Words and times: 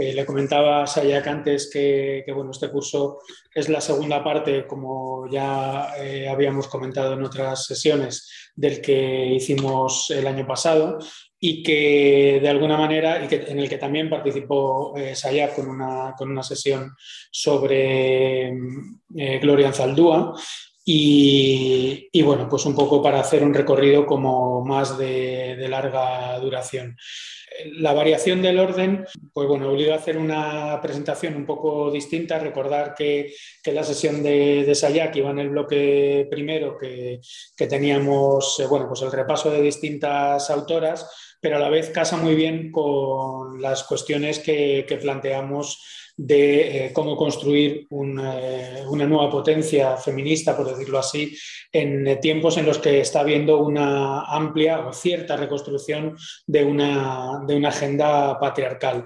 Le 0.00 0.24
comentaba 0.24 0.82
a 0.82 0.86
Sayak 0.86 1.26
antes 1.26 1.68
que, 1.70 2.24
bueno, 2.34 2.52
este 2.52 2.70
curso 2.70 3.18
es 3.54 3.68
la 3.68 3.82
segunda 3.82 4.24
parte, 4.24 4.66
como 4.66 5.28
ya 5.28 5.92
eh, 5.98 6.26
habíamos 6.26 6.68
comentado 6.68 7.12
en 7.12 7.22
otras 7.22 7.66
sesiones, 7.66 8.50
del 8.56 8.80
que 8.80 9.26
hicimos 9.26 10.10
el 10.10 10.26
año 10.26 10.46
pasado 10.46 10.98
y 11.38 11.62
que 11.62 12.38
de 12.40 12.48
alguna 12.48 12.78
manera, 12.78 13.22
y 13.22 13.28
que, 13.28 13.44
en 13.48 13.58
el 13.58 13.68
que 13.68 13.76
también 13.76 14.08
participó 14.08 14.96
eh, 14.96 15.14
Sayak 15.14 15.54
con 15.54 15.68
una, 15.68 16.14
con 16.16 16.30
una 16.30 16.42
sesión 16.42 16.94
sobre 17.30 18.48
eh, 18.48 19.38
Gloria 19.38 19.68
Anzaldúa. 19.68 20.34
Y, 20.82 22.08
y, 22.10 22.22
bueno, 22.22 22.48
pues 22.48 22.64
un 22.64 22.74
poco 22.74 23.02
para 23.02 23.20
hacer 23.20 23.44
un 23.44 23.52
recorrido 23.52 24.06
como 24.06 24.64
más 24.64 24.96
de 24.98 25.66
larga 25.68 26.38
duración 26.40 26.96
la 27.74 27.92
variación 27.92 28.42
del 28.42 28.58
orden, 28.58 29.04
pues 29.32 29.48
bueno, 29.48 29.66
he 29.66 29.68
obligado 29.68 29.94
a 29.94 30.00
hacer 30.00 30.18
una 30.18 30.80
presentación 30.80 31.34
un 31.36 31.46
poco 31.46 31.90
distinta, 31.90 32.38
recordar 32.38 32.94
que, 32.94 33.32
la 33.66 33.84
sesión 33.84 34.22
de, 34.22 34.64
de, 34.64 34.74
Sayak 34.74 35.16
iba 35.16 35.30
en 35.30 35.38
el 35.38 35.50
bloque 35.50 36.26
primero, 36.30 36.76
que, 36.78 37.20
teníamos, 37.68 38.58
eh, 38.60 38.66
bueno, 38.66 38.88
pues 38.88 39.02
el 39.02 39.12
repaso 39.12 39.50
de 39.50 39.62
distintas 39.62 40.50
autoras, 40.50 41.29
pero 41.40 41.56
a 41.56 41.60
la 41.60 41.68
vez 41.68 41.90
casa 41.90 42.16
muy 42.16 42.34
bien 42.34 42.70
con 42.70 43.60
las 43.60 43.84
cuestiones 43.84 44.38
que, 44.38 44.86
planteamos 45.00 45.82
de 46.16 46.86
eh, 46.86 46.92
cómo 46.92 47.16
construir 47.16 47.86
eh, 47.90 48.84
una, 48.88 49.06
nueva 49.06 49.30
potencia 49.30 49.96
feminista, 49.96 50.54
por 50.56 50.68
decirlo 50.68 50.98
así, 50.98 51.34
en 51.72 52.20
tiempos 52.20 52.58
en 52.58 52.66
los 52.66 52.78
que 52.78 53.00
está 53.00 53.20
habiendo 53.20 53.58
una 53.58 54.22
amplia 54.24 54.86
o 54.86 54.92
cierta 54.92 55.36
reconstrucción 55.36 56.16
de 56.46 56.64
una, 56.64 57.40
de 57.46 57.56
una 57.56 57.70
agenda 57.70 58.38
patriarcal 58.38 59.04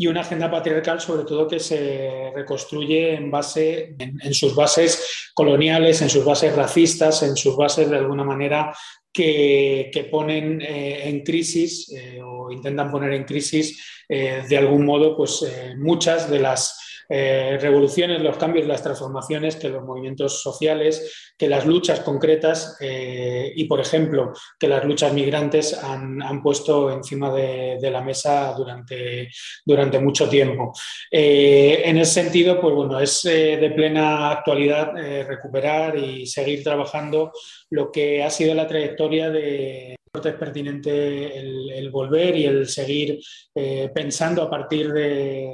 y 0.00 0.06
una 0.06 0.22
agenda 0.22 0.50
patriarcal 0.50 0.98
sobre 0.98 1.24
todo 1.24 1.46
que 1.46 1.60
se 1.60 2.32
reconstruye 2.34 3.14
en 3.14 3.30
base 3.30 3.94
en, 3.98 4.32
sus 4.32 4.54
bases 4.54 5.30
coloniales, 5.34 6.00
en 6.00 6.08
sus 6.08 6.24
bases 6.24 6.56
racistas, 6.56 7.22
en 7.22 7.36
sus 7.36 7.54
bases 7.54 7.90
de 7.90 7.98
alguna 7.98 8.24
manera 8.24 8.74
que, 9.12 10.08
ponen 10.10 10.62
eh, 10.62 11.06
en 11.06 11.20
crisis 11.20 11.92
o 12.24 12.50
intentan 12.50 12.90
poner 12.90 13.12
en 13.12 13.24
crisis 13.24 14.00
eh, 14.12 14.42
de 14.48 14.58
algún 14.58 14.84
modo, 14.84 15.16
pues 15.16 15.40
eh, 15.42 15.74
muchas 15.76 16.28
de 16.28 16.40
las 16.40 16.89
eh, 17.10 17.58
revoluciones, 17.60 18.22
los 18.22 18.36
cambios, 18.36 18.66
las 18.66 18.82
transformaciones 18.82 19.56
que 19.56 19.68
los 19.68 19.84
movimientos 19.84 20.40
sociales, 20.40 21.32
que 21.36 21.48
las 21.48 21.66
luchas 21.66 22.00
concretas 22.00 22.76
y, 22.80 23.64
por 23.64 23.80
ejemplo, 23.80 24.32
que 24.58 24.68
las 24.68 24.84
luchas 24.84 25.12
migrantes 25.12 25.74
han, 25.74 26.42
puesto 26.42 26.90
encima 26.90 27.32
de, 27.32 27.90
la 27.90 28.00
mesa 28.00 28.54
durante, 28.56 29.28
durante 29.64 29.98
mucho 29.98 30.28
tiempo. 30.28 30.72
en 31.10 31.98
ese 31.98 32.22
sentido, 32.22 32.60
pues 32.60 32.74
bueno, 32.74 33.00
es 33.00 33.22
de 33.22 33.72
plena 33.74 34.30
actualidad 34.30 34.92
recuperar 35.26 35.98
y 35.98 36.26
seguir 36.26 36.62
trabajando 36.62 37.32
lo 37.70 37.90
que 37.90 38.22
ha 38.22 38.30
sido 38.30 38.54
la 38.54 38.66
trayectoria 38.66 39.30
de 39.30 39.96
es 40.12 40.34
pertinente 40.34 41.38
el, 41.38 41.90
volver 41.90 42.36
y 42.36 42.44
el 42.44 42.68
seguir 42.68 43.20
eh, 43.54 43.90
pensando 43.94 44.42
a 44.42 44.50
partir 44.50 44.92
de, 44.92 45.48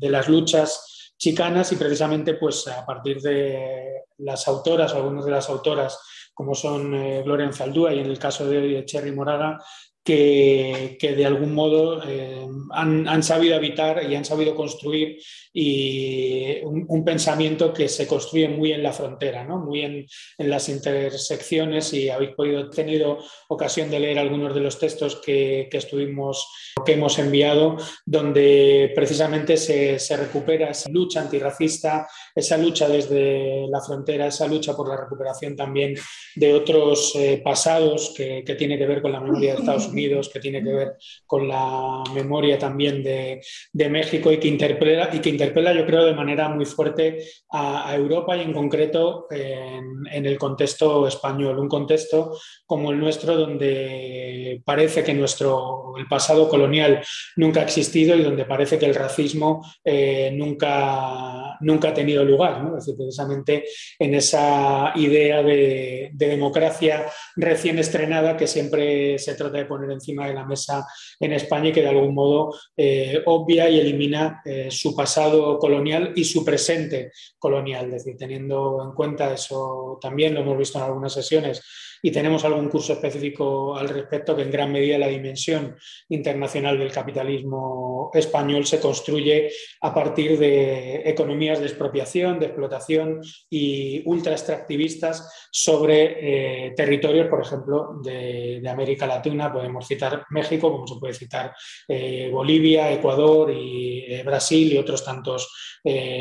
las 0.00 0.28
luchas 0.28 0.95
chicanas 1.18 1.72
y 1.72 1.76
precisamente 1.76 2.34
pues 2.34 2.66
a 2.68 2.84
partir 2.84 3.20
de 3.20 4.02
las 4.18 4.46
autoras 4.48 4.92
o 4.92 4.96
algunas 4.96 5.24
de 5.24 5.30
las 5.30 5.48
autoras 5.48 5.98
como 6.34 6.54
son 6.54 6.94
eh, 6.94 7.22
Gloria 7.24 7.46
Enfaldúa 7.46 7.94
y 7.94 8.00
en 8.00 8.06
el 8.06 8.18
caso 8.18 8.46
de 8.46 8.84
Cherry 8.84 9.12
Moraga 9.12 9.58
que, 10.06 11.14
de 11.16 11.26
algún 11.26 11.52
modo 11.52 12.00
eh, 12.06 12.46
han, 12.70 13.22
sabido 13.24 13.56
habitar 13.56 14.08
y 14.08 14.14
han 14.14 14.24
sabido 14.24 14.54
construir 14.54 15.20
y 15.58 16.60
un, 16.64 17.04
pensamiento 17.04 17.72
que 17.72 17.88
se 17.88 18.06
construye 18.06 18.48
muy 18.48 18.72
en 18.72 18.82
la 18.82 18.92
frontera, 18.92 19.44
¿no? 19.44 19.58
muy 19.58 19.82
en, 19.82 20.06
las 20.38 20.68
intersecciones 20.68 21.92
y 21.94 22.10
habéis 22.10 22.32
podido 22.32 22.68
tenido 22.68 23.18
ocasión 23.48 23.90
de 23.90 24.00
leer 24.00 24.18
algunos 24.18 24.54
de 24.54 24.60
los 24.60 24.78
textos 24.78 25.16
que, 25.24 25.68
estuvimos 25.72 26.46
que 26.84 26.92
hemos 26.92 27.18
enviado, 27.18 27.76
donde 28.04 28.92
precisamente 28.94 29.56
se, 29.56 30.16
recupera 30.16 30.70
esa 30.70 30.90
lucha 30.90 31.20
antirracista, 31.20 32.06
esa 32.34 32.56
lucha 32.58 32.88
desde 32.88 33.66
la 33.68 33.80
frontera, 33.80 34.26
esa 34.26 34.46
lucha 34.46 34.76
por 34.76 34.88
la 34.88 34.96
recuperación 34.96 35.56
también 35.56 35.94
de 36.34 36.54
otros 36.54 37.14
eh, 37.16 37.40
pasados 37.42 38.12
que, 38.16 38.42
que 38.44 38.54
tiene 38.54 38.76
que 38.78 38.86
ver 38.86 39.00
con 39.00 39.12
la 39.12 39.20
memoria 39.20 39.52
de 39.52 39.60
Estados 39.60 39.88
Unidos 39.88 40.28
que 40.32 40.40
tiene 40.40 40.62
que 40.62 40.72
ver 40.72 40.96
con 41.26 41.48
la 41.48 42.02
memoria 42.14 42.58
también 42.58 43.02
de, 43.02 43.40
México 43.88 44.32
y 44.32 44.38
que, 44.38 44.48
interpela, 44.48 45.10
y 45.12 45.20
que 45.20 45.30
interpela, 45.46 45.72
yo 45.72 45.86
creo, 45.86 46.04
de 46.04 46.14
manera 46.14 46.48
muy 46.48 46.64
fuerte 46.64 47.18
a, 47.50 47.94
Europa 47.94 48.36
y 48.36 48.42
en 48.42 48.52
concreto 48.52 49.26
en, 49.30 50.26
el 50.26 50.38
contexto 50.38 51.06
español, 51.06 51.58
un 51.58 51.68
contexto 51.68 52.36
como 52.66 52.90
el 52.90 52.98
nuestro 52.98 53.36
donde 53.36 54.60
parece 54.64 55.04
que 55.04 55.14
nuestro, 55.14 55.94
el 55.96 56.06
pasado 56.06 56.48
colonial 56.48 57.02
nunca 57.36 57.60
ha 57.60 57.64
existido 57.64 58.16
y 58.16 58.22
donde 58.22 58.44
parece 58.44 58.78
que 58.78 58.86
el 58.86 58.94
racismo 58.94 59.64
eh, 59.84 60.30
nunca, 60.34 61.56
nunca 61.60 61.88
ha 61.88 61.94
tenido 61.94 62.24
lugar, 62.24 62.62
es 62.66 62.86
decir, 62.86 62.96
precisamente 62.96 63.64
en 63.98 64.14
esa 64.14 64.92
idea 64.96 65.42
de 65.42 66.10
democracia 66.12 67.06
recién 67.36 67.78
estrenada 67.78 68.36
que 68.36 68.46
siempre 68.46 69.18
se 69.18 69.34
trata 69.34 69.58
de 69.58 69.66
poner 69.66 69.90
encima 69.90 70.26
de 70.26 70.34
la 70.34 70.44
mesa 70.44 70.86
en 71.20 71.32
España 71.32 71.68
y 71.68 71.72
que 71.72 71.82
de 71.82 71.88
algún 71.88 72.14
modo 72.14 72.54
eh, 72.76 73.22
obvia 73.26 73.68
y 73.68 73.78
elimina 73.78 74.42
eh, 74.44 74.68
su 74.70 74.94
pasado 74.94 75.35
colonial 75.58 76.12
y 76.16 76.24
su 76.24 76.44
presente 76.44 77.12
colonial. 77.38 77.86
Es 77.86 78.04
decir, 78.04 78.16
teniendo 78.16 78.82
en 78.82 78.94
cuenta 78.94 79.32
eso 79.32 79.98
también 80.00 80.34
lo 80.34 80.40
hemos 80.40 80.58
visto 80.58 80.78
en 80.78 80.84
algunas 80.84 81.12
sesiones 81.12 81.62
y 82.02 82.10
tenemos 82.10 82.44
algún 82.44 82.68
curso 82.68 82.92
específico 82.92 83.76
al 83.76 83.88
respecto 83.88 84.36
que 84.36 84.42
en 84.42 84.50
gran 84.50 84.72
medida 84.72 84.98
la 84.98 85.08
dimensión 85.08 85.76
internacional 86.08 86.78
del 86.78 86.92
capitalismo 86.92 88.10
español 88.14 88.66
se 88.66 88.80
construye 88.80 89.50
a 89.80 89.92
partir 89.94 90.38
de 90.38 91.02
economías 91.08 91.58
de 91.58 91.66
expropiación, 91.66 92.38
de 92.38 92.46
explotación 92.46 93.20
y 93.50 94.02
ultra 94.06 94.32
extractivistas 94.32 95.48
sobre 95.50 96.66
eh, 96.68 96.74
territorios, 96.76 97.28
por 97.28 97.40
ejemplo, 97.40 98.00
de, 98.02 98.62
América 98.66 99.06
Latina. 99.06 99.52
Podemos 99.52 99.86
citar 99.86 100.24
México, 100.30 100.70
como 100.72 100.86
se 100.86 100.96
puede 100.96 101.14
citar 101.14 101.54
eh, 101.86 102.28
Bolivia, 102.32 102.92
Ecuador 102.92 103.50
y 103.50 104.04
eh, 104.08 104.22
Brasil 104.24 104.72
y 104.72 104.78
otros 104.78 105.04
tantos 105.04 105.52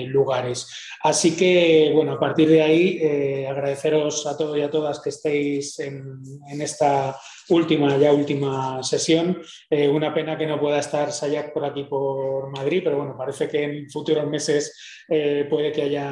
lugares. 0.07 0.67
Así 1.01 1.35
que, 1.35 1.89
bueno, 1.91 2.13
a 2.13 2.19
partir 2.19 2.47
de 2.47 2.61
ahí, 2.61 3.45
agradeceros 3.47 4.27
a 4.27 4.37
todos 4.37 4.55
y 4.55 4.61
a 4.61 4.69
todas 4.69 5.01
que 5.01 5.09
estéis 5.09 5.64
en, 5.79 6.61
esta 6.61 7.17
última, 7.49 7.97
ya 7.97 8.11
última 8.11 8.81
sesión. 8.83 9.41
Eh, 9.69 9.87
una 9.87 10.13
pena 10.13 10.37
que 10.37 10.47
no 10.47 10.59
pueda 10.59 10.79
estar 10.79 11.11
Sayak 11.11 11.53
por 11.53 11.65
aquí, 11.65 11.83
por 11.83 12.49
Madrid, 12.51 12.81
pero 12.83 12.97
bueno, 12.97 13.15
parece 13.17 13.47
que 13.47 13.63
en 13.63 13.89
futuros 13.89 14.27
meses 14.27 15.05
eh, 15.07 15.45
puede 15.49 15.71
que 15.71 15.83
haya 15.83 16.11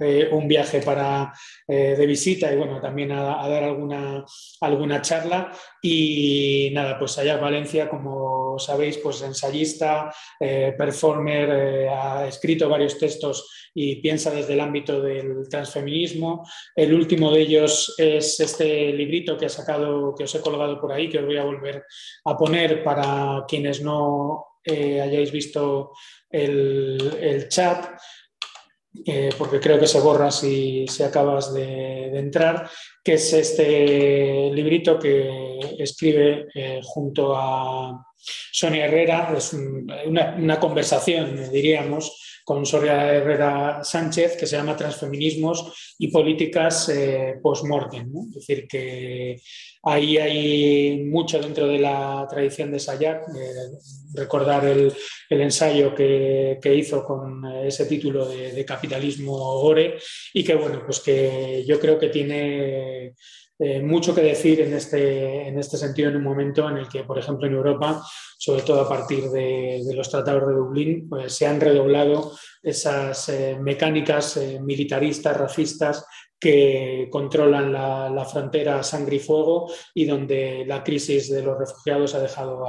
eh, 0.00 0.28
un 0.32 0.48
viaje 0.48 0.80
para, 0.80 1.32
de 1.66 2.06
visita 2.06 2.52
y 2.52 2.56
bueno, 2.56 2.80
también 2.80 3.12
a, 3.12 3.48
dar 3.48 3.64
alguna, 3.64 4.24
alguna 4.60 5.02
charla. 5.02 5.52
Y 5.82 6.70
nada, 6.72 6.98
pues 6.98 7.12
Sayak 7.12 7.40
Valencia, 7.40 7.88
como 7.88 8.58
sabéis, 8.58 8.98
pues 8.98 9.22
ensayista, 9.22 10.10
performer, 10.38 11.88
ha 11.88 12.26
escrito 12.26 12.68
varios 12.68 12.98
textos 12.98 13.48
y 13.74 13.96
piensa 13.96 14.30
desde 14.30 14.54
el 14.54 14.60
ámbito 14.60 15.00
del 15.00 15.48
transfeminismo. 15.48 16.46
El 16.76 16.94
último 16.94 17.32
de 17.32 17.40
ellos 17.40 17.94
es 17.98 18.38
este 18.38 18.92
librito 18.92 19.36
que, 19.36 19.46
ha 19.46 19.50
sacado, 19.50 20.14
que 20.14 20.24
os 20.24 20.34
he 20.34 20.40
colgado 20.54 20.80
por 20.80 20.92
ahí, 20.92 21.08
que 21.08 21.18
os 21.18 21.26
voy 21.26 21.36
a 21.36 21.44
volver 21.44 21.84
a 22.24 22.36
poner 22.36 22.82
para 22.82 23.44
quienes 23.46 23.82
no 23.82 24.46
eh, 24.64 25.00
hayáis 25.00 25.30
visto 25.30 25.92
el, 26.30 27.46
chat. 27.48 27.98
Eh, 29.06 29.30
porque 29.36 29.58
creo 29.58 29.78
que 29.78 29.88
se 29.88 29.98
borra 29.98 30.30
si, 30.30 30.86
si 30.86 31.02
acabas 31.02 31.52
de, 31.52 32.16
entrar, 32.16 32.70
que 33.02 33.14
es 33.14 33.32
este 33.32 34.50
librito 34.52 35.00
que 35.00 35.74
escribe 35.78 36.46
eh, 36.54 36.80
junto 36.84 37.34
a 37.36 38.06
Sonia 38.16 38.86
Herrera, 38.86 39.34
es 39.36 39.52
una, 39.52 40.36
una 40.38 40.60
conversación, 40.60 41.50
diríamos, 41.50 42.33
con 42.44 42.66
Soria 42.66 43.12
Herrera 43.14 43.82
Sánchez, 43.82 44.36
que 44.36 44.46
se 44.46 44.56
llama 44.56 44.76
Transfeminismos 44.76 45.94
y 45.98 46.08
Políticas 46.08 46.90
eh, 46.90 47.36
Postmortem. 47.42 48.12
Es 48.28 48.34
decir, 48.34 48.68
que 48.68 49.40
ahí 49.82 50.18
hay 50.18 51.04
mucho 51.04 51.40
dentro 51.40 51.66
de 51.66 51.78
la 51.78 52.26
tradición 52.28 52.70
de 52.70 52.78
Sayak. 52.78 53.22
Eh, 53.28 53.78
recordar 54.12 54.64
el, 54.66 54.92
ensayo 55.30 55.94
que, 55.94 56.58
hizo 56.76 57.04
con 57.04 57.44
ese 57.64 57.86
título 57.86 58.28
de, 58.28 58.52
de 58.52 58.64
Capitalismo 58.64 59.34
Ore 59.36 59.96
y 60.32 60.44
que, 60.44 60.54
bueno, 60.54 60.82
pues 60.84 61.00
que 61.00 61.64
yo 61.66 61.80
creo 61.80 61.98
que 61.98 62.10
tiene 62.10 63.14
eh, 63.56 63.80
mucho 63.80 64.14
que 64.14 64.22
decir 64.22 64.60
en 64.60 64.74
este, 64.74 65.46
en 65.46 65.58
este 65.58 65.76
sentido 65.76 66.10
en 66.10 66.16
un 66.16 66.24
momento 66.24 66.68
en 66.68 66.76
el 66.76 66.88
que, 66.88 67.04
por 67.04 67.18
ejemplo, 67.18 67.46
en 67.46 67.54
Europa, 67.54 68.02
sobre 68.36 68.62
todo 68.62 68.80
a 68.80 68.88
partir 68.88 69.30
de, 69.30 69.80
los 69.94 70.10
tratados 70.10 70.48
de 70.48 70.54
Dublín, 70.54 71.08
pues, 71.08 71.36
se 71.36 71.46
han 71.46 71.60
redoblado 71.60 72.32
esas 72.60 73.28
eh, 73.28 73.56
mecánicas 73.60 74.36
eh, 74.38 74.58
militaristas, 74.60 75.36
racistas, 75.36 76.04
que 76.38 77.08
controlan 77.10 77.72
la, 77.72 78.24
frontera 78.30 78.82
sangre 78.82 79.16
y 79.16 79.18
fuego 79.18 79.70
y 79.94 80.04
donde 80.04 80.64
la 80.66 80.82
crisis 80.82 81.30
de 81.30 81.42
los 81.42 81.58
refugiados 81.58 82.14
ha 82.14 82.20
dejado 82.20 82.64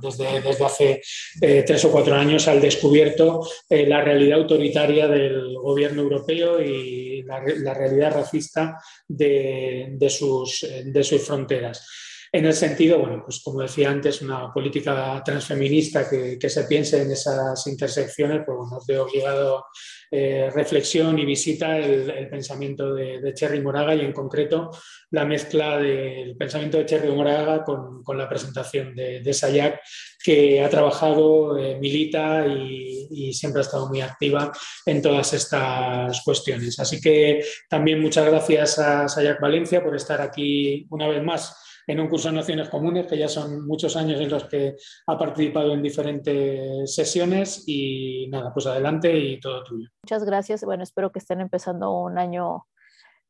desde, 0.00 0.40
desde, 0.40 0.64
hace 0.64 1.02
eh, 1.40 1.64
tres 1.66 1.84
o 1.84 1.90
cuatro 1.90 2.14
años 2.14 2.46
al 2.48 2.60
descubierto 2.60 3.46
eh, 3.68 3.86
la 3.86 4.02
realidad 4.02 4.40
autoritaria 4.40 5.08
del 5.08 5.54
gobierno 5.56 6.02
europeo 6.02 6.60
y 6.60 7.22
la, 7.22 7.74
realidad 7.74 8.14
racista 8.14 8.78
de, 9.06 9.88
de, 9.92 10.10
sus, 10.10 10.66
de 10.84 11.04
sus 11.04 11.22
fronteras. 11.22 12.07
En 12.30 12.44
el 12.44 12.52
sentido, 12.52 12.98
bueno, 12.98 13.22
pues 13.24 13.40
como 13.42 13.62
decía 13.62 13.90
antes, 13.90 14.20
una 14.20 14.52
política 14.52 15.22
transfeminista 15.24 16.08
que, 16.08 16.38
que 16.38 16.50
se 16.50 16.64
piense 16.64 17.02
en 17.02 17.10
esas 17.10 17.66
intersecciones, 17.66 18.42
pues 18.44 18.58
bueno, 18.58 18.78
de 18.86 18.98
obligado 18.98 19.64
eh, 20.10 20.48
reflexión 20.54 21.18
y 21.18 21.26
visita 21.26 21.76
el, 21.76 22.28
pensamiento 22.30 22.94
de, 22.94 23.32
Cherry 23.34 23.60
Moraga 23.60 23.94
y 23.94 24.00
en 24.00 24.12
concreto 24.12 24.70
la 25.10 25.26
mezcla 25.26 25.76
del 25.76 26.34
pensamiento 26.34 26.78
de 26.78 26.86
Cherry 26.86 27.10
Moraga 27.10 27.62
con, 27.62 28.02
con 28.02 28.16
la 28.16 28.26
presentación 28.26 28.94
de, 28.94 29.20
de, 29.20 29.34
Sayak, 29.34 29.80
que 30.24 30.62
ha 30.62 30.70
trabajado, 30.70 31.58
eh, 31.58 31.78
milita 31.78 32.46
y, 32.46 33.08
y, 33.10 33.32
siempre 33.34 33.60
ha 33.60 33.64
estado 33.64 33.88
muy 33.88 34.00
activa 34.00 34.50
en 34.86 35.02
todas 35.02 35.34
estas 35.34 36.22
cuestiones. 36.22 36.78
Así 36.78 37.00
que 37.02 37.44
también 37.68 38.00
muchas 38.00 38.26
gracias 38.26 38.78
a 38.78 39.08
Sayak 39.08 39.40
Valencia 39.40 39.84
por 39.84 39.94
estar 39.94 40.22
aquí 40.22 40.86
una 40.88 41.06
vez 41.08 41.22
más 41.22 41.54
en 41.88 42.00
un 42.00 42.08
curso 42.08 42.28
de 42.28 42.34
Naciones 42.34 42.68
Comunes, 42.68 43.06
que 43.06 43.16
ya 43.16 43.28
son 43.28 43.66
muchos 43.66 43.96
años 43.96 44.20
en 44.20 44.28
los 44.28 44.44
que 44.44 44.76
ha 45.06 45.18
participado 45.18 45.72
en 45.72 45.82
diferentes 45.82 46.94
sesiones 46.94 47.64
y 47.66 48.28
nada, 48.28 48.52
pues 48.52 48.66
adelante 48.66 49.16
y 49.16 49.40
todo 49.40 49.64
tuyo. 49.64 49.88
Muchas 50.04 50.22
gracias. 50.24 50.62
Bueno, 50.64 50.82
espero 50.82 51.10
que 51.10 51.18
estén 51.18 51.40
empezando 51.40 51.90
un 51.98 52.18
año, 52.18 52.66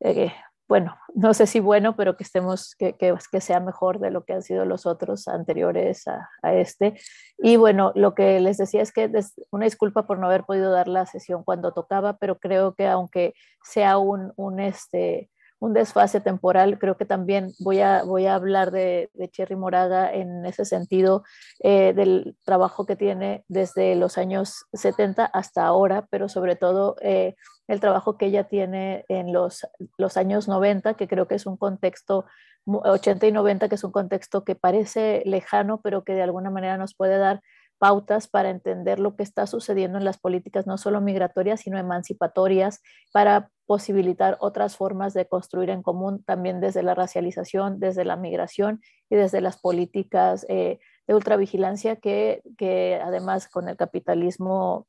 eh, 0.01 0.33
bueno, 0.67 0.97
no 1.15 1.35
sé 1.35 1.47
si 1.47 1.61
bueno, 1.61 1.95
pero 1.95 2.17
que 2.17 2.25
estemos, 2.25 2.75
que, 2.75 2.97
que, 2.97 3.15
que, 3.31 3.41
sea 3.41 3.61
mejor 3.61 4.01
de 4.01 4.11
lo 4.11 4.25
que 4.25 4.33
han 4.33 4.43
sido 4.43 4.65
los 4.65 4.87
otros 4.87 5.29
anteriores 5.29 6.09
a, 6.09 6.29
a, 6.43 6.53
este. 6.55 7.01
Y 7.39 7.55
bueno, 7.57 7.93
lo 7.95 8.17
que 8.17 8.41
les 8.41 8.59
decía 8.59 8.83
es 8.83 8.93
que 8.93 9.09
una 9.53 9.67
disculpa 9.67 10.05
por 10.05 10.19
no 10.19 10.27
haber 10.27 10.43
podido 10.43 10.73
dar 10.73 10.89
la 10.89 11.07
sesión 11.07 11.45
cuando 11.45 11.73
tocaba, 11.73 12.19
pero 12.19 12.41
creo 12.41 12.75
que 12.75 12.89
aunque 12.89 13.35
sea 13.63 13.99
un, 13.99 14.33
un 14.35 14.59
este, 14.59 15.31
un 15.61 15.73
desfase 15.73 16.21
temporal. 16.21 16.79
Creo 16.79 16.97
que 16.97 17.05
también 17.05 17.53
voy 17.59 17.81
a, 17.81 18.03
voy 18.03 18.27
a 18.27 18.35
hablar 18.35 18.71
de, 18.71 19.11
Cherry 19.33 19.57
Moraga 19.57 20.13
en 20.13 20.45
ese 20.47 20.65
sentido, 20.65 21.25
eh, 21.63 21.93
del 21.95 22.37
trabajo 22.45 22.87
que 22.87 22.97
tiene 22.97 23.45
desde 23.49 23.95
los 23.95 24.19
años 24.19 24.67
70 24.73 25.25
hasta 25.25 25.67
ahora, 25.67 26.07
pero 26.11 26.29
sobre 26.29 26.57
todo 26.57 26.97
eh, 27.01 27.35
el 27.67 27.81
trabajo 27.81 28.17
que 28.17 28.27
ella 28.27 28.45
tiene 28.45 29.05
en 29.09 29.33
los, 29.33 29.67
los 29.97 30.17
años 30.17 30.49
90, 30.49 30.95
que 30.95 31.09
creo 31.09 31.29
que 31.29 31.35
es 31.35 31.47
un 31.47 31.57
contexto, 31.57 32.25
80 32.65 33.27
y 33.27 33.33
90, 33.33 33.69
que 33.69 33.75
es 33.75 33.85
un 33.85 33.93
contexto 33.93 34.45
que 34.45 34.55
parece 34.55 35.23
lejano, 35.25 35.81
pero 35.83 36.05
que 36.05 36.15
de 36.15 36.23
alguna 36.23 36.51
manera 36.51 36.77
nos 36.77 36.95
puede 36.95 37.19
dar 37.19 37.41
pautas 37.79 38.29
para 38.29 38.51
entender 38.51 38.99
lo 38.99 39.17
que 39.17 39.23
está 39.23 39.47
sucediendo 39.47 39.99
en 39.99 40.05
las 40.05 40.19
políticas, 40.19 40.67
no 40.67 40.79
solo 40.79 41.01
migratorias, 41.01 41.61
sino 41.61 41.79
emancipatorias, 41.79 42.83
para 43.13 43.51
posibilitar 43.67 44.37
otras 44.41 44.77
formas 44.77 45.15
de 45.15 45.29
construir 45.29 45.71
en 45.71 45.83
común, 45.83 46.25
también 46.25 46.61
desde 46.61 46.83
la 46.83 46.95
racialización, 46.95 47.79
desde 47.79 48.05
la 48.05 48.17
migración 48.17 48.81
y 49.09 49.17
desde 49.17 49.41
las 49.41 49.61
políticas 49.61 50.45
eh, 50.49 50.79
de 51.07 51.15
ultravigilancia 51.15 51.97
que, 51.97 52.43
que 52.57 53.01
además 53.03 53.49
con 53.49 53.69
el 53.69 53.77
capitalismo, 53.77 54.87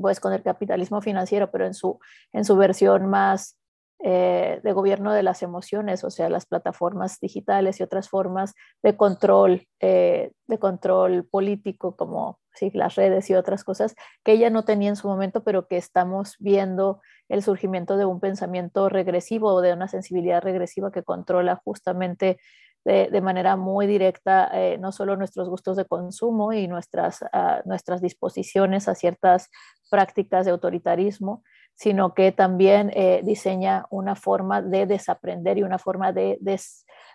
pues 0.00 0.20
con 0.20 0.32
el 0.32 0.42
capitalismo 0.42 1.00
financiero, 1.02 1.50
pero 1.50 1.66
en 1.66 1.74
su, 1.74 1.98
en 2.32 2.44
su 2.44 2.56
versión 2.56 3.06
más 3.06 3.57
eh, 4.00 4.60
de 4.62 4.72
gobierno 4.72 5.12
de 5.12 5.22
las 5.22 5.42
emociones, 5.42 6.04
o 6.04 6.10
sea, 6.10 6.28
las 6.28 6.46
plataformas 6.46 7.18
digitales 7.20 7.80
y 7.80 7.82
otras 7.82 8.08
formas 8.08 8.54
de 8.82 8.96
control, 8.96 9.66
eh, 9.80 10.30
de 10.46 10.58
control 10.58 11.26
político, 11.28 11.96
como 11.96 12.38
las 12.72 12.96
redes 12.96 13.30
y 13.30 13.34
otras 13.34 13.64
cosas 13.64 13.94
que 14.24 14.32
ella 14.32 14.50
no 14.50 14.64
tenía 14.64 14.88
en 14.88 14.96
su 14.96 15.08
momento, 15.08 15.44
pero 15.44 15.68
que 15.68 15.76
estamos 15.76 16.36
viendo 16.38 17.00
el 17.28 17.42
surgimiento 17.42 17.96
de 17.96 18.04
un 18.04 18.20
pensamiento 18.20 18.88
regresivo 18.88 19.52
o 19.52 19.60
de 19.60 19.72
una 19.72 19.88
sensibilidad 19.88 20.42
regresiva 20.42 20.90
que 20.90 21.02
controla 21.02 21.60
justamente 21.64 22.38
de, 22.84 23.20
manera 23.20 23.56
muy 23.56 23.86
directa 23.86 24.48
eh, 24.52 24.78
no 24.78 24.92
solo 24.92 25.16
nuestros 25.16 25.48
gustos 25.48 25.76
de 25.76 25.84
consumo 25.84 26.54
y 26.54 26.68
nuestras, 26.68 27.20
uh, 27.20 27.60
nuestras 27.66 28.00
disposiciones 28.00 28.88
a 28.88 28.94
ciertas 28.94 29.50
prácticas 29.90 30.46
de 30.46 30.52
autoritarismo, 30.52 31.42
sino 31.78 32.12
que 32.12 32.32
también 32.32 32.90
eh, 32.92 33.20
diseña 33.22 33.86
una 33.90 34.16
forma 34.16 34.60
de 34.62 34.84
desaprender 34.84 35.58
y 35.58 35.62
una 35.62 35.78
forma 35.78 36.12
de 36.12 36.36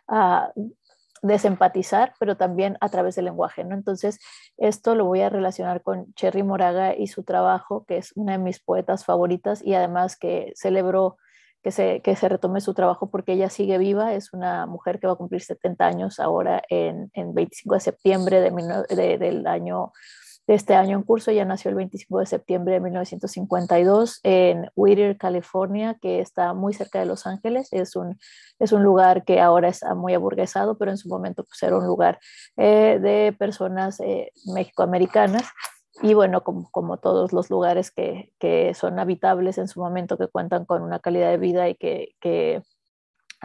uh, 0.07 0.71
desempatizar, 1.21 2.13
pero 2.17 2.37
también 2.37 2.77
a 2.79 2.87
través 2.87 3.15
del 3.15 3.25
lenguaje. 3.25 3.65
¿no? 3.65 3.75
Entonces, 3.75 4.19
esto 4.57 4.95
lo 4.95 5.03
voy 5.03 5.19
a 5.19 5.29
relacionar 5.29 5.81
con 5.81 6.13
Cherry 6.13 6.43
Moraga 6.43 6.95
y 6.95 7.07
su 7.07 7.23
trabajo, 7.23 7.83
que 7.85 7.97
es 7.97 8.13
una 8.15 8.33
de 8.33 8.37
mis 8.37 8.61
poetas 8.61 9.03
favoritas 9.03 9.61
y 9.61 9.73
además 9.73 10.15
que 10.15 10.53
celebro 10.55 11.17
que 11.61 11.71
se, 11.71 12.01
que 12.01 12.15
se 12.15 12.29
retome 12.29 12.61
su 12.61 12.73
trabajo 12.73 13.09
porque 13.09 13.33
ella 13.33 13.49
sigue 13.49 13.77
viva, 13.77 14.13
es 14.13 14.31
una 14.31 14.65
mujer 14.65 14.99
que 14.99 15.07
va 15.07 15.13
a 15.13 15.17
cumplir 15.17 15.41
70 15.41 15.85
años 15.85 16.19
ahora 16.21 16.61
en, 16.69 17.11
en 17.13 17.33
25 17.33 17.75
de 17.75 17.81
septiembre 17.81 18.41
de, 18.41 19.17
del 19.17 19.47
año 19.47 19.91
de 20.47 20.55
este 20.55 20.75
año 20.75 20.97
en 20.97 21.03
curso. 21.03 21.31
ya 21.31 21.45
nació 21.45 21.69
el 21.69 21.75
25 21.75 22.19
de 22.19 22.25
septiembre 22.25 22.73
de 22.73 22.79
1952 22.81 24.19
en 24.23 24.69
Whittier, 24.75 25.17
California, 25.17 25.97
que 26.01 26.19
está 26.19 26.53
muy 26.53 26.73
cerca 26.73 26.99
de 26.99 27.05
Los 27.05 27.25
Ángeles. 27.25 27.69
Es 27.71 27.95
un, 27.95 28.19
es 28.59 28.71
un 28.71 28.83
lugar 28.83 29.23
que 29.23 29.39
ahora 29.39 29.69
está 29.69 29.95
muy 29.95 30.13
aburguesado, 30.13 30.77
pero 30.77 30.91
en 30.91 30.97
su 30.97 31.07
momento 31.09 31.43
pues, 31.43 31.61
era 31.63 31.77
un 31.77 31.85
lugar 31.85 32.19
eh, 32.57 32.99
de 33.01 33.35
personas 33.37 33.99
eh, 33.99 34.31
mexicoamericanas. 34.53 35.43
Y 36.01 36.15
bueno, 36.15 36.43
como, 36.43 36.69
como 36.71 36.97
todos 36.97 37.33
los 37.33 37.49
lugares 37.49 37.91
que, 37.91 38.33
que, 38.39 38.73
son 38.73 38.97
habitables 38.99 39.59
en 39.59 39.67
su 39.67 39.79
momento, 39.79 40.17
que 40.17 40.27
cuentan 40.27 40.65
con 40.65 40.81
una 40.81 40.99
calidad 40.99 41.29
de 41.29 41.37
vida 41.37 41.69
y 41.69 41.75
que, 41.75 42.15
que 42.19 42.63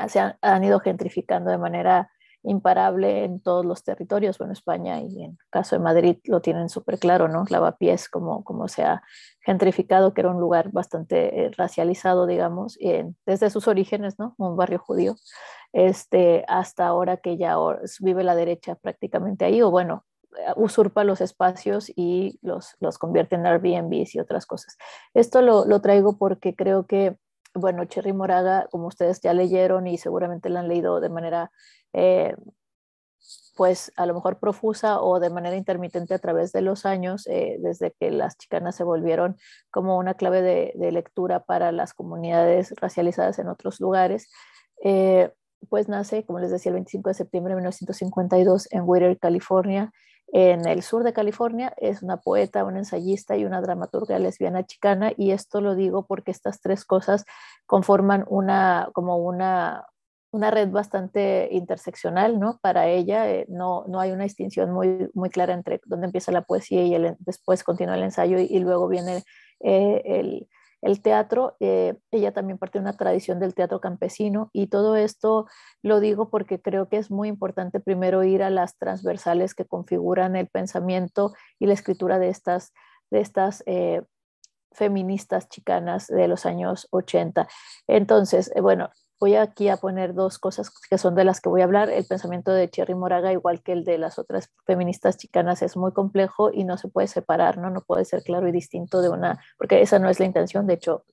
se 0.08 0.18
han, 0.18 0.38
han 0.40 0.64
ido 0.64 0.80
gentrificando 0.80 1.50
de 1.50 1.58
manera 1.58 2.10
imparable 2.48 3.24
en 3.24 3.40
todos 3.40 3.64
los 3.64 3.82
territorios. 3.82 4.38
Bueno, 4.38 4.52
España 4.52 5.00
y 5.00 5.24
en 5.24 5.30
el 5.32 5.38
caso 5.50 5.76
de 5.76 5.82
Madrid 5.82 6.18
lo 6.24 6.40
tienen 6.40 6.68
súper 6.68 6.98
claro, 6.98 7.28
¿no? 7.28 7.44
Lavapiés, 7.48 8.08
como, 8.08 8.42
como 8.44 8.68
se 8.68 8.84
ha 8.84 9.02
gentrificado, 9.40 10.14
que 10.14 10.22
era 10.22 10.30
un 10.30 10.40
lugar 10.40 10.70
bastante 10.72 11.44
eh, 11.44 11.50
racializado, 11.56 12.26
digamos, 12.26 12.78
desde 13.26 13.50
sus 13.50 13.68
orígenes, 13.68 14.18
¿no? 14.18 14.34
Un 14.38 14.56
barrio 14.56 14.78
judío, 14.78 15.16
este, 15.72 16.44
hasta 16.48 16.86
ahora 16.86 17.18
que 17.18 17.36
ya 17.36 17.56
vive 18.00 18.24
la 18.24 18.34
derecha 18.34 18.74
prácticamente 18.74 19.44
ahí, 19.44 19.62
o 19.62 19.70
bueno, 19.70 20.04
eh, 20.36 20.52
usurpa 20.56 21.04
los 21.04 21.20
espacios 21.20 21.90
y 21.94 22.38
los, 22.42 22.76
los 22.80 22.98
convierte 22.98 23.36
en 23.36 23.46
Airbnbs 23.46 24.14
y 24.14 24.20
otras 24.20 24.46
cosas. 24.46 24.76
Esto 25.14 25.42
lo, 25.42 25.64
lo 25.64 25.80
traigo 25.80 26.18
porque 26.18 26.54
creo 26.54 26.86
que 26.86 27.16
bueno, 27.54 27.84
Cherry 27.84 28.12
Moraga, 28.12 28.68
como 28.70 28.86
ustedes 28.86 29.20
ya 29.20 29.32
leyeron 29.32 29.86
y 29.86 29.98
seguramente 29.98 30.48
la 30.48 30.60
han 30.60 30.68
leído 30.68 31.00
de 31.00 31.08
manera 31.08 31.50
eh, 31.92 32.34
pues 33.56 33.92
a 33.96 34.06
lo 34.06 34.14
mejor 34.14 34.38
profusa 34.38 35.00
o 35.00 35.18
de 35.18 35.30
manera 35.30 35.56
intermitente 35.56 36.14
a 36.14 36.18
través 36.20 36.52
de 36.52 36.62
los 36.62 36.86
años, 36.86 37.26
eh, 37.26 37.56
desde 37.60 37.92
que 37.98 38.12
las 38.12 38.38
chicanas 38.38 38.76
se 38.76 38.84
volvieron 38.84 39.36
como 39.70 39.98
una 39.98 40.14
clave 40.14 40.42
de, 40.42 40.92
lectura 40.92 41.44
para 41.44 41.72
las 41.72 41.92
comunidades 41.92 42.72
racializadas 42.80 43.38
en 43.40 43.48
otros 43.48 43.80
lugares, 43.80 44.30
eh, 44.84 45.32
pues 45.68 45.88
nace, 45.88 46.24
como 46.24 46.38
les 46.38 46.52
decía, 46.52 46.70
el 46.70 46.74
25 46.74 47.10
de 47.10 47.14
septiembre 47.14 47.50
de 47.50 47.56
1952 47.56 48.68
en 48.70 48.82
Whittier, 48.86 49.18
California, 49.18 49.90
en 50.32 50.66
el 50.66 50.82
sur 50.82 51.04
de 51.04 51.12
California. 51.12 51.72
Es 51.76 52.02
una 52.02 52.18
poeta, 52.18 52.64
una 52.64 52.78
ensayista 52.78 53.36
y 53.36 53.44
una 53.44 53.60
dramaturga 53.60 54.18
lesbiana 54.18 54.64
chicana, 54.66 55.12
y 55.16 55.32
esto 55.32 55.60
lo 55.60 55.74
digo 55.74 56.06
porque 56.06 56.30
estas 56.30 56.60
tres 56.60 56.84
cosas 56.84 57.24
conforman 57.66 58.24
una, 58.28 58.88
como 58.92 59.16
una 59.18 59.86
una 60.30 60.50
red 60.50 60.70
bastante 60.70 61.48
interseccional, 61.52 62.38
¿no? 62.38 62.58
Para 62.60 62.86
ella 62.88 63.30
eh, 63.30 63.46
no, 63.48 63.84
no 63.88 64.00
hay 64.00 64.10
una 64.10 64.24
distinción 64.24 64.70
muy, 64.72 65.08
muy 65.14 65.30
clara 65.30 65.54
entre 65.54 65.80
dónde 65.86 66.06
empieza 66.06 66.32
la 66.32 66.42
poesía 66.42 66.82
y 66.82 67.16
después 67.20 67.64
continúa 67.64 67.96
el 67.96 68.02
ensayo 68.02 68.38
y, 68.38 68.58
luego 68.58 68.88
viene 68.88 69.24
eh, 69.60 70.02
el, 70.04 70.48
el, 70.82 71.02
teatro. 71.02 71.56
Eh, 71.60 71.98
ella 72.10 72.32
también 72.32 72.58
parte 72.58 72.78
de 72.78 72.82
una 72.82 72.96
tradición 72.96 73.40
del 73.40 73.54
teatro 73.54 73.80
campesino 73.80 74.50
y 74.52 74.68
todo 74.68 74.96
esto 74.96 75.46
lo 75.82 76.00
digo 76.00 76.30
porque 76.30 76.60
creo 76.60 76.88
que 76.88 76.96
es 76.98 77.10
muy 77.10 77.28
importante 77.28 77.80
primero 77.80 78.24
ir 78.24 78.42
a 78.42 78.50
las 78.50 78.76
transversales 78.76 79.54
que 79.54 79.64
configuran 79.64 80.36
el 80.36 80.48
pensamiento 80.48 81.34
y 81.58 81.66
la 81.66 81.74
escritura 81.74 82.18
de 82.18 82.28
estas, 82.28 82.72
de 83.10 83.20
estas 83.20 83.64
feministas 84.72 85.48
chicanas 85.48 86.06
de 86.06 86.28
los 86.28 86.46
años 86.46 86.86
80. 86.90 87.48
Entonces, 87.86 88.52
bueno, 88.60 88.90
voy 89.20 89.34
aquí 89.34 89.68
a 89.68 89.76
poner 89.76 90.14
dos 90.14 90.38
cosas 90.38 90.70
que 90.70 90.98
son 90.98 91.14
de 91.14 91.24
las 91.24 91.40
que 91.40 91.48
voy 91.48 91.60
a 91.60 91.64
hablar. 91.64 91.90
El 91.90 92.06
pensamiento 92.06 92.52
de 92.52 92.68
Cherry 92.68 92.94
Moraga, 92.94 93.32
igual 93.32 93.62
que 93.62 93.72
el 93.72 93.84
de 93.84 93.98
las 93.98 94.18
otras 94.18 94.50
feministas 94.64 95.16
chicanas, 95.16 95.62
es 95.62 95.76
muy 95.76 95.92
complejo 95.92 96.50
y 96.52 96.64
no 96.64 96.78
se 96.78 96.88
puede 96.88 97.08
separar, 97.08 97.58
¿no? 97.58 97.70
No 97.70 97.80
puede 97.80 98.04
ser 98.04 98.22
claro 98.22 98.48
y 98.48 98.52
distinto 98.52 99.02
de 99.02 99.08
una, 99.08 99.40
porque 99.56 99.82
esa 99.82 99.98
no 99.98 100.08
es 100.08 100.20
la 100.20 100.26
intención, 100.26 100.66
de 100.66 100.74
hecho, 100.74 101.04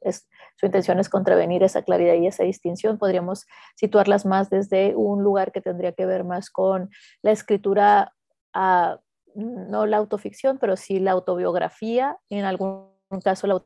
su 0.56 0.66
intención 0.66 1.00
es 1.00 1.10
contravenir 1.10 1.64
esa 1.64 1.82
claridad 1.82 2.14
y 2.14 2.28
esa 2.28 2.44
distinción. 2.44 2.98
Podríamos 2.98 3.46
situarlas 3.76 4.26
más 4.26 4.50
desde 4.50 4.96
un 4.96 5.24
lugar 5.24 5.52
que 5.52 5.62
tendría 5.62 5.94
que 5.94 6.06
ver 6.06 6.24
más 6.24 6.50
con 6.50 6.90
la 7.22 7.32
escritura, 7.32 8.14
a, 8.54 9.00
no 9.36 9.86
la 9.86 9.98
autoficción, 9.98 10.58
pero 10.60 10.78
sí 10.78 11.00
la 11.00 11.12
autobiografía, 11.12 12.18
en 12.30 12.46
algún 12.46 12.90
caso 13.24 13.48
la 13.48 13.64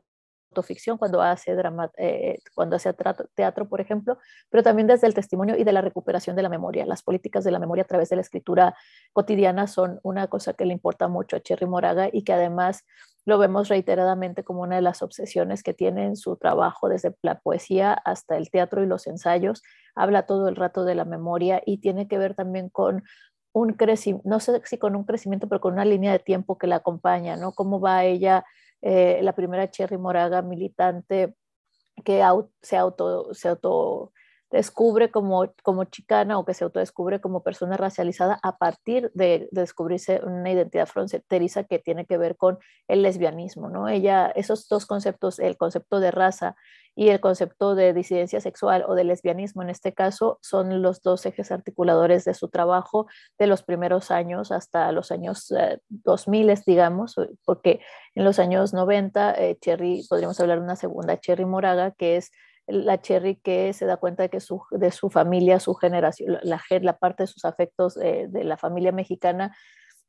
autoficción 0.50 0.98
cuando 0.98 1.22
hace, 1.22 1.54
drama, 1.54 1.90
eh, 1.96 2.38
cuando 2.54 2.76
hace 2.76 2.92
teatro, 3.34 3.68
por 3.68 3.80
ejemplo, 3.80 4.18
pero 4.50 4.62
también 4.62 4.88
desde 4.88 5.06
el 5.06 5.14
testimonio 5.14 5.56
y 5.56 5.64
de 5.64 5.72
la 5.72 5.80
recuperación 5.80 6.36
de 6.36 6.42
la 6.42 6.48
memoria. 6.48 6.84
Las 6.86 7.02
políticas 7.02 7.44
de 7.44 7.52
la 7.52 7.58
memoria 7.58 7.84
a 7.84 7.86
través 7.86 8.08
de 8.08 8.16
la 8.16 8.22
escritura 8.22 8.74
cotidiana 9.12 9.66
son 9.66 10.00
una 10.02 10.26
cosa 10.26 10.54
que 10.54 10.64
le 10.64 10.72
importa 10.72 11.08
mucho 11.08 11.36
a 11.36 11.40
Cherry 11.40 11.66
Moraga 11.66 12.08
y 12.12 12.24
que 12.24 12.32
además 12.32 12.84
lo 13.24 13.38
vemos 13.38 13.68
reiteradamente 13.68 14.42
como 14.42 14.62
una 14.62 14.76
de 14.76 14.82
las 14.82 15.02
obsesiones 15.02 15.62
que 15.62 15.74
tiene 15.74 16.06
en 16.06 16.16
su 16.16 16.36
trabajo 16.36 16.88
desde 16.88 17.14
la 17.22 17.38
poesía 17.38 17.92
hasta 17.92 18.36
el 18.36 18.50
teatro 18.50 18.82
y 18.82 18.86
los 18.86 19.06
ensayos. 19.06 19.62
Habla 19.94 20.26
todo 20.26 20.48
el 20.48 20.56
rato 20.56 20.84
de 20.84 20.94
la 20.94 21.04
memoria 21.04 21.62
y 21.64 21.78
tiene 21.78 22.08
que 22.08 22.18
ver 22.18 22.34
también 22.34 22.70
con 22.70 23.04
un 23.52 23.72
crecimiento, 23.74 24.28
no 24.28 24.40
sé 24.40 24.62
si 24.64 24.78
con 24.78 24.96
un 24.96 25.04
crecimiento, 25.04 25.48
pero 25.48 25.60
con 25.60 25.74
una 25.74 25.84
línea 25.84 26.12
de 26.12 26.18
tiempo 26.20 26.58
que 26.58 26.66
la 26.66 26.76
acompaña, 26.76 27.36
¿no? 27.36 27.52
Cómo 27.52 27.80
va 27.80 28.04
ella 28.04 28.44
eh, 28.82 29.20
la 29.22 29.34
primera 29.34 29.70
Cherry 29.70 29.98
Moraga 29.98 30.42
militante 30.42 31.34
que 32.04 32.22
se, 32.62 32.76
auto, 32.76 33.34
se 33.34 33.48
auto 33.48 34.12
descubre 34.50 35.10
como, 35.10 35.52
como 35.62 35.84
chicana 35.84 36.38
o 36.38 36.44
que 36.44 36.54
se 36.54 36.64
autodescubre 36.64 37.20
como 37.20 37.42
persona 37.42 37.76
racializada 37.76 38.38
a 38.42 38.58
partir 38.58 39.10
de, 39.14 39.48
descubrirse 39.52 40.20
una 40.24 40.50
identidad 40.50 40.86
fronteriza 40.86 41.64
que 41.64 41.78
tiene 41.78 42.04
que 42.04 42.18
ver 42.18 42.36
con 42.36 42.58
el 42.88 43.02
lesbianismo, 43.02 43.68
¿no? 43.68 43.88
Ella, 43.88 44.32
esos 44.34 44.68
dos 44.68 44.86
conceptos, 44.86 45.38
el 45.38 45.56
concepto 45.56 46.00
de 46.00 46.10
raza 46.10 46.56
y 46.96 47.10
el 47.10 47.20
concepto 47.20 47.76
de 47.76 47.94
disidencia 47.94 48.40
sexual 48.40 48.84
o 48.86 48.94
de 48.94 49.04
lesbianismo 49.04 49.62
en 49.62 49.70
este 49.70 49.94
caso, 49.94 50.38
son 50.42 50.82
los 50.82 51.00
dos 51.00 51.24
ejes 51.24 51.52
articuladores 51.52 52.24
de 52.24 52.34
su 52.34 52.48
trabajo 52.48 53.06
de 53.38 53.46
los 53.46 53.62
primeros 53.62 54.10
años 54.10 54.50
hasta 54.50 54.90
los 54.90 55.12
años 55.12 55.52
2000, 55.88 56.50
eh, 56.50 56.54
digamos, 56.66 57.14
porque 57.44 57.80
en 58.16 58.24
los 58.24 58.40
años 58.40 58.74
90, 58.74 59.34
eh, 59.34 59.56
Cherry, 59.60 60.04
podríamos 60.08 60.40
hablar 60.40 60.58
de 60.58 60.64
una 60.64 60.76
segunda 60.76 61.18
Cherry 61.20 61.44
Moraga, 61.44 61.92
que 61.92 62.16
es 62.16 62.32
la 62.70 63.00
Cherry 63.00 63.36
que 63.36 63.72
se 63.72 63.86
da 63.86 63.96
cuenta 63.96 64.22
de 64.22 64.28
que 64.30 64.40
su, 64.40 64.62
de 64.70 64.90
su 64.90 65.10
familia, 65.10 65.60
su 65.60 65.74
generación, 65.74 66.38
la, 66.42 66.60
la 66.80 66.98
parte 66.98 67.24
de 67.24 67.26
sus 67.26 67.44
afectos 67.44 67.96
eh, 67.96 68.26
de 68.28 68.44
la 68.44 68.56
familia 68.56 68.92
mexicana 68.92 69.56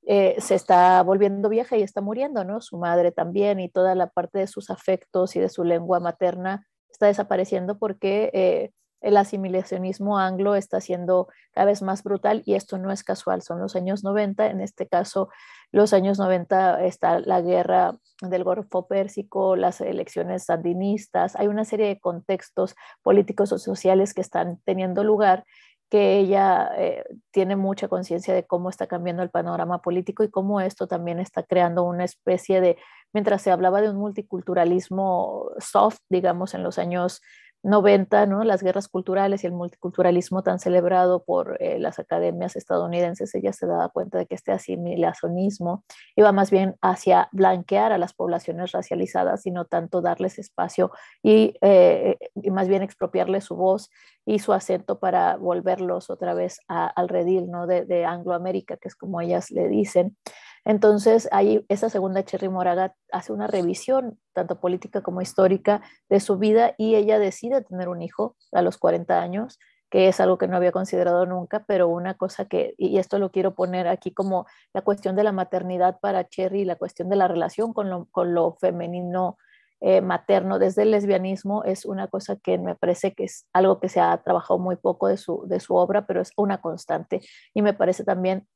eh, 0.07 0.35
se 0.39 0.55
está 0.55 1.01
volviendo 1.03 1.47
vieja 1.49 1.77
y 1.77 1.83
está 1.83 2.01
muriendo, 2.01 2.43
¿no? 2.43 2.59
Su 2.61 2.77
madre 2.77 3.11
también 3.11 3.59
y 3.59 3.69
toda 3.69 3.93
la 3.93 4.07
parte 4.07 4.39
de 4.39 4.47
sus 4.47 4.69
afectos 4.69 5.35
y 5.35 5.39
de 5.39 5.49
su 5.49 5.63
lengua 5.63 5.99
materna 5.99 6.67
está 6.89 7.05
desapareciendo 7.05 7.77
porque 7.77 8.31
eh, 8.33 8.71
el 9.01 9.17
asimilacionismo 9.17 10.17
anglo 10.17 10.55
está 10.55 10.81
siendo 10.81 11.27
cada 11.51 11.65
vez 11.65 11.81
más 11.81 12.03
brutal 12.03 12.41
y 12.45 12.55
esto 12.55 12.77
no 12.77 12.91
es 12.91 13.03
casual, 13.03 13.41
son 13.41 13.59
los 13.59 13.75
años 13.75 14.03
90, 14.03 14.47
en 14.47 14.61
este 14.61 14.87
caso 14.87 15.29
los 15.71 15.93
años 15.93 16.19
90 16.19 16.83
está 16.85 17.19
la 17.19 17.41
guerra 17.41 17.97
del 18.21 18.43
Golfo 18.43 18.87
Pérsico, 18.87 19.55
las 19.55 19.81
elecciones 19.81 20.45
sandinistas, 20.45 21.35
hay 21.35 21.47
una 21.47 21.65
serie 21.65 21.87
de 21.87 21.99
contextos 21.99 22.75
políticos 23.01 23.51
o 23.51 23.57
sociales 23.57 24.13
que 24.13 24.21
están 24.21 24.59
teniendo 24.65 25.03
lugar 25.03 25.45
que 25.91 26.19
ella 26.19 26.71
eh, 26.77 27.03
tiene 27.31 27.57
mucha 27.57 27.89
conciencia 27.89 28.33
de 28.33 28.45
cómo 28.45 28.69
está 28.69 28.87
cambiando 28.87 29.23
el 29.23 29.29
panorama 29.29 29.81
político 29.81 30.23
y 30.23 30.29
cómo 30.29 30.61
esto 30.61 30.87
también 30.87 31.19
está 31.19 31.43
creando 31.43 31.83
una 31.83 32.05
especie 32.05 32.61
de, 32.61 32.77
mientras 33.11 33.41
se 33.41 33.51
hablaba 33.51 33.81
de 33.81 33.89
un 33.89 33.97
multiculturalismo 33.97 35.51
soft, 35.59 35.97
digamos, 36.07 36.53
en 36.53 36.63
los 36.63 36.79
años 36.79 37.21
90, 37.63 38.25
¿no? 38.25 38.43
las 38.43 38.63
guerras 38.63 38.87
culturales 38.87 39.43
y 39.43 39.47
el 39.47 39.53
multiculturalismo 39.53 40.43
tan 40.43 40.59
celebrado 40.59 41.23
por 41.23 41.57
eh, 41.61 41.79
las 41.79 41.99
academias 41.99 42.55
estadounidenses, 42.55 43.33
ella 43.35 43.53
se 43.53 43.67
daba 43.67 43.89
cuenta 43.89 44.17
de 44.17 44.25
que 44.25 44.35
este 44.35 44.51
asimilacionismo 44.51 45.83
iba 46.15 46.31
más 46.31 46.49
bien 46.49 46.75
hacia 46.81 47.29
blanquear 47.31 47.91
a 47.91 47.97
las 47.97 48.13
poblaciones 48.13 48.71
racializadas 48.71 49.45
y 49.45 49.51
no 49.51 49.65
tanto 49.65 50.01
darles 50.01 50.39
espacio 50.39 50.91
y, 51.21 51.55
eh, 51.61 52.17
y 52.35 52.51
más 52.51 52.67
bien 52.67 52.81
expropiarles 52.81 53.45
su 53.45 53.55
voz 53.55 53.89
y 54.25 54.39
su 54.39 54.53
acento 54.53 54.99
para 54.99 55.35
volverlos 55.37 56.09
otra 56.09 56.33
vez 56.33 56.59
al 56.67 57.09
redil 57.09 57.49
¿no? 57.49 57.67
de 57.67 58.05
Angloamérica, 58.05 58.77
que 58.77 58.87
es 58.87 58.95
como 58.95 59.19
ellas 59.21 59.51
le 59.51 59.67
dicen. 59.67 60.15
Entonces, 60.63 61.27
ahí 61.31 61.65
esa 61.69 61.89
segunda 61.89 62.23
Cherry 62.23 62.49
Moraga 62.49 62.95
hace 63.11 63.33
una 63.33 63.47
revisión, 63.47 64.19
tanto 64.33 64.59
política 64.59 65.01
como 65.01 65.21
histórica, 65.21 65.81
de 66.09 66.19
su 66.19 66.37
vida 66.37 66.75
y 66.77 66.95
ella 66.95 67.19
decide 67.19 67.61
tener 67.61 67.89
un 67.89 68.01
hijo 68.01 68.35
a 68.51 68.61
los 68.61 68.77
40 68.77 69.21
años, 69.21 69.59
que 69.89 70.07
es 70.07 70.19
algo 70.19 70.37
que 70.37 70.47
no 70.47 70.55
había 70.55 70.71
considerado 70.71 71.25
nunca, 71.25 71.65
pero 71.67 71.87
una 71.87 72.13
cosa 72.13 72.45
que, 72.45 72.75
y 72.77 72.97
esto 72.97 73.19
lo 73.19 73.31
quiero 73.31 73.55
poner 73.55 73.87
aquí 73.87 74.13
como 74.13 74.45
la 74.73 74.81
cuestión 74.81 75.15
de 75.15 75.23
la 75.23 75.31
maternidad 75.31 75.99
para 75.99 76.27
Cherry, 76.29 76.63
la 76.63 76.77
cuestión 76.77 77.09
de 77.09 77.17
la 77.17 77.27
relación 77.27 77.73
con 77.73 77.89
lo, 77.89 78.05
con 78.11 78.33
lo 78.33 78.53
femenino 78.53 79.37
eh, 79.83 79.99
materno 80.01 80.59
desde 80.59 80.83
el 80.83 80.91
lesbianismo 80.91 81.63
es 81.63 81.85
una 81.85 82.07
cosa 82.07 82.35
que 82.35 82.59
me 82.59 82.75
parece 82.75 83.15
que 83.15 83.23
es 83.23 83.47
algo 83.51 83.79
que 83.79 83.89
se 83.89 83.99
ha 83.99 84.15
trabajado 84.21 84.59
muy 84.59 84.75
poco 84.75 85.07
de 85.07 85.17
su, 85.17 85.43
de 85.47 85.59
su 85.59 85.75
obra, 85.75 86.05
pero 86.05 86.21
es 86.21 86.31
una 86.37 86.61
constante. 86.61 87.19
Y 87.55 87.63
me 87.63 87.73
parece 87.73 88.03
también 88.03 88.47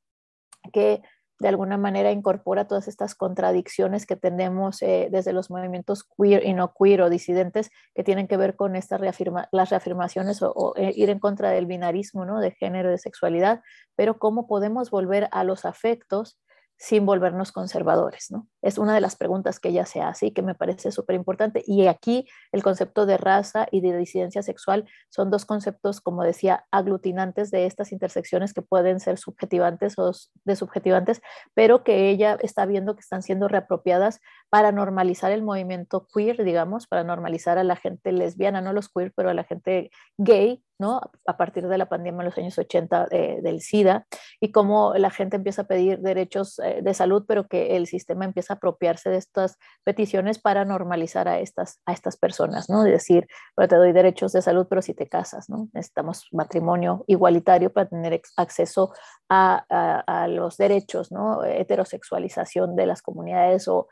que 0.72 1.02
de 1.38 1.48
alguna 1.48 1.76
manera 1.76 2.12
incorpora 2.12 2.66
todas 2.66 2.88
estas 2.88 3.14
contradicciones 3.14 4.06
que 4.06 4.16
tenemos 4.16 4.82
eh, 4.82 5.08
desde 5.10 5.32
los 5.32 5.50
movimientos 5.50 6.04
queer 6.04 6.44
y 6.44 6.54
no 6.54 6.72
queer 6.72 7.02
o 7.02 7.10
disidentes 7.10 7.70
que 7.94 8.04
tienen 8.04 8.26
que 8.26 8.36
ver 8.36 8.56
con 8.56 8.76
estas 8.76 9.00
reafirma 9.00 9.48
las 9.52 9.70
reafirmaciones 9.70 10.40
o, 10.42 10.74
eh, 10.76 10.92
ir 10.96 11.10
en 11.10 11.18
contra 11.18 11.50
del 11.50 11.66
binarismo 11.66 12.24
¿no? 12.24 12.40
de 12.40 12.52
género 12.52 12.88
y 12.88 12.92
de 12.92 12.98
sexualidad, 12.98 13.62
pero 13.94 14.18
cómo 14.18 14.46
podemos 14.46 14.90
volver 14.90 15.28
a 15.32 15.44
los 15.44 15.64
afectos 15.64 16.38
sin 16.78 17.06
volvernos 17.06 17.52
conservadores, 17.52 18.30
¿no? 18.30 18.48
Es 18.60 18.76
una 18.78 18.94
de 18.94 19.00
las 19.00 19.16
preguntas 19.16 19.58
que 19.58 19.70
ella 19.70 19.86
se 19.86 20.02
hace 20.02 20.26
y 20.26 20.30
que 20.32 20.42
me 20.42 20.54
parece 20.54 20.92
súper 20.92 21.16
importante. 21.16 21.62
Y 21.66 21.86
aquí 21.86 22.26
el 22.52 22.62
concepto 22.62 23.06
de 23.06 23.16
raza 23.16 23.66
y 23.70 23.80
de 23.80 23.96
disidencia 23.96 24.42
sexual 24.42 24.86
son 25.08 25.30
dos 25.30 25.46
conceptos, 25.46 26.00
como 26.00 26.22
decía, 26.22 26.66
aglutinantes 26.70 27.50
de 27.50 27.66
estas 27.66 27.92
intersecciones 27.92 28.52
que 28.52 28.62
pueden 28.62 29.00
ser 29.00 29.16
subjetivantes 29.18 29.98
o 29.98 30.12
desubjetivantes, 30.44 31.22
pero 31.54 31.82
que 31.82 32.10
ella 32.10 32.36
está 32.40 32.66
viendo 32.66 32.94
que 32.94 33.00
están 33.00 33.22
siendo 33.22 33.48
reapropiadas 33.48 34.20
para 34.50 34.70
normalizar 34.70 35.32
el 35.32 35.42
movimiento 35.42 36.06
queer, 36.12 36.44
digamos, 36.44 36.86
para 36.86 37.04
normalizar 37.04 37.58
a 37.58 37.64
la 37.64 37.76
gente 37.76 38.12
lesbiana, 38.12 38.60
no 38.60 38.72
los 38.72 38.88
queer, 38.90 39.12
pero 39.16 39.30
a 39.30 39.34
la 39.34 39.44
gente 39.44 39.90
gay, 40.18 40.62
¿no? 40.78 41.00
A 41.26 41.36
partir 41.36 41.66
de 41.66 41.78
la 41.78 41.88
pandemia 41.88 42.20
en 42.20 42.26
los 42.26 42.38
años 42.38 42.58
80 42.58 43.08
eh, 43.10 43.38
del 43.42 43.60
SIDA 43.60 44.06
y 44.40 44.52
cómo 44.52 44.94
la 44.94 45.10
gente 45.10 45.36
empieza 45.36 45.62
a 45.62 45.66
pedir 45.66 46.00
derechos 46.00 46.58
eh, 46.58 46.80
de 46.82 46.94
salud, 46.94 47.24
pero 47.26 47.48
que 47.48 47.76
el 47.76 47.86
sistema 47.86 48.24
empieza 48.24 48.54
a 48.54 48.56
apropiarse 48.56 49.10
de 49.10 49.16
estas 49.16 49.58
peticiones 49.84 50.38
para 50.38 50.64
normalizar 50.64 51.28
a 51.28 51.38
estas, 51.38 51.80
a 51.86 51.92
estas 51.92 52.16
personas, 52.16 52.68
¿no? 52.68 52.82
Decir, 52.82 53.26
bueno, 53.56 53.68
te 53.68 53.76
doy 53.76 53.92
derechos 53.92 54.32
de 54.32 54.42
salud, 54.42 54.66
pero 54.68 54.82
si 54.82 54.94
te 54.94 55.08
casas, 55.08 55.48
¿no? 55.48 55.68
Necesitamos 55.72 56.26
matrimonio 56.32 57.04
igualitario 57.06 57.72
para 57.72 57.88
tener 57.88 58.20
acceso 58.36 58.92
a, 59.28 59.64
a, 60.06 60.28
los 60.28 60.56
derechos, 60.56 61.12
¿no? 61.12 61.44
Heterosexualización 61.44 62.76
de 62.76 62.86
las 62.86 63.02
comunidades 63.02 63.68
o 63.68 63.88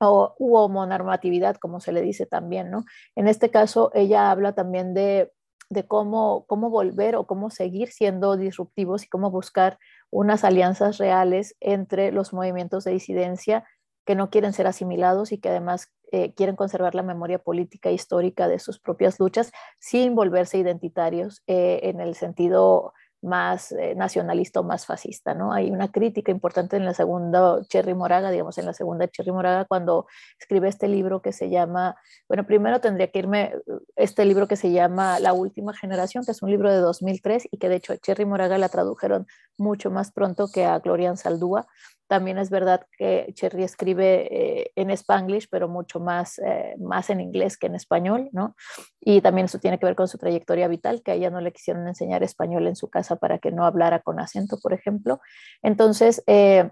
o 0.00 0.34
homonormatividad, 0.38 1.56
como 1.56 1.80
se 1.80 1.92
le 1.92 2.00
dice 2.00 2.26
también, 2.26 2.70
¿no? 2.70 2.84
En 3.16 3.28
este 3.28 3.50
caso, 3.50 3.90
ella 3.94 4.30
habla 4.30 4.54
también 4.54 4.94
de 4.94 5.30
de 5.70 5.86
cómo, 5.86 6.44
cómo 6.46 6.68
volver 6.68 7.16
o 7.16 7.26
cómo 7.26 7.48
seguir 7.50 7.90
siendo 7.90 8.36
disruptivos 8.36 9.04
y 9.04 9.08
cómo 9.08 9.30
buscar 9.30 9.78
unas 10.10 10.44
alianzas 10.44 10.98
reales 10.98 11.56
entre 11.60 12.12
los 12.12 12.32
movimientos 12.32 12.84
de 12.84 12.90
disidencia 12.90 13.64
que 14.04 14.16
no 14.16 14.30
quieren 14.30 14.52
ser 14.52 14.66
asimilados 14.66 15.30
y 15.30 15.38
que 15.38 15.48
además 15.48 15.92
eh, 16.10 16.34
quieren 16.34 16.56
conservar 16.56 16.96
la 16.96 17.04
memoria 17.04 17.38
política 17.38 17.88
e 17.88 17.94
histórica 17.94 18.48
de 18.48 18.58
sus 18.58 18.80
propias 18.80 19.20
luchas 19.20 19.52
sin 19.78 20.16
volverse 20.16 20.58
identitarios 20.58 21.42
eh, 21.46 21.80
en 21.84 22.00
el 22.00 22.16
sentido 22.16 22.92
más 23.22 23.72
eh, 23.72 23.94
nacionalista 23.94 24.60
o 24.60 24.62
más 24.62 24.86
fascista, 24.86 25.34
¿no? 25.34 25.52
Hay 25.52 25.70
una 25.70 25.90
crítica 25.90 26.32
importante 26.32 26.76
en 26.76 26.84
la 26.84 26.94
segunda 26.94 27.60
Cherry 27.68 27.94
Moraga, 27.94 28.30
digamos, 28.30 28.56
en 28.58 28.66
la 28.66 28.72
segunda 28.72 29.08
Cherry 29.08 29.32
Moraga, 29.32 29.64
cuando 29.66 30.06
escribe 30.38 30.68
este 30.68 30.88
libro 30.88 31.20
que 31.22 31.32
se 31.32 31.50
llama, 31.50 31.96
bueno, 32.28 32.46
primero 32.46 32.80
tendría 32.80 33.08
que 33.08 33.18
irme, 33.18 33.52
este 33.96 34.24
libro 34.24 34.48
que 34.48 34.56
se 34.56 34.72
llama 34.72 35.20
La 35.20 35.32
Última 35.32 35.74
Generación, 35.74 36.24
que 36.24 36.32
es 36.32 36.42
un 36.42 36.50
libro 36.50 36.70
de 36.72 36.78
2003 36.78 37.48
y 37.50 37.58
que 37.58 37.68
de 37.68 37.76
hecho 37.76 37.92
a 37.92 37.98
Cherry 37.98 38.24
Moraga 38.24 38.58
la 38.58 38.68
tradujeron 38.68 39.26
mucho 39.58 39.90
más 39.90 40.12
pronto 40.12 40.48
que 40.52 40.64
a 40.64 40.78
Glorian 40.78 41.16
Saldúa, 41.16 41.66
también 42.10 42.38
es 42.38 42.50
verdad 42.50 42.88
que 42.98 43.30
Cherry 43.34 43.62
escribe 43.62 44.26
eh, 44.32 44.72
en 44.74 44.90
spanglish, 44.90 45.46
pero 45.48 45.68
mucho 45.68 46.00
más, 46.00 46.40
eh, 46.40 46.74
más 46.80 47.08
en 47.08 47.20
inglés 47.20 47.56
que 47.56 47.68
en 47.68 47.76
español, 47.76 48.28
¿no? 48.32 48.56
Y 49.00 49.20
también 49.20 49.44
eso 49.44 49.60
tiene 49.60 49.78
que 49.78 49.86
ver 49.86 49.94
con 49.94 50.08
su 50.08 50.18
trayectoria 50.18 50.66
vital, 50.66 51.04
que 51.04 51.12
a 51.12 51.14
ella 51.14 51.30
no 51.30 51.40
le 51.40 51.52
quisieron 51.52 51.86
enseñar 51.86 52.24
español 52.24 52.66
en 52.66 52.74
su 52.74 52.90
casa 52.90 53.14
para 53.14 53.38
que 53.38 53.52
no 53.52 53.64
hablara 53.64 54.00
con 54.00 54.18
acento, 54.18 54.58
por 54.60 54.72
ejemplo. 54.72 55.20
Entonces, 55.62 56.24
eh, 56.26 56.68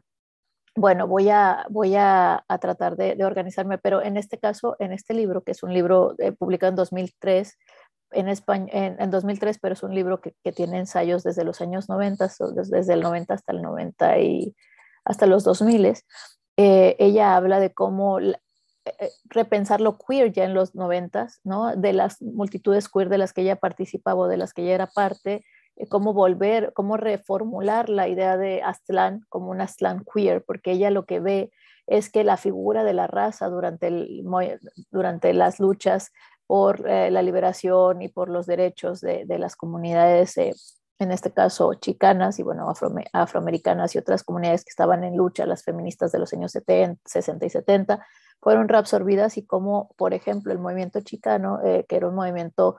bueno, 0.75 1.07
voy 1.07 1.29
a, 1.29 1.67
voy 1.71 1.95
a, 1.95 2.45
tratar 2.61 2.97
de, 2.97 3.25
organizarme, 3.25 3.79
pero 3.79 4.03
en 4.03 4.17
este 4.17 4.39
caso, 4.39 4.75
en 4.81 4.93
este 4.93 5.15
libro, 5.15 5.43
que 5.45 5.53
es 5.53 5.63
un 5.63 5.73
libro 5.73 6.17
publicado 6.37 6.71
en 6.71 6.77
2003, 6.77 7.57
en, 8.11 8.29
España, 8.29 8.67
en, 8.73 9.11
2003, 9.11 9.61
pero 9.61 9.75
es 9.75 9.85
un 9.85 9.95
libro 9.95 10.21
que, 10.21 10.35
que, 10.43 10.51
tiene 10.51 10.81
ensayos 10.81 11.23
desde 11.23 11.45
los 11.45 11.61
años 11.61 11.89
90, 11.89 12.29
desde 12.73 12.95
el 12.95 13.03
90 13.03 13.35
hasta 13.35 13.53
el 13.53 13.63
90 13.63 14.19
y 14.19 14.57
hasta 15.09 15.27
los 15.27 15.43
2000, 15.43 15.95
eh, 16.59 16.97
ella 16.99 17.35
habla 17.35 17.61
de 17.61 17.73
cómo 17.73 18.21
eh, 18.21 18.37
eh, 18.85 19.11
repensar 19.25 19.81
lo 19.81 19.97
queer 19.97 20.33
ya 20.33 20.45
en 20.45 20.53
los 20.53 20.75
90, 20.75 21.29
¿no? 21.45 21.75
de 21.75 21.95
las 21.95 22.21
multitudes 22.21 22.89
queer 22.89 23.09
de 23.09 23.19
las 23.19 23.33
que 23.33 23.41
ella 23.41 23.57
participaba 23.57 24.21
o 24.21 24.29
de 24.29 24.37
las 24.37 24.53
que 24.53 24.63
ella 24.63 24.75
era 24.75 24.87
parte, 24.87 25.45
cómo 25.89 26.13
volver, 26.13 26.73
cómo 26.75 26.97
reformular 26.97 27.89
la 27.89 28.09
idea 28.09 28.37
de 28.37 28.63
Aztlán 28.63 29.25
como 29.31 29.51
un 29.51 29.63
Aztlán 29.63 30.05
queer, 30.13 30.45
porque 30.45 30.73
ella 30.73 30.91
lo 30.91 31.07
que 31.07 31.21
ve 31.21 31.53
es 31.87 32.11
que 32.11 32.23
la 32.23 32.37
figura 32.37 32.85
de 32.85 32.93
la 32.93 33.07
raza 33.07 33.49
durante, 33.49 33.87
el, 33.87 34.25
durante 34.91 35.33
las 35.33 35.59
luchas 35.59 36.13
por 36.47 36.81
la 36.81 37.23
liberación 37.23 38.03
y 38.03 38.09
por 38.09 38.29
los 38.29 38.47
derechos 38.47 39.01
de, 39.01 39.25
de 39.27 39.39
las 39.39 39.55
comunidades 39.55 40.35
en 40.99 41.13
este 41.13 41.33
caso 41.33 41.75
chicanas 41.75 42.39
y 42.39 42.43
bueno, 42.43 42.73
afroamericanas 43.13 43.95
y 43.95 43.99
otras 43.99 44.25
comunidades 44.25 44.65
que 44.65 44.71
estaban 44.71 45.05
en 45.05 45.17
lucha, 45.17 45.47
las 45.47 45.63
feministas 45.63 46.13
de 46.13 46.19
los 46.19 46.33
años 46.33 46.53
70, 46.53 47.01
60 47.05 47.47
y 47.47 47.51
70, 47.51 48.07
fueron 48.41 48.69
reabsorbidas 48.69 49.37
y 49.37 49.47
como, 49.47 49.91
por 49.97 50.15
ejemplo, 50.15 50.53
el 50.53 50.59
movimiento 50.59 51.01
chicano, 51.01 51.61
eh, 51.65 51.87
que 51.89 51.97
era 51.97 52.09
un 52.09 52.15
movimiento 52.15 52.77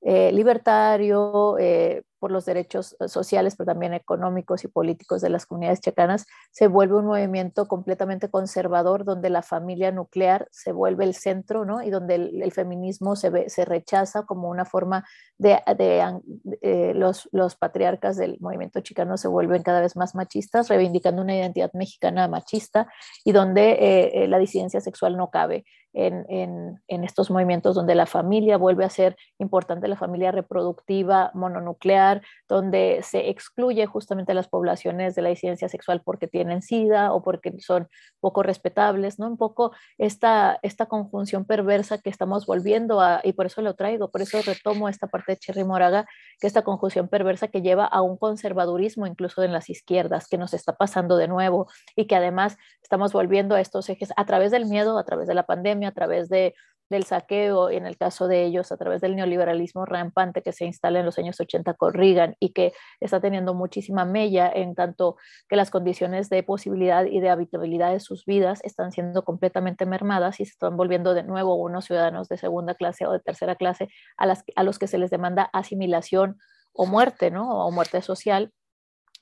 eh, 0.00 0.32
libertario, 0.32 1.58
eh, 1.58 2.02
por 2.22 2.30
los 2.30 2.44
derechos 2.44 2.94
eh, 3.00 3.08
sociales, 3.08 3.56
pero 3.56 3.66
también 3.66 3.94
económicos 3.94 4.62
y 4.62 4.68
políticos 4.68 5.22
de 5.22 5.28
las 5.28 5.44
comunidades 5.44 5.80
chicanas, 5.80 6.24
se 6.52 6.68
vuelve 6.68 6.94
un 6.94 7.06
movimiento 7.06 7.66
completamente 7.66 8.30
conservador 8.30 9.04
donde 9.04 9.28
la 9.28 9.42
familia 9.42 9.90
nuclear 9.90 10.46
se 10.52 10.70
vuelve 10.70 11.02
el 11.02 11.14
centro, 11.14 11.64
¿no? 11.64 11.82
Y 11.82 11.90
donde 11.90 12.14
el, 12.14 12.52
feminismo 12.52 13.16
se, 13.16 13.30
ve, 13.30 13.50
se 13.50 13.64
rechaza 13.64 14.22
como 14.22 14.48
una 14.48 14.64
forma 14.64 15.04
de, 15.36 15.58
de, 15.76 16.94
los, 16.94 17.28
los 17.32 17.56
patriarcas 17.56 18.16
del 18.16 18.36
movimiento 18.38 18.78
chicano 18.82 19.16
se 19.16 19.26
vuelven 19.26 19.64
cada 19.64 19.80
vez 19.80 19.96
más 19.96 20.14
machistas, 20.14 20.68
reivindicando 20.68 21.22
una 21.22 21.34
identidad 21.34 21.72
mexicana 21.72 22.28
machista 22.28 22.86
y 23.24 23.32
donde 23.32 24.26
la 24.28 24.38
disidencia 24.38 24.80
sexual 24.80 25.16
no 25.16 25.30
cabe. 25.30 25.64
En, 25.94 26.24
en, 26.30 26.80
en, 26.88 27.04
estos 27.04 27.30
movimientos 27.30 27.74
donde 27.74 27.94
la 27.94 28.06
familia 28.06 28.56
vuelve 28.56 28.82
a 28.82 28.88
ser 28.88 29.14
importante, 29.38 29.88
la 29.88 29.96
familia 29.96 30.32
reproductiva 30.32 31.30
mononuclear, 31.34 32.11
donde 32.48 33.00
se 33.02 33.30
excluye 33.30 33.86
justamente 33.86 34.34
las 34.34 34.48
poblaciones 34.48 35.14
de 35.14 35.22
la 35.22 35.30
disidencia 35.30 35.68
sexual 35.68 36.02
porque 36.04 36.28
tienen 36.28 36.60
SIDA 36.60 37.12
o 37.12 37.22
porque 37.22 37.54
son 37.60 37.88
poco 38.20 38.42
respetables, 38.42 39.18
¿no? 39.18 39.28
Un 39.28 39.38
poco 39.38 39.72
esta, 39.96 40.58
esta 40.62 40.86
conjunción 40.86 41.44
perversa 41.44 41.98
que 41.98 42.10
estamos 42.10 42.44
volviendo 42.44 43.00
a, 43.00 43.20
y 43.24 43.32
por 43.32 43.46
eso 43.46 43.62
lo 43.62 43.74
traigo, 43.74 44.10
por 44.10 44.20
eso 44.20 44.40
retomo 44.42 44.88
esta 44.88 45.06
parte 45.06 45.32
de 45.32 45.38
Cherry 45.38 45.64
Moraga, 45.64 46.06
que 46.40 46.46
esta 46.46 46.62
conjunción 46.62 47.08
perversa 47.08 47.48
que 47.48 47.62
lleva 47.62 47.86
a 47.86 48.02
un 48.02 48.16
conservadurismo 48.16 49.06
incluso 49.06 49.42
en 49.42 49.52
las 49.52 49.70
izquierdas, 49.70 50.28
que 50.28 50.38
nos 50.38 50.54
está 50.54 50.76
pasando 50.76 51.16
de 51.16 51.28
nuevo 51.28 51.68
y 51.96 52.06
que 52.06 52.16
además 52.16 52.56
estamos 52.82 53.12
volviendo 53.12 53.54
a 53.54 53.60
estos 53.60 53.88
ejes 53.88 54.12
a 54.16 54.26
través 54.26 54.50
del 54.50 54.66
miedo, 54.66 54.98
a 54.98 55.04
través 55.04 55.28
de 55.28 55.34
la 55.34 55.46
pandemia, 55.46 55.88
a 55.88 55.92
través 55.92 56.28
de 56.28 56.54
del 56.92 57.04
saqueo, 57.04 57.70
en 57.70 57.86
el 57.86 57.96
caso 57.96 58.28
de 58.28 58.44
ellos, 58.44 58.70
a 58.70 58.76
través 58.76 59.00
del 59.00 59.16
neoliberalismo 59.16 59.84
rampante 59.84 60.42
que 60.42 60.52
se 60.52 60.64
instala 60.64 61.00
en 61.00 61.06
los 61.06 61.18
años 61.18 61.40
80 61.40 61.74
con 61.74 61.92
Reagan 61.92 62.36
y 62.38 62.52
que 62.52 62.72
está 63.00 63.20
teniendo 63.20 63.54
muchísima 63.54 64.04
mella 64.04 64.48
en 64.54 64.76
tanto 64.76 65.16
que 65.48 65.56
las 65.56 65.70
condiciones 65.70 66.28
de 66.30 66.44
posibilidad 66.44 67.04
y 67.04 67.18
de 67.18 67.30
habitabilidad 67.30 67.90
de 67.90 67.98
sus 67.98 68.24
vidas 68.24 68.60
están 68.62 68.92
siendo 68.92 69.24
completamente 69.24 69.86
mermadas 69.86 70.38
y 70.38 70.44
se 70.44 70.52
están 70.52 70.76
volviendo 70.76 71.14
de 71.14 71.24
nuevo 71.24 71.56
unos 71.56 71.86
ciudadanos 71.86 72.28
de 72.28 72.38
segunda 72.38 72.74
clase 72.74 73.06
o 73.06 73.12
de 73.12 73.20
tercera 73.20 73.56
clase 73.56 73.88
a, 74.16 74.62
los 74.62 74.78
que 74.78 74.86
se 74.86 74.98
les 74.98 75.10
demanda 75.10 75.50
asimilación 75.52 76.38
o 76.72 76.86
muerte, 76.86 77.32
¿no? 77.32 77.66
O 77.66 77.72
muerte 77.72 78.00
social. 78.02 78.52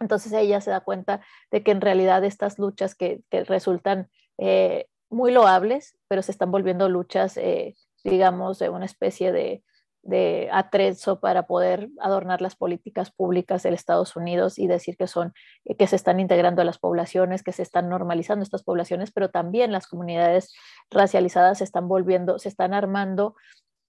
Entonces 0.00 0.32
ella 0.32 0.60
se 0.60 0.70
da 0.70 0.80
cuenta 0.80 1.20
de 1.50 1.62
que 1.62 1.70
en 1.70 1.80
realidad 1.80 2.24
estas 2.24 2.58
luchas 2.58 2.94
que, 2.94 3.22
que 3.30 3.44
resultan 3.44 4.08
eh, 4.38 4.86
muy 5.10 5.32
loables, 5.32 5.96
pero 6.08 6.22
se 6.22 6.32
están 6.32 6.50
volviendo 6.50 6.88
luchas, 6.88 7.36
eh, 7.36 7.76
digamos, 8.04 8.58
de 8.58 8.70
una 8.70 8.86
especie 8.86 9.32
de, 9.32 9.62
de 10.02 10.48
atrezo 10.52 11.20
para 11.20 11.46
poder 11.46 11.90
adornar 12.00 12.40
las 12.40 12.56
políticas 12.56 13.10
públicas 13.10 13.62
de 13.62 13.70
Estados 13.70 14.16
Unidos 14.16 14.58
y 14.58 14.66
decir 14.66 14.96
que 14.96 15.06
son 15.06 15.34
eh, 15.64 15.76
que 15.76 15.86
se 15.86 15.96
están 15.96 16.20
integrando 16.20 16.62
a 16.62 16.64
las 16.64 16.78
poblaciones, 16.78 17.42
que 17.42 17.52
se 17.52 17.62
están 17.62 17.88
normalizando 17.88 18.42
estas 18.42 18.62
poblaciones, 18.62 19.10
pero 19.12 19.30
también 19.30 19.72
las 19.72 19.86
comunidades 19.86 20.54
racializadas 20.90 21.58
se 21.58 21.64
están 21.64 21.88
volviendo, 21.88 22.38
se 22.38 22.48
están 22.48 22.72
armando 22.72 23.34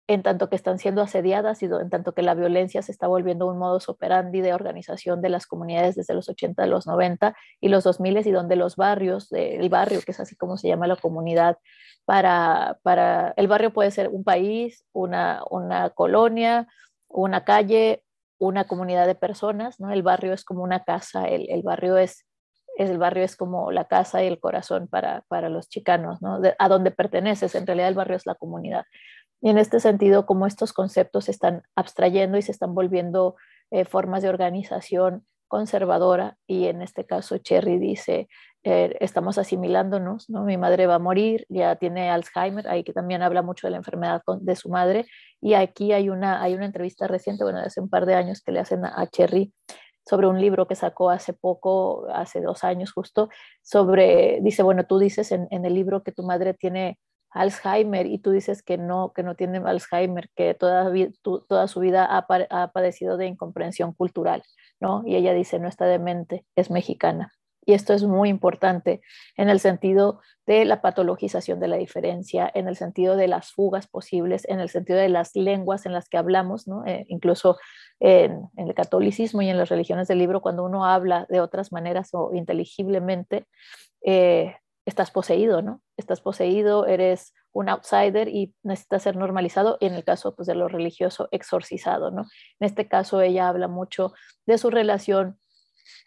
en 0.07 0.23
tanto 0.23 0.49
que 0.49 0.55
están 0.55 0.79
siendo 0.79 1.01
asediadas 1.01 1.61
y 1.63 1.65
en 1.65 1.89
tanto 1.89 2.13
que 2.13 2.21
la 2.21 2.33
violencia 2.33 2.81
se 2.81 2.91
está 2.91 3.07
volviendo 3.07 3.47
un 3.47 3.57
modus 3.57 3.87
operandi 3.87 4.41
de 4.41 4.53
organización 4.53 5.21
de 5.21 5.29
las 5.29 5.47
comunidades 5.47 5.95
desde 5.95 6.13
los 6.13 6.27
80, 6.27 6.65
los 6.65 6.87
90 6.87 7.35
y 7.61 7.69
los 7.69 7.83
2000 7.83 8.27
y 8.27 8.31
donde 8.31 8.55
los 8.55 8.75
barrios, 8.75 9.31
el 9.31 9.69
barrio, 9.69 10.01
que 10.01 10.11
es 10.11 10.19
así 10.19 10.35
como 10.35 10.57
se 10.57 10.67
llama 10.67 10.87
la 10.87 10.95
comunidad, 10.95 11.57
para, 12.05 12.79
para 12.83 13.33
el 13.37 13.47
barrio 13.47 13.71
puede 13.71 13.91
ser 13.91 14.09
un 14.09 14.23
país, 14.23 14.85
una, 14.91 15.43
una 15.49 15.91
colonia, 15.91 16.67
una 17.07 17.45
calle, 17.45 18.03
una 18.37 18.65
comunidad 18.65 19.05
de 19.05 19.15
personas, 19.15 19.79
¿no? 19.79 19.91
El 19.91 20.01
barrio 20.01 20.33
es 20.33 20.43
como 20.43 20.63
una 20.63 20.83
casa, 20.83 21.25
el, 21.25 21.49
el 21.49 21.61
barrio 21.61 21.97
es 21.97 22.25
el 22.77 22.97
barrio 22.97 23.23
es 23.23 23.35
como 23.35 23.71
la 23.71 23.85
casa 23.85 24.23
y 24.23 24.27
el 24.27 24.39
corazón 24.39 24.87
para, 24.87 25.23
para 25.27 25.49
los 25.49 25.69
chicanos, 25.69 26.21
¿no? 26.21 26.39
a 26.57 26.69
donde 26.69 26.91
perteneces, 26.91 27.53
en 27.55 27.67
realidad 27.67 27.89
el 27.89 27.95
barrio 27.95 28.15
es 28.15 28.25
la 28.25 28.35
comunidad. 28.35 28.85
Y 29.41 29.49
en 29.49 29.57
este 29.57 29.79
sentido, 29.79 30.25
como 30.25 30.45
estos 30.45 30.71
conceptos 30.71 31.25
se 31.25 31.31
están 31.31 31.63
abstrayendo 31.75 32.37
y 32.37 32.43
se 32.43 32.51
están 32.51 32.75
volviendo 32.75 33.35
eh, 33.71 33.85
formas 33.85 34.21
de 34.21 34.29
organización 34.29 35.25
conservadora, 35.47 36.37
y 36.47 36.67
en 36.67 36.81
este 36.81 37.05
caso 37.05 37.37
Cherry 37.37 37.77
dice, 37.77 38.29
eh, 38.63 38.95
estamos 39.01 39.37
asimilándonos, 39.37 40.29
¿no? 40.29 40.45
Mi 40.45 40.55
madre 40.55 40.87
va 40.87 40.95
a 40.95 40.99
morir, 40.99 41.45
ya 41.49 41.75
tiene 41.75 42.09
Alzheimer, 42.09 42.69
ahí 42.69 42.85
que 42.85 42.93
también 42.93 43.21
habla 43.21 43.41
mucho 43.41 43.67
de 43.67 43.71
la 43.71 43.77
enfermedad 43.77 44.21
de 44.39 44.55
su 44.55 44.69
madre, 44.69 45.07
y 45.41 45.55
aquí 45.55 45.91
hay 45.91 46.09
una, 46.09 46.41
hay 46.41 46.53
una 46.53 46.65
entrevista 46.65 47.07
reciente, 47.07 47.43
bueno, 47.43 47.59
de 47.59 47.65
hace 47.65 47.81
un 47.81 47.89
par 47.89 48.05
de 48.05 48.13
años 48.13 48.41
que 48.41 48.53
le 48.53 48.61
hacen 48.61 48.85
a, 48.85 49.05
Cherry 49.07 49.51
sobre 50.07 50.27
un 50.27 50.39
libro 50.39 50.67
que 50.67 50.75
sacó 50.75 51.09
hace 51.09 51.33
poco, 51.33 52.07
hace 52.13 52.39
dos 52.39 52.63
años 52.63 52.93
justo, 52.93 53.27
sobre, 53.61 54.39
dice, 54.41 54.63
bueno, 54.63 54.85
tú 54.85 54.99
dices 54.99 55.33
en, 55.33 55.47
en 55.51 55.65
el 55.65 55.73
libro 55.73 56.01
que 56.03 56.13
tu 56.13 56.23
madre 56.23 56.53
tiene 56.53 56.97
Alzheimer 57.31 58.05
y 58.05 58.19
tú 58.19 58.31
dices 58.31 58.61
que 58.61 58.77
no, 58.77 59.13
que 59.13 59.23
no 59.23 59.35
tiene 59.35 59.59
Alzheimer, 59.59 60.29
que 60.35 60.53
toda, 60.53 60.91
toda 61.47 61.67
su 61.67 61.79
vida 61.79 62.05
ha, 62.05 62.71
padecido 62.71 63.17
de 63.17 63.27
incomprensión 63.27 63.93
cultural, 63.93 64.43
¿no? 64.79 65.03
Y 65.05 65.15
ella 65.15 65.33
dice, 65.33 65.59
no 65.59 65.67
está 65.67 65.85
demente, 65.85 66.45
es 66.55 66.69
mexicana. 66.69 67.31
Y 67.63 67.73
esto 67.73 67.93
es 67.93 68.03
muy 68.03 68.29
importante 68.29 69.01
en 69.37 69.49
el 69.49 69.59
sentido 69.59 70.19
de 70.47 70.65
la 70.65 70.81
patologización 70.81 71.59
de 71.59 71.67
la 71.67 71.77
diferencia, 71.77 72.49
en 72.53 72.67
el 72.67 72.75
sentido 72.75 73.15
de 73.15 73.27
las 73.27 73.51
fugas 73.51 73.87
posibles, 73.87 74.47
en 74.49 74.59
el 74.59 74.69
sentido 74.69 74.97
de 74.97 75.09
las 75.09 75.35
lenguas 75.35 75.85
en 75.85 75.93
las 75.93 76.09
que 76.09 76.17
hablamos, 76.17 76.67
¿no? 76.67 76.83
Eh, 76.85 77.05
incluso 77.07 77.57
en, 77.99 78.49
el 78.57 78.73
catolicismo 78.73 79.43
y 79.43 79.49
en 79.49 79.57
las 79.57 79.69
religiones 79.69 80.07
del 80.07 80.17
libro, 80.17 80.41
cuando 80.41 80.63
uno 80.63 80.85
habla 80.85 81.27
de 81.29 81.39
otras 81.39 81.71
maneras 81.71 82.09
o 82.13 82.33
inteligiblemente, 82.33 83.45
eh, 84.03 84.55
estás 84.85 85.11
poseído, 85.11 85.61
¿no? 85.61 85.81
Estás 86.01 86.19
poseído, 86.19 86.87
eres 86.87 87.33
un 87.53 87.69
outsider 87.69 88.27
y 88.27 88.55
necesitas 88.63 89.03
ser 89.03 89.15
normalizado, 89.15 89.77
en 89.81 89.93
el 89.93 90.03
caso 90.03 90.35
pues, 90.35 90.47
de 90.47 90.55
lo 90.55 90.67
religioso, 90.67 91.27
exorcizado, 91.29 92.09
¿no? 92.09 92.23
En 92.59 92.65
este 92.65 92.87
caso 92.87 93.21
ella 93.21 93.47
habla 93.47 93.67
mucho 93.67 94.13
de 94.47 94.57
su 94.57 94.71
relación 94.71 95.37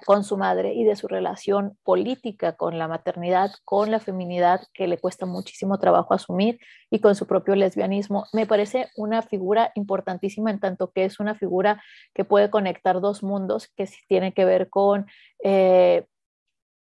con 0.05 0.25
su 0.25 0.37
madre 0.37 0.75
y 0.75 0.83
de 0.83 0.97
su 0.97 1.07
relación 1.07 1.79
política 1.85 2.57
con 2.57 2.77
la 2.77 2.89
maternidad, 2.89 3.53
con 3.65 3.93
la 3.93 4.01
feminidad, 4.01 4.63
que 4.73 4.89
le 4.89 4.99
cuesta 4.99 5.27
muchísimo 5.27 5.79
trabajo 5.79 6.13
asumir, 6.13 6.59
y 6.91 6.99
con 6.99 7.15
su 7.15 7.29
propio 7.29 7.55
lesbianismo. 7.55 8.27
Me 8.33 8.47
parece 8.47 8.89
una 8.97 9.23
figura 9.23 9.71
importantísima 9.77 10.51
en 10.51 10.59
tanto 10.59 10.91
que 10.91 11.05
es 11.05 11.21
una 11.21 11.37
figura 11.37 11.81
que 12.15 12.25
puede 12.25 12.51
conectar 12.51 13.01
dos 13.01 13.23
mundos 13.23 13.69
que 13.77 13.89
tiene 14.09 14.33
que 14.33 14.45
ver 14.45 14.69
con, 14.69 15.07
eh, 15.45 16.07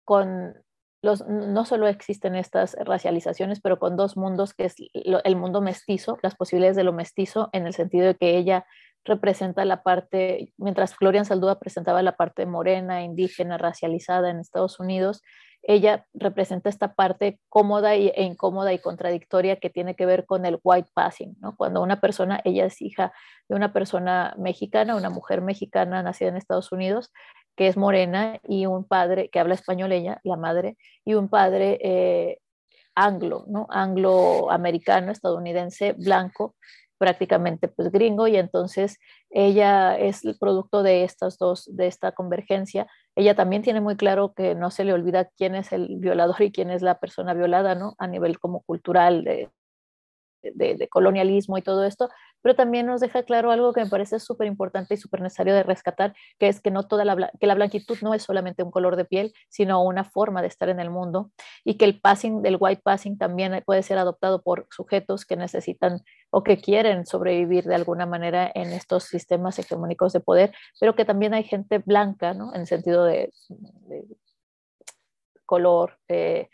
con 0.05 0.55
no 1.03 1.65
solo 1.65 1.88
existen 1.88 2.35
estas 2.37 2.77
racializaciones, 2.79 3.61
pero 3.61 3.79
con 3.79 3.97
dos 3.97 4.17
mundos, 4.17 4.55
que 4.55 4.67
es 4.67 4.77
el 5.03 5.37
mundo 5.37 5.61
mestizo, 5.61 6.19
las 6.23 6.37
posibilidades 6.37 6.77
de 6.77 6.85
lo 6.85 6.93
mestizo, 6.93 7.51
en 7.53 7.67
el 7.67 7.75
sentido 7.75 8.07
de 8.07 8.15
que 8.15 8.37
ella 8.37 8.67
representa 9.05 9.65
la 9.65 9.83
parte, 9.83 10.53
mientras 10.59 10.95
Florian 10.95 11.25
Saldúa 11.25 11.59
presentaba 11.59 12.03
la 12.03 12.17
parte 12.17 12.47
morena, 12.47 13.03
indígena, 13.03 13.59
racializada 13.59 14.31
en 14.31 14.38
Estados 14.38 14.79
Unidos, 14.79 15.23
ella 15.65 16.07
representa 16.12 16.69
esta 16.69 16.95
parte 16.95 17.38
cómoda 17.49 17.95
e 17.95 18.23
incómoda 18.23 18.73
y 18.73 18.81
contradictoria 18.81 19.57
que 19.57 19.71
tiene 19.71 19.95
que 19.95 20.07
ver 20.07 20.27
con 20.27 20.45
el 20.45 20.59
white 20.62 20.91
passing, 20.93 21.37
¿no? 21.41 21.57
Cuando 21.57 21.83
una 21.83 22.01
persona, 22.01 22.41
ella 22.45 22.67
es 22.67 22.83
hija 22.83 23.12
de 23.49 23.55
una 23.55 23.73
persona 23.73 24.35
mexicana, 24.38 24.97
una 24.97 25.11
mujer 25.11 25.41
mexicana 25.41 26.03
nacida 26.03 26.31
en 26.31 26.37
Estados 26.37 26.73
Unidos, 26.73 27.12
que 27.57 27.69
es 27.69 27.77
morena, 27.77 28.41
y 28.45 28.67
un 28.67 28.85
padre 28.85 29.29
que 29.31 29.41
habla 29.41 29.55
español, 29.55 29.93
ella, 29.93 30.21
la 30.25 30.37
madre, 30.37 30.77
y 31.05 31.15
un 31.15 31.29
padre 31.29 31.79
eh, 31.83 32.38
anglo, 32.95 33.45
¿no? 33.49 33.67
Anglo-americano, 33.71 35.12
estadounidense, 35.12 35.95
blanco, 35.95 36.55
prácticamente 37.03 37.67
pues 37.67 37.91
gringo 37.91 38.29
y 38.29 38.37
entonces 38.37 38.99
ella 39.29 39.99
es 39.99 40.25
el 40.25 40.38
producto 40.38 40.85
de 40.85 41.03
estas 41.03 41.37
dos, 41.37 41.69
de 41.75 41.88
esta 41.88 42.12
convergencia. 42.12 42.87
Ella 43.17 43.35
también 43.35 43.62
tiene 43.62 43.81
muy 43.81 43.97
claro 43.97 44.35
que 44.35 44.55
no 44.55 44.71
se 44.71 44.85
le 44.85 44.93
olvida 44.93 45.29
quién 45.37 45.57
es 45.57 45.73
el 45.73 45.97
violador 45.99 46.41
y 46.43 46.53
quién 46.53 46.71
es 46.71 46.81
la 46.81 47.01
persona 47.01 47.35
violada, 47.35 47.75
¿no? 47.75 47.97
A 47.99 48.07
nivel 48.07 48.38
como 48.38 48.61
cultural 48.62 49.25
de, 49.25 49.51
de, 50.43 50.89
colonialismo 50.89 51.59
y 51.59 51.63
todo 51.63 51.85
esto, 51.85 52.09
pero 52.43 52.55
también 52.55 52.87
nos 52.87 53.01
deja 53.01 53.23
claro 53.23 53.51
algo 53.51 53.73
que 53.73 53.83
me 53.83 53.91
parece 53.91 54.19
súper 54.19 54.47
importante 54.47 54.95
y 54.95 54.97
súper 54.97 55.21
necesario 55.21 55.55
de 55.55 55.63
rescatar, 55.63 56.15
que 56.39 56.49
es 56.49 56.61
que, 56.61 56.71
no 56.71 56.83
toda 56.89 57.05
la, 57.05 57.31
que 57.41 57.47
la 57.47 57.55
blanquitud 57.55 57.99
no 58.03 58.15
es 58.15 58.23
solamente 58.23 58.63
un 58.63 58.71
color 58.71 58.97
de 58.97 59.05
piel, 59.05 59.33
sino 59.49 59.83
una 59.83 60.05
forma 60.05 60.43
de 60.43 60.49
estar 60.49 60.69
en 60.69 60.81
el 60.81 60.91
mundo 60.91 61.31
y 61.65 61.75
que 61.75 61.85
el 61.85 62.01
passing, 62.01 62.43
del 62.43 62.57
white 62.59 62.83
passing 62.83 63.19
también 63.19 63.63
puede 63.65 63.83
ser 63.83 63.99
adoptado 63.99 64.43
por 64.43 64.67
sujetos 64.71 65.25
que 65.25 65.37
necesitan 65.37 66.01
o 66.31 66.43
que 66.43 66.59
quieren 66.61 67.07
sobrevivir 67.07 67.65
de 67.65 67.75
alguna 67.75 68.07
manera 68.07 68.51
en 68.55 68.73
estos 68.73 69.05
sistemas 69.05 69.59
hegemónicos 69.59 70.13
de 70.13 70.21
poder, 70.21 70.53
pero 70.81 70.95
que 70.95 71.05
también 71.05 71.35
hay 71.35 71.45
gente 71.45 71.79
blanca, 71.79 72.35
¿no? 72.35 72.55
En 72.55 72.67
sentido 72.67 73.05
de, 73.05 73.31
color, 75.45 75.99
eh, 76.09 76.49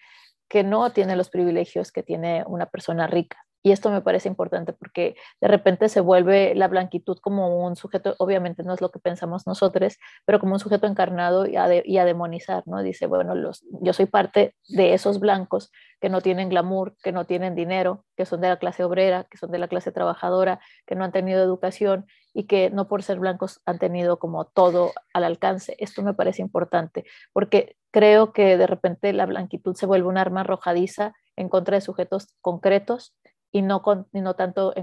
que 0.48 0.64
no 0.64 0.90
tiene 0.90 1.14
los 1.14 1.30
privilegios 1.30 1.92
que 1.92 2.02
tiene 2.02 2.42
una 2.46 2.66
persona 2.66 3.06
rica. 3.06 3.47
Y 3.62 3.72
esto 3.72 3.90
me 3.90 4.00
parece 4.00 4.28
importante 4.28 4.72
porque 4.72 5.16
de 5.40 5.48
repente 5.48 5.88
se 5.88 6.00
vuelve 6.00 6.54
la 6.54 6.68
blanquitud 6.68 7.18
como 7.18 7.64
un 7.64 7.74
sujeto, 7.76 8.14
obviamente 8.18 8.62
no 8.62 8.74
es 8.74 8.80
lo 8.80 8.90
que 8.90 9.00
pensamos 9.00 9.46
nosotros, 9.46 9.98
pero 10.24 10.38
como 10.38 10.54
un 10.54 10.60
sujeto 10.60 10.86
encarnado 10.86 11.46
y 11.46 11.56
a, 11.56 12.04
demonizar, 12.04 12.62
¿no? 12.66 12.82
Dice, 12.82 13.06
bueno, 13.06 13.34
los, 13.34 13.64
yo 13.82 13.92
soy 13.92 14.06
parte 14.06 14.54
de 14.68 14.94
esos 14.94 15.18
blancos 15.18 15.72
que 16.00 16.08
no 16.08 16.20
tienen 16.20 16.48
glamour, 16.48 16.96
que 17.02 17.10
no 17.10 17.24
tienen 17.24 17.56
dinero, 17.56 18.04
que 18.16 18.26
son 18.26 18.40
de 18.40 18.48
la 18.48 18.58
clase 18.58 18.84
obrera, 18.84 19.24
que 19.24 19.36
son 19.36 19.50
de 19.50 19.58
la 19.58 19.68
clase 19.68 19.90
trabajadora, 19.90 20.60
que 20.86 20.94
no 20.94 21.04
han 21.04 21.12
tenido 21.12 21.42
educación 21.42 22.06
y 22.32 22.44
que 22.44 22.70
no 22.70 22.86
por 22.86 23.02
ser 23.02 23.18
blancos 23.18 23.60
han 23.66 23.80
tenido 23.80 24.20
como 24.20 24.44
todo 24.44 24.92
al 25.12 25.24
alcance. 25.24 25.74
Esto 25.78 26.02
me 26.02 26.14
parece 26.14 26.42
importante 26.42 27.04
porque 27.32 27.76
creo 27.90 28.32
que 28.32 28.56
de 28.56 28.66
repente 28.66 29.12
la 29.12 29.26
blanquitud 29.26 29.74
se 29.74 29.86
vuelve 29.86 30.08
un 30.08 30.18
arma 30.18 30.42
arrojadiza 30.42 31.14
en 31.36 31.48
contra 31.48 31.76
de 31.76 31.80
sujetos 31.80 32.34
concretos 32.40 33.14
y 33.52 33.62
no, 33.62 33.82
no 34.12 34.34
tanto 34.34 34.74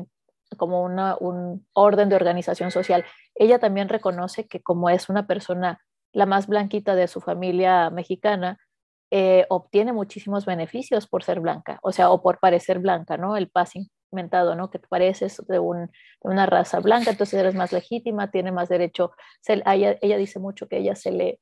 como 0.57 0.83
una, 0.83 1.17
un 1.19 1.65
orden 1.73 2.09
de 2.09 2.15
organización 2.15 2.71
social. 2.71 3.05
Ella 3.35 3.59
también 3.59 3.89
reconoce 3.89 4.47
que 4.47 4.61
como 4.61 4.89
es 4.89 5.09
una 5.09 5.27
persona 5.27 5.79
la 6.13 6.25
más 6.25 6.47
blanquita 6.47 6.95
de 6.95 7.07
su 7.07 7.19
familia 7.19 7.89
mexicana, 7.89 8.57
eh, 9.11 9.45
obtiene 9.49 9.93
muchísimos 9.93 10.45
beneficios 10.45 11.07
por 11.07 11.23
ser 11.23 11.39
blanca, 11.39 11.79
o 11.83 11.91
sea, 11.91 12.09
o 12.09 12.21
por 12.21 12.39
parecer 12.39 12.79
blanca, 12.79 13.17
¿no? 13.17 13.37
El 13.37 13.49
passing 13.49 13.89
mentado, 14.11 14.55
¿no? 14.55 14.69
Que 14.71 14.79
pareces 14.79 15.43
de, 15.47 15.59
un, 15.59 15.87
de 15.87 15.91
una 16.21 16.45
raza 16.45 16.79
blanca, 16.79 17.11
entonces 17.11 17.39
eres 17.39 17.53
más 17.53 17.71
legítima, 17.71 18.31
tiene 18.31 18.51
más 18.51 18.69
derecho. 18.69 19.11
ella, 19.47 19.97
ella 20.01 20.17
dice 20.17 20.39
mucho 20.39 20.67
que 20.67 20.77
ella 20.77 20.95
se 20.95 21.11
le 21.11 21.39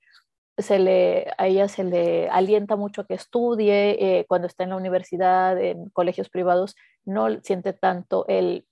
se 0.57 0.77
le, 0.77 1.33
a 1.37 1.47
ella 1.47 1.67
se 1.67 1.83
le 1.83 2.29
alienta 2.29 2.75
mucho 2.75 3.05
que 3.07 3.15
estudie, 3.15 3.97
eh, 3.99 4.25
cuando 4.27 4.47
está 4.47 4.63
en 4.63 4.69
la 4.69 4.75
universidad, 4.75 5.59
en 5.59 5.89
colegios 5.89 6.29
privados, 6.29 6.75
no 7.05 7.41
siente 7.41 7.73
tanto 7.73 8.25
el, 8.27 8.65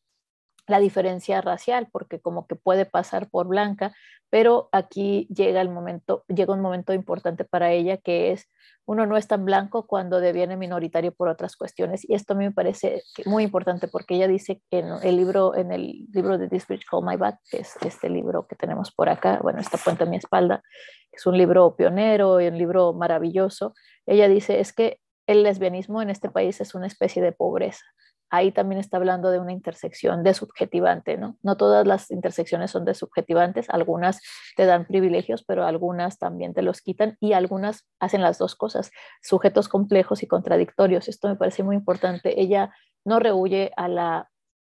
la 0.68 0.80
diferencia 0.80 1.42
racial, 1.42 1.88
porque 1.92 2.20
como 2.20 2.48
que 2.48 2.56
puede 2.56 2.86
pasar 2.86 3.30
por 3.30 3.48
blanca, 3.48 3.94
pero 4.30 4.70
aquí 4.72 5.28
llega 5.34 5.62
el 5.62 5.70
momento, 5.70 6.24
llega 6.28 6.54
un 6.54 6.62
momento 6.62 6.94
importante 6.94 7.44
para 7.44 7.72
ella 7.72 7.98
que 7.98 8.32
es 8.32 8.48
uno 8.86 9.06
no 9.06 9.16
es 9.16 9.28
tan 9.28 9.46
blanco 9.46 9.86
cuando 9.86 10.20
deviene 10.20 10.58
minoritario 10.58 11.14
por 11.14 11.28
otras 11.28 11.56
cuestiones 11.56 12.10
y 12.10 12.16
esto 12.16 12.34
a 12.34 12.36
mí 12.36 12.46
me 12.46 12.52
parece 12.52 13.04
muy 13.26 13.44
importante 13.44 13.88
porque 13.88 14.16
ella 14.16 14.28
dice 14.28 14.62
en 14.72 14.88
el 15.04 15.18
libro 15.18 15.56
en 15.56 15.72
el 15.72 16.08
libro 16.12 16.38
de 16.38 16.48
This 16.50 16.68
Bridge 16.68 16.86
Called 16.90 17.08
My 17.08 17.18
Back, 17.18 17.40
que 17.50 17.58
es 17.58 17.76
este 17.86 18.10
libro 18.10 18.48
que 18.48 18.56
tenemos 18.56 18.92
por 18.92 19.10
acá, 19.10 19.40
bueno, 19.44 19.60
esta 19.60 19.78
puente 19.78 20.06
a 20.06 20.08
mi 20.08 20.16
espalda, 20.16 20.64
es 21.12 21.26
un 21.26 21.38
libro 21.38 21.76
pionero 21.76 22.42
y 22.42 22.48
un 22.48 22.58
libro 22.58 22.94
maravilloso. 22.94 23.74
Ella 24.06 24.28
dice 24.28 24.60
es 24.60 24.74
que 24.74 25.00
el 25.28 25.44
lesbianismo 25.44 26.02
en 26.02 26.10
este 26.10 26.30
país 26.30 26.60
es 26.62 26.74
una 26.74 26.88
especie 26.88 27.22
de 27.22 27.34
pobreza 27.34 27.86
ahí 28.32 28.52
también 28.52 28.80
está 28.80 28.98
hablando 28.98 29.30
de 29.30 29.40
una 29.40 29.52
intersección 29.52 30.24
de 30.24 30.34
subjetivante, 30.34 31.18
¿no? 31.18 31.38
No 31.44 31.58
todas 31.58 31.86
las 31.86 32.10
intersecciones 32.10 32.72
son 32.72 32.86
de 32.86 32.96
subjetivantes, 32.96 33.70
algunas 33.70 34.22
te 34.56 34.66
dan 34.66 34.88
privilegios, 34.88 35.44
pero 35.44 35.66
algunas 35.66 36.18
también 36.18 36.54
te 36.54 36.62
los 36.62 36.82
quitan 36.82 37.18
y 37.20 37.34
algunas 37.34 37.86
hacen 38.00 38.22
las 38.22 38.38
dos 38.38 38.56
cosas, 38.56 38.92
sujetos 39.22 39.68
complejos 39.68 40.24
y 40.24 40.28
contradictorios. 40.28 41.10
Esto 41.10 41.28
me 41.28 41.36
parece 41.36 41.62
muy 41.64 41.76
importante. 41.76 42.42
Ella 42.42 42.74
no 43.06 43.20
rehuye 43.20 43.72
a 43.76 43.90
la, 43.90 44.32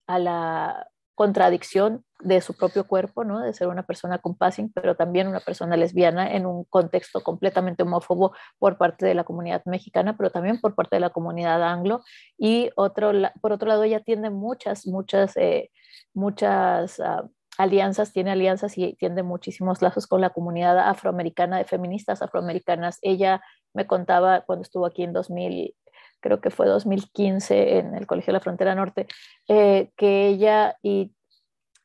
a 0.07 0.19
la 0.19 0.89
contradicción 1.15 2.05
de 2.21 2.41
su 2.41 2.55
propio 2.55 2.87
cuerpo, 2.87 3.25
¿no? 3.25 3.41
de 3.41 3.53
ser 3.53 3.69
una 3.69 3.83
persona 3.83 4.19
con 4.19 4.37
pero 4.75 4.97
también 4.97 5.29
una 5.29 5.41
persona 5.41 5.77
lesbiana 5.77 6.33
en 6.33 6.47
un 6.47 6.65
contexto 6.65 7.23
completamente 7.23 7.83
homófobo 7.83 8.33
por 8.59 8.79
parte 8.79 9.07
de 9.07 9.15
la 9.15 9.25
comunidad 9.25 9.63
mexicana, 9.67 10.17
pero 10.17 10.31
también 10.31 10.61
por 10.61 10.75
parte 10.75 10.97
de 10.97 11.01
la 11.01 11.11
comunidad 11.11 11.63
anglo. 11.63 12.03
Y 12.39 12.71
otro, 12.77 13.13
por 13.41 13.53
otro 13.53 13.69
lado, 13.69 13.83
ella 13.83 14.01
tiene 14.01 14.31
muchas, 14.31 14.87
muchas, 14.87 15.37
eh, 15.37 15.71
muchas 16.15 16.99
uh, 16.99 17.29
alianzas, 17.59 18.13
tiene 18.13 18.31
alianzas 18.31 18.79
y 18.79 18.95
tiene 18.95 19.23
muchísimos 19.23 19.83
lazos 19.83 20.07
con 20.07 20.21
la 20.21 20.31
comunidad 20.31 20.79
afroamericana, 20.79 21.59
de 21.59 21.65
feministas 21.65 22.23
afroamericanas. 22.23 22.99
Ella 23.03 23.43
me 23.75 23.87
contaba 23.87 24.43
cuando 24.43 24.63
estuvo 24.63 24.87
aquí 24.87 25.03
en 25.03 25.13
2000, 25.13 25.75
creo 26.23 26.41
que 26.41 26.51
fue 26.51 26.67
2015 26.67 27.79
en 27.79 27.95
el 27.95 28.07
Colegio 28.07 28.33
de 28.33 28.39
la 28.39 28.41
Frontera 28.41 28.75
Norte, 28.75 29.07
eh, 29.49 29.91
que 29.97 30.29
ella 30.29 30.77
y 30.83 31.13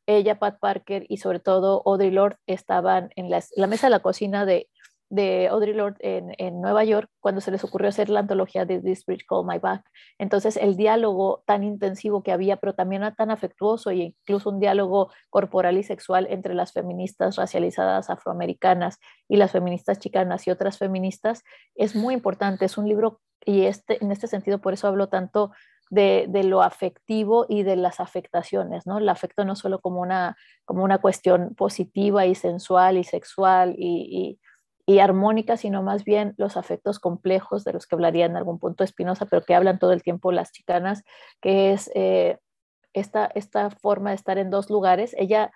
ella, 0.07 0.39
Pat 0.39 0.59
Parker 0.59 1.05
y 1.09 1.17
sobre 1.17 1.39
todo 1.39 1.83
Audrey 1.85 2.11
Lord 2.11 2.37
estaban 2.47 3.09
en 3.17 3.29
la 3.29 3.67
mesa 3.67 3.87
de 3.87 3.91
la 3.91 3.99
cocina 3.99 4.45
de, 4.45 4.69
de 5.09 5.47
Audrey 5.47 5.73
Lord 5.73 5.95
en, 5.99 6.33
en, 6.37 6.61
Nueva 6.61 6.83
York 6.83 7.09
cuando 7.19 7.41
se 7.41 7.51
les 7.51 7.63
ocurrió 7.63 7.89
hacer 7.89 8.09
la 8.09 8.21
antología 8.21 8.65
de 8.65 8.79
This 8.79 9.05
Bridge 9.05 9.25
Call 9.27 9.45
My 9.45 9.57
Back. 9.59 9.83
Entonces 10.17 10.57
el 10.57 10.75
diálogo 10.75 11.43
tan 11.45 11.63
intensivo 11.63 12.23
que 12.23 12.31
había, 12.31 12.57
pero 12.57 12.73
también 12.73 13.03
tan 13.15 13.31
afectuoso 13.31 13.89
e 13.89 13.95
incluso 13.95 14.49
un 14.49 14.59
diálogo 14.59 15.11
corporal 15.29 15.77
y 15.77 15.83
sexual 15.83 16.27
entre 16.29 16.53
las 16.53 16.73
feministas 16.73 17.35
racializadas 17.35 18.09
afroamericanas 18.09 18.99
y 19.27 19.37
las 19.37 19.51
feministas 19.51 19.99
chicanas 19.99 20.47
y 20.47 20.51
otras 20.51 20.77
feministas 20.77 21.43
es 21.75 21.95
muy 21.95 22.13
importante. 22.13 22.65
Es 22.65 22.77
un 22.77 22.87
libro 22.87 23.19
y 23.47 23.65
este, 23.65 24.03
en 24.03 24.11
este 24.11 24.27
sentido 24.27 24.59
por 24.59 24.73
eso 24.73 24.89
hablo 24.89 25.07
tanto 25.07 25.53
de, 25.89 26.27
lo 26.43 26.61
afectivo 26.61 27.45
y 27.47 27.63
de 27.63 27.77
las 27.77 28.01
afectaciones, 28.01 28.85
¿no? 28.85 28.97
El 28.97 29.07
afecto 29.07 29.45
no 29.45 29.55
solo 29.55 29.79
como 29.79 30.01
una, 30.01 30.35
como 30.65 30.83
una 30.83 30.97
cuestión 30.97 31.55
positiva 31.55 32.25
y 32.25 32.35
sensual 32.35 32.97
y 32.97 33.05
sexual 33.05 33.73
y, 33.77 34.37
armónica, 34.99 35.55
sino 35.55 35.81
más 35.81 36.03
bien 36.03 36.33
los 36.37 36.57
afectos 36.57 36.99
complejos 36.99 37.63
de 37.63 37.73
los 37.73 37.87
que 37.87 37.95
hablaría 37.95 38.25
en 38.25 38.35
algún 38.35 38.59
punto 38.59 38.83
Espinosa, 38.83 39.25
pero 39.25 39.43
que 39.43 39.55
hablan 39.55 39.79
todo 39.79 39.93
el 39.93 40.03
tiempo 40.03 40.31
las 40.33 40.51
chicanas, 40.51 41.03
que 41.41 41.71
es 41.71 41.89
eh, 41.95 42.39
esta, 42.93 43.29
esta 43.35 43.69
forma 43.69 44.09
de 44.09 44.15
estar 44.17 44.37
en 44.37 44.49
dos 44.49 44.69
lugares. 44.69 45.13
Ella 45.17 45.51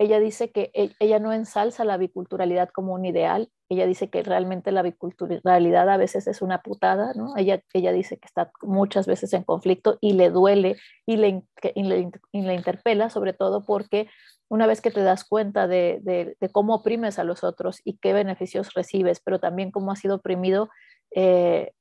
ella 0.00 0.18
dice 0.18 0.50
que 0.50 0.70
e, 0.72 0.92
ella 0.98 1.18
no 1.18 1.34
ensalza 1.34 1.84
la 1.84 1.98
biculturalidad 1.98 2.70
como 2.70 2.94
un 2.94 3.04
ideal, 3.04 3.50
ella 3.68 3.86
dice 3.86 4.08
que 4.08 4.22
realmente 4.22 4.72
la 4.72 4.80
biculturalidad 4.80 5.90
a 5.90 5.98
veces 5.98 6.26
es 6.26 6.40
una 6.40 6.62
putada, 6.62 7.12
¿no? 7.14 7.36
Ella, 7.36 7.62
ella 7.74 7.92
dice 7.92 8.18
que 8.18 8.24
está 8.26 8.50
muchas 8.62 9.06
veces 9.06 9.30
en 9.34 9.44
conflicto 9.44 9.98
y 10.00 10.14
le 10.14 10.30
duele 10.30 10.78
y 11.04 11.18
le, 11.18 11.42
y 11.74 11.82
le, 11.82 12.54
interpela, 12.54 13.10
sobre 13.10 13.34
todo 13.34 13.66
porque 13.66 14.08
una 14.48 14.66
vez 14.66 14.80
que 14.80 14.90
te 14.90 15.02
das 15.02 15.22
cuenta 15.22 15.68
de, 15.68 16.34
cómo 16.50 16.76
oprimes 16.76 17.18
a 17.18 17.24
los 17.24 17.44
otros 17.44 17.82
y 17.84 17.98
qué 17.98 18.14
beneficios 18.14 18.72
recibes, 18.72 19.20
pero 19.20 19.38
también 19.38 19.70
cómo 19.70 19.92
has 19.92 19.98
sido 19.98 20.16
oprimido, 20.16 20.70
eh, 21.14 21.72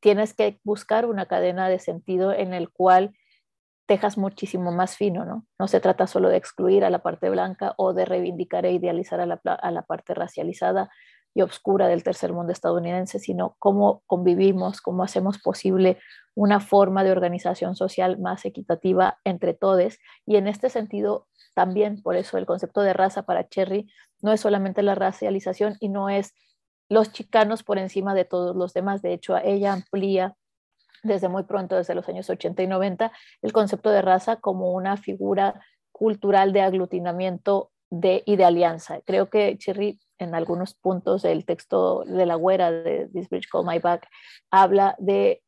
tienes 0.00 0.32
que 0.32 0.58
buscar 0.64 1.04
una 1.04 1.26
cadena 1.26 1.68
de 1.68 1.80
sentido 1.80 2.32
en 2.32 2.54
el 2.54 2.70
cual 2.70 3.12
tejas 3.88 4.18
muchísimo 4.18 4.70
más 4.70 4.96
fino, 4.96 5.24
¿no? 5.24 5.46
No 5.58 5.66
se 5.66 5.80
trata 5.80 6.06
solo 6.06 6.28
de 6.28 6.36
excluir 6.36 6.84
a 6.84 6.90
la 6.90 6.98
parte 6.98 7.30
blanca 7.30 7.72
o 7.78 7.94
de 7.94 8.04
reivindicar 8.04 8.66
e 8.66 8.72
idealizar 8.72 9.18
a 9.18 9.26
la, 9.26 9.82
parte 9.82 10.14
racializada 10.14 10.90
y 11.34 11.40
obscura 11.40 11.88
del 11.88 12.02
tercer 12.02 12.34
mundo 12.34 12.52
estadounidense, 12.52 13.18
sino 13.18 13.56
cómo 13.58 14.02
convivimos, 14.06 14.82
cómo 14.82 15.04
hacemos 15.04 15.38
posible 15.38 15.98
una 16.34 16.60
forma 16.60 17.02
de 17.02 17.12
organización 17.12 17.76
social 17.76 18.18
más 18.18 18.44
equitativa 18.44 19.18
entre 19.24 19.54
todos. 19.54 19.98
Y 20.26 20.36
en 20.36 20.48
este 20.48 20.68
sentido, 20.68 21.26
también 21.54 22.02
por 22.02 22.16
eso 22.16 22.36
el 22.36 22.44
concepto 22.44 22.82
de 22.82 22.92
raza 22.92 23.22
para 23.22 23.48
Cherry 23.48 23.90
no 24.20 24.32
es 24.32 24.42
solamente 24.42 24.82
la 24.82 24.96
racialización 24.96 25.78
y 25.80 25.88
no 25.88 26.10
es 26.10 26.34
los 26.90 27.10
chicanos 27.12 27.62
por 27.62 27.78
encima 27.78 28.14
de 28.14 28.26
todos 28.26 28.54
los 28.54 28.74
demás. 28.74 29.00
De 29.00 29.14
hecho, 29.14 29.38
ella 29.38 29.72
amplía 29.72 30.36
desde 31.02 31.28
muy 31.28 31.44
pronto, 31.44 31.76
desde 31.76 31.94
los 31.94 32.08
años 32.08 32.28
80 32.28 32.62
y 32.62 32.66
90, 32.66 33.12
el 33.42 33.52
concepto 33.52 33.90
de 33.90 34.02
raza 34.02 34.36
como 34.36 34.72
una 34.72 34.96
figura 34.96 35.60
cultural 35.92 36.52
de 36.52 36.62
aglutinamiento 36.62 37.70
de, 37.90 38.22
y 38.26 38.36
de 38.36 38.44
alianza. 38.44 39.00
Creo 39.04 39.30
que 39.30 39.56
Cherry 39.58 39.98
en 40.18 40.34
algunos 40.34 40.74
puntos 40.74 41.22
del 41.22 41.44
texto 41.44 42.04
de 42.04 42.26
la 42.26 42.34
güera 42.34 42.70
de 42.70 43.08
This 43.12 43.28
Bridge 43.28 43.48
Call 43.50 43.66
My 43.66 43.78
Back 43.78 44.06
habla 44.50 44.96
de 44.98 45.42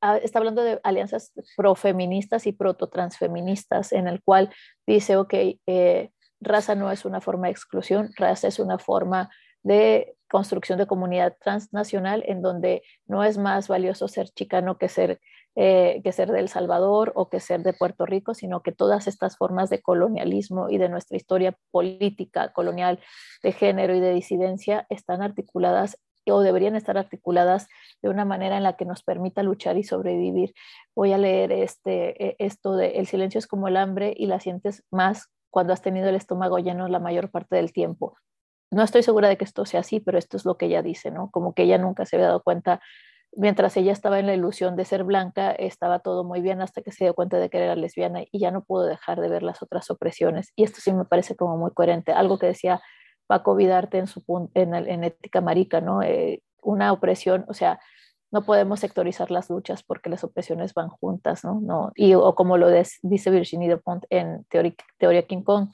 ah, 0.00 0.16
está 0.18 0.38
hablando 0.38 0.62
de 0.62 0.80
alianzas 0.82 1.32
profeministas 1.56 2.46
y 2.46 2.52
prototransfeministas, 2.52 3.92
en 3.92 4.08
el 4.08 4.22
cual 4.22 4.52
dice, 4.86 5.16
ok, 5.16 5.34
eh, 5.66 6.10
raza 6.40 6.74
no 6.74 6.90
es 6.90 7.04
una 7.04 7.20
forma 7.20 7.46
de 7.46 7.52
exclusión, 7.52 8.10
raza 8.16 8.48
es 8.48 8.58
una 8.58 8.78
forma 8.78 9.30
de 9.64 10.16
construcción 10.30 10.78
de 10.78 10.86
comunidad 10.86 11.36
transnacional 11.40 12.22
en 12.26 12.42
donde 12.42 12.82
no 13.06 13.24
es 13.24 13.38
más 13.38 13.68
valioso 13.68 14.08
ser 14.08 14.28
chicano 14.28 14.78
que 14.78 14.88
ser, 14.88 15.20
eh, 15.54 16.00
que 16.04 16.12
ser 16.12 16.30
de 16.30 16.46
Salvador 16.48 17.12
o 17.14 17.28
que 17.28 17.40
ser 17.40 17.62
de 17.62 17.72
Puerto 17.72 18.06
Rico, 18.06 18.34
sino 18.34 18.62
que 18.62 18.72
todas 18.72 19.06
estas 19.06 19.36
formas 19.36 19.70
de 19.70 19.80
colonialismo 19.80 20.70
y 20.70 20.78
de 20.78 20.88
nuestra 20.88 21.16
historia 21.16 21.56
política 21.70 22.52
colonial 22.52 23.00
de 23.42 23.52
género 23.52 23.94
y 23.94 24.00
de 24.00 24.12
disidencia 24.12 24.86
están 24.90 25.22
articuladas 25.22 25.98
o 26.26 26.40
deberían 26.40 26.74
estar 26.74 26.96
articuladas 26.98 27.68
de 28.02 28.08
una 28.08 28.24
manera 28.24 28.56
en 28.56 28.62
la 28.62 28.76
que 28.76 28.86
nos 28.86 29.02
permita 29.02 29.42
luchar 29.42 29.76
y 29.76 29.84
sobrevivir. 29.84 30.54
Voy 30.94 31.12
a 31.12 31.18
leer 31.18 31.52
este, 31.52 32.30
e, 32.30 32.36
esto 32.38 32.76
de 32.76 32.98
el 32.98 33.06
silencio 33.06 33.38
es 33.38 33.46
como 33.46 33.68
el 33.68 33.76
hambre 33.76 34.14
y 34.16 34.26
la 34.26 34.40
sientes 34.40 34.84
más 34.90 35.28
cuando 35.50 35.72
has 35.72 35.82
tenido 35.82 36.08
el 36.08 36.16
estómago 36.16 36.58
lleno 36.58 36.88
la 36.88 36.98
mayor 36.98 37.30
parte 37.30 37.56
del 37.56 37.72
tiempo 37.72 38.16
no 38.74 38.82
estoy 38.82 39.02
segura 39.02 39.28
de 39.28 39.36
que 39.36 39.44
esto 39.44 39.64
sea 39.64 39.80
así, 39.80 40.00
pero 40.00 40.18
esto 40.18 40.36
es 40.36 40.44
lo 40.44 40.56
que 40.56 40.66
ella 40.66 40.82
dice, 40.82 41.10
¿no? 41.10 41.30
Como 41.30 41.54
que 41.54 41.62
ella 41.62 41.78
nunca 41.78 42.06
se 42.06 42.16
había 42.16 42.28
dado 42.28 42.42
cuenta, 42.42 42.80
mientras 43.36 43.76
ella 43.76 43.92
estaba 43.92 44.18
en 44.18 44.26
la 44.26 44.34
ilusión 44.34 44.76
de 44.76 44.84
ser 44.84 45.04
blanca, 45.04 45.52
estaba 45.52 46.00
todo 46.00 46.24
muy 46.24 46.40
bien 46.40 46.60
hasta 46.60 46.82
que 46.82 46.92
se 46.92 47.04
dio 47.04 47.14
cuenta 47.14 47.38
de 47.38 47.50
que 47.50 47.58
era 47.58 47.76
lesbiana 47.76 48.24
y 48.30 48.38
ya 48.38 48.50
no 48.50 48.64
pudo 48.64 48.84
dejar 48.84 49.20
de 49.20 49.28
ver 49.28 49.42
las 49.42 49.62
otras 49.62 49.90
opresiones. 49.90 50.52
Y 50.56 50.64
esto 50.64 50.80
sí 50.80 50.92
me 50.92 51.04
parece 51.04 51.36
como 51.36 51.56
muy 51.56 51.72
coherente, 51.72 52.12
algo 52.12 52.38
que 52.38 52.46
decía 52.46 52.80
Paco 53.26 53.54
Vidarte 53.54 53.98
en, 53.98 54.06
su, 54.06 54.22
en, 54.54 54.74
en 54.74 55.04
Ética 55.04 55.40
Marica, 55.40 55.80
¿no? 55.80 56.02
Eh, 56.02 56.42
una 56.62 56.92
opresión, 56.92 57.44
o 57.48 57.54
sea, 57.54 57.80
no 58.34 58.44
podemos 58.44 58.80
sectorizar 58.80 59.30
las 59.30 59.48
luchas 59.48 59.84
porque 59.84 60.10
las 60.10 60.24
opresiones 60.24 60.74
van 60.74 60.88
juntas, 60.88 61.44
¿no? 61.44 61.60
no 61.60 61.92
y, 61.94 62.14
o 62.14 62.34
como 62.34 62.58
lo 62.58 62.68
dice 63.02 63.30
Virginie 63.30 63.70
Dupont 63.70 64.04
en 64.10 64.44
Teoría, 64.50 64.74
Teoría 64.98 65.22
King 65.22 65.42
Kong, 65.42 65.68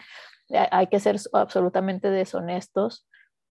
hay 0.50 0.86
que 0.88 1.00
ser 1.00 1.16
absolutamente 1.32 2.10
deshonestos 2.10 3.06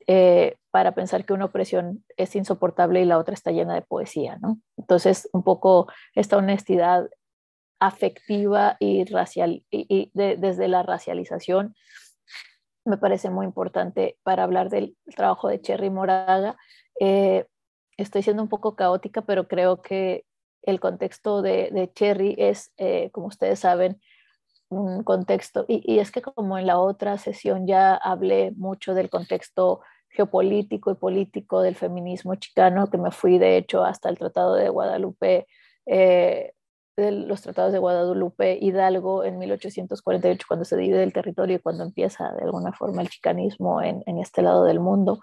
eh, 0.06 0.56
para 0.70 0.92
pensar 0.92 1.24
que 1.24 1.32
una 1.32 1.46
opresión 1.46 2.04
es 2.16 2.36
insoportable 2.36 3.00
y 3.00 3.04
la 3.04 3.18
otra 3.18 3.34
está 3.34 3.50
llena 3.50 3.74
de 3.74 3.82
poesía, 3.82 4.38
¿no? 4.40 4.60
Entonces, 4.76 5.28
un 5.32 5.42
poco 5.42 5.88
esta 6.14 6.36
honestidad 6.36 7.08
afectiva 7.80 8.76
y 8.78 9.04
racial, 9.04 9.64
y, 9.70 10.10
desde 10.14 10.68
la 10.68 10.82
racialización, 10.82 11.74
me 12.84 12.98
parece 12.98 13.30
muy 13.30 13.46
importante 13.46 14.16
para 14.22 14.44
hablar 14.44 14.70
del 14.70 14.96
trabajo 15.16 15.48
de 15.48 15.60
Cherry 15.60 15.90
Moraga. 15.90 16.56
Eh, 17.00 17.46
estoy 17.96 18.22
siendo 18.22 18.42
un 18.42 18.48
poco 18.48 18.76
caótica, 18.76 19.22
pero 19.22 19.48
creo 19.48 19.82
que 19.82 20.24
el 20.62 20.78
contexto 20.78 21.42
de, 21.42 21.90
Cherry 21.94 22.36
es, 22.38 22.72
eh, 22.76 23.10
como 23.10 23.26
ustedes 23.26 23.58
saben, 23.58 24.00
un 24.68 25.02
contexto, 25.04 25.64
y, 25.68 25.98
es 25.98 26.10
que 26.10 26.22
como 26.22 26.58
en 26.58 26.66
la 26.66 26.78
otra 26.78 27.18
sesión 27.18 27.66
ya 27.66 27.94
hablé 27.94 28.52
mucho 28.56 28.94
del 28.94 29.10
contexto 29.10 29.80
geopolítico 30.10 30.90
y 30.90 30.94
político 30.94 31.60
del 31.62 31.76
feminismo 31.76 32.34
chicano, 32.36 32.88
que 32.90 32.98
me 32.98 33.10
fui 33.10 33.38
de 33.38 33.56
hecho 33.56 33.84
hasta 33.84 34.08
el 34.08 34.18
Tratado 34.18 34.54
de 34.54 34.68
Guadalupe, 34.68 35.46
eh, 35.86 36.52
de 36.96 37.12
los 37.12 37.42
tratados 37.42 37.72
de 37.72 37.78
Guadalupe 37.78 38.58
Hidalgo 38.60 39.22
en 39.24 39.38
1848, 39.38 40.46
cuando 40.48 40.64
se 40.64 40.76
divide 40.76 41.02
el 41.02 41.12
territorio 41.12 41.56
y 41.56 41.60
cuando 41.60 41.84
empieza 41.84 42.32
de 42.32 42.44
alguna 42.44 42.72
forma 42.72 43.02
el 43.02 43.10
chicanismo 43.10 43.82
en, 43.82 44.02
este 44.18 44.42
lado 44.42 44.64
del 44.64 44.80
mundo. 44.80 45.20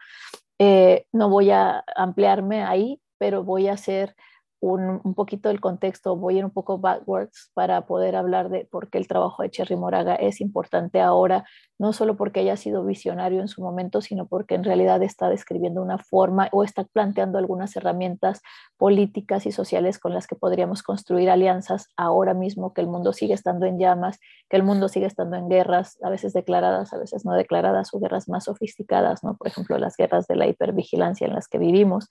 Eh, 0.60 1.08
no 1.12 1.29
voy 1.29 1.49
a 1.49 1.84
ampliarme 1.95 2.63
ahí, 2.63 3.01
pero 3.17 3.43
voy 3.43 3.69
a 3.69 3.73
hacer 3.73 4.15
un, 4.63 5.13
poquito 5.13 5.49
del 5.49 5.60
contexto, 5.60 6.15
voy 6.15 6.36
a 6.36 6.38
ir 6.39 6.45
un 6.45 6.52
poco 6.52 6.78
backwards 6.78 7.52
para 7.54 7.86
poder 7.86 8.15
hablar 8.15 8.49
de 8.49 8.65
por 8.65 8.89
qué 8.89 8.97
el 8.97 9.08
trabajo 9.08 9.43
de 9.43 9.49
Cherry 9.49 9.76
Moraga 9.76 10.15
es 10.15 10.39
importante 10.39 11.02
ahora, 11.02 11.43
no 11.78 11.91
solo 11.91 12.15
porque 12.15 12.39
haya 12.39 12.56
sido 12.56 12.86
visionario 12.86 13.41
en 13.41 13.49
su 13.49 13.62
momento, 13.62 13.99
sino 13.99 14.26
porque 14.26 14.56
en 14.56 14.63
realidad 14.63 15.04
está 15.04 15.28
describiendo 15.28 15.82
una 15.82 15.97
forma 15.97 16.47
o 16.54 16.63
está 16.63 16.86
planteando 16.86 17.38
algunas 17.38 17.76
herramientas 17.76 18.41
políticas 18.78 19.45
y 19.45 19.52
sociales 19.52 19.99
con 19.99 20.13
las 20.13 20.28
que 20.28 20.38
podríamos 20.38 20.82
construir 20.82 21.30
alianzas 21.30 21.89
ahora 21.97 22.34
mismo 22.34 22.73
que 22.73 22.80
el 22.80 22.88
mundo 22.88 23.12
sigue 23.12 23.34
estando 23.34 23.65
en 23.65 23.80
llamas, 23.80 24.17
que 24.49 24.56
el 24.56 24.63
mundo 24.63 24.88
sigue 24.88 25.08
estando 25.08 25.36
en 25.36 25.49
guerras, 25.49 25.97
a 26.04 26.10
veces 26.10 26.32
declaradas, 26.32 26.93
a 26.93 26.97
veces 26.97 27.26
no 27.26 27.34
declaradas, 27.34 27.93
o 27.93 27.99
guerras 27.99 28.30
más 28.30 28.45
sofisticadas, 28.45 29.26
¿no? 29.26 29.36
Por 29.36 29.47
ejemplo, 29.47 29.78
las 29.78 29.97
guerras 29.97 30.26
de 30.28 30.38
la 30.38 30.47
hipervigilancia 30.47 31.28
en 31.28 31.34
las 31.34 31.49
que 31.49 31.58
vivimos. 31.58 32.08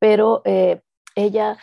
Pero 0.00 0.42
eh, 0.44 0.80
ella 1.14 1.58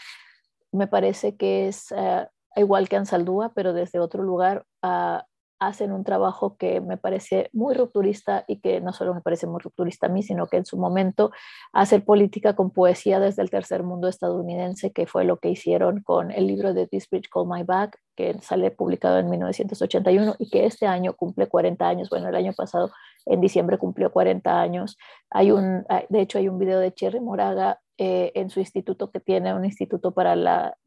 me 0.71 0.87
parece 0.87 1.35
que 1.35 1.67
es 1.67 1.91
eh, 1.95 2.27
igual 2.55 2.89
que 2.89 2.97
Ansaldúa, 2.97 3.51
pero 3.53 3.73
desde 3.73 3.99
otro 3.99 4.23
lugar 4.23 4.65
ah, 4.81 5.25
hacen 5.59 5.91
un 5.91 6.03
trabajo 6.03 6.55
que 6.57 6.79
me 6.79 6.97
parece 6.97 7.49
muy 7.51 7.73
rupturista 7.73 8.45
y 8.47 8.61
que 8.61 8.79
no 8.79 8.93
solo 8.93 9.13
me 9.13 9.21
parece 9.21 9.45
muy 9.45 9.59
rupturista 9.59 10.07
a 10.07 10.09
mí, 10.09 10.23
sino 10.23 10.47
que 10.47 10.57
en 10.57 10.65
su 10.65 10.77
momento 10.77 11.31
hacer 11.73 12.05
política 12.05 12.55
con 12.55 12.71
poesía 12.71 13.19
desde 13.19 13.41
el 13.41 13.49
tercer 13.49 13.83
mundo 13.83 14.07
estadounidense, 14.07 14.91
que 14.91 15.05
fue 15.05 15.25
lo 15.25 15.37
que 15.37 15.49
hicieron 15.49 16.01
con 16.01 16.31
el 16.31 16.47
libro 16.47 16.73
de 16.73 16.87
This 16.87 17.09
Bridge 17.09 17.29
Call 17.29 17.47
My 17.47 17.63
Back, 17.63 17.99
que 18.15 18.39
sale 18.41 18.71
publicado 18.71 19.19
en 19.19 19.29
1981 19.29 20.35
y 20.39 20.49
que 20.49 20.65
este 20.65 20.87
año 20.87 21.13
cumple 21.13 21.47
40 21.47 21.87
años. 21.87 22.09
Bueno, 22.09 22.29
el 22.29 22.35
año 22.35 22.53
pasado, 22.53 22.91
en 23.25 23.41
diciembre, 23.41 23.77
cumplió 23.77 24.11
40 24.11 24.61
años. 24.61 24.97
Hay 25.29 25.51
un, 25.51 25.85
de 26.07 26.21
hecho, 26.21 26.37
hay 26.37 26.47
un 26.47 26.57
video 26.57 26.79
de 26.79 26.93
Cherry 26.93 27.19
Moraga 27.19 27.79
eh, 28.01 28.31
en 28.33 28.49
su 28.49 28.61
instituto 28.61 29.11
que 29.11 29.19
tiene 29.19 29.53
un 29.53 29.65
instituto 29.65 30.13
para 30.13 30.33
la 30.37 30.77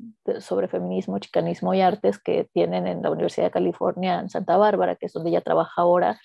sobre 0.40 0.66
feminismo, 0.66 1.18
chicanismo 1.18 1.74
y 1.74 1.82
artes 1.82 2.18
que 2.18 2.48
tienen 2.54 2.86
en 2.86 3.02
la 3.02 3.10
Universidad 3.10 3.48
de 3.48 3.50
California 3.50 4.18
en 4.18 4.30
Santa 4.30 4.56
Bárbara, 4.56 4.96
que 4.96 5.04
es 5.04 5.12
donde 5.12 5.28
ella 5.28 5.42
trabaja 5.42 5.82
ahora, 5.82 6.18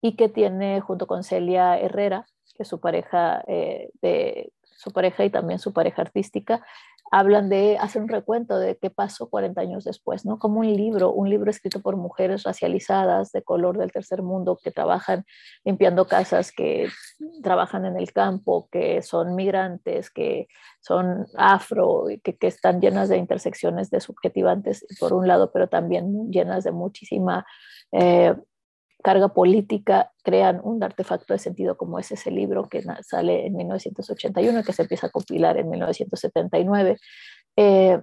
y 0.00 0.14
que 0.14 0.28
tiene 0.28 0.80
junto 0.82 1.08
con 1.08 1.24
Celia 1.24 1.76
Herrera, 1.80 2.26
que 2.54 2.62
es 2.62 2.68
su 2.68 2.78
pareja 2.78 3.42
eh, 3.48 3.90
de 4.02 4.52
su 4.62 4.92
pareja 4.92 5.24
y 5.24 5.30
también 5.30 5.58
su 5.58 5.72
pareja 5.72 6.02
artística, 6.02 6.64
hablan 7.10 7.48
de 7.48 7.76
hacer 7.78 8.02
un 8.02 8.08
recuento 8.08 8.58
de 8.58 8.76
qué 8.78 8.88
pasó 8.88 9.28
40 9.28 9.60
años 9.60 9.84
después, 9.84 10.24
¿no? 10.24 10.38
Como 10.38 10.60
un 10.60 10.72
libro, 10.72 11.12
un 11.12 11.28
libro 11.28 11.50
escrito 11.50 11.80
por 11.80 11.96
mujeres 11.96 12.44
racializadas 12.44 13.32
de 13.32 13.42
color 13.42 13.78
del 13.78 13.90
tercer 13.90 14.22
mundo 14.22 14.58
que 14.62 14.70
trabajan 14.70 15.24
limpiando 15.64 16.06
casas, 16.06 16.52
que 16.52 16.88
trabajan 17.42 17.84
en 17.84 17.96
el 17.96 18.12
campo, 18.12 18.68
que 18.70 19.02
son 19.02 19.34
migrantes, 19.34 20.10
que 20.10 20.46
son 20.80 21.26
afro, 21.36 22.04
que, 22.22 22.36
están 22.40 22.80
llenas 22.80 23.08
de 23.08 23.16
intersecciones 23.16 23.90
de 23.90 24.00
subjetivantes 24.00 24.86
por 25.00 25.12
un 25.12 25.26
lado, 25.26 25.50
pero 25.52 25.68
también 25.68 26.30
llenas 26.30 26.64
de 26.64 26.70
muchísima 26.70 27.44
eh, 27.92 28.34
carga 29.02 29.28
política 29.28 30.12
crean 30.22 30.60
un 30.62 30.82
artefacto 30.82 31.32
de 31.32 31.38
sentido 31.38 31.76
como 31.76 31.98
es 31.98 32.12
ese 32.12 32.30
libro 32.30 32.68
que 32.68 32.82
sale 33.02 33.46
en 33.46 33.56
1981 33.56 34.60
y 34.60 34.62
que 34.62 34.72
se 34.72 34.82
empieza 34.82 35.08
a 35.08 35.10
compilar 35.10 35.56
en 35.58 35.70
1979. 35.70 36.96
Eh, 37.56 38.00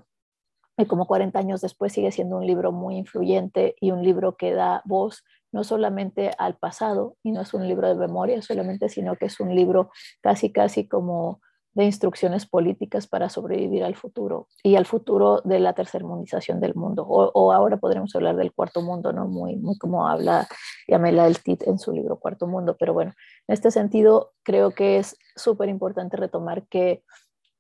y 0.80 0.86
como 0.86 1.08
40 1.08 1.40
años 1.40 1.62
después 1.62 1.94
sigue 1.94 2.12
siendo 2.12 2.38
un 2.38 2.46
libro 2.46 2.72
muy 2.72 2.98
influyente 2.98 3.76
y 3.82 3.92
un 3.92 4.04
libro 4.04 4.38
que 4.38 4.54
da 4.54 4.82
voz 4.86 5.24
no 5.52 5.64
solamente 5.64 6.32
al 6.38 6.58
pasado, 6.58 7.16
y 7.24 7.32
no 7.32 7.42
es 7.42 7.54
un 7.54 7.68
libro 7.68 7.88
de 7.88 7.96
memoria 7.96 8.42
solamente, 8.42 8.90
sino 8.90 9.16
que 9.16 9.26
es 9.26 9.40
un 9.40 9.56
libro 9.56 9.90
casi, 10.22 10.52
casi 10.52 10.88
como 10.88 11.42
de 11.78 11.86
instrucciones 11.86 12.48
políticas 12.48 13.06
para 13.06 13.30
sobrevivir 13.30 13.84
al 13.84 13.96
futuro 13.96 14.48
y 14.64 14.78
al 14.78 14.88
futuro 14.88 15.42
de 15.46 15.60
la 15.60 15.74
tercermundización 15.74 16.60
del 16.60 16.74
mundo. 16.74 17.06
O, 17.08 17.54
ahora 17.54 17.78
podremos 17.78 18.16
hablar 18.16 18.36
del 18.36 18.52
cuarto 18.52 18.82
mundo, 18.82 19.14
¿no? 19.14 19.28
Muy, 19.28 19.58
muy 19.58 19.78
como 19.78 20.08
habla 20.08 20.48
Yamela 20.88 21.28
El 21.28 21.38
Tit 21.38 21.68
en 21.68 21.78
su 21.78 21.92
libro 21.92 22.18
Cuarto 22.18 22.48
Mundo. 22.48 22.76
Pero 22.80 22.94
bueno, 22.94 23.14
en 23.48 23.54
este 23.54 23.70
sentido, 23.70 24.32
creo 24.42 24.72
que 24.72 24.98
es 24.98 25.18
súper 25.36 25.70
importante 25.70 26.18
retomar 26.18 26.66
que 26.68 27.04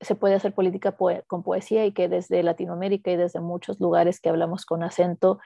se 0.01 0.15
puede 0.15 0.33
hacer 0.33 0.55
política 0.55 0.97
con 1.27 1.43
poesía 1.43 1.85
y 1.85 1.91
que 1.91 2.09
desde 2.09 2.41
Latinoamérica 2.41 3.11
y 3.11 3.17
desde 3.17 3.39
muchos 3.39 3.79
lugares 3.79 4.19
que 4.19 4.29
hablamos 4.29 4.65
con 4.65 4.81
acento, 4.81 5.37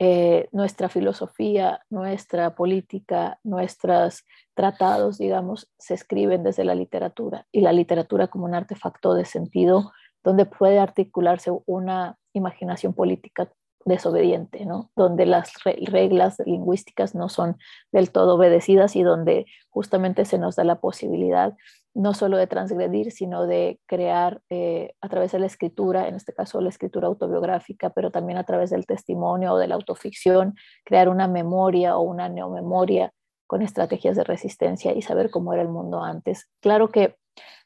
eh, 0.00 0.48
nuestra 0.52 0.88
filosofía, 0.88 1.80
nuestra 1.90 2.54
política, 2.54 3.40
nuestros 3.42 4.24
tratados, 4.54 5.18
digamos, 5.18 5.70
se 5.78 5.94
escriben 5.94 6.44
desde 6.44 6.64
la 6.64 6.74
literatura 6.74 7.46
y 7.50 7.62
la 7.62 7.72
literatura 7.72 8.28
como 8.28 8.44
un 8.44 8.54
artefacto 8.54 9.14
de 9.14 9.24
sentido 9.24 9.92
donde 10.22 10.46
puede 10.46 10.78
articularse 10.78 11.50
una 11.66 12.16
imaginación 12.32 12.92
política 12.92 13.50
desobediente, 13.84 14.66
¿no? 14.66 14.90
donde 14.94 15.26
las 15.26 15.52
reglas 15.64 16.36
lingüísticas 16.44 17.14
no 17.14 17.28
son 17.28 17.56
del 17.90 18.12
todo 18.12 18.36
obedecidas 18.36 18.94
y 18.94 19.02
donde 19.02 19.46
justamente 19.70 20.24
se 20.24 20.38
nos 20.38 20.56
da 20.56 20.64
la 20.64 20.80
posibilidad 20.80 21.56
no 21.94 22.14
solo 22.14 22.36
de 22.36 22.46
transgredir, 22.46 23.10
sino 23.10 23.46
de 23.46 23.80
crear 23.86 24.40
eh, 24.50 24.94
a 25.00 25.08
través 25.08 25.32
de 25.32 25.38
la 25.40 25.46
escritura, 25.46 26.08
en 26.08 26.14
este 26.14 26.32
caso 26.32 26.60
la 26.60 26.68
escritura 26.68 27.08
autobiográfica, 27.08 27.90
pero 27.90 28.10
también 28.10 28.38
a 28.38 28.44
través 28.44 28.70
del 28.70 28.86
testimonio 28.86 29.54
o 29.54 29.58
de 29.58 29.68
la 29.68 29.74
autoficción, 29.74 30.54
crear 30.84 31.08
una 31.08 31.28
memoria 31.28 31.96
o 31.96 32.02
una 32.02 32.28
neomemoria 32.28 33.12
con 33.46 33.62
estrategias 33.62 34.16
de 34.16 34.24
resistencia 34.24 34.92
y 34.92 35.02
saber 35.02 35.30
cómo 35.30 35.52
era 35.52 35.62
el 35.62 35.68
mundo 35.68 36.02
antes. 36.02 36.48
Claro 36.60 36.88
que 36.88 37.16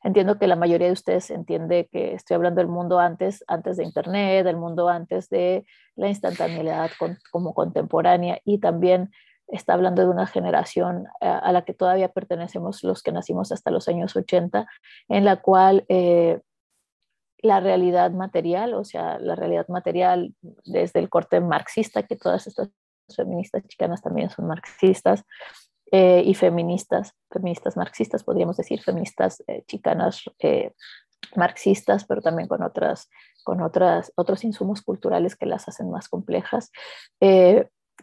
entiendo 0.04 0.38
que 0.38 0.46
la 0.46 0.56
mayoría 0.56 0.86
de 0.86 0.92
ustedes 0.92 1.30
entiende 1.30 1.88
que 1.90 2.14
estoy 2.14 2.36
hablando 2.36 2.60
del 2.60 2.68
mundo 2.68 2.98
antes, 3.00 3.44
antes 3.48 3.76
de 3.76 3.84
Internet, 3.84 4.44
del 4.44 4.56
mundo 4.56 4.88
antes 4.88 5.28
de 5.28 5.64
la 5.96 6.08
instantaneidad 6.08 6.90
como 7.30 7.52
contemporánea 7.52 8.40
y 8.44 8.58
también 8.58 9.10
está 9.52 9.74
hablando 9.74 10.02
de 10.02 10.08
una 10.08 10.26
generación 10.26 11.06
eh, 11.20 11.26
a, 11.28 11.52
la 11.52 11.64
que 11.64 11.74
todavía 11.74 12.08
pertenecemos 12.08 12.82
los 12.82 13.02
que 13.02 13.12
nacimos 13.12 13.52
hasta 13.52 13.70
los 13.70 13.86
años 13.86 14.16
80, 14.16 14.66
en 15.08 15.24
la 15.24 15.40
cual 15.42 15.84
eh, 15.88 16.40
la 17.38 17.60
realidad 17.60 18.12
material, 18.12 18.72
o 18.74 18.84
sea, 18.84 19.18
la 19.18 19.34
realidad 19.34 19.68
material 19.68 20.34
desde 20.64 21.00
el 21.00 21.10
corte 21.10 21.40
marxista, 21.40 22.04
que 22.04 22.16
todas 22.16 22.46
estas 22.46 22.70
feministas 23.14 23.62
chicanas 23.68 24.00
también 24.00 24.30
son 24.30 24.46
marxistas, 24.46 25.24
eh, 25.94 26.22
y 26.24 26.32
feministas, 26.32 27.12
feministas 27.30 27.76
marxistas, 27.76 28.24
podríamos 28.24 28.56
decir, 28.56 28.80
feministas 28.80 29.44
chicanas 29.66 30.24
marxistas, 31.36 32.06
pero 32.06 32.22
también 32.22 32.48
con, 32.48 32.62
otras, 32.62 33.10
con 33.44 33.60
otras, 33.60 34.10
otros 34.16 34.42
insumos 34.44 34.80
culturales 34.80 35.36
que 35.36 35.44
las 35.44 35.68
hacen 35.68 35.90
más 35.90 36.08
complejas, 36.08 36.70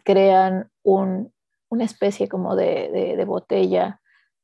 crean 0.04 0.70
un, 0.84 1.32
una 1.70 1.84
especie 1.84 2.28
como 2.28 2.56
de, 2.56 3.16
de, 3.16 3.24
botella 3.24 4.00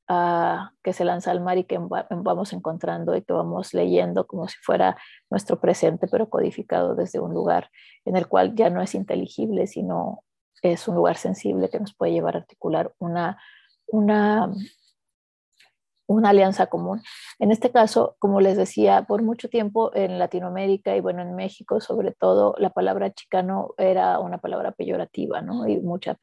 uh, 0.09 0.71
que 0.83 0.93
se 0.93 1.05
lanza 1.05 1.33
al 1.33 1.41
mar 1.41 1.59
y 1.59 1.65
que 1.65 1.79
vamos 1.79 2.53
encontrando 2.53 3.15
y 3.17 3.23
que 3.23 3.33
vamos 3.33 3.75
leyendo 3.75 4.27
como 4.27 4.49
si 4.49 4.57
fuera 4.63 4.97
nuestro 5.29 5.61
presente, 5.61 6.07
pero 6.09 6.31
codificado 6.31 6.95
desde 6.95 7.21
un 7.21 7.35
lugar 7.35 7.69
en 8.05 8.17
el 8.17 8.29
cual 8.29 8.55
ya 8.55 8.71
no 8.71 8.81
es 8.81 8.95
inteligible, 8.95 9.67
sino 9.67 10.23
es 10.63 10.89
un 10.89 10.95
lugar 10.95 11.17
sensible 11.17 11.69
que 11.69 11.81
nos 11.81 11.95
puede 11.95 12.13
llevar 12.13 12.37
a 12.37 12.41
articular 12.41 12.95
una, 12.99 13.39
una 13.89 14.51
una 16.07 16.31
alianza 16.31 16.67
común. 16.67 17.03
En 17.39 17.51
este 17.51 17.71
caso, 17.71 18.17
como 18.19 18.41
les 18.41 18.57
decía, 18.57 19.05
por 19.09 19.23
mucho 19.23 19.49
tiempo 19.49 19.91
en 19.95 20.19
Latinoamérica 20.19 20.97
y 20.97 21.01
bueno, 21.01 21.23
en 21.23 21.35
México 21.35 21.81
sobre 21.81 22.13
todo, 22.13 22.55
la 22.59 22.71
palabra 22.71 23.13
chicano 23.13 23.75
era 23.79 24.19
una 24.21 24.39
palabra 24.39 24.73
peyorativa, 24.73 25.43
¿no? 25.43 25.67
Y 25.69 25.79
muchas, 25.81 26.17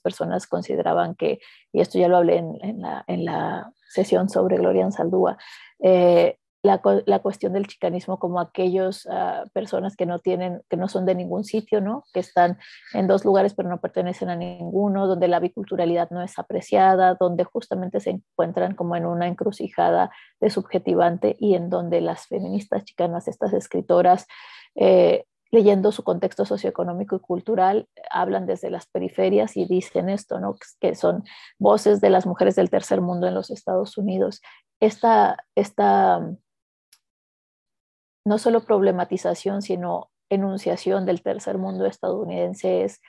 personas 0.00 0.46
consideraban 0.46 1.14
que, 1.14 1.38
y 1.72 1.80
esto 1.80 1.98
ya 1.98 2.08
lo 2.08 2.18
hablé 2.18 2.36
en, 2.36 2.80
la, 2.80 3.04
en 3.06 3.24
la, 3.24 3.72
sesión 3.88 4.28
sobre 4.28 4.58
Gloria 4.58 4.90
Saldúa, 4.90 5.38
eh, 5.80 6.38
la, 6.62 6.80
la, 7.06 7.18
cuestión 7.20 7.52
del 7.52 7.66
chicanismo 7.66 8.18
como 8.18 8.40
aquellas 8.40 9.06
ah, 9.10 9.44
personas 9.52 9.94
que 9.94 10.06
no 10.06 10.18
tienen, 10.18 10.62
que 10.68 10.76
no 10.76 10.88
son 10.88 11.06
de 11.06 11.14
ningún 11.14 11.44
sitio, 11.44 11.80
¿no? 11.80 12.04
Que 12.12 12.20
están 12.20 12.58
en 12.94 13.06
dos 13.06 13.24
lugares 13.24 13.54
pero 13.54 13.68
no 13.68 13.80
pertenecen 13.80 14.28
a 14.28 14.36
ninguno, 14.36 15.06
donde 15.06 15.28
la 15.28 15.38
biculturalidad 15.38 16.10
no 16.10 16.20
es 16.22 16.38
apreciada, 16.38 17.14
donde 17.14 17.44
justamente 17.44 18.00
se 18.00 18.10
encuentran 18.10 18.74
como 18.74 18.96
en 18.96 19.06
una 19.06 19.28
encrucijada 19.28 20.10
de 20.40 20.50
subjetivante 20.50 21.36
y 21.38 21.54
en 21.54 21.70
donde 21.70 22.00
las 22.00 22.26
feministas 22.26 22.84
chicanas, 22.84 23.28
estas 23.28 23.52
escritoras, 23.52 24.26
eh, 24.74 25.24
leyendo 25.50 25.92
su 25.92 26.02
contexto 26.02 26.44
socioeconómico 26.44 27.16
y 27.16 27.20
cultural, 27.20 27.88
hablan 28.10 28.46
desde 28.46 28.70
las 28.70 28.86
periferias 28.86 29.56
y 29.56 29.64
dicen 29.64 30.08
esto, 30.08 30.40
¿no? 30.40 30.56
que 30.80 30.94
son 30.94 31.24
voces 31.58 32.00
de 32.00 32.10
las 32.10 32.26
mujeres 32.26 32.56
del 32.56 32.68
tercer 32.68 33.00
mundo 33.00 33.26
en 33.26 33.34
los 33.34 33.50
Estados 33.50 33.96
Unidos. 33.96 34.42
Esta, 34.80 35.44
esta 35.54 36.20
no 38.24 38.38
solo 38.38 38.64
problematización, 38.64 39.62
sino 39.62 40.10
enunciación 40.30 41.06
del 41.06 41.22
tercer 41.22 41.58
mundo 41.58 41.86
estadounidense 41.86 42.84
es 42.84 43.00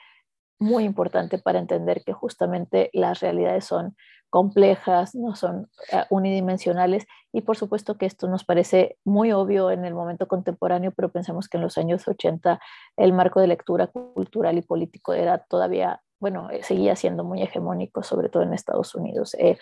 muy 0.58 0.84
importante 0.84 1.38
para 1.38 1.58
entender 1.58 2.02
que 2.04 2.12
justamente 2.12 2.90
las 2.92 3.20
realidades 3.20 3.64
son 3.64 3.96
complejas, 4.28 5.14
no 5.14 5.34
son 5.34 5.68
eh, 5.90 6.04
unidimensionales 6.10 7.06
y 7.32 7.40
por 7.40 7.56
supuesto 7.56 7.96
que 7.98 8.06
esto 8.06 8.28
nos 8.28 8.44
parece 8.44 8.96
muy 9.04 9.32
obvio 9.32 9.70
en 9.70 9.84
el 9.84 9.94
momento 9.94 10.28
contemporáneo, 10.28 10.92
pero 10.94 11.10
pensamos 11.10 11.48
que 11.48 11.56
en 11.56 11.64
los 11.64 11.78
años 11.78 12.06
80 12.06 12.60
el 12.96 13.12
marco 13.12 13.40
de 13.40 13.48
lectura 13.48 13.88
cultural 13.88 14.56
y 14.58 14.62
político 14.62 15.14
era 15.14 15.38
todavía, 15.38 16.02
bueno, 16.20 16.48
eh, 16.50 16.62
seguía 16.62 16.94
siendo 16.94 17.24
muy 17.24 17.42
hegemónico, 17.42 18.02
sobre 18.02 18.28
todo 18.28 18.44
en 18.44 18.54
Estados 18.54 18.94
Unidos. 18.94 19.34
Eh, 19.34 19.58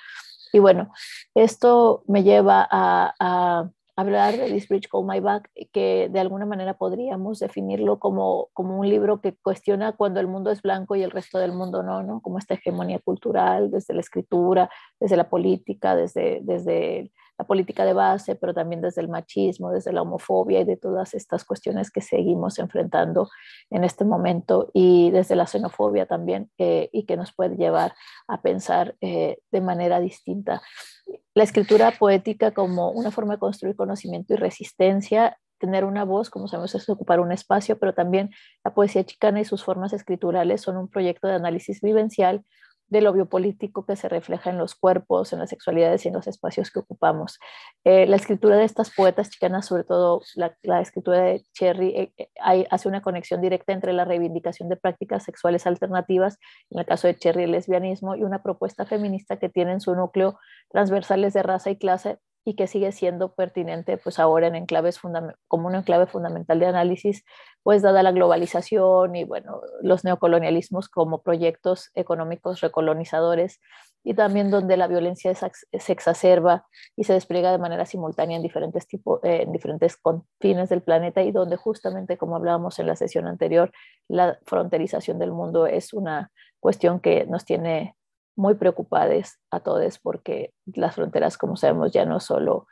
y 0.53 0.59
bueno, 0.59 0.93
esto 1.35 2.03
me 2.07 2.23
lleva 2.23 2.67
a 2.71 3.71
hablar 3.99 4.37
de 4.37 4.53
This 4.53 4.69
Bridge 4.69 4.89
Called 4.89 5.09
My 5.09 5.19
Back, 5.19 5.51
que 5.73 6.09
de 6.09 6.21
alguna 6.21 6.47
manera 6.47 6.75
podríamos 6.75 7.41
definirlo 7.41 7.99
como, 7.99 8.49
como 8.53 8.79
un 8.79 8.89
libro 8.89 9.21
que 9.21 9.35
cuestiona 9.35 9.91
cuando 9.91 10.21
el 10.21 10.29
mundo 10.29 10.53
es 10.53 10.63
blanco 10.63 10.95
y 10.95 11.03
el 11.03 11.11
resto 11.11 11.41
del 11.41 11.51
mundo 11.51 11.83
no, 11.83 12.05
¿no? 12.05 12.21
Como 12.21 12.39
esta 12.39 12.55
hegemonía 12.55 13.01
cultural, 13.01 13.73
desde 13.73 13.95
la 13.95 14.01
escritura, 14.01 14.71
desde 15.01 15.17
la 15.17 15.29
política, 15.29 15.97
desde, 15.97 16.39
desde 16.43 17.11
la 17.39 17.47
política 17.47 17.85
de 17.85 17.93
base, 17.93 18.35
pero 18.35 18.53
también 18.53 18.83
desde 18.83 19.01
el 19.01 19.09
machismo, 19.09 19.71
desde 19.71 19.93
la 19.93 20.03
homofobia 20.03 20.61
y 20.61 20.65
de 20.65 20.77
todas 20.77 21.15
estas 21.15 21.45
cuestiones 21.45 21.91
que 21.91 22.01
seguimos 22.01 22.59
enfrentando 22.59 23.29
en 23.71 23.85
este 23.85 24.05
momento 24.05 24.71
y 24.75 25.11
desde 25.13 25.37
la 25.37 25.47
xenofobia 25.47 26.07
también 26.07 26.51
eh, 26.59 26.91
y 26.93 27.05
que 27.05 27.17
nos 27.17 27.33
puede 27.33 27.57
llevar 27.57 27.95
a 28.27 28.43
pensar 28.43 28.97
eh, 29.01 29.39
de 29.53 29.61
manera 29.61 30.01
distinta. 30.01 30.63
La 31.35 31.45
escritura 31.45 31.93
poética 31.93 32.51
como 32.51 32.91
una 32.91 33.13
forma 33.13 33.35
de 33.35 33.41
construir 33.41 33.77
conocimiento 33.77 34.35
y 34.35 34.37
resistencia 34.37 35.39
tener 35.59 35.85
una 35.85 36.05
voz, 36.05 36.31
como 36.31 36.49
sabemos, 36.49 36.75
es 36.75 36.89
ocupar 36.89 37.21
un 37.21 37.33
espacio, 37.33 37.79
pero 37.79 37.93
también 37.93 38.31
la 38.65 38.75
poesía 38.75 39.05
chicana 39.05 39.41
y 39.41 39.45
sus 39.45 39.65
formas 39.65 39.93
escriturales 39.93 40.61
son 40.61 40.77
un 40.77 40.89
proyecto 40.89 41.27
de 41.29 41.35
análisis 41.35 41.81
vivencial 41.81 42.45
de 42.89 43.01
lo 43.01 43.13
biopolítico 43.13 43.85
que 43.85 43.97
se 43.97 44.09
refleja 44.09 44.51
en 44.51 44.59
los 44.59 44.75
cuerpos, 44.75 45.33
en 45.33 45.41
las 45.41 45.51
sexualidades 45.51 46.05
y 46.05 46.09
en 46.09 46.15
los 46.15 46.27
espacios 46.27 46.71
que 46.71 46.81
ocupamos. 46.81 47.39
Eh, 47.85 48.07
la 48.07 48.17
escritura 48.17 48.57
de 48.57 48.65
estas 48.65 48.91
poetas 48.91 49.31
chicanas, 49.31 49.67
sobre 49.67 49.85
todo 49.85 50.23
la, 50.35 50.81
escritura 50.81 51.21
de 51.21 51.45
Cherry, 51.53 51.89
eh, 51.89 52.13
eh, 52.17 52.67
hace 52.71 52.89
una 52.89 53.03
conexión 53.03 53.41
directa 53.41 53.73
entre 53.73 53.93
la 53.93 54.05
reivindicación 54.05 54.69
de 54.69 54.77
prácticas 54.77 55.25
sexuales 55.25 55.67
alternativas, 55.67 56.39
en 56.71 56.81
el 56.81 56.87
caso 56.87 57.07
de 57.07 57.17
Cherry 57.17 57.45
el 57.45 57.53
lesbianismo, 57.53 58.17
y 58.17 58.25
una 58.25 58.43
propuesta 58.43 58.87
feminista 58.87 59.39
que 59.39 59.49
tiene 59.49 59.73
en 59.73 59.81
su 59.81 59.95
núcleo 59.95 60.39
transversales 60.71 61.35
de 61.35 61.43
raza 61.43 61.71
y 61.71 61.77
clase 61.77 62.19
y 62.49 62.55
que 62.55 62.67
sigue 62.67 62.93
siendo 62.93 63.35
pertinente 63.35 63.99
pues 63.99 64.19
ahora 64.19 64.47
en 64.47 64.55
enclaves 64.55 64.99
como 65.49 65.69
un 65.69 65.75
enclave 65.75 66.07
fundamental 66.07 66.59
de 66.59 66.65
análisis, 66.65 67.23
pues 67.63 67.83
dada 67.83 68.03
la 68.03 68.11
globalización 68.11 69.15
y 69.17 69.25
bueno, 69.25 69.61
los 69.83 70.03
neocolonialismos 70.03 70.89
como 70.89 71.21
proyectos 71.21 71.91
económicos 71.95 72.63
recolonizadores 72.63 73.61
y 74.03 74.15
también 74.15 74.51
donde 74.51 74.79
la 74.79 74.87
violencia 74.87 75.35
se 75.35 75.93
exacerba 75.93 76.65
y 76.97 77.05
se 77.05 77.13
despliega 77.13 77.53
de 77.53 77.59
manera 77.59 77.85
simultánea 77.85 78.39
en 78.39 78.43
diferentes, 78.43 78.87
tipos, 78.87 79.23
eh, 79.25 79.43
en 79.43 79.53
diferentes 79.53 79.99
confines 79.99 80.71
del 80.71 80.81
planeta 80.81 81.21
y 81.21 81.33
donde 81.33 81.57
justamente, 81.57 82.17
como 82.17 82.35
hablábamos 82.35 82.79
en 82.79 82.87
la 82.87 82.97
sesión 82.97 83.27
anterior, 83.27 83.73
la 84.09 84.39
fronterización 84.47 85.19
del 85.19 85.33
mundo 85.33 85.67
es 85.67 85.93
una 85.93 86.33
cuestión 86.61 87.01
que 87.01 87.27
nos 87.27 87.45
tiene 87.45 87.95
muy 88.39 88.55
preocupadas 88.55 89.41
a 89.51 89.61
todos 89.61 89.99
porque 89.99 90.55
las 90.65 90.95
fronteras, 90.95 91.37
como 91.37 91.57
sabemos, 91.57 91.91
ya 91.91 92.05
no 92.05 92.21
solo 92.21 92.69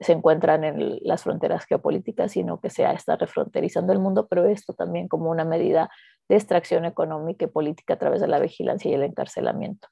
se 0.00 0.12
encuentran 0.12 0.64
en 0.64 0.98
las 1.02 1.24
fronteras 1.24 1.66
geopolíticas, 1.66 2.32
sino 2.32 2.58
que 2.58 2.70
se 2.70 2.90
está 2.90 3.16
refronterizando 3.16 3.92
el 3.92 3.98
mundo, 3.98 4.26
pero 4.28 4.46
esto 4.46 4.72
también 4.72 5.08
como 5.08 5.30
una 5.30 5.44
medida 5.44 5.90
de 6.26 6.36
extracción 6.36 6.86
económica 6.86 7.44
y 7.44 7.48
política 7.48 7.94
a 7.94 7.98
través 7.98 8.22
de 8.22 8.28
la 8.28 8.38
vigilancia 8.38 8.90
y 8.90 8.94
el 8.94 9.02
encarcelamiento. 9.02 9.88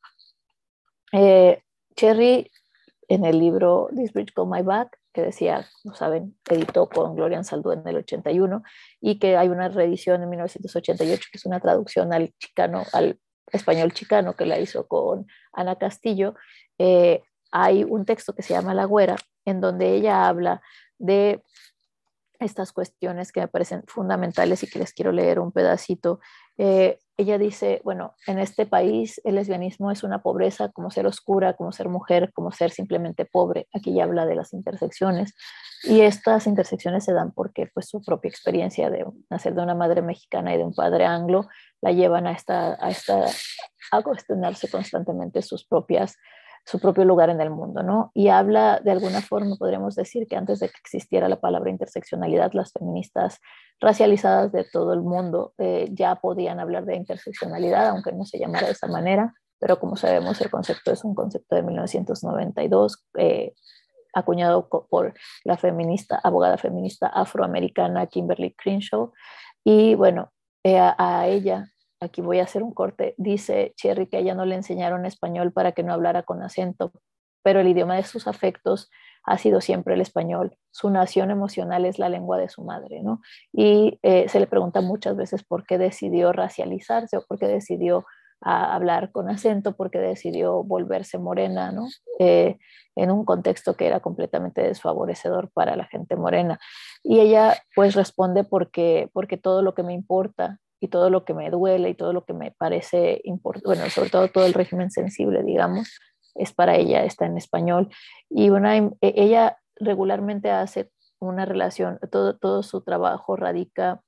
Eh, 1.13 1.63
Cherry, 1.95 2.51
en 3.07 3.27
el 3.27 3.39
libro 3.39 3.91
This 3.95 4.15
Bridge 4.15 4.33
Go 4.35 4.47
My 4.47 4.63
Back, 4.63 4.99
que 5.13 5.21
decía, 5.21 5.67
como 5.83 5.95
saben, 5.95 6.39
editó 6.49 6.89
con 6.89 7.15
Gloria 7.17 7.45
Saldú 7.45 7.73
en 7.73 7.87
el 7.87 7.97
81 7.97 8.63
y 9.03 9.19
que 9.19 9.37
hay 9.37 9.49
una 9.49 9.69
reedición 9.69 10.23
en 10.23 10.31
1988 10.31 11.29
que 11.31 11.37
es 11.37 11.45
una 11.45 11.61
traducción 11.61 12.15
al 12.15 12.33
chicano, 12.39 12.85
al 12.95 13.19
español 13.53 13.93
chicano 13.93 14.35
que 14.35 14.47
la 14.47 14.59
hizo 14.59 14.87
con 14.87 15.27
Ana 15.53 15.77
Castillo. 15.77 16.35
Eh, 16.79 17.23
hay 17.51 17.85
un 17.85 18.05
texto 18.05 18.35
que 18.35 18.43
se 18.43 18.55
llama 18.55 18.75
La 18.75 18.85
Güera, 18.85 19.17
en 19.45 19.61
donde 19.61 19.95
ella 19.95 20.29
habla 20.29 20.61
de 20.99 21.43
estas 22.41 22.73
cuestiones 22.73 23.33
que 23.33 23.41
me 23.41 23.49
parecen 23.49 23.83
fundamentales 23.87 24.63
y 24.63 24.69
que 24.69 24.79
les 24.79 24.93
quiero 24.93 25.13
leer 25.13 25.41
un 25.41 25.51
pedacito. 25.51 26.21
Eh, 26.57 26.99
ella 27.17 27.37
dice, 27.37 27.81
bueno, 27.85 28.15
en 28.29 28.39
este 28.39 28.65
país 28.65 29.21
el 29.25 29.35
lesbianismo 29.35 29.91
es 29.91 30.05
una 30.05 30.23
pobreza 30.23 30.71
como 30.71 30.91
ser 30.91 31.07
oscura, 31.07 31.55
como 31.55 31.73
ser 31.73 31.89
mujer, 31.89 32.33
como 32.33 32.53
ser 32.53 32.71
simplemente 32.71 33.25
pobre. 33.25 33.67
Aquí 33.75 33.93
ya 33.93 34.05
habla 34.05 34.25
de 34.25 34.37
las 34.37 34.53
intersecciones 34.53 35.35
y 35.83 36.03
estas 36.03 36.47
intersecciones 36.47 37.05
se 37.05 37.13
dan 37.13 37.33
porque 37.33 37.69
pues 37.75 37.89
su 37.89 38.03
propia 38.03 38.29
experiencia 38.29 38.89
de 38.89 39.05
nacer 39.31 39.55
de 39.55 39.63
una 39.63 39.75
madre 39.75 40.03
mexicana 40.03 40.55
y 40.55 40.59
de 40.59 40.65
un 40.65 40.75
padre 40.75 41.07
anglo 41.07 41.49
la 41.81 41.93
llevan 41.93 42.27
a, 42.27 42.33
esta, 42.33 42.77
a, 42.85 42.91
esta, 42.91 43.27
a 43.93 44.03
cuestionarse 44.03 44.69
constantemente 44.69 45.43
sus 45.43 45.65
propias 45.65 46.17
su 46.69 46.79
propio 46.81 47.07
lugar 47.07 47.31
en 47.31 47.41
el 47.41 47.49
mundo, 47.49 47.83
¿no? 47.83 48.11
Y 48.13 48.29
habla 48.29 48.79
de 48.85 48.91
alguna 48.91 49.23
forma, 49.23 49.57
podríamos 49.57 49.95
decir 49.95 50.29
que 50.29 50.37
antes 50.37 50.61
de 50.61 50.69
que 50.69 50.77
existiera 50.81 51.27
la 51.27 51.41
palabra 51.41 51.71
interseccionalidad, 51.71 52.53
las 52.53 52.73
feministas 52.73 53.41
racializadas 53.81 54.53
de 54.53 54.65
todo 54.65 54.93
el 54.93 55.01
mundo 55.01 55.55
eh, 55.57 55.89
ya 55.93 56.17
podían 56.17 56.61
hablar 56.61 56.85
de 56.85 56.97
interseccionalidad, 56.97 57.89
aunque 57.89 58.13
no 58.13 58.27
se 58.27 58.39
llamara 58.39 58.67
de 58.67 58.75
esa 58.75 58.87
manera, 58.87 59.33
pero 59.59 59.81
como 59.81 59.97
sabemos 59.97 60.43
el 60.43 60.51
concepto 60.51 60.93
es 60.93 61.05
un 61.05 61.15
concepto 61.15 61.57
de 61.57 61.63
1992, 61.63 63.03
eh, 63.17 63.55
acuñado 64.13 64.69
por 64.69 65.15
la 65.45 65.57
feminista, 65.57 66.21
abogada 66.23 66.59
feminista 66.59 67.07
afroamericana 67.07 68.07
Kimberly 68.09 68.55
Crenshaw, 68.55 69.13
y 69.65 69.95
bueno, 69.95 70.33
eh, 70.77 70.95
a 70.99 71.27
ella 71.27 71.73
aquí 72.01 72.21
voy 72.21 72.39
a 72.39 72.45
hacer 72.45 72.63
un 72.63 72.73
corte, 72.73 73.15
dice 73.19 73.73
Cherry 73.77 74.07
que 74.07 74.19
a 74.19 74.21
ella 74.21 74.35
no 74.35 74.45
le 74.45 74.55
enseñaron 74.55 75.07
español 75.07 75.53
para 75.53 75.73
que 75.73 75.83
no 75.83 75.93
hablara 75.93 76.23
con 76.23 76.43
acento, 76.43 76.93
pero 77.43 77.61
el 77.61 77.69
idioma 77.69 77.97
de 77.97 78.05
sus 78.05 78.27
afectos 78.27 78.91
ha 79.25 79.37
sido 79.37 79.61
siempre 79.61 79.95
el 79.95 80.01
español. 80.01 80.57
Su 80.71 80.91
nación 80.91 81.31
emocional 81.31 81.85
es 81.85 81.99
la 81.99 82.09
lengua 82.09 82.39
de 82.39 82.49
su 82.49 82.63
madre, 82.63 83.03
¿no? 83.03 83.21
Y 83.53 83.99
eh, 84.03 84.29
se 84.29 84.41
le 84.41 84.47
pregunta 84.47 84.81
muchas 84.81 85.17
veces 85.17 85.45
por 85.45 85.67
qué 85.67 85.77
decidió 85.77 86.33
racializarse 86.33 87.17
o 87.17 87.25
por 87.27 87.39
qué 87.39 87.47
decidió 87.47 88.07
hablar 88.41 89.11
con 89.11 89.29
acento, 89.29 89.77
por 89.77 89.91
qué 89.91 89.99
decidió 89.99 90.63
volverse 90.63 91.19
morena, 91.19 91.73
¿no? 91.73 91.89
Eh, 92.19 92.59
en 92.95 93.11
un 93.11 93.25
contexto 93.25 93.75
que 93.75 93.87
era 93.87 94.01
completamente 94.01 94.63
desfavorecedor 94.63 95.51
para 95.53 95.77
la 95.77 95.85
gente 95.85 96.17
morena. 96.17 96.59
Y 97.03 97.21
ella 97.21 97.57
pues 97.75 97.95
responde 97.95 98.45
porque, 98.45 99.09
porque 99.13 99.37
todo 99.37 99.63
lo 99.63 99.75
que 99.75 99.85
me 99.85 99.93
importa 99.93 100.59
y 100.81 100.89
todo 100.89 101.09
lo 101.11 101.25
que 101.25 101.35
me 101.35 101.51
duele 101.51 101.91
y 101.91 101.95
todo 101.95 102.13
lo 102.13 102.25
que 102.25 102.33
me 102.33 102.53
parece 102.53 103.21
importante, 103.25 103.69
bueno, 103.69 103.91
sobre 103.91 104.11
todo 104.11 104.29
todo 104.29 104.47
el 104.47 104.55
régimen 104.55 104.91
sensible, 104.91 105.43
digamos, 105.43 106.01
es 106.35 106.53
para 106.53 106.77
ella, 106.77 107.05
está 107.05 107.27
en 107.27 107.37
español. 107.37 107.89
Y 108.29 108.51
una, 108.51 108.77
e, 108.77 108.91
ella 109.01 109.59
regularmente 109.77 110.51
hace 110.51 110.91
una 111.21 111.45
relación, 111.45 111.99
todo, 112.11 112.37
todo 112.37 112.63
su 112.63 112.83
trabajo 112.83 113.37
radica 113.37 114.01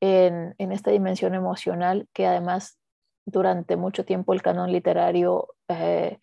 en, 0.00 0.54
en, 0.58 0.72
esta 0.72 0.90
dimensión 0.90 1.34
emocional 1.34 2.08
que 2.12 2.26
además 2.26 2.78
durante 3.26 3.76
mucho 3.76 4.04
tiempo 4.04 4.32
el 4.32 4.42
canon 4.42 4.72
literario 4.72 5.48
eh, 5.68 6.18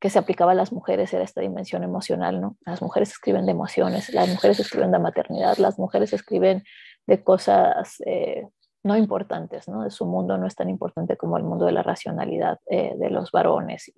que 0.00 0.10
se 0.10 0.18
aplicaba 0.18 0.52
a 0.52 0.54
las 0.54 0.72
mujeres 0.72 1.12
era 1.14 1.24
esta 1.24 1.40
dimensión 1.40 1.82
emocional, 1.82 2.40
¿no? 2.40 2.56
Las 2.66 2.82
mujeres 2.82 3.10
escriben 3.10 3.46
de 3.46 3.52
emociones, 3.52 4.12
las 4.12 4.28
mujeres 4.28 4.60
escriben 4.60 4.92
de 4.92 4.98
maternidad, 4.98 5.56
las 5.56 5.78
mujeres 5.78 6.12
escriben 6.12 6.64
de 7.06 7.24
cosas 7.24 7.96
eh, 8.04 8.46
no 8.82 8.96
importantes, 8.96 9.68
¿no? 9.68 9.88
Su 9.90 10.06
mundo 10.06 10.36
no 10.38 10.46
es 10.46 10.54
tan 10.54 10.68
importante 10.68 11.16
como 11.16 11.38
el 11.38 11.44
mundo 11.44 11.64
de 11.64 11.72
la 11.72 11.82
racionalidad 11.82 12.60
eh, 12.70 12.94
de 12.96 13.10
los 13.10 13.32
varones 13.32 13.90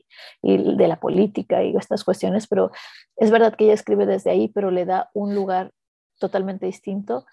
y, 0.43 0.76
de 0.76 0.89
la 0.89 1.01
política 1.01 1.62
y 1.62 1.76
estas 1.76 2.05
cuestiones, 2.05 2.47
pero 2.47 2.70
es 3.16 3.30
verdad 3.30 3.55
que 3.55 3.64
ella 3.64 3.74
escribe 3.74 4.07
desde 4.07 4.30
ahí, 4.30 4.49
pero 4.49 4.70
le 4.70 4.86
da 4.86 5.11
un 5.14 5.34
lugar 5.34 5.72
totalmente 6.18 6.66
distinto. 6.66 7.26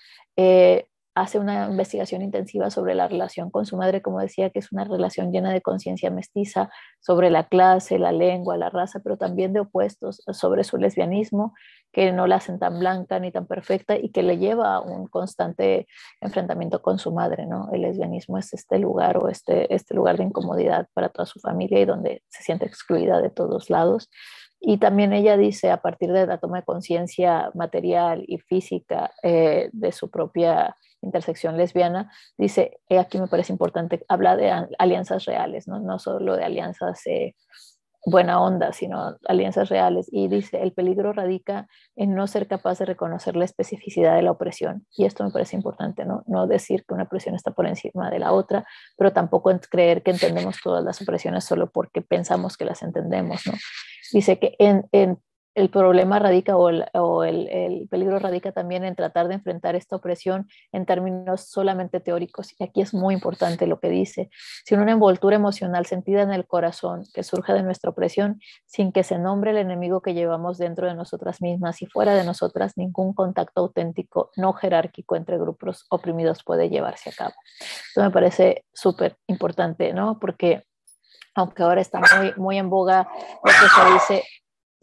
Hace 1.16 1.40
una 1.40 1.70
investigación 1.70 2.22
intensiva 2.22 2.70
sobre 2.70 2.94
la 2.94 3.08
relación 3.08 3.50
con 3.50 3.66
su 3.66 3.78
madre, 3.78 4.02
como 4.02 4.20
decía, 4.20 4.50
que 4.50 4.60
es 4.60 4.74
una 4.74 4.84
relación 4.84 5.32
llena 5.32 5.52
de 5.54 5.62
conciencia 5.62 6.12
mestiza 6.12 6.70
sobre 7.00 7.30
la 7.30 7.48
clase, 7.48 7.98
la 7.98 8.12
lengua, 8.12 8.58
la 8.58 8.70
raza, 8.70 9.00
pero 9.02 9.18
también 9.18 9.54
de 9.54 9.62
opuestos 9.62 10.22
sobre 10.34 10.66
su 10.66 10.78
lesbianismo, 10.78 11.54
que 11.94 12.12
no 12.12 12.28
la 12.28 12.36
hacen 12.36 12.60
tan 12.60 12.80
blanca 12.80 13.18
ni 13.20 13.32
tan 13.32 13.48
perfecta 13.48 13.98
y 13.98 14.10
que 14.10 14.24
le 14.24 14.38
lleva 14.38 14.76
a 14.76 14.82
un 14.82 15.08
constante 15.08 15.88
enfrentamiento 16.20 16.82
con 16.82 17.00
su 17.00 17.14
madre, 17.14 17.46
¿no? 17.46 17.70
El 17.72 17.84
lesbianismo 17.84 18.38
es 18.38 18.54
este 18.54 18.78
lugar 18.78 19.18
o 19.18 19.30
este, 19.30 19.74
este 19.74 19.96
lugar 19.96 20.18
de 20.18 20.26
incomodidad 20.26 20.90
para 20.94 21.08
toda 21.08 21.26
su 21.26 21.40
familia 21.40 21.80
y 21.80 21.86
donde 21.86 22.24
se 22.28 22.44
siente 22.44 22.66
excluida 22.66 23.22
de 23.22 23.30
todos 23.30 23.70
lados. 23.70 24.10
Y 24.60 24.80
también 24.80 25.14
ella 25.14 25.38
dice, 25.38 25.72
a 25.72 25.82
partir 25.82 26.12
de 26.12 26.26
la 26.28 26.40
toma 26.40 26.58
de 26.58 26.66
conciencia 26.66 27.52
material 27.54 28.26
y 28.28 28.40
física 28.40 29.12
eh, 29.24 29.70
de 29.72 29.92
su 29.94 30.10
propia 30.10 30.76
intersección 31.06 31.58
lesbiana, 31.58 32.12
dice, 32.38 32.80
aquí 33.00 33.20
me 33.20 33.28
parece 33.28 33.54
importante, 33.54 34.04
habla 34.08 34.36
de 34.36 34.52
alianzas 34.78 35.26
reales, 35.26 35.68
no, 35.68 35.80
no 35.80 36.00
solo 36.00 36.36
de 36.36 36.44
alianzas 36.44 37.06
eh, 37.08 37.36
buena 38.06 38.40
onda, 38.40 38.72
sino 38.72 39.18
alianzas 39.28 39.70
reales. 39.70 40.08
Y 40.12 40.28
dice, 40.28 40.62
el 40.62 40.74
peligro 40.74 41.12
radica 41.12 41.68
en 41.96 42.14
no 42.14 42.28
ser 42.28 42.48
capaz 42.48 42.80
de 42.80 42.86
reconocer 42.86 43.36
la 43.36 43.46
especificidad 43.46 44.16
de 44.16 44.22
la 44.22 44.32
opresión. 44.32 44.86
Y 44.96 45.06
esto 45.06 45.24
me 45.24 45.32
parece 45.32 45.56
importante, 45.56 46.06
¿no? 46.06 46.24
No 46.28 46.46
decir 46.48 46.86
que 46.86 46.94
una 46.94 47.04
opresión 47.04 47.36
está 47.36 47.52
por 47.52 47.66
encima 47.66 48.12
de 48.12 48.20
la 48.20 48.32
otra, 48.32 48.66
pero 48.98 49.12
tampoco 49.12 49.52
creer 49.70 50.04
que 50.04 50.12
entendemos 50.12 50.58
todas 50.64 50.84
las 50.84 51.02
opresiones 51.02 51.44
solo 51.44 51.72
porque 51.72 52.02
pensamos 52.02 52.58
que 52.58 52.66
las 52.66 52.84
entendemos, 52.84 53.42
¿no? 53.48 53.54
Dice 54.14 54.38
que 54.38 54.56
en 54.60 55.20
el 55.56 55.70
problema 55.70 56.20
radica 56.20 56.58
o, 56.58 57.24
el, 57.24 57.88
peligro 57.90 58.20
radica 58.20 58.52
también 58.52 58.84
en 58.84 58.94
tratar 58.94 59.30
de 59.30 59.36
enfrentar 59.36 59.76
esta 59.76 59.96
opresión 59.96 60.50
en 60.74 60.86
términos 60.86 61.50
solamente 61.50 62.02
teóricos. 62.02 62.54
Y 62.60 62.64
aquí 62.66 62.82
es 62.82 62.94
muy 62.94 63.14
importante 63.14 63.66
lo 63.66 63.80
que 63.80 63.90
dice, 63.90 64.30
sin 64.66 64.82
una 64.82 64.92
envoltura 64.92 65.38
emocional 65.38 65.86
sentida 65.86 66.22
en 66.22 66.34
el 66.34 66.46
corazón 66.46 67.06
que 67.14 67.24
surja 67.24 67.54
de 67.54 67.64
nuestra 67.64 67.90
opresión, 67.90 68.42
sin 68.66 68.92
que 68.92 69.04
se 69.04 69.18
nombre 69.18 69.52
el 69.52 69.58
enemigo 69.58 70.02
que 70.02 70.14
llevamos 70.14 70.58
dentro 70.58 70.88
de 70.88 70.94
nosotras 70.94 71.42
mismas 71.42 71.82
y 71.82 71.86
fuera 71.86 72.14
de 72.14 72.26
nosotras, 72.26 72.74
ningún 72.76 73.14
contacto 73.14 73.62
auténtico, 73.62 74.32
no 74.36 74.52
jerárquico 74.52 75.16
entre 75.16 75.38
grupos 75.38 75.86
oprimidos 75.90 76.44
puede 76.44 76.70
llevarse 76.70 77.12
a 77.12 77.14
cabo. 77.14 77.34
Esto 77.60 78.04
me 78.04 78.12
parece 78.12 78.66
súper 78.74 79.18
importante, 79.28 79.94
¿no? 79.94 80.20
Porque 80.20 80.66
aunque 81.34 81.64
ahora 81.64 81.82
está 81.82 82.00
muy, 82.00 82.34
muy 82.36 82.58
en 82.58 82.70
boga 82.70 83.08
lo 83.44 83.52
que 83.52 83.70
se 83.70 83.94
dice 83.94 84.24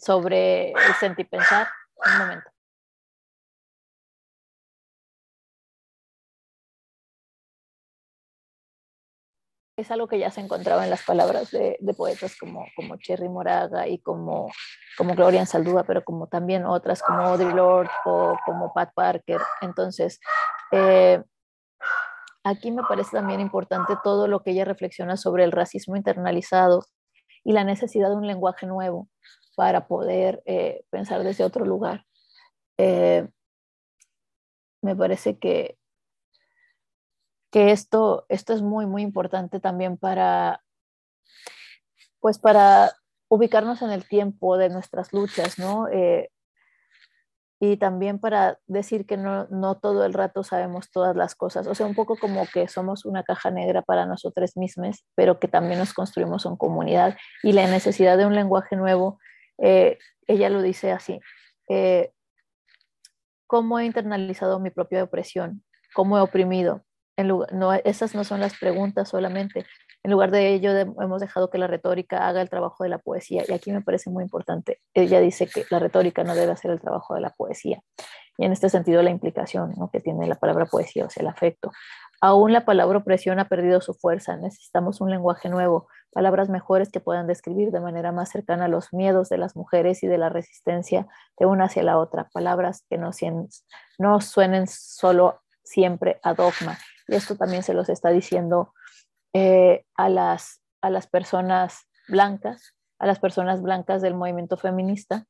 sobre 0.02 0.70
el 0.72 0.94
sentir 0.98 1.28
pensar. 1.28 1.68
Un 2.04 2.18
momento. 2.18 2.50
Es 9.76 9.90
algo 9.90 10.06
que 10.06 10.18
ya 10.18 10.30
se 10.30 10.40
encontraba 10.40 10.84
en 10.84 10.90
las 10.90 11.02
palabras 11.02 11.50
de, 11.50 11.78
poetas 11.96 12.36
como, 12.38 12.66
como 12.76 12.96
Cherry 12.96 13.28
Moraga 13.28 13.88
y 13.88 13.98
como, 13.98 14.50
como 14.98 15.14
Gloria 15.14 15.46
Saldúa, 15.46 15.84
pero 15.84 16.04
como 16.04 16.26
también 16.26 16.66
otras 16.66 17.02
como 17.02 17.22
Audre 17.22 17.52
Lorde 17.54 17.90
o 18.04 18.36
como 18.44 18.72
Pat 18.74 18.90
Parker. 18.94 19.40
Entonces, 19.62 20.20
eh, 20.72 21.22
aquí 22.44 22.70
me 22.70 22.82
parece 22.82 23.12
también 23.12 23.40
importante 23.40 23.94
todo 24.04 24.28
lo 24.28 24.42
que 24.42 24.50
ella 24.50 24.64
reflexiona 24.64 25.16
sobre 25.16 25.44
el 25.44 25.52
racismo 25.52 25.96
internalizado 25.96 26.84
y 27.42 27.52
la 27.52 27.64
necesidad 27.64 28.10
de 28.10 28.16
un 28.16 28.26
lenguaje 28.26 28.66
nuevo, 28.66 29.08
para 29.54 29.86
poder 29.86 30.42
eh, 30.46 30.84
pensar 30.90 31.22
desde 31.22 31.44
otro 31.44 31.64
lugar. 31.64 32.04
Eh, 32.78 33.28
me 34.82 34.96
parece 34.96 35.38
que, 35.38 35.78
que 37.50 37.70
esto, 37.70 38.26
esto 38.28 38.52
es 38.52 38.62
muy, 38.62 38.86
muy 38.86 39.02
importante 39.02 39.60
también 39.60 39.96
para, 39.96 40.62
pues 42.20 42.38
para 42.38 42.92
ubicarnos 43.28 43.82
en 43.82 43.90
el 43.90 44.06
tiempo 44.06 44.56
de 44.56 44.68
nuestras 44.68 45.12
luchas, 45.12 45.58
¿no? 45.58 45.88
Eh, 45.88 46.30
y 47.60 47.76
también 47.76 48.18
para 48.18 48.58
decir 48.66 49.06
que 49.06 49.16
no, 49.16 49.46
no, 49.48 49.76
todo 49.78 50.04
el 50.04 50.14
rato 50.14 50.42
sabemos 50.42 50.90
todas 50.90 51.14
las 51.14 51.36
cosas, 51.36 51.68
o 51.68 51.76
sea, 51.76 51.86
un 51.86 51.94
poco 51.94 52.16
como 52.16 52.44
que 52.52 52.66
somos 52.66 53.04
una 53.04 53.22
caja 53.22 53.52
negra 53.52 53.82
para 53.82 54.04
nosotros 54.04 54.56
mismos, 54.56 55.04
pero 55.14 55.38
que 55.38 55.46
también 55.46 55.78
nos 55.78 55.94
construimos 55.94 56.44
en 56.44 56.56
comunidad 56.56 57.16
y 57.44 57.52
la 57.52 57.68
necesidad 57.68 58.18
de 58.18 58.26
un 58.26 58.34
lenguaje 58.34 58.74
nuevo 58.74 59.20
eh, 59.58 59.98
ella 60.26 60.48
lo 60.50 60.62
dice 60.62 60.92
así, 60.92 61.20
eh, 61.68 62.12
¿cómo 63.46 63.78
he 63.78 63.84
internalizado 63.84 64.60
mi 64.60 64.70
propia 64.70 65.04
opresión? 65.04 65.64
¿Cómo 65.94 66.18
he 66.18 66.20
oprimido? 66.20 66.84
no, 67.18 67.72
esas 67.84 68.14
no 68.14 68.24
son 68.24 68.40
las 68.40 68.58
preguntas 68.58 69.08
solamente. 69.08 69.64
En 70.02 70.10
lugar 70.10 70.32
de 70.32 70.52
ello, 70.52 70.76
hemos 70.76 71.20
dejado 71.20 71.50
que 71.50 71.58
la 71.58 71.68
retórica 71.68 72.26
haga 72.26 72.40
el 72.40 72.50
trabajo 72.50 72.82
de 72.82 72.90
la 72.90 72.98
poesía. 72.98 73.44
Y 73.46 73.52
aquí 73.52 73.70
me 73.70 73.82
parece 73.82 74.10
muy 74.10 74.24
importante. 74.24 74.80
Ella 74.94 75.20
dice 75.20 75.46
que 75.46 75.64
la 75.70 75.78
retórica 75.78 76.24
no 76.24 76.34
debe 76.34 76.52
hacer 76.52 76.72
el 76.72 76.80
trabajo 76.80 77.14
de 77.14 77.20
la 77.20 77.30
poesía. 77.30 77.80
Y 78.36 78.44
en 78.44 78.52
este 78.52 78.68
sentido, 78.68 79.02
la 79.02 79.10
implicación 79.10 79.74
que 79.92 80.00
tiene 80.00 80.26
la 80.26 80.34
palabra 80.34 80.66
poesía, 80.66 81.06
o 81.06 81.10
sea, 81.10 81.22
el 81.22 81.28
afecto. 81.28 81.70
Aún 82.24 82.52
la 82.52 82.64
palabra 82.64 82.98
opresión 82.98 83.40
ha 83.40 83.48
perdido 83.48 83.80
su 83.80 83.94
fuerza. 83.94 84.36
Necesitamos 84.36 85.00
un 85.00 85.10
lenguaje 85.10 85.48
nuevo, 85.48 85.88
palabras 86.12 86.48
mejores 86.48 86.88
que 86.88 87.00
puedan 87.00 87.26
describir 87.26 87.72
de 87.72 87.80
manera 87.80 88.12
más 88.12 88.30
cercana 88.30 88.68
los 88.68 88.92
miedos 88.92 89.28
de 89.28 89.38
las 89.38 89.56
mujeres 89.56 90.04
y 90.04 90.06
de 90.06 90.18
la 90.18 90.28
resistencia 90.28 91.08
de 91.36 91.46
una 91.46 91.64
hacia 91.64 91.82
la 91.82 91.98
otra. 91.98 92.28
Palabras 92.32 92.86
que 92.88 92.96
no, 92.96 94.20
suenen 94.20 94.68
solo 94.68 95.42
siempre 95.64 96.20
a 96.22 96.34
dogma. 96.34 96.78
Y 97.08 97.16
esto 97.16 97.34
también 97.34 97.64
se 97.64 97.74
los 97.74 97.88
está 97.88 98.10
diciendo 98.10 98.72
eh, 99.32 99.84
a, 99.96 100.08
las, 100.08 100.62
a 100.80 100.90
las 100.90 101.08
personas 101.08 101.88
blancas, 102.06 102.72
a 103.00 103.06
las 103.06 103.18
personas 103.18 103.62
blancas 103.62 104.00
del 104.00 104.14
movimiento 104.14 104.56
feminista, 104.56 105.26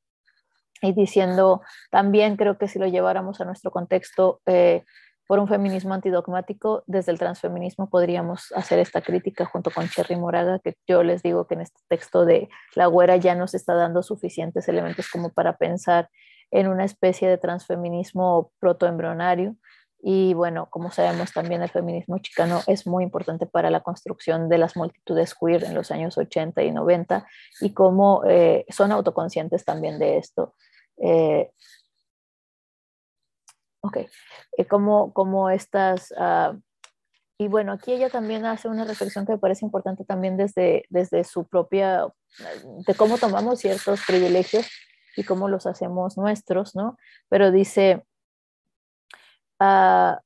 y 0.83 0.93
diciendo 0.93 1.63
también 1.91 2.37
creo 2.37 2.59
que 2.59 2.69
si 2.69 2.79
lo 2.79 2.87
lleváramos 2.87 3.41
a 3.41 3.47
nuestro 3.47 3.71
contexto 3.71 4.43
eh, 4.45 4.85
por 5.27 5.39
un 5.39 5.49
feminismo 5.49 5.95
antidogmático, 5.95 6.85
desde 6.87 7.13
el 7.13 7.19
transfeminismo 7.19 7.89
podríamos 7.89 8.53
hacer 8.53 8.79
esta 8.79 9.01
crítica 9.01 9.45
junto 9.45 9.71
con 9.71 9.89
Cherry 9.89 10.17
Moraga, 10.17 10.59
que 10.59 10.77
yo 10.87 11.03
les 11.03 11.23
digo 11.23 11.47
que 11.47 11.55
en 11.55 11.63
este 11.63 11.81
texto 11.89 12.25
de 12.25 12.49
La 12.75 12.87
Güera 12.87 13.17
ya 13.17 13.35
nos 13.35 13.55
está 13.55 13.75
dando 13.75 14.03
suficientes 14.03 14.69
elementos 14.69 15.09
como 15.09 15.31
para 15.31 15.57
pensar 15.57 16.09
en 16.51 16.69
una 16.69 16.85
especie 16.85 17.29
de 17.29 17.39
transfeminismo 17.39 18.53
protoembrionario 18.59 19.57
y 20.05 20.35
bueno, 20.35 20.67
como 20.69 20.91
sabemos 20.91 21.33
también 21.33 21.63
el 21.63 21.71
feminismo 21.71 22.19
chicano 22.19 22.61
es 22.67 22.89
muy 22.89 23.05
importante 23.05 23.47
para 23.47 23.71
la 23.71 23.81
construcción 23.81 24.49
de 24.49 24.59
las 24.59 24.77
multitudes 24.77 25.33
queer 25.33 25.63
en 25.63 25.75
los 25.75 25.93
años 25.93 26.19
80 26.19 26.61
y 26.65 26.73
90 26.73 27.25
y 27.61 27.73
cómo 27.73 28.23
eh, 28.27 28.67
son 28.69 28.91
autoconscientes 28.91 29.65
también 29.65 30.01
de 30.01 30.19
esto. 30.19 30.57
Eh, 31.01 31.53
ok, 33.83 33.97
eh, 34.57 34.67
como, 34.67 35.13
como 35.13 35.51
estas... 35.51 36.13
Uh, 36.13 36.61
y 37.39 37.49
bueno, 37.49 37.73
aquí 37.73 37.93
ella 37.93 38.09
también 38.09 38.47
hace 38.47 38.69
una 38.69 38.85
reflexión 38.85 39.27
que 39.27 39.33
me 39.33 39.39
parece 39.39 39.65
importante 39.65 40.05
también 40.05 40.37
desde, 40.37 40.85
desde 40.91 41.25
su 41.25 41.45
propia, 41.45 42.07
de 42.87 42.95
cómo 42.95 43.19
tomamos 43.19 43.59
ciertos 43.59 44.01
privilegios 44.07 44.69
y 45.17 45.25
cómo 45.25 45.49
los 45.49 45.67
hacemos 45.67 46.17
nuestros, 46.17 46.77
¿no? 46.77 46.97
Pero 47.29 47.51
dice, 47.51 48.05
Ah, 49.65 50.21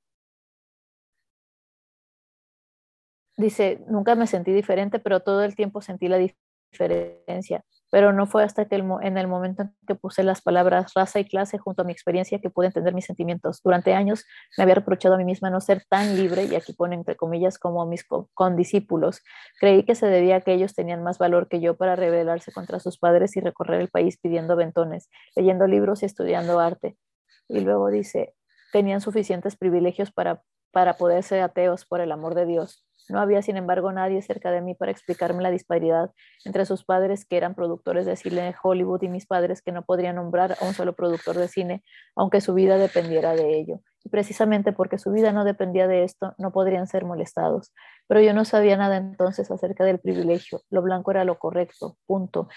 dice, 3.36 3.84
nunca 3.88 4.14
me 4.14 4.26
sentí 4.26 4.50
diferente, 4.52 4.98
pero 4.98 5.20
todo 5.20 5.42
el 5.44 5.54
tiempo 5.54 5.82
sentí 5.82 6.08
la 6.08 6.16
diferencia. 6.16 7.62
Pero 7.90 8.12
no 8.12 8.26
fue 8.26 8.42
hasta 8.42 8.64
que 8.66 8.76
en 8.76 9.18
el 9.18 9.28
momento 9.28 9.62
en 9.62 9.74
que 9.86 9.94
puse 9.94 10.22
las 10.22 10.42
palabras 10.42 10.92
raza 10.94 11.20
y 11.20 11.24
clase 11.24 11.58
junto 11.58 11.82
a 11.82 11.84
mi 11.84 11.92
experiencia 11.92 12.40
que 12.40 12.50
pude 12.50 12.66
entender 12.66 12.94
mis 12.94 13.06
sentimientos. 13.06 13.60
Durante 13.62 13.94
años 13.94 14.24
me 14.56 14.62
había 14.62 14.74
reprochado 14.74 15.14
a 15.14 15.18
mí 15.18 15.24
misma 15.24 15.50
no 15.50 15.60
ser 15.60 15.84
tan 15.88 16.16
libre, 16.16 16.44
y 16.44 16.54
aquí 16.54 16.72
pone 16.72 16.94
entre 16.96 17.16
comillas 17.16 17.58
como 17.58 17.86
mis 17.86 18.04
condiscípulos. 18.34 19.22
Creí 19.60 19.84
que 19.84 19.94
se 19.94 20.06
debía 20.06 20.36
a 20.36 20.40
que 20.40 20.52
ellos 20.52 20.74
tenían 20.74 21.02
más 21.02 21.18
valor 21.18 21.48
que 21.48 21.60
yo 21.60 21.76
para 21.76 21.96
rebelarse 21.96 22.52
contra 22.52 22.80
sus 22.80 22.98
padres 22.98 23.36
y 23.36 23.40
recorrer 23.40 23.80
el 23.80 23.88
país 23.88 24.18
pidiendo 24.18 24.54
aventones, 24.54 25.08
leyendo 25.34 25.66
libros 25.66 26.02
y 26.02 26.06
estudiando 26.06 26.60
arte. 26.60 26.96
Y 27.48 27.60
luego 27.60 27.90
dice, 27.90 28.34
tenían 28.72 29.00
suficientes 29.00 29.56
privilegios 29.56 30.10
para, 30.12 30.42
para 30.72 30.94
poder 30.94 31.22
ser 31.22 31.40
ateos 31.42 31.84
por 31.84 32.00
el 32.00 32.12
amor 32.12 32.34
de 32.34 32.46
Dios. 32.46 32.85
No 33.08 33.20
había, 33.20 33.42
sin 33.42 33.56
embargo, 33.56 33.92
nadie 33.92 34.20
cerca 34.22 34.50
de 34.50 34.60
mí 34.60 34.74
para 34.74 34.90
explicarme 34.90 35.42
la 35.42 35.50
disparidad 35.50 36.10
entre 36.44 36.66
sus 36.66 36.84
padres 36.84 37.24
que 37.24 37.36
eran 37.36 37.54
productores 37.54 38.06
de 38.06 38.16
cine 38.16 38.42
de 38.42 38.54
Hollywood 38.62 39.02
y 39.02 39.08
mis 39.08 39.26
padres 39.26 39.62
que 39.62 39.72
no 39.72 39.82
podrían 39.82 40.16
nombrar 40.16 40.56
a 40.60 40.64
un 40.64 40.74
solo 40.74 40.94
productor 40.94 41.36
de 41.36 41.48
cine, 41.48 41.84
aunque 42.16 42.40
su 42.40 42.54
vida 42.54 42.78
dependiera 42.78 43.34
de 43.34 43.58
ello. 43.58 43.80
Y 44.04 44.08
precisamente 44.08 44.72
porque 44.72 44.98
su 44.98 45.10
vida 45.10 45.32
no 45.32 45.44
dependía 45.44 45.88
de 45.88 46.04
esto, 46.04 46.34
no 46.38 46.52
podrían 46.52 46.86
ser 46.86 47.04
molestados. 47.04 47.72
Pero 48.06 48.20
yo 48.20 48.34
no 48.34 48.44
sabía 48.44 48.76
nada 48.76 48.96
entonces 48.96 49.50
acerca 49.50 49.84
del 49.84 49.98
privilegio. 49.98 50.60
Lo 50.70 50.82
blanco 50.82 51.10
era 51.10 51.24
lo 51.24 51.38
correcto, 51.38 51.96
punto. 52.06 52.48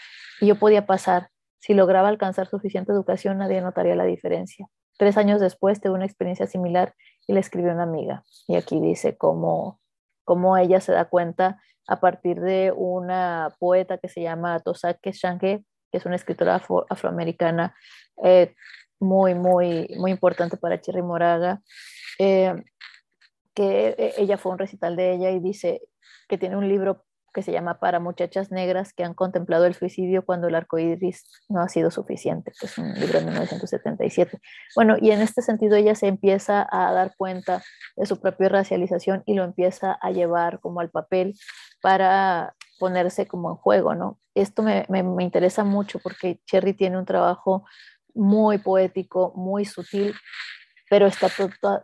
Y 0.41 0.47
yo 0.47 0.55
podía 0.55 0.85
pasar. 0.85 1.29
Si 1.57 1.73
lograba 1.73 2.07
alcanzar 2.07 2.47
suficiente 2.47 2.91
educación, 2.91 3.39
nadie 3.39 3.61
notaría 3.61 3.95
la 3.95 4.05
diferencia. 4.05 4.67
Tres 4.97 5.17
años 5.17 5.41
después 5.41 5.81
tuve 5.81 5.93
una 5.93 6.05
experiencia 6.05 6.45
similar 6.45 6.93
y 7.25 7.33
le 7.33 7.39
escribió 7.39 7.71
una 7.71 7.83
amiga. 7.83 8.23
Y 8.47 8.55
aquí 8.55 8.79
dice 8.79 9.17
cómo, 9.17 9.79
cómo 10.29 10.55
ella 10.57 10.79
se 10.79 10.91
da 10.91 11.05
cuenta 11.05 11.59
a 11.87 11.99
partir 11.99 12.39
de 12.39 12.71
una 12.71 13.55
poeta 13.57 13.97
que 13.97 14.09
se 14.09 14.21
llama 14.21 14.59
Tosake 14.59 15.11
Shange, 15.11 15.63
que 15.91 15.97
es 15.97 16.05
una 16.05 16.17
escritora 16.17 16.61
afroamericana 16.87 17.75
eh, 18.23 18.53
muy, 18.99 19.33
muy, 19.33 19.87
muy 19.97 20.11
importante 20.11 20.55
para 20.55 20.79
Cherry 20.79 21.01
Moraga, 21.01 21.63
eh, 22.19 22.53
que 23.55 23.95
eh, 23.97 24.13
ella 24.19 24.37
fue 24.37 24.51
un 24.51 24.59
recital 24.59 24.95
de 24.95 25.13
ella 25.13 25.31
y 25.31 25.39
dice 25.39 25.81
que 26.27 26.37
tiene 26.37 26.57
un 26.57 26.69
libro 26.69 27.07
que 27.33 27.41
se 27.43 27.51
llama 27.51 27.79
Para 27.79 27.99
muchachas 27.99 28.51
negras 28.51 28.93
que 28.93 29.03
han 29.03 29.13
contemplado 29.13 29.65
el 29.65 29.75
suicidio 29.75 30.25
cuando 30.25 30.47
el 30.47 30.55
arco 30.55 30.79
iris 30.79 31.25
no 31.47 31.61
ha 31.61 31.69
sido 31.69 31.91
suficiente, 31.91 32.51
que 32.59 32.65
es 32.65 32.77
un 32.77 32.93
libro 32.93 33.19
de 33.19 33.25
1977. 33.25 34.39
Bueno, 34.75 34.95
y 34.99 35.11
en 35.11 35.21
este 35.21 35.41
sentido 35.41 35.75
ella 35.75 35.95
se 35.95 36.07
empieza 36.07 36.67
a 36.71 36.91
dar 36.93 37.13
cuenta 37.17 37.63
de 37.95 38.05
su 38.05 38.19
propia 38.19 38.49
racialización 38.49 39.23
y 39.25 39.33
lo 39.33 39.43
empieza 39.43 39.93
a 39.93 40.11
llevar 40.11 40.59
como 40.59 40.79
al 40.79 40.89
papel 40.89 41.35
para 41.81 42.55
ponerse 42.79 43.27
como 43.27 43.51
en 43.51 43.55
juego, 43.55 43.95
¿no? 43.95 44.19
Esto 44.35 44.63
me, 44.63 44.85
me, 44.89 45.03
me 45.03 45.23
interesa 45.23 45.63
mucho 45.63 45.99
porque 45.99 46.39
Cherry 46.45 46.73
tiene 46.73 46.97
un 46.97 47.05
trabajo 47.05 47.65
muy 48.13 48.57
poético, 48.57 49.33
muy 49.35 49.65
sutil, 49.65 50.13
pero 50.89 51.07
está 51.07 51.29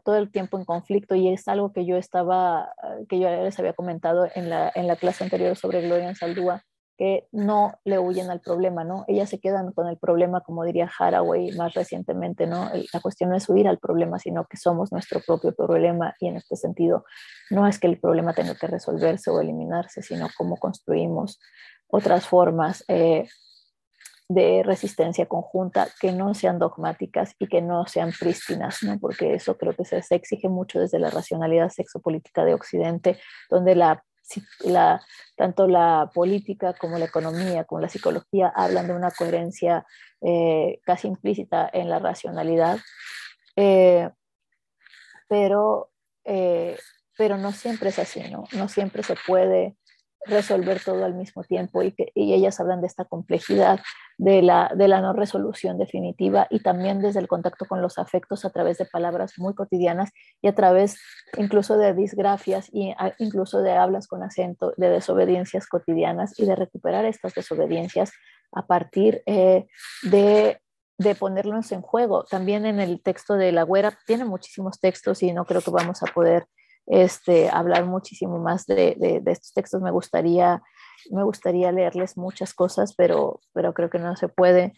todo, 0.04 0.18
el 0.18 0.32
tiempo 0.32 0.58
en 0.58 0.66
conflicto 0.66 1.16
y 1.16 1.32
es 1.32 1.48
algo 1.48 1.72
que 1.72 1.86
yo 1.86 1.96
estaba, 1.96 2.74
que 3.08 3.20
yo 3.20 3.30
les 3.30 3.58
había 3.60 3.74
comentado 3.74 4.28
en 4.34 4.50
la, 4.50 4.72
en 4.74 4.88
la 4.88 4.96
clase 4.96 5.24
anterior 5.24 5.56
sobre 5.56 5.82
Gloria 5.82 6.16
Saldúa, 6.16 6.64
que 6.98 7.28
no 7.32 7.74
le 7.84 8.00
huyen 8.00 8.32
al 8.32 8.40
problema, 8.40 8.84
¿no? 8.84 9.04
Ellas 9.08 9.30
se 9.30 9.40
quedan 9.40 9.74
con 9.74 9.88
el 9.88 9.98
problema, 9.98 10.42
como 10.42 10.64
diría 10.64 10.90
Haraway 10.98 11.52
más 11.52 11.74
recientemente, 11.74 12.48
¿no? 12.48 12.72
La 12.94 13.00
cuestión 13.02 13.30
no 13.30 13.36
es 13.36 13.50
huir 13.50 13.68
al 13.68 13.80
problema, 13.80 14.18
sino 14.18 14.46
que 14.46 14.58
somos 14.58 14.92
nuestro 14.92 15.20
propio 15.20 15.54
problema 15.54 16.16
y 16.20 16.28
en 16.28 16.38
este 16.38 16.56
sentido 16.56 17.06
no 17.52 17.68
es 17.68 17.80
que 17.80 17.88
el 17.88 18.00
problema 18.00 18.34
tenga 18.34 18.56
que 18.56 18.68
resolverse 18.68 19.30
o 19.30 19.42
eliminarse, 19.42 20.02
sino 20.02 20.30
cómo 20.38 20.56
construimos 20.56 21.40
otras 21.88 22.28
formas 22.28 22.86
eh, 22.88 23.28
de 24.28 24.64
resistencia 24.64 25.28
conjunta 25.28 25.88
que 26.00 26.12
no 26.12 26.34
sean 26.34 26.58
dogmáticas 26.58 27.36
y 27.38 27.48
que 27.48 27.62
no 27.62 27.86
sean 27.86 28.12
prístinas, 28.12 28.82
¿no? 28.82 29.00
porque 29.00 29.36
eso 29.36 29.58
creo 29.58 29.76
que 29.76 29.86
se, 29.86 30.02
exige 30.10 30.50
mucho 30.50 30.80
desde 30.80 31.00
la 31.00 31.12
racionalidad 31.12 31.70
sexopolítica 31.70 32.44
de 32.44 32.56
Occidente, 32.56 33.20
donde 33.50 33.76
la, 33.76 34.04
la, 34.62 35.02
tanto 35.36 35.68
la 35.68 36.10
política 36.14 36.74
como 36.74 36.98
la 36.98 37.06
economía, 37.06 37.66
como 37.66 37.82
la 37.82 37.90
psicología 37.90 38.52
hablan 38.56 38.88
de 38.88 38.96
una 38.96 39.12
coherencia 39.12 39.86
eh, 40.22 40.80
casi 40.84 41.08
implícita 41.08 41.70
en 41.72 41.90
la 41.90 42.00
racionalidad, 42.00 42.80
eh, 43.56 44.10
pero, 45.28 45.92
eh, 46.24 46.80
pero 47.16 47.38
no 47.38 47.52
siempre 47.52 47.90
es 47.90 48.00
así, 48.00 48.22
¿no? 48.32 48.46
no 48.54 48.70
siempre 48.70 49.04
se 49.04 49.16
puede 49.28 49.78
resolver 50.26 50.82
todo 50.84 51.06
al 51.06 51.14
mismo 51.14 51.44
tiempo 51.44 51.84
y, 51.84 51.92
que, 51.92 52.12
y 52.16 52.34
ellas 52.34 52.60
hablan 52.60 52.82
de 52.82 52.88
esta 52.88 53.06
complejidad 53.06 53.80
de 54.18 54.42
la, 54.42 54.72
de 54.76 54.88
la 54.88 55.02
no 55.02 55.14
resolución 55.14 55.78
definitiva 55.78 56.48
y 56.50 56.62
también 56.62 57.02
desde 57.02 57.20
el 57.20 57.28
contacto 57.28 57.66
con 57.66 57.82
los 57.82 57.98
afectos 57.98 58.46
a 58.46 58.50
través 58.50 58.78
de 58.78 58.86
palabras 58.86 59.34
muy 59.38 59.54
cotidianas 59.54 60.12
y 60.42 60.48
a 60.48 60.56
través 60.56 61.00
incluso 61.38 61.78
de 61.78 61.94
disgrafias 61.94 62.70
y 62.72 62.94
incluso 63.20 63.62
de 63.62 63.74
hablas 63.74 64.08
con 64.08 64.24
acento, 64.24 64.74
de 64.78 64.90
desobediencias 64.90 65.68
cotidianas 65.68 66.40
y 66.40 66.46
de 66.46 66.56
recuperar 66.56 67.06
estas 67.06 67.34
desobediencias 67.34 68.12
a 68.52 68.66
partir 68.66 69.22
eh, 69.26 69.68
de 70.04 70.60
de 70.98 71.16
ponerlos 71.16 71.72
en 71.72 71.82
juego. 71.82 72.24
También 72.24 72.66
en 72.66 72.80
el 72.80 73.02
texto 73.02 73.36
de 73.36 73.52
La 73.52 73.64
Güera, 73.64 73.98
tiene 74.06 74.26
muchísimos 74.26 74.80
textos 74.80 75.24
y 75.24 75.34
no 75.34 75.46
creo 75.46 75.62
que 75.62 75.72
vamos 75.72 76.02
a 76.04 76.08
poder 76.08 76.48
este, 76.88 77.50
hablar 77.50 77.86
muchísimo 77.86 78.40
más 78.40 78.66
de, 78.66 78.96
de, 78.98 79.32
estos 79.32 79.54
textos. 79.54 79.82
Me 79.82 79.92
gustaría, 79.92 80.62
me 81.12 81.24
gustaría 81.24 81.72
leerles 81.72 82.18
muchas 82.18 82.54
cosas, 82.54 82.96
pero, 82.96 83.40
pero 83.54 83.74
creo 83.74 83.90
que 83.90 84.00
no 84.00 84.16
se 84.16 84.28
puede. 84.28 84.74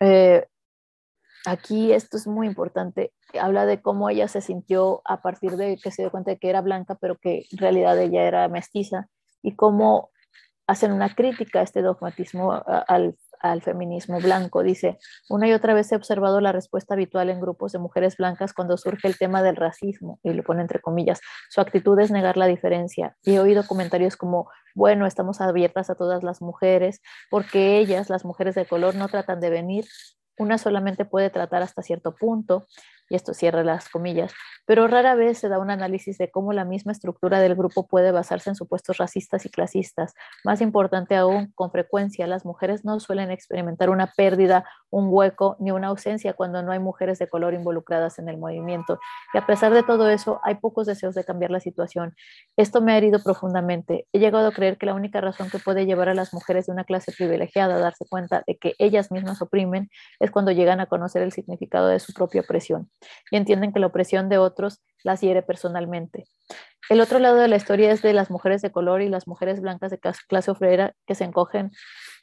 Eh, 0.00 0.46
aquí 1.46 1.92
esto 1.92 2.16
es 2.16 2.26
muy 2.26 2.46
importante. 2.46 3.12
Habla 3.40 3.66
de 3.66 3.80
cómo 3.80 4.10
ella 4.10 4.28
se 4.28 4.40
sintió 4.40 5.02
a 5.04 5.22
partir 5.22 5.56
de 5.56 5.76
que 5.76 5.90
se 5.90 6.02
dio 6.02 6.10
cuenta 6.10 6.32
de 6.32 6.38
que 6.38 6.50
era 6.50 6.60
blanca, 6.60 6.96
pero 7.00 7.18
que 7.18 7.46
en 7.50 7.58
realidad 7.58 7.98
ella 7.98 8.24
era 8.24 8.48
mestiza, 8.48 9.08
y 9.42 9.56
cómo 9.56 10.10
hacen 10.66 10.92
una 10.92 11.14
crítica 11.14 11.60
a 11.60 11.64
este 11.64 11.82
dogmatismo, 11.82 12.62
al, 12.86 13.16
al 13.42 13.62
feminismo 13.62 14.20
blanco. 14.20 14.62
Dice, 14.62 14.98
una 15.28 15.48
y 15.48 15.52
otra 15.52 15.74
vez 15.74 15.90
he 15.92 15.96
observado 15.96 16.40
la 16.40 16.52
respuesta 16.52 16.94
habitual 16.94 17.28
en 17.28 17.40
grupos 17.40 17.72
de 17.72 17.78
mujeres 17.78 18.16
blancas 18.16 18.52
cuando 18.54 18.76
surge 18.76 19.08
el 19.08 19.18
tema 19.18 19.42
del 19.42 19.56
racismo, 19.56 20.20
y 20.22 20.32
lo 20.32 20.42
pone 20.42 20.62
entre 20.62 20.80
comillas, 20.80 21.20
su 21.50 21.60
actitud 21.60 21.98
es 21.98 22.10
negar 22.10 22.36
la 22.36 22.46
diferencia. 22.46 23.16
Y 23.22 23.34
he 23.34 23.40
oído 23.40 23.66
comentarios 23.66 24.16
como, 24.16 24.48
bueno, 24.74 25.06
estamos 25.06 25.40
abiertas 25.40 25.90
a 25.90 25.94
todas 25.94 26.22
las 26.22 26.40
mujeres, 26.40 27.00
porque 27.30 27.78
ellas, 27.78 28.08
las 28.08 28.24
mujeres 28.24 28.54
de 28.54 28.66
color, 28.66 28.94
no 28.94 29.08
tratan 29.08 29.40
de 29.40 29.50
venir, 29.50 29.84
una 30.38 30.58
solamente 30.58 31.04
puede 31.04 31.30
tratar 31.30 31.62
hasta 31.62 31.82
cierto 31.82 32.14
punto, 32.14 32.66
y 33.08 33.16
esto 33.16 33.34
cierra 33.34 33.62
las 33.62 33.88
comillas, 33.88 34.32
pero 34.66 34.86
rara 34.88 35.14
vez 35.14 35.38
se 35.38 35.48
da 35.48 35.58
un 35.58 35.70
análisis 35.70 36.18
de 36.18 36.30
cómo 36.30 36.52
la 36.52 36.64
misma 36.64 36.92
estructura 36.92 37.40
del 37.40 37.54
grupo 37.54 37.86
puede 37.86 38.12
basarse 38.12 38.50
en 38.50 38.56
supuestos 38.56 38.96
racistas 38.96 39.44
y 39.44 39.50
clasistas. 39.50 40.14
Más 40.44 40.60
importante 40.60 41.16
aún, 41.16 41.52
con 41.54 41.70
frecuencia 41.70 42.26
las 42.26 42.44
mujeres 42.44 42.84
no 42.84 43.00
suelen 43.00 43.30
experimentar 43.30 43.90
una 43.90 44.12
pérdida, 44.16 44.64
un 44.90 45.08
hueco 45.10 45.56
ni 45.58 45.70
una 45.72 45.88
ausencia 45.88 46.32
cuando 46.34 46.62
no 46.62 46.72
hay 46.72 46.78
mujeres 46.78 47.18
de 47.18 47.28
color 47.28 47.54
involucradas 47.54 48.18
en 48.18 48.28
el 48.28 48.38
movimiento. 48.38 48.98
Y 49.34 49.38
a 49.38 49.46
pesar 49.46 49.74
de 49.74 49.82
todo 49.82 50.08
eso, 50.08 50.40
hay 50.44 50.54
pocos 50.56 50.86
deseos 50.86 51.14
de 51.14 51.24
cambiar 51.24 51.50
la 51.50 51.60
situación. 51.60 52.14
Esto 52.56 52.80
me 52.80 52.92
ha 52.92 52.98
herido 52.98 53.22
profundamente. 53.22 54.06
He 54.12 54.18
llegado 54.18 54.48
a 54.48 54.52
creer 54.52 54.78
que 54.78 54.86
la 54.86 54.94
única 54.94 55.20
razón 55.20 55.50
que 55.50 55.58
puede 55.58 55.86
llevar 55.86 56.08
a 56.08 56.14
las 56.14 56.32
mujeres 56.32 56.66
de 56.66 56.72
una 56.72 56.84
clase 56.84 57.12
privilegiada 57.12 57.76
a 57.76 57.78
darse 57.78 58.06
cuenta 58.08 58.42
de 58.46 58.56
que 58.56 58.74
ellas 58.78 59.10
mismas 59.10 59.42
oprimen 59.42 59.90
es 60.20 60.30
cuando 60.30 60.52
llegan 60.52 60.80
a 60.80 60.86
conocer 60.86 61.22
el 61.22 61.32
significado 61.32 61.88
de 61.88 62.00
su 62.00 62.12
propia 62.12 62.42
opresión 62.42 62.88
y 63.30 63.36
entienden 63.36 63.72
que 63.72 63.80
la 63.80 63.86
opresión 63.86 64.28
de 64.28 64.38
otros 64.38 64.80
las 65.04 65.20
hiere 65.20 65.42
personalmente. 65.42 66.24
El 66.88 67.00
otro 67.00 67.18
lado 67.18 67.36
de 67.36 67.48
la 67.48 67.56
historia 67.56 67.92
es 67.92 68.02
de 68.02 68.12
las 68.12 68.30
mujeres 68.30 68.60
de 68.62 68.72
color 68.72 69.02
y 69.02 69.08
las 69.08 69.26
mujeres 69.26 69.60
blancas 69.60 69.90
de 69.90 69.98
clase 69.98 70.50
obrera 70.50 70.94
que 71.06 71.14
se 71.14 71.24
encogen 71.24 71.70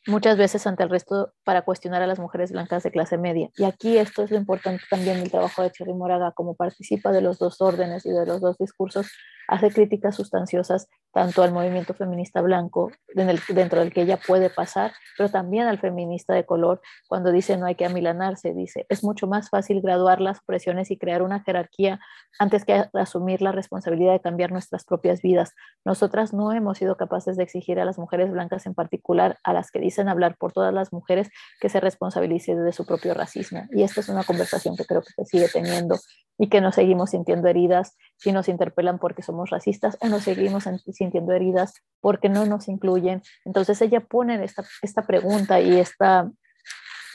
muchas 0.08 0.38
veces 0.38 0.66
ante 0.68 0.84
el 0.84 0.90
resto 0.90 1.34
para 1.44 1.64
cuestionar 1.64 2.02
a 2.02 2.08
las 2.08 2.20
mujeres 2.20 2.52
blancas 2.52 2.84
de 2.84 2.92
clase 2.92 3.18
media. 3.18 3.50
Y 3.56 3.64
aquí 3.64 3.98
esto 3.98 4.24
es 4.24 4.32
lo 4.32 4.38
importante 4.38 4.84
también 4.90 5.20
del 5.20 5.32
trabajo 5.32 5.64
de 5.64 5.72
Cherry 5.72 5.94
Moraga, 5.94 6.32
como 6.34 6.56
participa 6.56 7.12
de 7.12 7.22
los 7.22 7.40
dos 7.40 7.62
órdenes 7.62 8.06
y 8.06 8.12
de 8.12 8.26
los 8.26 8.42
dos 8.42 8.58
discursos, 8.58 9.08
hace 9.50 9.72
críticas 9.72 10.16
sustanciosas 10.16 10.88
tanto 11.12 11.42
al 11.42 11.52
movimiento 11.52 11.96
feminista 11.96 12.40
blanco, 12.42 12.92
dentro 13.16 13.80
del 13.80 13.92
que 13.92 14.02
ella 14.02 14.20
puede 14.26 14.52
pasar, 14.52 14.94
pero 15.18 15.30
también 15.30 15.66
al 15.66 15.80
feminista 15.80 16.36
de 16.36 16.46
color, 16.46 16.82
cuando 17.08 17.32
dice 17.32 17.58
no 17.58 17.66
hay 17.66 17.74
que 17.74 17.86
amilanarse, 17.86 18.54
dice, 18.54 18.86
es 18.90 19.04
mucho 19.04 19.26
más 19.26 19.50
fácil 19.50 19.82
graduar 19.82 20.22
las 20.22 20.40
presiones 20.42 20.92
y 20.92 20.98
crear 20.98 21.24
una 21.24 21.42
jerarquía 21.42 22.00
antes 22.38 22.64
que 22.64 22.86
asumir 22.94 23.42
la 23.42 23.52
responsabilidad 23.52 24.14
de 24.14 24.22
cambiar 24.22 24.52
nuestras 24.52 24.86
propias 24.86 25.22
vidas. 25.22 25.54
Nosotras 25.84 26.32
no 26.32 26.54
hemos 26.54 26.78
sido 26.78 26.96
capaces 26.96 27.36
de 27.36 27.44
exigir 27.44 27.80
a 27.80 27.86
las 27.86 27.98
mujeres 27.98 28.32
blancas 28.32 28.68
en 28.68 28.76
particular, 28.76 29.40
a 29.44 29.54
las 29.54 29.72
que 29.72 29.80
dicen 29.80 30.10
hablar 30.10 30.38
por 30.38 30.54
todas 30.54 30.74
las 30.74 30.94
mujeres, 30.94 31.30
que 31.60 31.70
se 31.70 31.80
responsabilicen 31.80 32.64
de 32.64 32.72
su 32.72 32.86
propio 32.86 33.16
racismo. 33.16 33.64
Y 33.72 33.82
esta 33.82 34.02
es 34.02 34.10
una 34.10 34.24
conversación 34.24 34.78
que 34.78 34.86
creo 34.86 35.02
que 35.02 35.12
se 35.12 35.26
sigue 35.26 35.48
teniendo 35.52 35.98
y 36.38 36.50
que 36.50 36.62
nos 36.62 36.76
seguimos 36.76 37.10
sintiendo 37.10 37.48
heridas 37.48 37.98
si 38.20 38.34
nos 38.34 38.50
interpelan 38.50 39.00
porque 39.00 39.22
somos 39.22 39.50
racistas 39.50 39.98
o 40.02 40.08
nos 40.08 40.24
seguimos 40.24 40.66
sintiendo 40.92 41.32
heridas 41.34 41.74
porque 42.02 42.28
no 42.28 42.46
nos 42.46 42.68
incluyen. 42.68 43.22
Entonces 43.46 43.82
ella 43.82 44.02
pone 44.02 44.44
esta, 44.44 44.66
esta 44.82 45.04
pregunta 45.04 45.62
y 45.62 45.80
esta, 45.80 46.30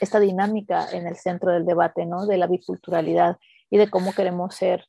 esta 0.01 0.19
dinámica 0.19 0.91
en 0.93 1.07
el 1.07 1.17
centro 1.17 1.53
del 1.53 1.67
debate, 1.67 2.07
¿no? 2.07 2.27
De 2.27 2.39
la 2.39 2.47
biculturalidad 2.47 3.37
y 3.69 3.77
de 3.77 3.91
cómo 3.91 4.15
queremos 4.15 4.55
ser, 4.55 4.87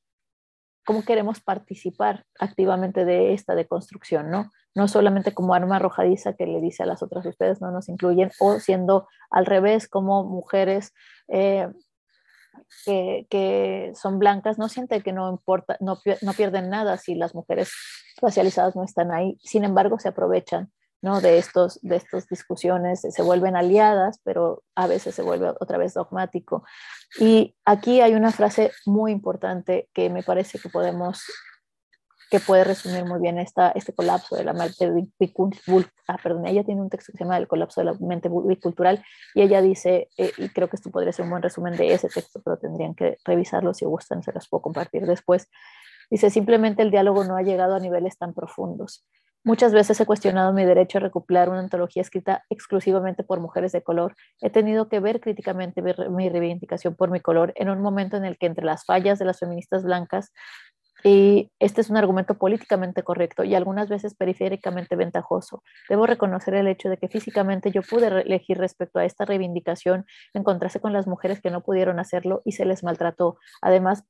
cómo 0.86 1.04
queremos 1.04 1.42
participar 1.42 2.26
activamente 2.40 3.04
de 3.04 3.34
esta 3.34 3.54
deconstrucción, 3.54 4.32
¿no? 4.32 4.52
No 4.74 4.88
solamente 4.88 5.34
como 5.34 5.54
arma 5.54 5.76
arrojadiza 5.76 6.34
que 6.34 6.46
le 6.46 6.62
dice 6.62 6.84
a 6.84 6.86
las 6.86 7.04
otras, 7.04 7.26
ustedes 7.26 7.60
no 7.60 7.72
nos 7.72 7.90
incluyen, 7.90 8.32
o 8.40 8.60
siendo 8.62 9.08
al 9.30 9.46
revés, 9.46 9.90
como 9.90 10.24
mujeres 10.24 10.94
eh, 11.28 11.68
que, 12.86 13.92
son 13.96 14.20
blancas 14.20 14.58
no 14.58 14.70
sienten 14.70 15.02
que 15.02 15.14
no 15.14 15.30
importa, 15.30 15.78
no, 15.80 15.98
no, 16.22 16.34
pierden 16.34 16.70
nada 16.70 16.98
si 16.98 17.16
las 17.16 17.36
mujeres 17.36 17.72
racializadas 18.22 18.76
no 18.76 18.84
están 18.84 19.12
ahí. 19.12 19.38
Sin 19.42 19.64
embargo, 19.64 20.00
se 20.00 20.10
aprovechan 20.10 20.72
¿no? 21.02 21.22
de, 21.22 21.38
estos, 21.38 21.80
de 21.82 21.98
estas 21.98 22.28
discusiones, 22.28 23.02
se 23.02 23.22
vuelven 23.22 23.56
aliadas, 23.56 24.20
pero 24.24 24.64
a 24.76 24.88
veces 24.88 25.16
se 25.16 25.22
vuelve 25.22 25.50
otra 25.60 25.78
vez 25.78 25.94
dogmático. 25.94 26.64
Y 27.20 27.56
aquí 27.66 28.02
hay 28.02 28.14
una 28.14 28.32
frase 28.32 28.72
muy 28.86 29.12
importante 29.12 29.90
que 29.94 30.10
me 30.10 30.24
parece 30.24 30.60
que 30.60 30.70
podemos 30.70 31.24
que 32.30 32.40
puede 32.40 32.64
resumir 32.64 33.06
muy 33.06 33.20
bien 33.20 33.38
esta, 33.38 33.72
este 33.72 33.94
colapso 33.94 34.36
de 34.36 34.44
la 34.44 34.54
mente 34.54 34.92
bicultural. 35.20 35.90
Ah, 36.08 36.18
perdón, 36.22 36.48
ella 36.48 36.64
tiene 36.64 36.82
un 36.82 36.90
texto 36.90 37.12
que 37.12 37.18
se 37.18 37.24
llama 37.24 37.38
El 37.38 37.48
colapso 37.48 37.82
de 37.82 37.86
la 37.86 37.94
mente 38.00 38.30
bicultural 38.30 39.04
y 39.34 39.42
ella 39.42 39.62
dice, 39.62 40.10
eh, 40.18 40.32
y 40.38 40.50
creo 40.50 40.68
que 40.70 40.76
esto 40.76 40.92
podría 40.92 41.12
ser 41.12 41.26
un 41.26 41.32
buen 41.32 41.44
resumen 41.44 41.76
de 41.76 41.94
ese 41.94 42.10
texto, 42.10 42.42
pero 42.44 42.58
tendrían 42.58 42.96
que 42.96 43.18
revisarlo 43.26 43.74
si 43.74 43.86
gustan, 43.86 44.24
se 44.24 44.34
los 44.34 44.48
puedo 44.48 44.62
compartir 44.62 45.06
después. 45.06 45.50
Dice, 46.10 46.30
simplemente 46.30 46.82
el 46.82 46.92
diálogo 46.92 47.24
no 47.24 47.36
ha 47.36 47.42
llegado 47.42 47.76
a 47.76 47.80
niveles 47.80 48.18
tan 48.18 48.34
profundos. 48.34 49.06
Muchas 49.48 49.74
veces 49.74 50.00
he 50.00 50.08
cuestionado 50.08 50.54
mi 50.54 50.66
derecho 50.66 50.98
a 50.98 51.02
recopilar 51.02 51.50
una 51.50 51.60
antología 51.60 52.02
escrita 52.02 52.44
exclusivamente 52.50 53.24
por 53.24 53.40
mujeres 53.40 53.72
de 53.74 53.84
color. 53.84 54.16
He 54.42 54.50
tenido 54.50 54.90
que 54.90 55.00
ver 55.00 55.20
críticamente 55.20 55.84
mi 55.84 56.30
reivindicación 56.30 56.96
por 56.96 57.12
mi 57.12 57.20
color 57.20 57.54
en 57.56 57.70
un 57.70 57.80
momento 57.80 58.18
en 58.18 58.26
el 58.26 58.40
que 58.40 58.48
entre 58.48 58.66
las 58.66 58.86
fallas 58.86 59.20
de 59.20 59.26
las 59.26 59.38
feministas 59.38 59.84
blancas 59.84 60.34
y 61.08 61.52
este 61.60 61.82
es 61.82 61.92
un 61.92 61.98
argumento 61.98 62.34
políticamente 62.34 63.04
correcto 63.04 63.44
y 63.44 63.54
algunas 63.54 63.90
veces 63.90 64.16
periféricamente 64.16 64.96
ventajoso. 64.96 65.62
Debo 65.88 66.08
reconocer 66.08 66.56
el 66.56 66.68
hecho 66.68 66.90
de 66.90 66.98
que 66.98 67.10
físicamente 67.10 67.70
yo 67.70 67.84
pude 67.84 68.08
elegir 68.08 68.58
respecto 68.58 68.98
a 68.98 69.06
esta 69.06 69.24
reivindicación, 69.24 70.08
encontrarse 70.34 70.80
con 70.80 70.94
las 70.94 71.06
mujeres 71.06 71.42
que 71.42 71.52
no 71.52 71.62
pudieron 71.62 72.00
hacerlo 72.00 72.42
y 72.44 72.54
se 72.54 72.66
les 72.66 72.84
maltrató. 72.84 73.38
Además, 73.62 74.04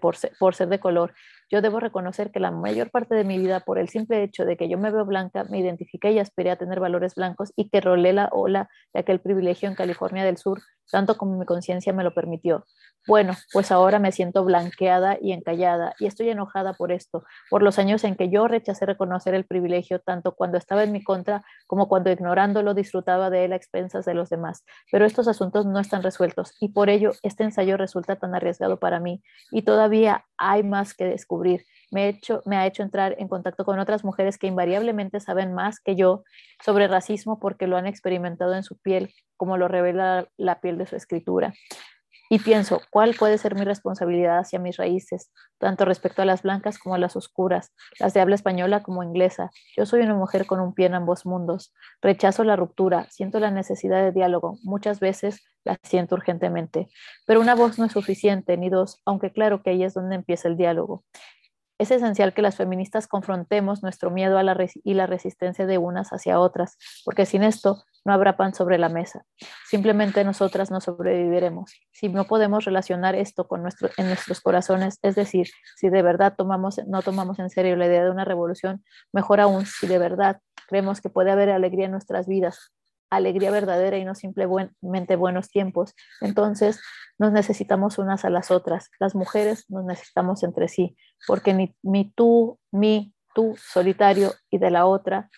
por, 0.00 0.54
ser, 0.54 0.68
de 0.68 0.78
color. 0.78 1.14
Yo 1.52 1.60
debo 1.60 1.80
reconocer 1.80 2.30
que 2.30 2.40
la 2.40 2.50
mayor 2.50 2.90
parte 2.90 3.14
de 3.14 3.24
mi 3.24 3.36
vida, 3.36 3.60
por 3.60 3.78
el 3.78 3.90
simple 3.90 4.22
hecho 4.22 4.46
de 4.46 4.56
que 4.56 4.70
yo 4.70 4.78
me 4.78 4.90
veo 4.90 5.04
blanca, 5.04 5.44
me 5.50 5.58
identifiqué 5.58 6.10
y 6.10 6.18
aspiré 6.18 6.50
a 6.50 6.56
tener 6.56 6.80
valores 6.80 7.14
blancos 7.14 7.52
y 7.56 7.68
que 7.68 7.82
rolé 7.82 8.14
la 8.14 8.30
ola 8.32 8.70
de 8.94 9.00
aquel 9.00 9.20
privilegio 9.20 9.68
en 9.68 9.74
California 9.74 10.24
del 10.24 10.38
Sur, 10.38 10.62
tanto 10.90 11.18
como 11.18 11.38
mi 11.38 11.44
conciencia 11.44 11.92
me 11.92 12.04
lo 12.04 12.14
permitió. 12.14 12.64
Bueno, 13.06 13.34
pues 13.52 13.70
ahora 13.72 13.98
me 13.98 14.12
siento 14.12 14.44
blanqueada 14.44 15.18
y 15.20 15.32
encallada 15.32 15.92
y 15.98 16.06
estoy 16.06 16.30
enojada 16.30 16.72
por 16.72 16.92
esto, 16.92 17.24
por 17.50 17.62
los 17.62 17.78
años 17.78 18.04
en 18.04 18.14
que 18.14 18.30
yo 18.30 18.46
rechacé 18.48 18.86
reconocer 18.86 19.34
el 19.34 19.44
privilegio, 19.44 19.98
tanto 19.98 20.36
cuando 20.36 20.56
estaba 20.56 20.84
en 20.84 20.92
mi 20.92 21.02
contra 21.02 21.44
como 21.66 21.88
cuando 21.88 22.10
ignorándolo 22.10 22.74
disfrutaba 22.74 23.28
de 23.28 23.44
él 23.44 23.52
a 23.52 23.56
expensas 23.56 24.04
de 24.04 24.14
los 24.14 24.30
demás. 24.30 24.64
Pero 24.90 25.04
estos 25.04 25.28
asuntos 25.28 25.66
no 25.66 25.80
están 25.80 26.02
resueltos 26.02 26.54
y 26.60 26.68
por 26.68 26.88
ello 26.88 27.10
este 27.22 27.44
ensayo 27.44 27.76
resulta 27.76 28.16
tan 28.16 28.34
arriesgado 28.34 28.78
para 28.78 29.00
mí 29.00 29.22
y 29.50 29.62
todavía 29.62 30.24
hay 30.38 30.62
más 30.62 30.94
que 30.94 31.04
descubrir. 31.04 31.41
Me, 31.90 32.18
me 32.46 32.56
ha 32.56 32.66
hecho 32.66 32.82
entrar 32.82 33.16
en 33.18 33.28
contacto 33.28 33.64
con 33.64 33.78
otras 33.78 34.04
mujeres 34.04 34.38
que 34.38 34.46
invariablemente 34.46 35.20
saben 35.20 35.52
más 35.52 35.80
que 35.80 35.96
yo 35.96 36.24
sobre 36.64 36.88
racismo 36.88 37.38
porque 37.38 37.66
lo 37.66 37.76
han 37.76 37.86
experimentado 37.86 38.54
en 38.54 38.62
su 38.62 38.78
piel, 38.78 39.12
como 39.36 39.56
lo 39.56 39.68
revela 39.68 40.28
la 40.36 40.60
piel 40.60 40.78
de 40.78 40.86
su 40.86 40.96
escritura 40.96 41.52
y 42.32 42.38
pienso, 42.38 42.80
¿cuál 42.88 43.14
puede 43.14 43.36
ser 43.36 43.54
mi 43.54 43.62
responsabilidad 43.62 44.38
hacia 44.38 44.58
mis 44.58 44.78
raíces, 44.78 45.30
tanto 45.58 45.84
respecto 45.84 46.22
a 46.22 46.24
las 46.24 46.40
blancas 46.40 46.78
como 46.78 46.94
a 46.94 46.98
las 46.98 47.14
oscuras, 47.14 47.74
las 48.00 48.14
de 48.14 48.22
habla 48.22 48.36
española 48.36 48.82
como 48.82 49.02
inglesa? 49.02 49.50
Yo 49.76 49.84
soy 49.84 50.00
una 50.00 50.14
mujer 50.14 50.46
con 50.46 50.58
un 50.58 50.72
pie 50.72 50.86
en 50.86 50.94
ambos 50.94 51.26
mundos. 51.26 51.74
Rechazo 52.00 52.42
la 52.42 52.56
ruptura, 52.56 53.06
siento 53.10 53.38
la 53.38 53.50
necesidad 53.50 54.02
de 54.02 54.12
diálogo, 54.12 54.56
muchas 54.62 54.98
veces 54.98 55.44
la 55.64 55.78
siento 55.82 56.14
urgentemente, 56.14 56.88
pero 57.26 57.40
una 57.40 57.54
voz 57.54 57.78
no 57.78 57.84
es 57.84 57.92
suficiente, 57.92 58.56
ni 58.56 58.70
dos, 58.70 59.00
aunque 59.04 59.32
claro 59.32 59.62
que 59.62 59.70
ahí 59.70 59.84
es 59.84 59.94
donde 59.94 60.16
empieza 60.16 60.48
el 60.48 60.56
diálogo. 60.56 61.04
Es 61.78 61.90
esencial 61.90 62.32
que 62.32 62.42
las 62.42 62.56
feministas 62.56 63.08
confrontemos 63.08 63.82
nuestro 63.82 64.10
miedo 64.12 64.38
a 64.38 64.44
la 64.44 64.56
y 64.84 64.94
la 64.94 65.06
resistencia 65.06 65.66
de 65.66 65.78
unas 65.78 66.10
hacia 66.10 66.38
otras, 66.38 66.78
porque 67.04 67.26
sin 67.26 67.42
esto 67.42 67.82
no 68.04 68.12
habrá 68.12 68.36
pan 68.36 68.54
sobre 68.54 68.78
la 68.78 68.88
mesa. 68.88 69.24
Simplemente 69.68 70.22
nosotras 70.22 70.70
no 70.70 70.80
sobreviviremos. 70.80 71.72
Si 71.90 72.08
no 72.08 72.24
podemos 72.24 72.64
relacionar 72.64 73.16
esto 73.16 73.48
con 73.48 73.62
nuestro, 73.62 73.90
en 73.96 74.06
nuestros 74.06 74.40
corazones, 74.40 74.98
es 75.02 75.16
decir, 75.16 75.48
si 75.76 75.88
de 75.88 76.02
verdad 76.02 76.34
tomamos, 76.36 76.80
no 76.86 77.02
tomamos 77.02 77.40
en 77.40 77.50
serio 77.50 77.74
la 77.74 77.86
idea 77.86 78.04
de 78.04 78.10
una 78.10 78.24
revolución, 78.24 78.84
mejor 79.12 79.40
aún, 79.40 79.66
si 79.66 79.88
de 79.88 79.98
verdad 79.98 80.40
creemos 80.68 81.00
que 81.00 81.10
puede 81.10 81.32
haber 81.32 81.50
alegría 81.50 81.86
en 81.86 81.92
nuestras 81.92 82.28
vidas, 82.28 82.72
alegría 83.16 83.50
verdadera 83.50 83.98
y 83.98 84.04
no 84.04 84.14
simplemente 84.14 85.16
buenos 85.16 85.50
tiempos, 85.50 85.94
entonces 86.20 86.80
nos 87.18 87.32
necesitamos 87.32 87.98
unas 87.98 88.24
a 88.24 88.30
las 88.30 88.50
otras. 88.50 88.90
Las 88.98 89.14
mujeres 89.14 89.64
nos 89.68 89.84
necesitamos 89.84 90.42
entre 90.42 90.68
sí, 90.68 90.96
porque 91.26 91.54
ni, 91.54 91.76
ni 91.82 92.10
tú, 92.12 92.58
mi, 92.70 93.14
tú 93.34 93.56
solitario 93.58 94.32
y 94.50 94.58
de 94.58 94.70
la 94.70 94.86
otra 94.86 95.30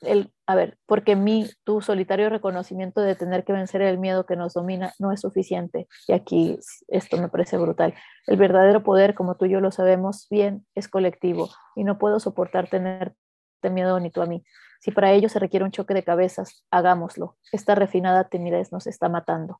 el, 0.00 0.32
a 0.46 0.54
ver, 0.54 0.78
porque 0.86 1.16
mi, 1.16 1.48
tu 1.64 1.80
solitario 1.80 2.28
reconocimiento 2.28 3.00
de 3.00 3.14
tener 3.14 3.44
que 3.44 3.52
vencer 3.52 3.82
el 3.82 3.98
miedo 3.98 4.26
que 4.26 4.36
nos 4.36 4.54
domina 4.54 4.92
no 4.98 5.12
es 5.12 5.20
suficiente. 5.20 5.88
Y 6.06 6.12
aquí 6.12 6.58
esto 6.88 7.16
me 7.16 7.28
parece 7.28 7.56
brutal. 7.56 7.94
El 8.26 8.36
verdadero 8.36 8.82
poder, 8.82 9.14
como 9.14 9.36
tú 9.36 9.46
y 9.46 9.50
yo 9.50 9.60
lo 9.60 9.70
sabemos 9.70 10.26
bien, 10.30 10.66
es 10.74 10.88
colectivo 10.88 11.48
y 11.74 11.84
no 11.84 11.98
puedo 11.98 12.20
soportar 12.20 12.68
tener 12.68 13.14
tener 13.60 13.74
miedo 13.74 13.98
ni 14.00 14.10
tú 14.10 14.22
a 14.22 14.26
mí. 14.26 14.44
Si 14.84 14.90
para 14.90 15.12
ello 15.12 15.30
se 15.30 15.38
requiere 15.38 15.64
un 15.64 15.70
choque 15.70 15.94
de 15.94 16.02
cabezas, 16.02 16.62
hagámoslo. 16.70 17.38
Esta 17.52 17.74
refinada 17.74 18.28
timidez 18.28 18.70
nos 18.70 18.86
está 18.86 19.08
matando. 19.08 19.58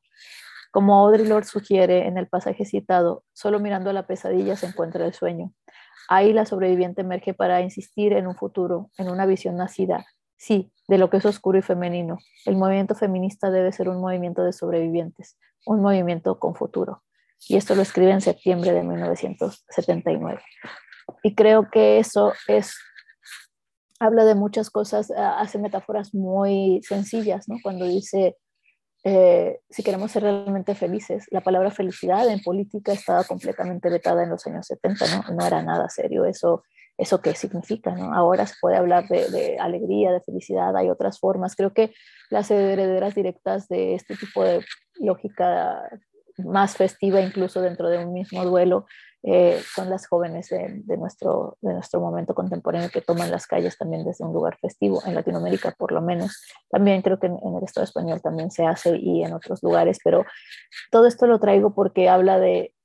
Como 0.69 0.93
Audre 0.93 1.25
Lorde 1.25 1.47
sugiere 1.47 2.05
en 2.05 2.19
el 2.19 2.27
pasaje 2.27 2.63
citado, 2.63 3.23
solo 3.33 3.59
mirando 3.59 3.89
a 3.89 3.93
la 3.93 4.05
pesadilla 4.05 4.55
se 4.55 4.67
encuentra 4.67 5.03
el 5.03 5.15
sueño. 5.15 5.51
Ahí 6.09 6.31
la 6.31 6.45
sobreviviente 6.45 7.01
emerge 7.01 7.33
para 7.33 7.61
insistir 7.61 8.13
en 8.13 8.27
un 8.27 8.35
futuro, 8.35 8.91
en 8.99 9.09
una 9.09 9.25
visión 9.25 9.55
nacida, 9.55 10.05
sí, 10.37 10.71
de 10.87 10.99
lo 10.99 11.09
que 11.09 11.17
es 11.17 11.25
oscuro 11.25 11.57
y 11.57 11.63
femenino. 11.63 12.19
El 12.45 12.55
movimiento 12.55 12.93
feminista 12.93 13.49
debe 13.49 13.71
ser 13.71 13.89
un 13.89 13.99
movimiento 13.99 14.43
de 14.43 14.53
sobrevivientes, 14.53 15.39
un 15.65 15.81
movimiento 15.81 16.37
con 16.37 16.53
futuro. 16.53 17.01
Y 17.49 17.57
esto 17.57 17.73
lo 17.73 17.81
escribe 17.81 18.11
en 18.11 18.21
septiembre 18.21 18.73
de 18.73 18.83
1979. 18.83 20.39
Y 21.23 21.33
creo 21.33 21.67
que 21.71 21.97
eso 21.97 22.33
es, 22.47 22.77
habla 24.05 24.25
de 24.25 24.35
muchas 24.35 24.69
cosas, 24.69 25.11
hace 25.11 25.57
metáforas 25.59 26.13
muy 26.13 26.81
sencillas, 26.83 27.47
¿no? 27.47 27.57
Cuando 27.63 27.85
dice, 27.85 28.37
eh, 29.03 29.59
si 29.69 29.83
queremos 29.83 30.11
ser 30.11 30.23
realmente 30.23 30.73
felices, 30.75 31.25
la 31.31 31.41
palabra 31.41 31.71
felicidad 31.71 32.27
en 32.29 32.41
política 32.41 32.93
estaba 32.93 33.23
completamente 33.23 33.89
vetada 33.89 34.23
en 34.23 34.29
los 34.29 34.45
años 34.47 34.67
70, 34.67 35.05
¿no? 35.15 35.35
No 35.35 35.45
era 35.45 35.61
nada 35.61 35.89
serio 35.89 36.25
eso. 36.25 36.63
¿Eso 36.97 37.21
qué 37.21 37.35
significa? 37.35 37.93
¿no? 37.93 38.13
Ahora 38.13 38.47
se 38.47 38.55
puede 38.61 38.77
hablar 38.77 39.09
de, 39.09 39.29
de 39.29 39.59
alegría, 39.59 40.13
de 40.13 40.21
felicidad, 40.21 40.75
hay 40.77 40.89
otras 40.89 41.19
formas. 41.19 41.55
Creo 41.57 41.73
que 41.73 41.93
las 42.29 42.49
herederas 42.49 43.13
directas 43.13 43.67
de 43.67 43.95
este 43.95 44.15
tipo 44.15 44.45
de 44.45 44.63
lógica 45.01 45.89
más 46.37 46.75
festiva 46.75 47.21
incluso 47.21 47.61
dentro 47.61 47.89
de 47.89 47.99
un 47.99 48.13
mismo 48.13 48.43
duelo 48.45 48.85
eh, 49.27 49.59
son 49.73 49.89
las 49.89 50.05
jóvenes 50.05 50.49
de, 50.49 50.97
nuestro, 50.97 51.57
de 51.61 51.73
nuestro 51.73 51.99
momento 51.99 52.35
contemporáneo 52.35 52.91
que 52.91 53.01
toman 53.01 53.31
las 53.31 53.47
calles 53.47 53.75
también 53.75 54.05
desde 54.05 54.23
un 54.23 54.31
lugar 54.31 54.55
festivo, 54.61 55.01
en 55.03 55.15
Latinoamérica 55.15 55.73
por 55.75 55.91
lo 55.91 55.99
menos. 55.99 56.43
También 56.69 57.01
creo 57.01 57.19
que 57.19 57.25
en, 57.25 57.55
el 57.57 57.63
Estado 57.63 57.85
español 57.85 58.21
también 58.21 58.51
se 58.51 58.67
hace 58.67 58.95
y 58.97 59.23
en 59.23 59.33
otros 59.33 59.63
lugares, 59.63 59.97
pero 60.03 60.25
todo 60.91 61.07
esto 61.07 61.25
lo 61.25 61.39
traigo 61.39 61.73
porque 61.73 62.07
habla 62.07 62.37
de, 62.37 62.75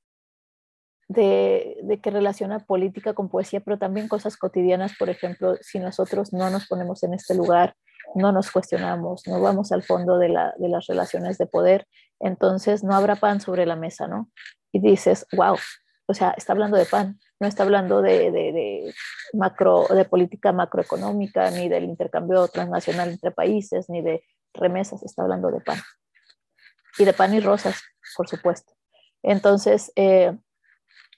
de, 1.09 1.77
de, 1.83 2.01
que 2.01 2.11
relaciona 2.11 2.61
política 2.61 3.13
con 3.13 3.29
poesía, 3.29 3.61
pero 3.61 3.79
también 3.79 4.09
cosas 4.09 4.39
cotidianas, 4.39 4.97
por 4.99 5.11
ejemplo, 5.11 5.57
si 5.61 5.79
nosotros 5.79 6.33
no 6.33 6.49
nos 6.49 6.67
ponemos 6.69 7.03
en 7.03 7.13
este 7.13 7.35
lugar, 7.35 7.75
no 8.15 8.33
nos 8.33 8.51
cuestionamos, 8.51 9.27
no 9.27 9.43
vamos 9.43 9.73
al 9.73 9.83
fondo 9.83 10.17
de, 10.17 10.31
la, 10.31 10.55
de 10.57 10.71
las 10.71 10.87
relaciones 10.87 11.37
de 11.37 11.45
poder, 11.45 11.87
entonces 12.19 12.83
no 12.83 12.95
habrá 12.95 13.17
pan 13.17 13.43
sobre 13.43 13.67
la 13.67 13.77
mesa, 13.77 14.09
¿no? 14.09 14.31
Y 14.73 14.81
dices, 14.81 15.27
wow, 15.37 15.57
o 16.11 16.15
sea, 16.15 16.35
está 16.37 16.55
hablando 16.55 16.77
de 16.77 16.87
pan, 16.87 17.21
no 17.39 17.47
está 17.47 17.63
hablando 17.63 18.03
de, 18.03 18.93
macro, 19.33 19.87
de 19.89 20.05
política 20.05 20.51
macroeconómica, 20.51 21.53
ni 21.53 21.69
del 21.69 21.85
intercambio 21.85 22.49
transnacional 22.49 23.11
entre 23.11 23.31
países, 23.31 23.89
ni 23.89 24.03
de 24.03 24.25
remesas, 24.53 25.05
está 25.05 25.23
hablando 25.23 25.53
de 25.53 25.61
pan. 25.61 25.79
Y 26.99 27.05
de 27.05 27.13
pan 27.13 27.33
y 27.33 27.39
rosas, 27.39 27.81
por 28.17 28.29
supuesto. 28.29 28.73
Entonces, 29.23 29.93
eh, 29.95 30.37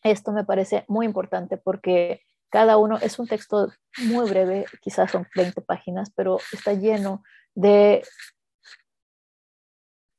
esto 0.03 0.32
me 0.32 0.45
parece 0.45 0.84
muy 0.88 1.07
importante 1.07 1.57
porque 1.57 2.20
cada 2.51 2.76
uno 2.76 2.99
es 2.99 3.18
un 3.18 3.26
texto 3.26 3.72
muy 3.97 4.28
breve, 4.28 4.66
quizás 4.82 5.11
son 5.11 5.26
20 5.34 5.62
páginas, 5.62 6.12
pero 6.14 6.36
está 6.53 6.74
lleno 6.74 7.22
de, 7.55 8.05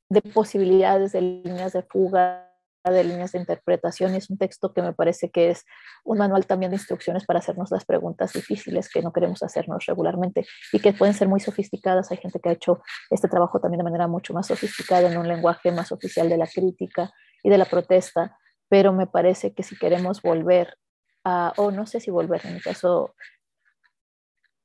de 0.10 0.22
posibilidades, 0.24 1.12
de 1.12 1.22
líneas 1.22 1.74
de 1.74 1.84
fuga, 1.84 2.53
de 2.92 3.04
líneas 3.04 3.32
de 3.32 3.40
interpretación 3.40 4.14
y 4.14 4.18
es 4.18 4.30
un 4.30 4.38
texto 4.38 4.74
que 4.74 4.82
me 4.82 4.94
parece 4.94 5.32
que 5.32 5.50
es 5.50 5.66
un 6.04 6.18
manual 6.18 6.46
también 6.46 6.72
de 6.72 6.78
instrucciones 6.78 7.26
para 7.26 7.40
hacernos 7.40 7.72
las 7.72 7.86
preguntas 7.86 8.34
difíciles 8.34 8.90
que 8.90 9.02
no 9.02 9.14
queremos 9.14 9.44
hacernos 9.44 9.86
regularmente 9.86 10.46
y 10.72 10.80
que 10.80 10.94
pueden 10.94 11.14
ser 11.14 11.28
muy 11.28 11.40
sofisticadas. 11.40 12.12
Hay 12.12 12.18
gente 12.18 12.40
que 12.40 12.50
ha 12.50 12.54
hecho 12.54 12.82
este 13.10 13.28
trabajo 13.28 13.60
también 13.60 13.80
de 13.80 13.86
manera 13.86 14.08
mucho 14.08 14.34
más 14.34 14.48
sofisticada 14.48 15.12
en 15.12 15.18
un 15.18 15.28
lenguaje 15.28 15.72
más 15.72 15.92
oficial 15.92 16.30
de 16.30 16.38
la 16.38 16.48
crítica 16.48 17.12
y 17.44 17.50
de 17.50 17.58
la 17.58 17.66
protesta, 17.66 18.38
pero 18.70 18.94
me 18.94 19.08
parece 19.08 19.54
que 19.54 19.64
si 19.64 19.78
queremos 19.78 20.22
volver 20.22 20.78
a, 21.24 21.54
o 21.58 21.72
no 21.72 21.86
sé 21.86 22.00
si 22.00 22.12
volver, 22.12 22.42
en 22.46 22.56
el 22.56 22.64
caso 22.64 23.16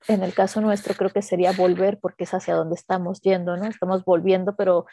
en 0.06 0.22
el 0.22 0.32
caso 0.32 0.60
nuestro 0.60 0.94
creo 0.94 1.10
que 1.10 1.22
sería 1.22 1.52
volver 1.52 1.98
porque 1.98 2.24
es 2.24 2.34
hacia 2.34 2.54
donde 2.54 2.76
estamos 2.76 3.20
yendo, 3.20 3.56
¿no? 3.56 3.66
Estamos 3.66 4.04
volviendo, 4.04 4.54
pero 4.54 4.86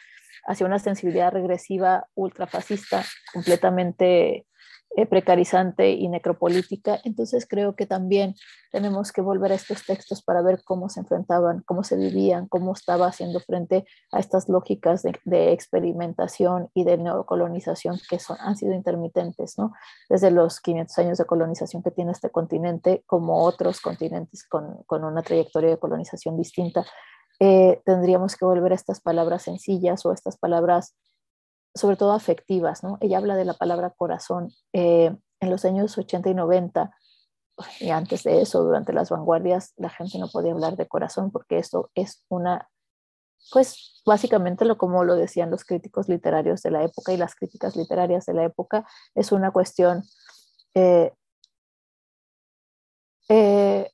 hacia 0.46 0.66
una 0.66 0.78
sensibilidad 0.78 1.32
regresiva 1.32 2.06
ultrafascista, 2.14 3.04
completamente 3.32 4.46
eh, 4.94 5.04
precarizante 5.04 5.90
y 5.90 6.08
necropolítica. 6.08 6.98
Entonces 7.04 7.46
creo 7.46 7.74
que 7.74 7.86
también 7.86 8.34
tenemos 8.72 9.12
que 9.12 9.20
volver 9.20 9.52
a 9.52 9.56
estos 9.56 9.84
textos 9.84 10.22
para 10.22 10.42
ver 10.42 10.62
cómo 10.64 10.88
se 10.88 11.00
enfrentaban, 11.00 11.62
cómo 11.66 11.84
se 11.84 11.96
vivían, 11.96 12.46
cómo 12.48 12.72
estaba 12.72 13.06
haciendo 13.06 13.40
frente 13.40 13.84
a 14.12 14.20
estas 14.20 14.48
lógicas 14.48 15.02
de, 15.02 15.52
experimentación 15.52 16.70
y 16.72 16.84
de 16.84 16.96
neocolonización 16.98 17.98
que 18.08 18.18
son, 18.18 18.38
han 18.40 18.56
sido 18.56 18.72
intermitentes, 18.72 19.58
¿no? 19.58 19.72
Desde 20.08 20.30
los 20.30 20.60
500 20.60 20.98
años 20.98 21.18
de 21.18 21.26
colonización 21.26 21.82
que 21.82 21.90
tiene 21.90 22.12
este 22.12 22.30
continente, 22.30 23.02
como 23.06 23.42
otros 23.42 23.80
continentes 23.80 24.46
con, 24.48 24.82
con 24.86 25.04
una 25.04 25.22
trayectoria 25.22 25.70
de 25.70 25.78
colonización 25.78 26.36
distinta, 26.36 26.86
eh, 27.38 27.82
tendríamos 27.84 28.36
que 28.36 28.44
volver 28.44 28.72
a 28.72 28.76
estas 28.76 29.00
palabras 29.00 29.42
sencillas 29.42 30.06
o 30.06 30.12
estas 30.12 30.38
palabras 30.38 30.94
sobre 31.76 31.96
todo 31.96 32.12
afectivas, 32.12 32.82
¿no? 32.82 32.98
Ella 33.00 33.18
habla 33.18 33.36
de 33.36 33.44
la 33.44 33.54
palabra 33.54 33.90
corazón. 33.90 34.52
Eh, 34.72 35.14
en 35.40 35.50
los 35.50 35.64
años 35.64 35.96
80 35.96 36.30
y 36.30 36.34
90, 36.34 36.90
y 37.80 37.90
antes 37.90 38.22
de 38.24 38.40
eso, 38.40 38.62
durante 38.64 38.92
las 38.92 39.10
vanguardias, 39.10 39.72
la 39.76 39.90
gente 39.90 40.18
no 40.18 40.28
podía 40.28 40.52
hablar 40.52 40.76
de 40.76 40.88
corazón 40.88 41.30
porque 41.30 41.58
eso 41.58 41.90
es 41.94 42.24
una, 42.28 42.68
pues 43.52 44.02
básicamente 44.06 44.64
lo 44.64 44.78
como 44.78 45.04
lo 45.04 45.14
decían 45.14 45.50
los 45.50 45.64
críticos 45.64 46.08
literarios 46.08 46.62
de 46.62 46.70
la 46.70 46.84
época 46.84 47.12
y 47.12 47.16
las 47.16 47.34
críticas 47.34 47.76
literarias 47.76 48.26
de 48.26 48.34
la 48.34 48.44
época, 48.44 48.86
es 49.14 49.32
una 49.32 49.50
cuestión 49.50 50.02
eh, 50.74 51.12
eh, 53.28 53.90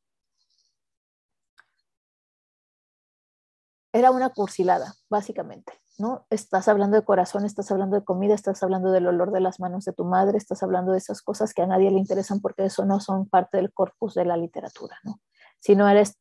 era 3.92 4.10
una 4.10 4.30
cursilada, 4.30 4.94
básicamente, 5.08 5.72
¿no? 5.98 6.26
Estás 6.30 6.68
hablando 6.68 6.96
de 6.96 7.04
corazón, 7.04 7.44
estás 7.44 7.70
hablando 7.70 7.96
de 7.96 8.04
comida, 8.04 8.34
estás 8.34 8.62
hablando 8.62 8.90
del 8.90 9.06
olor 9.06 9.30
de 9.32 9.40
las 9.40 9.60
manos 9.60 9.84
de 9.84 9.92
tu 9.92 10.04
madre, 10.04 10.38
estás 10.38 10.62
hablando 10.62 10.92
de 10.92 10.98
esas 10.98 11.22
cosas 11.22 11.54
que 11.54 11.62
a 11.62 11.66
nadie 11.66 11.90
le 11.90 11.98
interesan 11.98 12.40
porque 12.40 12.64
eso 12.64 12.84
no 12.84 13.00
son 13.00 13.28
parte 13.28 13.58
del 13.58 13.72
corpus 13.72 14.14
de 14.14 14.24
la 14.24 14.36
literatura, 14.36 14.98
¿no? 15.04 15.20
Si 15.60 15.76
no 15.76 15.88
eres, 15.88 16.18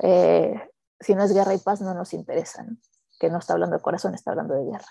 eh, 0.00 0.54
si 1.00 1.14
no 1.14 1.24
es 1.24 1.32
guerra 1.32 1.54
y 1.54 1.58
paz, 1.58 1.80
no 1.80 1.94
nos 1.94 2.12
interesa, 2.12 2.66
Que 3.18 3.30
no 3.30 3.38
está 3.38 3.52
hablando 3.52 3.76
de 3.76 3.82
corazón, 3.82 4.14
está 4.14 4.32
hablando 4.32 4.54
de 4.54 4.64
guerra. 4.64 4.88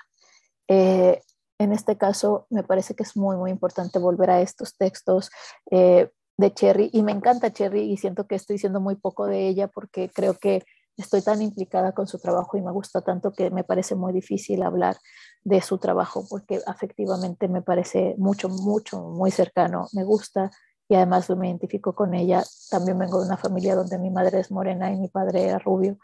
Eh, 0.67 1.21
en 1.59 1.73
este 1.73 1.97
caso, 1.97 2.47
me 2.49 2.63
parece 2.63 2.95
que 2.95 3.03
es 3.03 3.15
muy, 3.15 3.35
muy 3.35 3.51
importante 3.51 3.99
volver 3.99 4.31
a 4.31 4.41
estos 4.41 4.77
textos 4.77 5.29
eh, 5.69 6.09
de 6.37 6.53
Cherry, 6.53 6.89
y 6.93 7.03
me 7.03 7.11
encanta 7.11 7.51
Cherry, 7.51 7.91
y 7.91 7.97
siento 7.97 8.25
que 8.25 8.35
estoy 8.35 8.55
diciendo 8.55 8.79
muy 8.79 8.95
poco 8.95 9.27
de 9.27 9.47
ella 9.47 9.67
porque 9.67 10.09
creo 10.09 10.39
que 10.39 10.63
estoy 10.97 11.21
tan 11.21 11.41
implicada 11.41 11.93
con 11.93 12.07
su 12.07 12.19
trabajo 12.19 12.57
y 12.57 12.61
me 12.61 12.71
gusta 12.71 13.01
tanto 13.01 13.31
que 13.31 13.49
me 13.49 13.63
parece 13.63 13.95
muy 13.95 14.13
difícil 14.13 14.63
hablar 14.63 14.97
de 15.43 15.61
su 15.61 15.77
trabajo 15.77 16.25
porque 16.29 16.59
afectivamente 16.65 17.47
me 17.47 17.61
parece 17.61 18.15
mucho, 18.17 18.49
mucho, 18.49 19.01
muy 19.01 19.31
cercano, 19.31 19.87
me 19.93 20.03
gusta 20.03 20.51
y 20.91 20.95
además 20.95 21.29
me 21.29 21.47
identifico 21.47 21.95
con 21.95 22.13
ella. 22.13 22.43
También 22.69 22.99
vengo 22.99 23.21
de 23.21 23.27
una 23.27 23.37
familia 23.37 23.75
donde 23.75 23.97
mi 23.97 24.09
madre 24.09 24.41
es 24.41 24.51
morena 24.51 24.91
y 24.91 24.97
mi 24.97 25.07
padre 25.07 25.45
era 25.45 25.57
rubio. 25.57 25.97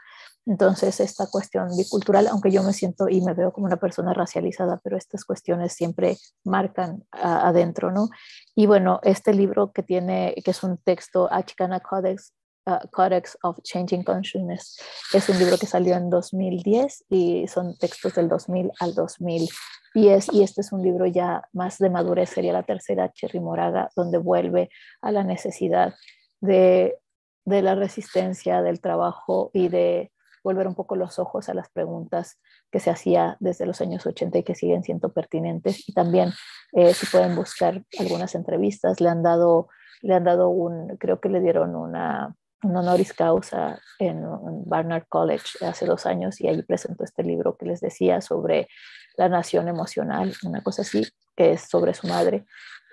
Entonces, 0.46 1.02
esta 1.02 1.28
cuestión 1.28 1.68
bicultural, 1.76 2.28
aunque 2.28 2.52
yo 2.52 2.64
me 2.64 2.72
siento 2.72 3.10
y 3.10 3.20
me 3.20 3.34
veo 3.34 3.52
como 3.52 3.68
una 3.68 3.76
persona 3.76 4.14
racializada, 4.14 4.80
pero 4.82 4.96
estas 4.96 5.26
cuestiones 5.26 5.74
siempre 5.74 6.18
marcan 6.46 7.04
adentro, 7.12 7.92
¿no? 7.92 8.08
Y 8.56 8.66
bueno, 8.66 9.02
este 9.04 9.34
libro 9.34 9.74
que 9.74 9.84
tiene, 9.84 10.34
que 10.46 10.52
es 10.52 10.64
un 10.64 10.78
texto, 10.78 11.28
Achicana 11.30 11.82
Codex, 11.82 12.32
Uh, 12.68 12.86
Codex 12.92 13.38
of 13.44 13.62
Changing 13.64 14.04
Consciousness. 14.04 14.78
Es 15.14 15.30
un 15.30 15.40
libro 15.40 15.58
que 15.58 15.66
salió 15.66 15.96
en 15.96 16.10
2010 16.10 17.06
y 17.08 17.48
son 17.48 17.78
textos 17.78 18.16
del 18.16 18.28
2000 18.28 18.72
al 18.82 18.94
2010 18.94 20.34
y 20.34 20.44
este 20.44 20.60
es 20.60 20.74
un 20.74 20.84
libro 20.84 21.06
ya 21.06 21.48
más 21.54 21.78
de 21.78 21.90
madurez, 21.90 22.30
sería 22.30 22.52
la 22.52 22.64
tercera 22.64 23.10
Cherry 23.14 23.40
Moraga, 23.40 23.90
donde 23.96 24.18
vuelve 24.18 24.70
a 25.02 25.14
la 25.14 25.24
necesidad 25.24 25.96
de, 26.42 26.98
de 27.46 27.62
la 27.62 27.74
resistencia, 27.74 28.62
del 28.62 28.82
trabajo 28.82 29.50
y 29.54 29.70
de 29.70 30.12
volver 30.44 30.68
un 30.68 30.76
poco 30.76 30.98
los 30.98 31.20
ojos 31.20 31.48
a 31.48 31.54
las 31.54 31.70
preguntas 31.70 32.38
que 32.70 32.82
se 32.82 32.90
hacía 32.90 33.38
desde 33.40 33.66
los 33.66 33.80
años 33.80 34.06
80 34.06 34.40
y 34.40 34.44
que 34.44 34.56
siguen 34.56 34.84
siendo 34.84 35.14
pertinentes. 35.14 35.88
Y 35.88 35.94
también, 35.94 36.34
eh, 36.74 36.94
si 36.94 37.06
pueden 37.06 37.34
buscar 37.34 37.82
algunas 37.98 38.36
entrevistas, 38.36 39.00
le 39.00 39.08
han 39.08 39.24
dado, 39.24 39.70
le 40.02 40.16
han 40.16 40.26
dado 40.26 40.50
un, 40.50 40.98
creo 40.98 41.22
que 41.22 41.30
le 41.30 41.40
dieron 41.40 41.74
una 41.74 42.36
un 42.64 42.76
honoris 42.76 43.14
causa 43.14 43.80
en, 44.00 44.24
Barnard 44.66 45.06
College 45.08 45.66
hace 45.66 45.86
dos 45.86 46.06
años 46.06 46.42
y 46.42 46.48
allí 46.48 46.64
presentó 46.64 47.04
este 47.04 47.24
libro 47.24 47.56
que 47.58 47.66
les 47.66 47.82
decía 47.82 48.22
sobre 48.22 48.68
la 49.16 49.30
nación 49.30 49.68
emocional, 49.68 50.34
una 50.44 50.62
cosa 50.62 50.82
así, 50.82 51.06
que 51.36 51.54
es 51.54 51.62
sobre 51.62 51.94
su 51.94 52.08
madre. 52.08 52.46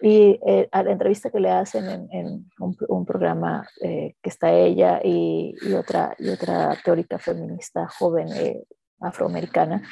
Y 0.03 0.39
eh, 0.47 0.69
a 0.73 0.83
la 0.83 0.93
entrevista 0.93 1.31
que 1.31 1.41
le 1.41 1.51
hacen 1.51 2.09
en, 2.11 2.51
un, 2.59 3.07
programa 3.07 3.67
que 3.81 4.15
está 4.23 4.53
ella 4.53 5.01
y, 5.03 5.55
otra, 5.75 6.15
y 6.19 6.29
otra 6.29 6.77
teórica 6.85 7.19
feminista 7.19 7.87
joven 7.89 8.29
afroamericana, 9.01 9.83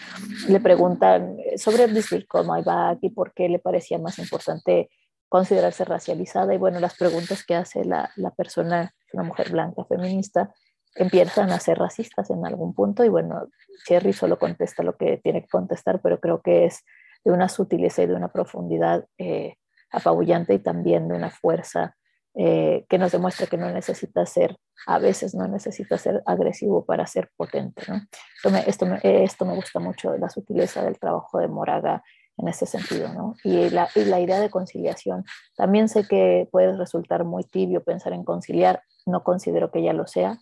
le 0.49 0.61
preguntan 0.61 1.37
sobre 1.57 1.89
This 1.89 2.11
Call 2.29 2.47
My 2.47 2.63
Back 2.63 2.99
y 3.03 3.11
por 3.11 3.33
qué 3.33 3.49
le 3.49 3.59
parecía 3.59 3.99
más 3.99 4.19
importante 4.19 4.91
considerarse 5.33 5.87
racializada. 5.87 6.53
Y 6.53 6.59
bueno, 6.59 6.79
las 6.79 6.95
preguntas 6.95 7.43
que 7.43 7.55
hace 7.55 7.87
la, 7.87 8.11
la 8.17 8.33
persona, 8.33 8.95
una 9.15 9.23
mujer 9.23 9.51
blanca 9.51 9.83
feminista, 9.87 10.53
empiezan 10.95 11.51
a 11.53 11.59
ser 11.59 11.79
racistas 11.79 12.29
en 12.29 12.45
algún 12.45 12.75
punto. 12.75 13.03
Y 13.03 13.09
bueno, 13.09 13.49
Cherry 13.87 14.13
solo 14.13 14.39
contesta 14.39 14.83
lo 14.83 14.95
que 14.99 15.17
tiene 15.25 15.41
que 15.41 15.49
contestar, 15.49 16.03
pero 16.03 16.21
creo 16.21 16.43
que 16.43 16.67
es 16.67 16.85
de 17.25 17.33
una 17.33 17.49
sutileza 17.49 18.03
y 18.03 18.09
de 18.09 18.15
una 18.15 18.29
profundidad 18.29 19.07
eh, 19.17 19.55
apabullante 19.91 20.53
y 20.53 20.59
también 20.59 21.09
de 21.09 21.15
una 21.15 21.31
fuerza 21.31 21.97
eh, 22.35 22.85
que 22.91 22.99
nos 22.99 23.11
demuestra 23.11 23.47
que 23.47 23.57
no 23.57 23.71
necesita 23.73 24.27
ser, 24.27 24.59
a 24.87 24.99
veces 24.99 25.35
no 25.35 25.49
necesita 25.49 25.97
ser 25.97 26.23
agresivo 26.27 26.85
para 26.85 27.07
ser 27.07 27.31
potente. 27.39 27.85
¿no? 27.89 28.03
Esto, 28.37 28.51
me, 28.51 28.65
esto, 28.67 28.87
esto 29.03 29.45
me 29.47 29.55
gusta 29.55 29.81
mucho 29.81 30.15
la 30.19 30.29
sutileza 30.29 30.85
del 30.85 30.99
trabajo 30.99 31.39
de 31.39 31.49
Moraga 31.49 32.03
en 32.39 32.49
ese 32.49 32.67
sentido, 32.67 33.13
¿no? 33.13 33.35
Y 33.45 33.71
la, 33.71 33.89
y 33.95 34.05
la 34.05 34.21
idea 34.21 34.41
de 34.41 34.51
conciliación, 34.51 35.25
también 35.57 35.89
sé 35.89 36.07
que 36.07 36.49
puede 36.51 36.77
resultar 36.77 37.25
muy 37.25 37.45
tibio 37.45 37.85
pensar 37.85 38.13
en 38.13 38.25
conciliar, 38.25 38.83
no 39.07 39.23
considero 39.23 39.71
que 39.71 39.83
ya 39.83 39.93
lo 39.93 40.07
sea, 40.07 40.39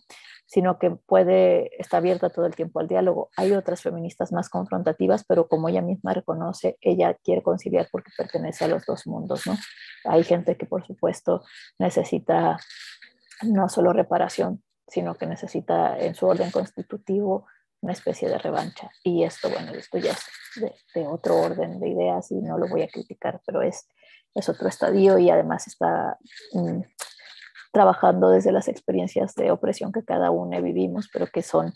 sino 0.51 0.79
que 0.79 0.91
puede, 0.91 1.81
está 1.81 1.97
abierta 1.97 2.29
todo 2.29 2.45
el 2.45 2.55
tiempo 2.55 2.81
al 2.81 2.89
diálogo. 2.89 3.29
Hay 3.37 3.53
otras 3.53 3.81
feministas 3.81 4.33
más 4.33 4.49
confrontativas, 4.49 5.23
pero 5.23 5.47
como 5.47 5.69
ella 5.69 5.81
misma 5.81 6.13
reconoce, 6.13 6.77
ella 6.81 7.13
quiere 7.23 7.41
conciliar 7.41 7.87
porque 7.89 8.11
pertenece 8.17 8.65
a 8.65 8.67
los 8.67 8.85
dos 8.85 9.07
mundos, 9.07 9.47
¿no? 9.47 9.55
Hay 10.03 10.25
gente 10.25 10.57
que, 10.57 10.65
por 10.65 10.85
supuesto, 10.85 11.41
necesita 11.79 12.57
no 13.43 13.69
solo 13.69 13.93
reparación, 13.93 14.61
sino 14.87 15.15
que 15.15 15.25
necesita 15.25 15.97
en 15.97 16.15
su 16.15 16.27
orden 16.27 16.51
constitutivo 16.51 17.45
una 17.81 17.93
especie 17.93 18.29
de 18.29 18.37
revancha. 18.37 18.89
Y 19.03 19.23
esto, 19.23 19.49
bueno, 19.49 19.71
esto 19.71 19.97
ya 19.97 20.11
es 20.11 20.73
de, 20.93 21.07
otro 21.07 21.37
orden 21.37 21.79
de 21.79 21.89
ideas 21.89 22.31
y 22.31 22.35
no 22.35 22.57
lo 22.57 22.67
voy 22.67 22.83
a 22.83 22.87
criticar, 22.87 23.41
pero 23.45 23.61
es, 23.61 23.87
es 24.35 24.49
otro 24.49 24.67
estadio 24.67 25.17
y 25.17 25.29
además 25.29 25.67
está 25.67 26.17
mm, 26.53 26.81
trabajando 27.71 28.29
desde 28.29 28.51
las 28.51 28.67
experiencias 28.67 29.33
de 29.35 29.51
opresión 29.51 29.91
que 29.91 30.05
cada 30.05 30.31
uno 30.31 30.61
vivimos, 30.61 31.09
pero 31.11 31.27
que 31.27 31.41
son 31.41 31.73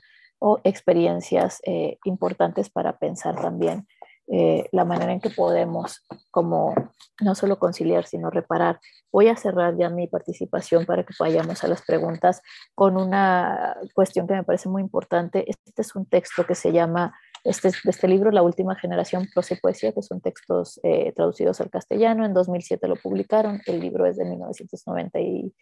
experiencias 0.64 1.62
eh, 1.66 1.98
importantes 2.04 2.70
para 2.70 3.00
pensar 3.00 3.36
también 3.42 3.88
eh, 4.28 4.68
la 4.72 4.86
manera 4.86 5.12
en 5.12 5.20
que 5.20 5.30
podemos 5.30 6.04
como 6.32 6.74
no 7.22 7.36
solo 7.36 7.60
conciliar, 7.60 8.06
sino 8.06 8.32
reparar. 8.32 8.80
Voy 9.12 9.28
a 9.28 9.36
cerrar 9.36 9.78
ya 9.78 9.90
mi 9.90 10.08
participación 10.08 10.86
para 10.86 11.04
que 11.04 11.14
vayamos 11.20 11.64
a 11.64 11.68
las 11.68 11.84
preguntas 11.84 12.42
con 12.74 12.98
una 12.98 13.78
cuestión 13.94 14.28
que 14.28 14.34
me 14.34 14.44
parece 14.44 14.68
muy 14.68 14.82
importante. 14.82 15.46
Este 15.48 15.82
es 15.82 15.96
un 15.96 16.08
texto 16.08 16.46
que 16.46 16.56
se 16.56 16.72
llama, 16.72 17.14
este, 17.44 17.70
de 17.70 17.92
este 17.92 18.08
libro, 18.08 18.32
La 18.32 18.42
Última 18.42 18.76
Generación, 18.76 19.28
Prosa 19.34 19.54
y 19.54 19.58
Poesía, 19.58 19.94
que 19.94 20.02
son 20.02 20.22
textos 20.22 20.80
eh, 20.84 21.14
traducidos 21.16 21.62
al 21.62 21.70
castellano. 21.70 22.26
En 22.26 22.34
2007 22.34 22.88
lo 22.88 22.96
publicaron. 22.96 23.62
El 23.68 23.80
libro 23.80 24.08
es 24.08 24.18
de 24.18 24.26
1990 24.26 25.20
y, 25.20 25.54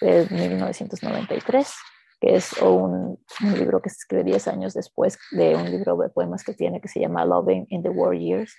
1993 0.00 1.74
que 2.20 2.34
es 2.34 2.52
un, 2.62 3.18
libro 3.56 3.80
que 3.80 3.90
se 3.90 3.96
escribe 3.98 4.24
10 4.24 4.48
años 4.48 4.74
después 4.74 5.18
de 5.32 5.54
un 5.54 5.70
libro 5.70 5.96
de 5.96 6.08
poemas 6.08 6.44
que 6.44 6.54
tiene 6.54 6.80
que 6.80 6.88
se 6.88 7.00
llama 7.00 7.24
Loving 7.24 7.66
in 7.68 7.82
the 7.82 7.90
War 7.90 8.16
Years. 8.16 8.54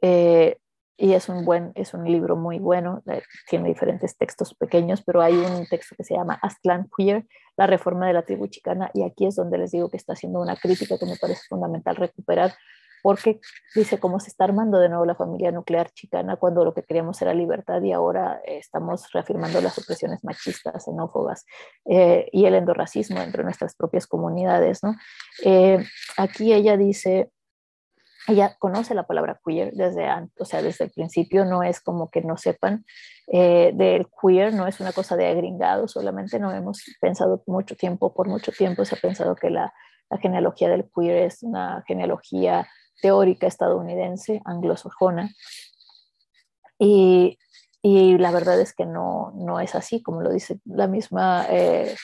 Eh, 0.00 0.58
y 0.96 1.14
es 1.14 1.28
un 1.28 1.44
buen, 1.44 1.72
es 1.74 1.94
un 1.94 2.04
libro 2.04 2.36
muy 2.36 2.58
bueno, 2.58 3.02
eh, 3.10 3.22
tiene 3.48 3.68
diferentes 3.68 4.16
textos 4.16 4.54
pequeños, 4.54 5.02
pero 5.02 5.22
hay 5.22 5.34
un 5.34 5.66
texto 5.66 5.96
que 5.96 6.04
se 6.04 6.14
llama 6.14 6.38
Aztlán 6.42 6.88
Queer, 6.96 7.26
la 7.56 7.66
reforma 7.66 8.06
de 8.06 8.12
la 8.12 8.22
tribu 8.22 8.46
chicana, 8.46 8.90
y 8.94 9.02
aquí 9.02 9.26
es 9.26 9.34
donde 9.34 9.58
les 9.58 9.72
digo 9.72 9.88
que 9.88 9.96
está 9.96 10.12
haciendo 10.12 10.40
una 10.40 10.54
crítica 10.54 10.98
que 10.98 11.06
me 11.06 11.16
parece 11.16 11.42
fundamental 11.48 11.96
recuperar, 11.96 12.54
porque 13.02 13.40
dice 13.74 13.98
cómo 13.98 14.20
se 14.20 14.30
está 14.30 14.44
armando 14.44 14.78
de 14.78 14.88
nuevo 14.88 15.04
la 15.04 15.16
familia 15.16 15.50
nuclear 15.50 15.90
chicana 15.90 16.36
cuando 16.36 16.64
lo 16.64 16.72
que 16.72 16.84
queríamos 16.84 17.20
era 17.20 17.34
libertad 17.34 17.82
y 17.82 17.92
ahora 17.92 18.40
estamos 18.46 19.10
reafirmando 19.12 19.60
las 19.60 19.76
opresiones 19.78 20.24
machistas, 20.24 20.84
xenófobas 20.84 21.44
eh, 21.84 22.28
y 22.32 22.46
el 22.46 22.54
endorracismo 22.54 23.20
entre 23.20 23.42
nuestras 23.42 23.74
propias 23.74 24.06
comunidades. 24.06 24.82
¿no? 24.82 24.94
Eh, 25.44 25.84
aquí 26.16 26.52
ella 26.52 26.76
dice, 26.76 27.32
ella 28.28 28.56
conoce 28.58 28.94
la 28.94 29.06
palabra 29.06 29.40
queer 29.44 29.72
desde 29.72 30.06
antes, 30.06 30.40
o 30.40 30.44
sea, 30.44 30.62
desde 30.62 30.84
el 30.84 30.90
principio 30.92 31.44
no 31.44 31.62
es 31.64 31.80
como 31.80 32.08
que 32.10 32.22
no 32.22 32.36
sepan 32.36 32.84
eh, 33.26 33.72
del 33.74 34.06
queer, 34.20 34.54
no 34.54 34.68
es 34.68 34.78
una 34.80 34.92
cosa 34.92 35.16
de 35.16 35.26
agringado, 35.26 35.88
solamente 35.88 36.38
no 36.38 36.52
hemos 36.52 36.84
pensado 37.00 37.42
mucho 37.46 37.74
tiempo, 37.74 38.14
por 38.14 38.28
mucho 38.28 38.52
tiempo 38.52 38.84
se 38.84 38.94
ha 38.94 38.98
pensado 38.98 39.34
que 39.34 39.50
la, 39.50 39.72
la 40.08 40.18
genealogía 40.18 40.68
del 40.68 40.88
queer 40.94 41.24
es 41.24 41.42
una 41.42 41.82
genealogía 41.86 42.68
teórica 43.02 43.46
estadounidense, 43.46 44.40
anglosajona, 44.46 45.34
y, 46.78 47.38
y, 47.82 48.16
la 48.16 48.30
verdad 48.30 48.60
es 48.60 48.72
que 48.72 48.86
no, 48.86 49.32
no 49.36 49.60
es 49.60 49.74
así, 49.74 50.02
como 50.02 50.22
lo 50.22 50.30
dice 50.30 50.60
la 50.64 50.86
misma, 50.86 51.46
eh, 51.50 51.94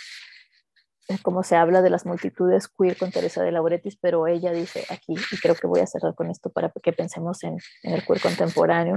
como 1.22 1.42
se 1.42 1.56
habla 1.56 1.82
de 1.82 1.90
las 1.90 2.06
multitudes 2.06 2.68
queer 2.68 2.96
con 2.96 3.10
Teresa 3.10 3.42
de 3.42 3.52
Lauretis, 3.52 3.96
pero 4.00 4.26
ella 4.26 4.52
dice 4.52 4.84
aquí, 4.90 5.14
y 5.32 5.36
creo 5.38 5.54
que 5.54 5.66
voy 5.66 5.80
a 5.80 5.86
cerrar 5.86 6.14
con 6.14 6.30
esto 6.30 6.50
para 6.50 6.70
que 6.82 6.92
pensemos 6.92 7.42
en, 7.44 7.58
en 7.82 7.94
el 7.94 8.04
queer 8.04 8.20
contemporáneo, 8.20 8.96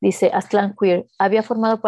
Dice, 0.00 0.30
Aztlán 0.32 0.74
Queer, 0.80 1.06
había 1.18 1.42
formado, 1.42 1.78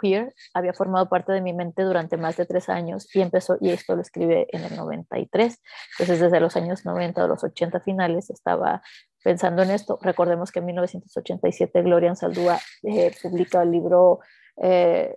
Queer 0.00 0.34
había 0.52 0.74
formado 0.74 1.08
parte 1.08 1.32
de 1.32 1.40
mi 1.40 1.54
mente 1.54 1.82
durante 1.82 2.18
más 2.18 2.36
de 2.36 2.44
tres 2.44 2.68
años 2.68 3.08
y 3.14 3.22
empezó, 3.22 3.56
y 3.60 3.70
esto 3.70 3.96
lo 3.96 4.02
escribe 4.02 4.46
en 4.50 4.62
el 4.62 4.76
93, 4.76 5.58
entonces 5.92 6.20
desde 6.20 6.38
los 6.38 6.54
años 6.56 6.84
90 6.84 7.24
o 7.24 7.28
los 7.28 7.42
80 7.42 7.80
finales 7.80 8.28
estaba 8.28 8.82
pensando 9.24 9.62
en 9.62 9.70
esto. 9.70 9.98
Recordemos 10.02 10.52
que 10.52 10.58
en 10.58 10.66
1987 10.66 11.82
Gloria 11.82 12.14
Saldúa 12.14 12.60
eh, 12.82 13.10
publica 13.22 13.62
el 13.62 13.70
libro 13.70 14.20
eh, 14.62 15.16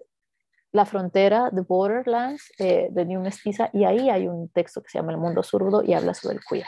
La 0.73 0.85
frontera, 0.85 1.49
The 1.53 1.61
Borderlands, 1.61 2.51
eh, 2.57 2.87
de 2.91 3.05
New 3.05 3.21
Mestiza, 3.21 3.69
y 3.73 3.85
ahí 3.85 4.09
hay 4.09 4.27
un 4.27 4.49
texto 4.49 4.81
que 4.81 4.89
se 4.89 4.97
llama 4.97 5.11
El 5.11 5.19
mundo 5.19 5.43
zurdo 5.43 5.83
y 5.83 5.93
habla 5.93 6.13
sobre 6.13 6.37
el 6.37 6.41
queer. 6.49 6.65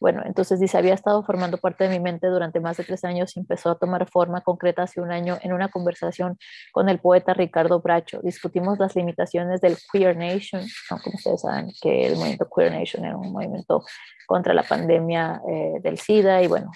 Bueno, 0.00 0.22
entonces 0.24 0.58
dice, 0.58 0.76
había 0.78 0.94
estado 0.94 1.22
formando 1.22 1.58
parte 1.58 1.84
de 1.84 1.90
mi 1.90 2.00
mente 2.00 2.26
durante 2.26 2.58
más 2.58 2.76
de 2.76 2.82
tres 2.82 3.04
años 3.04 3.36
y 3.36 3.40
empezó 3.40 3.70
a 3.70 3.78
tomar 3.78 4.10
forma 4.10 4.40
concreta 4.40 4.82
hace 4.82 5.00
un 5.00 5.12
año 5.12 5.38
en 5.42 5.52
una 5.52 5.68
conversación 5.68 6.38
con 6.72 6.88
el 6.88 6.98
poeta 6.98 7.34
Ricardo 7.34 7.80
Bracho. 7.80 8.20
Discutimos 8.24 8.80
las 8.80 8.96
limitaciones 8.96 9.60
del 9.60 9.76
Queer 9.92 10.16
Nation, 10.16 10.66
como 10.88 11.14
ustedes 11.14 11.42
saben 11.42 11.70
que 11.80 12.06
el 12.06 12.16
movimiento 12.16 12.48
Queer 12.52 12.72
Nation 12.72 13.04
era 13.04 13.16
un 13.16 13.32
movimiento 13.32 13.84
contra 14.26 14.54
la 14.54 14.64
pandemia 14.64 15.40
eh, 15.48 15.74
del 15.82 15.98
SIDA 15.98 16.42
y 16.42 16.48
bueno, 16.48 16.72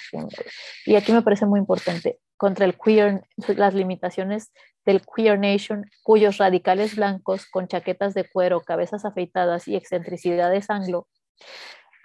y 0.85 0.95
aquí 0.95 1.11
me 1.11 1.23
parece 1.23 1.47
muy 1.47 1.59
importante, 1.59 2.21
contra 2.37 2.65
el 2.65 2.77
queer, 2.79 3.25
las 3.57 3.75
limitaciones 3.75 4.53
del 4.87 5.03
Queer 5.05 5.39
Nation, 5.39 5.91
cuyos 6.03 6.39
radicales 6.39 6.97
blancos 6.97 7.47
con 7.47 7.69
chaquetas 7.69 8.15
de 8.15 8.29
cuero, 8.29 8.63
cabezas 8.63 9.05
afeitadas 9.05 9.69
y 9.69 9.77
excentricidades 9.77 10.71
anglo 10.71 11.09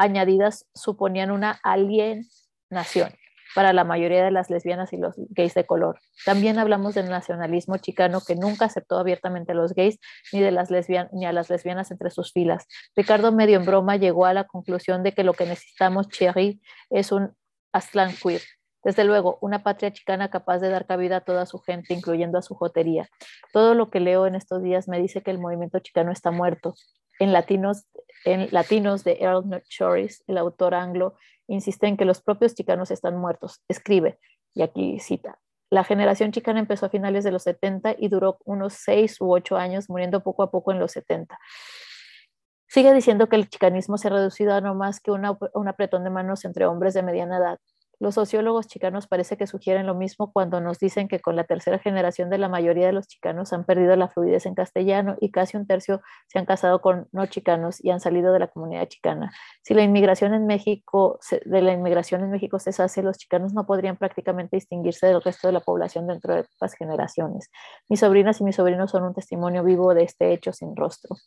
añadidas 0.01 0.65
suponían 0.73 1.31
una 1.31 1.59
alienación 1.63 3.13
para 3.53 3.73
la 3.73 3.83
mayoría 3.83 4.23
de 4.23 4.31
las 4.31 4.49
lesbianas 4.49 4.93
y 4.93 4.97
los 4.97 5.15
gays 5.29 5.53
de 5.53 5.65
color. 5.65 5.99
También 6.25 6.57
hablamos 6.57 6.95
del 6.95 7.09
nacionalismo 7.09 7.77
chicano 7.77 8.21
que 8.25 8.35
nunca 8.35 8.65
aceptó 8.65 8.97
abiertamente 8.97 9.51
a 9.51 9.55
los 9.55 9.73
gays 9.73 9.99
ni, 10.31 10.39
de 10.39 10.51
las 10.51 10.69
ni 11.11 11.25
a 11.25 11.33
las 11.33 11.49
lesbianas 11.49 11.91
entre 11.91 12.09
sus 12.11 12.31
filas. 12.31 12.65
Ricardo 12.95 13.31
medio 13.31 13.57
en 13.57 13.65
broma 13.65 13.97
llegó 13.97 14.25
a 14.25 14.33
la 14.33 14.45
conclusión 14.45 15.03
de 15.03 15.13
que 15.13 15.23
lo 15.23 15.33
que 15.33 15.45
necesitamos, 15.45 16.07
Cherry, 16.07 16.61
es 16.89 17.11
un 17.11 17.35
Aztlán 17.73 18.15
queer. 18.15 18.41
Desde 18.83 19.03
luego, 19.03 19.37
una 19.41 19.63
patria 19.63 19.91
chicana 19.93 20.29
capaz 20.29 20.59
de 20.59 20.69
dar 20.69 20.85
cabida 20.87 21.17
a 21.17 21.21
toda 21.21 21.45
su 21.45 21.59
gente, 21.59 21.93
incluyendo 21.93 22.37
a 22.37 22.41
su 22.41 22.55
jotería. 22.55 23.09
Todo 23.53 23.75
lo 23.75 23.89
que 23.89 23.99
leo 23.99 24.25
en 24.25 24.35
estos 24.35 24.63
días 24.63 24.87
me 24.87 24.99
dice 24.99 25.21
que 25.21 25.31
el 25.31 25.39
movimiento 25.39 25.79
chicano 25.79 26.11
está 26.11 26.31
muerto. 26.31 26.73
En 27.19 27.33
latinos, 27.33 27.85
en 28.25 28.47
latinos 28.51 29.03
de 29.03 29.17
Earl 29.21 29.63
Choris, 29.69 30.23
el 30.27 30.37
autor 30.37 30.73
anglo, 30.73 31.15
insiste 31.47 31.87
en 31.87 31.97
que 31.97 32.05
los 32.05 32.21
propios 32.21 32.55
chicanos 32.55 32.89
están 32.89 33.17
muertos. 33.17 33.61
Escribe, 33.67 34.19
y 34.53 34.63
aquí 34.63 34.99
cita, 34.99 35.39
la 35.71 35.85
generación 35.85 36.33
chicana 36.33 36.59
empezó 36.59 36.87
a 36.87 36.89
finales 36.89 37.23
de 37.23 37.31
los 37.31 37.43
70 37.43 37.95
y 37.97 38.09
duró 38.09 38.39
unos 38.43 38.73
6 38.73 39.21
u 39.21 39.31
8 39.31 39.55
años, 39.55 39.89
muriendo 39.89 40.21
poco 40.21 40.43
a 40.43 40.51
poco 40.51 40.73
en 40.73 40.79
los 40.79 40.91
70. 40.91 41.39
Sigue 42.67 42.93
diciendo 42.93 43.29
que 43.29 43.37
el 43.37 43.49
chicanismo 43.49 43.97
se 43.97 44.09
ha 44.09 44.11
reducido 44.11 44.53
a 44.53 44.59
no 44.59 44.75
más 44.75 44.99
que 44.99 45.11
una, 45.11 45.37
un 45.53 45.67
apretón 45.69 46.03
de 46.03 46.09
manos 46.09 46.43
entre 46.43 46.65
hombres 46.65 46.93
de 46.93 47.03
mediana 47.03 47.37
edad. 47.37 47.59
Los 48.01 48.15
sociólogos 48.15 48.65
chicanos 48.65 49.05
parece 49.05 49.37
que 49.37 49.45
sugieren 49.45 49.85
lo 49.85 49.93
mismo 49.93 50.33
cuando 50.33 50.59
nos 50.59 50.79
dicen 50.79 51.07
que 51.07 51.19
con 51.19 51.35
la 51.35 51.43
tercera 51.43 51.77
generación 51.77 52.31
de 52.31 52.39
la 52.39 52.49
mayoría 52.49 52.87
de 52.87 52.93
los 52.93 53.07
chicanos 53.07 53.53
han 53.53 53.63
perdido 53.63 53.95
la 53.95 54.07
fluidez 54.07 54.47
en 54.47 54.55
castellano 54.55 55.17
y 55.21 55.29
casi 55.29 55.55
un 55.55 55.67
tercio 55.67 56.01
se 56.25 56.39
han 56.39 56.47
casado 56.47 56.81
con 56.81 57.07
no 57.11 57.27
chicanos 57.27 57.77
y 57.79 57.91
han 57.91 57.99
salido 57.99 58.33
de 58.33 58.39
la 58.39 58.47
comunidad 58.47 58.87
chicana. 58.87 59.31
Si 59.61 59.75
la 59.75 59.83
inmigración 59.83 60.33
en 60.33 60.47
México, 60.47 61.19
de 61.45 61.61
la 61.61 61.73
inmigración 61.73 62.23
en 62.23 62.31
México 62.31 62.57
se 62.57 62.71
hace, 62.71 63.03
los 63.03 63.19
chicanos 63.19 63.53
no 63.53 63.67
podrían 63.67 63.97
prácticamente 63.97 64.55
distinguirse 64.57 65.05
del 65.05 65.21
resto 65.21 65.49
de 65.49 65.53
la 65.53 65.59
población 65.59 66.07
dentro 66.07 66.33
de 66.33 66.45
pocas 66.45 66.73
generaciones. 66.73 67.51
Mis 67.87 67.99
sobrinas 67.99 68.41
y 68.41 68.43
mis 68.45 68.55
sobrinos 68.55 68.89
son 68.89 69.03
un 69.03 69.13
testimonio 69.13 69.63
vivo 69.63 69.93
de 69.93 70.05
este 70.05 70.33
hecho 70.33 70.53
sin 70.53 70.75
rostro. 70.75 71.17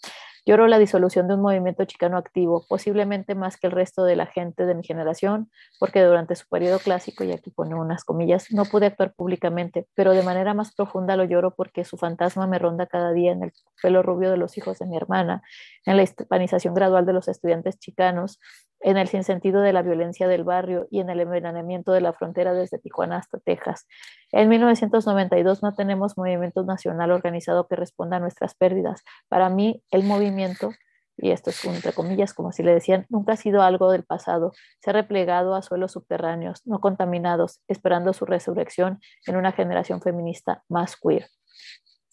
Lloro 0.46 0.66
la 0.66 0.78
disolución 0.78 1.26
de 1.26 1.34
un 1.34 1.40
movimiento 1.40 1.86
chicano 1.86 2.18
activo, 2.18 2.66
posiblemente 2.68 3.34
más 3.34 3.56
que 3.56 3.66
el 3.66 3.72
resto 3.72 4.04
de 4.04 4.14
la 4.14 4.26
gente 4.26 4.66
de 4.66 4.74
mi 4.74 4.84
generación, 4.84 5.50
porque 5.80 6.02
durante 6.02 6.34
su 6.36 6.46
periodo 6.48 6.78
clásico, 6.80 7.24
y 7.24 7.32
aquí 7.32 7.50
pone 7.50 7.74
unas 7.74 8.04
comillas, 8.04 8.52
no 8.52 8.66
pude 8.66 8.86
actuar 8.86 9.14
públicamente, 9.14 9.86
pero 9.94 10.12
de 10.12 10.22
manera 10.22 10.52
más 10.52 10.74
profunda 10.74 11.16
lo 11.16 11.24
lloro 11.24 11.54
porque 11.54 11.84
su 11.84 11.96
fantasma 11.96 12.46
me 12.46 12.58
ronda 12.58 12.86
cada 12.86 13.12
día 13.12 13.32
en 13.32 13.42
el 13.42 13.52
pelo 13.82 14.02
rubio 14.02 14.30
de 14.30 14.36
los 14.36 14.58
hijos 14.58 14.78
de 14.78 14.86
mi 14.86 14.98
hermana, 14.98 15.42
en 15.86 15.96
la 15.96 16.02
hispanización 16.02 16.74
gradual 16.74 17.06
de 17.06 17.14
los 17.14 17.26
estudiantes 17.28 17.78
chicanos, 17.78 18.38
en 18.84 18.98
el 18.98 19.08
sinsentido 19.08 19.62
de 19.62 19.72
la 19.72 19.80
violencia 19.80 20.28
del 20.28 20.44
barrio 20.44 20.86
y 20.90 21.00
en 21.00 21.08
el 21.08 21.20
envenenamiento 21.20 21.92
de 21.92 22.02
la 22.02 22.12
frontera 22.12 22.52
desde 22.52 22.78
Tijuana 22.78 23.16
hasta 23.16 23.38
Texas. 23.38 23.86
En 24.30 24.50
1992 24.50 25.62
no 25.62 25.74
tenemos 25.74 26.18
movimiento 26.18 26.62
nacional 26.64 27.10
organizado 27.10 27.66
que 27.66 27.76
responda 27.76 28.18
a 28.18 28.20
nuestras 28.20 28.54
pérdidas. 28.54 29.02
Para 29.28 29.48
mí, 29.48 29.82
el 29.90 30.04
movimiento, 30.04 30.70
y 31.16 31.30
esto 31.30 31.48
es 31.48 31.64
entre 31.64 31.94
comillas, 31.94 32.34
como 32.34 32.52
si 32.52 32.62
le 32.62 32.74
decían, 32.74 33.06
nunca 33.08 33.32
ha 33.32 33.36
sido 33.36 33.62
algo 33.62 33.90
del 33.90 34.04
pasado. 34.04 34.52
Se 34.80 34.90
ha 34.90 34.92
replegado 34.92 35.54
a 35.54 35.62
suelos 35.62 35.92
subterráneos, 35.92 36.60
no 36.66 36.80
contaminados, 36.80 37.62
esperando 37.68 38.12
su 38.12 38.26
resurrección 38.26 39.00
en 39.26 39.36
una 39.36 39.52
generación 39.52 40.02
feminista 40.02 40.62
más 40.68 40.96
queer. 40.96 41.24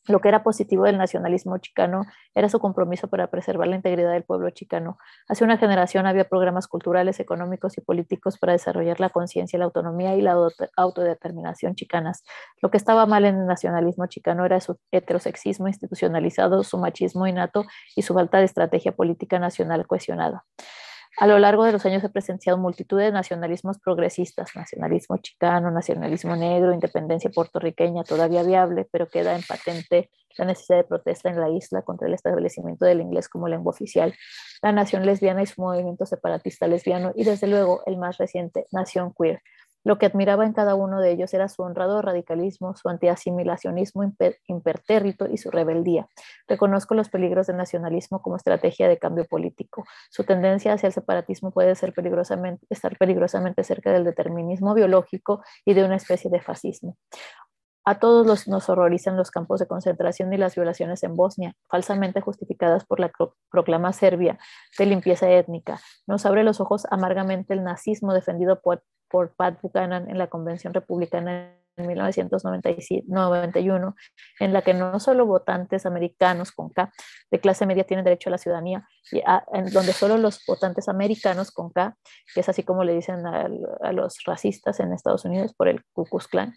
Lo 0.08 0.20
que 0.20 0.30
era 0.30 0.42
positivo 0.42 0.86
del 0.86 0.98
nacionalismo 0.98 1.60
chicano 1.60 2.06
era 2.34 2.50
su 2.50 2.60
compromiso 2.60 3.08
para 3.08 3.28
preservar 3.28 3.68
la 3.68 3.76
integridad 3.76 4.12
del 4.12 4.24
pueblo 4.24 4.50
chicano. 4.50 4.98
Hace 5.28 5.44
una 5.44 5.58
generación 5.58 6.08
había 6.08 6.28
programas 6.28 6.68
culturales, 6.68 7.20
económicos 7.20 7.78
y 7.78 7.82
políticos 7.82 8.40
para 8.40 8.54
desarrollar 8.54 9.00
la 9.00 9.10
conciencia, 9.10 9.60
la 9.60 9.66
autonomía 9.66 10.16
y 10.16 10.22
la 10.22 10.36
autodeterminación 10.76 11.76
chicanas. 11.76 12.24
Lo 12.64 12.72
que 12.72 12.78
estaba 12.78 13.06
mal 13.06 13.26
en 13.26 13.42
el 13.42 13.46
nacionalismo 13.46 14.08
chicano 14.08 14.44
era 14.44 14.60
su 14.60 14.80
heterosexismo 14.92 15.68
institucionalizado, 15.68 16.64
su 16.64 16.80
machismo 16.80 17.28
innato 17.28 17.66
y 17.96 18.02
su 18.02 18.16
falta 18.16 18.40
de 18.40 18.46
estrategia 18.46 18.94
política 18.94 19.38
nacional 19.38 19.86
cohesionada. 19.86 20.46
A 21.18 21.28
lo 21.28 21.38
largo 21.40 21.66
de 21.66 21.72
los 21.72 21.86
años 21.86 22.04
he 22.04 22.10
presenciado 22.10 22.58
multitud 22.58 22.98
de 22.98 23.12
nacionalismos 23.12 23.80
progresistas, 23.80 24.56
nacionalismo 24.56 25.18
chicano, 25.18 25.70
nacionalismo 25.70 26.36
negro, 26.36 26.74
independencia 26.74 27.30
puertorriqueña 27.30 28.04
todavía 28.04 28.44
viable, 28.44 28.88
pero 28.92 29.08
queda 29.08 29.36
en 29.36 29.44
patente 29.44 30.10
la 30.38 30.46
necesidad 30.46 30.78
de 30.78 30.84
protesta 30.86 31.30
en 31.30 31.40
la 31.40 31.50
isla 31.50 31.82
contra 31.82 32.08
el 32.08 32.14
establecimiento 32.14 32.86
del 32.86 33.02
inglés 33.02 33.28
como 33.28 33.50
lengua 33.50 33.72
oficial, 33.72 34.14
la 34.62 34.72
nación 34.72 35.06
lesbiana 35.06 35.44
y 35.44 35.48
su 35.48 35.62
movimiento 35.62 36.06
separatista 36.06 36.68
lesbiano 36.68 37.12
y 37.16 37.26
desde 37.26 37.48
luego 37.48 37.84
el 37.86 37.98
más 37.98 38.18
reciente, 38.18 38.66
Nación 38.72 39.14
Queer, 39.14 39.42
lo 39.84 39.98
que 39.98 40.06
admiraba 40.06 40.46
en 40.46 40.54
cada 40.54 40.76
uno 40.76 41.00
de 41.00 41.12
ellos 41.12 41.34
era 41.34 41.48
su 41.50 41.64
honrado 41.64 42.02
radicalismo, 42.02 42.76
su 42.76 42.90
antiasimilacionismo 42.90 44.04
impertérrito 44.48 45.28
y 45.28 45.38
su 45.38 45.52
rebeldía. 45.52 46.08
Reconozco 46.48 46.94
los 46.96 47.10
peligros 47.10 47.48
del 47.48 47.58
nacionalismo 47.58 48.22
como 48.22 48.36
estrategia 48.36 48.88
de 48.88 48.98
cambio 48.98 49.26
político. 49.26 49.84
Su 50.10 50.24
tendencia 50.24 50.74
hacia 50.74 50.88
el 50.88 50.94
separatismo 50.94 51.52
puede 51.52 51.72
estar 51.72 51.94
peligrosamente 51.94 53.64
cerca 53.64 53.92
del 53.92 54.04
determinismo 54.04 54.74
biológico 54.74 55.44
y 55.66 55.74
de 55.74 55.84
una 55.84 55.96
especie 55.96 56.30
de 56.30 56.42
fascismo. 56.42 56.98
A 57.84 57.98
todos 58.00 58.28
los, 58.28 58.48
nos 58.48 58.70
horrorizan 58.70 59.18
los 59.18 59.32
campos 59.32 59.60
de 59.60 59.68
concentración 59.68 60.32
y 60.34 60.38
las 60.38 60.56
violaciones 60.56 61.02
en 61.04 61.16
Bosnia, 61.16 61.56
falsamente 61.68 62.22
justificadas 62.22 62.86
por 62.86 63.00
la 63.00 63.12
proclama 63.50 63.92
serbia 63.92 64.38
de 64.78 64.86
limpieza 64.86 65.30
étnica. 65.32 65.80
Nos 66.06 66.26
abre 66.26 66.44
los 66.44 66.62
ojos 66.62 66.86
amargamente 66.92 67.54
el 67.54 67.64
nazismo 67.64 68.14
defendido 68.14 68.62
por, 68.62 68.84
por 69.10 69.34
Pat 69.36 69.60
Buchanan 69.62 70.10
en 70.10 70.20
la 70.20 70.28
Convención 70.28 70.74
Republicana 70.74 71.56
1991, 71.88 73.96
en 74.40 74.54
la 74.54 74.62
que 74.62 74.74
no 74.74 75.00
solo 75.00 75.26
votantes 75.26 75.86
americanos 75.86 76.52
con 76.52 76.70
K 76.70 76.92
de 77.30 77.40
clase 77.40 77.66
media 77.66 77.84
tienen 77.84 78.04
derecho 78.04 78.30
a 78.30 78.32
la 78.32 78.38
ciudadanía, 78.38 78.88
y 79.12 79.22
en 79.54 79.72
donde 79.72 79.94
solo 79.94 80.18
los 80.18 80.44
votantes 80.46 80.90
americanos 80.90 81.52
con 81.52 81.72
K, 81.72 81.96
que 82.34 82.42
es 82.42 82.50
así 82.50 82.64
como 82.64 82.84
le 82.84 82.94
dicen 82.94 83.26
a, 83.26 83.48
los 83.92 84.20
racistas 84.26 84.80
en 84.80 84.94
Estados 84.94 85.26
Unidos 85.26 85.54
por 85.54 85.68
el 85.68 85.84
Ku 85.94 86.06
Klux 86.06 86.28
Klan, 86.28 86.54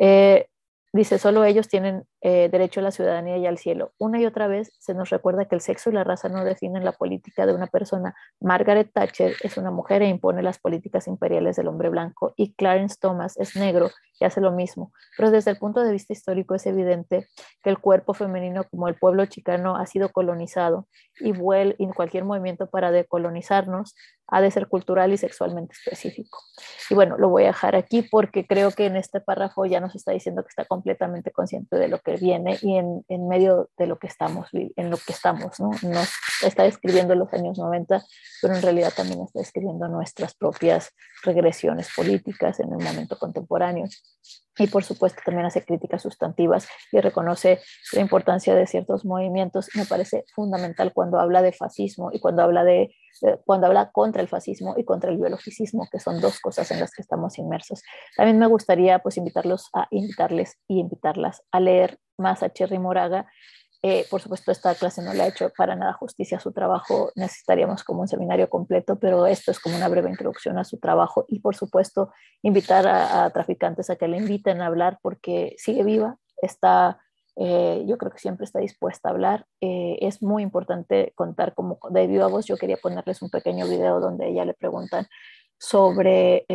eh, 0.00 0.48
Dice, 0.92 1.18
solo 1.18 1.44
ellos 1.44 1.68
tienen 1.68 2.04
eh, 2.22 2.48
derecho 2.50 2.80
a 2.80 2.82
la 2.82 2.90
ciudadanía 2.90 3.36
y 3.36 3.46
al 3.46 3.58
cielo. 3.58 3.92
Una 3.98 4.20
y 4.20 4.26
otra 4.26 4.48
vez 4.48 4.72
se 4.78 4.94
nos 4.94 5.10
recuerda 5.10 5.44
que 5.44 5.54
el 5.54 5.60
sexo 5.60 5.90
y 5.90 5.92
la 5.92 6.02
raza 6.02 6.30
no 6.30 6.44
definen 6.44 6.84
la 6.84 6.92
política 6.92 7.44
de 7.44 7.54
una 7.54 7.66
persona. 7.66 8.14
Margaret 8.40 8.90
Thatcher 8.92 9.34
es 9.42 9.58
una 9.58 9.70
mujer 9.70 10.00
e 10.00 10.08
impone 10.08 10.42
las 10.42 10.58
políticas 10.58 11.06
imperiales 11.06 11.56
del 11.56 11.68
hombre 11.68 11.90
blanco 11.90 12.32
y 12.36 12.54
Clarence 12.54 12.96
Thomas 12.98 13.36
es 13.36 13.54
negro 13.54 13.90
y 14.18 14.24
hace 14.24 14.40
lo 14.40 14.50
mismo. 14.50 14.92
Pero 15.16 15.30
desde 15.30 15.50
el 15.50 15.58
punto 15.58 15.82
de 15.82 15.92
vista 15.92 16.14
histórico 16.14 16.54
es 16.54 16.66
evidente 16.66 17.28
que 17.62 17.70
el 17.70 17.78
cuerpo 17.78 18.14
femenino 18.14 18.64
como 18.64 18.88
el 18.88 18.94
pueblo 18.94 19.26
chicano 19.26 19.76
ha 19.76 19.84
sido 19.84 20.08
colonizado 20.08 20.88
y, 21.20 21.32
en 21.32 21.92
cualquier 21.92 22.24
movimiento 22.24 22.68
para 22.70 22.90
decolonizarnos 22.90 23.94
ha 24.28 24.40
de 24.40 24.50
ser 24.50 24.68
cultural 24.68 25.12
y 25.12 25.16
sexualmente 25.16 25.74
específico. 25.74 26.38
Y 26.90 26.94
bueno, 26.94 27.16
lo 27.16 27.28
voy 27.28 27.44
a 27.44 27.48
dejar 27.48 27.74
aquí 27.76 28.02
porque 28.02 28.46
creo 28.46 28.70
que 28.72 28.86
en 28.86 28.96
este 28.96 29.20
párrafo 29.20 29.64
ya 29.66 29.80
nos 29.80 29.94
está 29.94 30.12
diciendo 30.12 30.42
que 30.42 30.48
está 30.48 30.66
completamente 30.66 31.30
consciente 31.32 31.76
de 31.76 31.88
lo 31.88 31.98
que 32.00 32.16
viene 32.16 32.58
y 32.60 32.76
en, 32.76 33.04
en 33.08 33.28
medio 33.28 33.70
de 33.78 33.86
lo 33.86 33.98
que 33.98 34.06
estamos, 34.06 34.48
en 34.52 34.90
lo 34.90 34.96
que 34.98 35.12
estamos, 35.12 35.58
¿no? 35.60 35.70
Nos 35.82 36.10
está 36.42 36.64
describiendo 36.64 37.14
los 37.14 37.32
años 37.32 37.58
90, 37.58 38.04
pero 38.42 38.54
en 38.54 38.62
realidad 38.62 38.92
también 38.94 39.22
está 39.22 39.38
describiendo 39.38 39.88
nuestras 39.88 40.34
propias 40.34 40.90
regresiones 41.24 41.88
políticas 41.94 42.60
en 42.60 42.72
el 42.72 42.84
momento 42.84 43.18
contemporáneo 43.18 43.86
y 44.58 44.66
por 44.66 44.84
supuesto 44.84 45.20
también 45.24 45.46
hace 45.46 45.64
críticas 45.64 46.02
sustantivas 46.02 46.68
y 46.92 47.00
reconoce 47.00 47.60
la 47.92 48.00
importancia 48.00 48.54
de 48.54 48.66
ciertos 48.66 49.04
movimientos. 49.04 49.68
Me 49.74 49.84
parece 49.84 50.24
fundamental 50.34 50.92
cuando 50.92 51.20
habla 51.20 51.42
de 51.42 51.52
fascismo 51.52 52.10
y 52.12 52.18
cuando 52.18 52.42
habla 52.42 52.64
de, 52.64 52.94
cuando 53.44 53.66
habla 53.66 53.90
contra 53.90 54.22
el 54.22 54.28
fascismo 54.28 54.74
y 54.76 54.84
contra 54.84 55.10
el 55.10 55.18
biologicismo, 55.18 55.88
que 55.90 56.00
son 56.00 56.20
dos 56.20 56.40
cosas 56.40 56.70
en 56.70 56.80
las 56.80 56.92
que 56.92 57.02
estamos 57.02 57.38
inmersos. 57.38 57.82
También 58.16 58.38
me 58.38 58.46
gustaría 58.46 58.98
pues 59.00 59.16
invitarlos 59.16 59.68
a 59.74 59.88
invitarles 59.90 60.58
y 60.68 60.80
invitarlas 60.80 61.42
a 61.50 61.60
leer 61.60 61.98
más 62.16 62.42
a 62.42 62.50
Cherry 62.50 62.78
Moraga 62.78 63.26
eh, 63.82 64.06
por 64.10 64.20
supuesto, 64.20 64.50
esta 64.50 64.74
clase 64.74 65.02
no 65.02 65.14
le 65.14 65.22
ha 65.22 65.28
hecho 65.28 65.52
para 65.56 65.76
nada 65.76 65.92
justicia 65.92 66.38
a 66.38 66.40
su 66.40 66.52
trabajo, 66.52 67.12
necesitaríamos 67.14 67.84
como 67.84 68.00
un 68.00 68.08
seminario 68.08 68.50
completo, 68.50 68.98
pero 68.98 69.26
esto 69.26 69.52
es 69.52 69.60
como 69.60 69.76
una 69.76 69.88
breve 69.88 70.10
introducción 70.10 70.58
a 70.58 70.64
su 70.64 70.78
trabajo 70.78 71.26
y, 71.28 71.38
por 71.38 71.54
supuesto, 71.54 72.12
invitar 72.42 72.88
a, 72.88 73.30
traficantes 73.30 73.88
a 73.88 73.96
que 73.96 74.08
le 74.08 74.16
inviten 74.16 74.62
a 74.62 74.66
hablar 74.66 74.98
porque 75.00 75.54
sigue 75.58 75.84
viva, 75.84 76.16
está, 76.42 76.98
eh, 77.38 77.84
yo 77.86 77.98
creo 77.98 78.12
que 78.12 78.18
siempre 78.18 78.44
está 78.44 78.58
dispuesta 78.58 79.08
a 79.08 79.12
hablar. 79.12 79.46
Eh, 79.60 79.98
es 80.00 80.22
muy 80.22 80.42
importante 80.42 81.12
contar 81.14 81.54
como 81.54 81.78
de 81.90 82.06
viva 82.06 82.26
voz. 82.26 82.46
Yo 82.46 82.56
quería 82.56 82.76
ponerles 82.76 83.22
un 83.22 83.30
pequeño 83.30 83.66
video 83.66 84.00
donde 84.00 84.28
ella 84.28 84.44
le 84.44 84.54
preguntan 84.54 85.06
sobre 85.58 86.46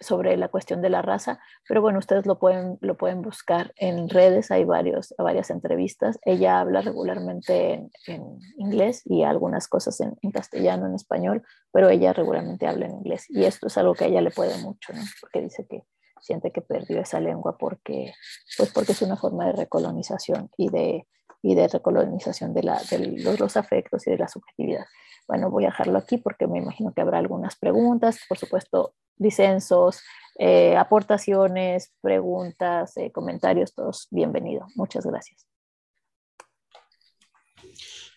sobre 0.00 0.38
la 0.38 0.48
cuestión 0.48 0.80
de 0.80 0.88
la 0.88 1.02
raza, 1.02 1.38
pero 1.68 1.82
bueno, 1.82 1.98
ustedes 1.98 2.24
lo 2.24 2.38
pueden, 2.38 2.78
lo 2.80 2.96
pueden 2.96 3.20
buscar 3.20 3.72
en 3.76 4.08
redes, 4.08 4.50
hay 4.50 4.64
varios, 4.64 5.14
varias 5.18 5.50
entrevistas. 5.50 6.18
Ella 6.22 6.58
habla 6.58 6.80
regularmente 6.80 7.86
en, 8.06 8.38
inglés 8.56 9.02
y 9.04 9.22
algunas 9.22 9.68
cosas 9.68 10.00
en, 10.00 10.30
castellano, 10.32 10.86
en 10.86 10.94
español, 10.94 11.42
pero 11.70 11.90
ella 11.90 12.14
regularmente 12.14 12.66
habla 12.66 12.86
en 12.86 12.92
inglés 12.92 13.26
y 13.28 13.44
esto 13.44 13.66
es 13.66 13.76
algo 13.76 13.94
que 13.94 14.04
a 14.04 14.06
ella 14.08 14.22
le 14.22 14.30
puede 14.30 14.56
mucho, 14.62 14.92
¿no? 14.94 15.02
porque 15.20 15.42
dice 15.42 15.66
que 15.68 15.84
siente 16.20 16.50
que 16.50 16.60
perdió 16.60 17.00
esa 17.00 17.20
lengua 17.20 17.56
porque, 17.58 18.12
pues 18.56 18.72
porque 18.72 18.92
es 18.92 19.02
una 19.02 19.16
forma 19.16 19.46
de 19.46 19.52
recolonización 19.52 20.50
y 20.56 20.68
de, 20.70 21.06
y 21.42 21.54
de 21.54 21.68
recolonización 21.68 22.54
de, 22.54 22.62
la, 22.62 22.80
de 22.90 22.98
los, 23.22 23.38
los 23.38 23.56
afectos 23.56 24.06
y 24.06 24.10
de 24.10 24.18
la 24.18 24.28
subjetividad. 24.28 24.86
Bueno, 25.26 25.50
voy 25.50 25.64
a 25.64 25.68
dejarlo 25.68 25.98
aquí 25.98 26.18
porque 26.18 26.46
me 26.46 26.58
imagino 26.58 26.92
que 26.92 27.00
habrá 27.00 27.18
algunas 27.18 27.56
preguntas. 27.56 28.18
Por 28.28 28.36
supuesto, 28.36 28.94
disensos, 29.16 30.02
eh, 30.38 30.76
aportaciones, 30.76 31.92
preguntas, 32.00 32.96
eh, 32.96 33.12
comentarios, 33.12 33.74
todos 33.74 34.08
bienvenidos. 34.10 34.72
Muchas 34.74 35.06
gracias. 35.06 35.46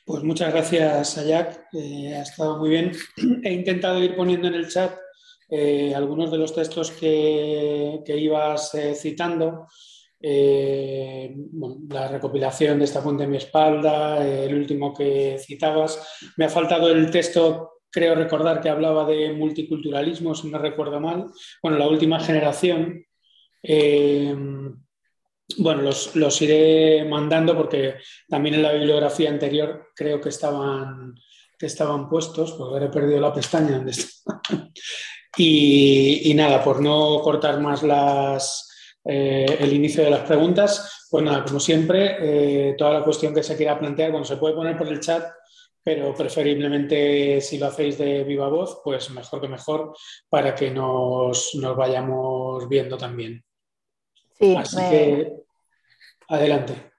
Pues 0.05 0.23
muchas 0.23 0.51
gracias, 0.51 1.17
Ayak. 1.17 1.67
Eh, 1.73 2.15
ha 2.15 2.23
estado 2.23 2.57
muy 2.57 2.69
bien. 2.69 2.91
He 3.43 3.53
intentado 3.53 4.01
ir 4.03 4.15
poniendo 4.15 4.47
en 4.47 4.55
el 4.55 4.67
chat 4.69 4.97
algunos 5.95 6.31
de 6.31 6.37
los 6.37 6.53
textos 6.53 6.91
que, 6.91 8.01
que 8.05 8.17
ibas 8.17 8.71
citando. 8.95 9.67
la 10.21 12.07
recopilación 12.07 12.79
de 12.79 12.85
esta 12.85 13.01
fuente 13.01 13.25
en 13.25 13.31
mi 13.31 13.37
espalda, 13.37 14.25
el 14.25 14.55
último 14.55 14.93
que 14.93 15.37
citabas. 15.39 16.31
Me 16.37 16.45
ha 16.45 16.49
faltado 16.49 16.89
el 16.89 17.11
texto 17.11 17.73
creo 17.93 18.15
recordar 18.15 18.59
que 18.59 18.69
hablaba 18.69 19.05
de 19.05 19.31
multiculturalismo, 19.33 20.33
si 20.33 20.49
no 20.49 20.57
recuerdo 20.57 20.99
mal. 20.99 21.27
Bueno, 21.61 21.77
la 21.77 21.87
última 21.87 22.19
generación, 22.19 23.05
eh, 23.61 24.35
bueno, 25.57 25.81
los, 25.83 26.41
iré 26.41 27.05
mandando 27.05 27.55
porque 27.55 27.95
también 28.27 28.55
en 28.55 28.63
la 28.63 28.73
bibliografía 28.73 29.29
anterior 29.29 29.89
creo 29.95 30.19
que 30.19 30.29
estaban, 30.29 31.13
que 31.57 31.67
estaban 31.67 32.09
puestos, 32.09 32.53
porque 32.53 32.85
he 32.85 32.89
perdido 32.89 33.21
la 33.21 33.33
pestaña 33.33 33.77
donde 33.77 33.93
y, 35.37 36.31
y, 36.31 36.33
nada, 36.33 36.63
por 36.63 36.81
no 36.81 37.21
cortar 37.21 37.59
más 37.59 37.83
las, 37.83 38.69
eh, 39.05 39.57
el 39.59 39.73
inicio 39.73 40.03
de 40.03 40.09
las 40.11 40.21
preguntas, 40.21 41.07
pues 41.09 41.23
nada, 41.23 41.43
como 41.43 41.59
siempre, 41.59 42.17
eh, 42.19 42.75
toda 42.77 42.93
la 42.93 43.03
cuestión 43.03 43.33
que 43.33 43.43
se 43.43 43.57
quiera 43.57 43.79
plantear, 43.79 44.11
bueno, 44.11 44.25
se 44.25 44.37
puede 44.37 44.55
poner 44.55 44.77
por 44.77 44.87
el 44.87 44.99
chat 44.99 45.23
pero 45.83 46.15
preferiblemente 46.15 47.41
si 47.41 47.57
lo 47.57 47.67
hacéis 47.67 47.97
de 47.97 48.23
viva 48.23 48.47
voz, 48.47 48.79
pues 48.83 49.09
mejor 49.09 49.41
que 49.41 49.49
mejor 49.49 49.93
para 50.29 50.55
que 50.55 50.71
nos, 50.71 51.53
nos 51.55 51.75
vayamos 51.75 52.69
viendo 52.69 52.97
también. 52.97 53.43
Sí, 54.39 54.55
Así 54.55 54.77
que 54.77 55.33
adelante. 56.29 56.92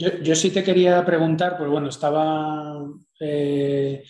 Yo, 0.00 0.34
sí 0.34 0.50
te 0.50 0.64
quería 0.64 1.04
preguntar, 1.04 1.58
pues 1.58 1.68
bueno, 1.68 1.90
estaba, 1.90 2.82
eh, 3.20 4.02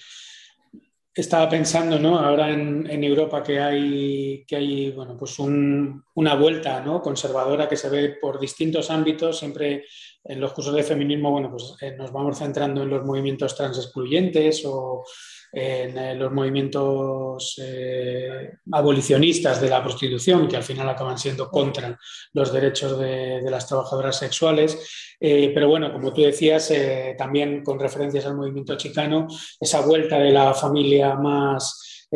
estaba 1.12 1.48
pensando, 1.48 1.98
¿no? 1.98 2.16
Ahora 2.16 2.48
en, 2.48 3.02
Europa 3.02 3.42
que 3.42 3.58
hay, 3.58 4.44
que 4.46 4.54
hay 4.54 4.92
bueno, 4.92 5.16
pues 5.18 5.36
una 5.40 6.34
vuelta 6.36 6.80
¿no? 6.80 7.02
conservadora 7.02 7.68
que 7.68 7.76
se 7.76 7.88
ve 7.88 8.16
por 8.20 8.38
distintos 8.38 8.88
ámbitos, 8.88 9.40
siempre 9.40 9.84
en 10.22 10.38
los 10.38 10.52
cursos 10.52 10.76
de 10.76 10.84
feminismo, 10.84 11.32
bueno, 11.32 11.50
pues 11.50 11.74
eh, 11.80 11.96
nos 11.96 12.12
vamos 12.12 12.38
centrando 12.38 12.84
en 12.84 12.90
los 12.90 13.04
movimientos 13.04 13.56
trans 13.56 13.76
excluyentes 13.76 14.62
o 14.66 15.04
en 15.52 15.98
eh, 15.98 16.14
los 16.14 16.32
movimientos 16.32 17.60
eh, 17.62 18.52
abolicionistas 18.72 19.60
de 19.60 19.68
la 19.68 19.82
prostitución, 19.82 20.46
que 20.46 20.56
al 20.56 20.62
final 20.62 20.88
acaban 20.88 21.18
siendo 21.18 21.48
contra 21.50 21.98
los 22.32 22.52
derechos 22.52 22.98
de, 22.98 23.40
las 23.50 23.66
trabajadoras 23.66 24.18
sexuales. 24.18 25.16
Eh, 25.18 25.50
pero 25.52 25.68
bueno, 25.68 25.92
como 25.92 26.12
tú 26.12 26.22
decías, 26.22 26.72
también 27.18 27.64
con 27.64 27.78
referencias 27.78 28.26
al 28.26 28.36
movimiento 28.36 28.76
chicano, 28.76 29.26
esa 29.58 29.80
vuelta 29.80 30.18
de 30.18 30.30
la 30.30 30.54
familia 30.54 31.14
más 31.16 32.06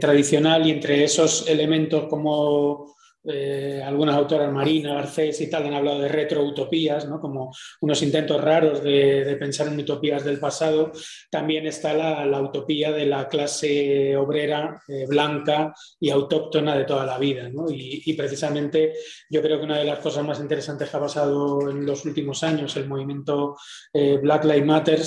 tradicional 0.00 0.64
y 0.66 0.70
entre 0.70 1.02
esos 1.02 1.48
elementos 1.48 2.04
como 2.08 2.94
eh, 3.24 3.80
algunas 3.84 4.16
autoras, 4.16 4.52
Marina, 4.52 4.94
Garcés 4.94 5.40
y 5.40 5.48
tal, 5.48 5.66
han 5.66 5.74
hablado 5.74 6.00
de 6.00 6.08
retroutopías, 6.08 7.08
¿no? 7.08 7.20
como 7.20 7.54
unos 7.80 8.02
intentos 8.02 8.40
raros 8.40 8.82
de, 8.82 9.36
pensar 9.38 9.68
en 9.68 9.78
utopías 9.78 10.24
del 10.24 10.40
pasado. 10.40 10.92
También 11.30 11.66
está 11.66 11.94
la, 11.94 12.40
utopía 12.40 12.90
de 12.90 13.06
la 13.06 13.28
clase 13.28 14.16
obrera 14.16 14.82
eh, 14.88 15.06
blanca 15.06 15.72
y 16.00 16.10
autóctona 16.10 16.76
de 16.76 16.84
toda 16.84 17.06
la 17.06 17.18
vida. 17.18 17.48
Y, 17.70 18.12
precisamente 18.14 18.92
yo 19.30 19.40
creo 19.40 19.58
que 19.58 19.64
una 19.64 19.78
de 19.78 19.84
las 19.84 20.00
cosas 20.00 20.24
más 20.24 20.40
interesantes 20.40 20.90
que 20.90 20.96
ha 20.96 21.00
pasado 21.00 21.70
en 21.70 21.86
los 21.86 22.04
últimos 22.04 22.42
años, 22.42 22.76
el 22.76 22.88
movimiento 22.88 23.56
eh, 23.92 24.18
Black 24.20 24.44
Lives 24.44 24.66
Matter, 24.66 25.00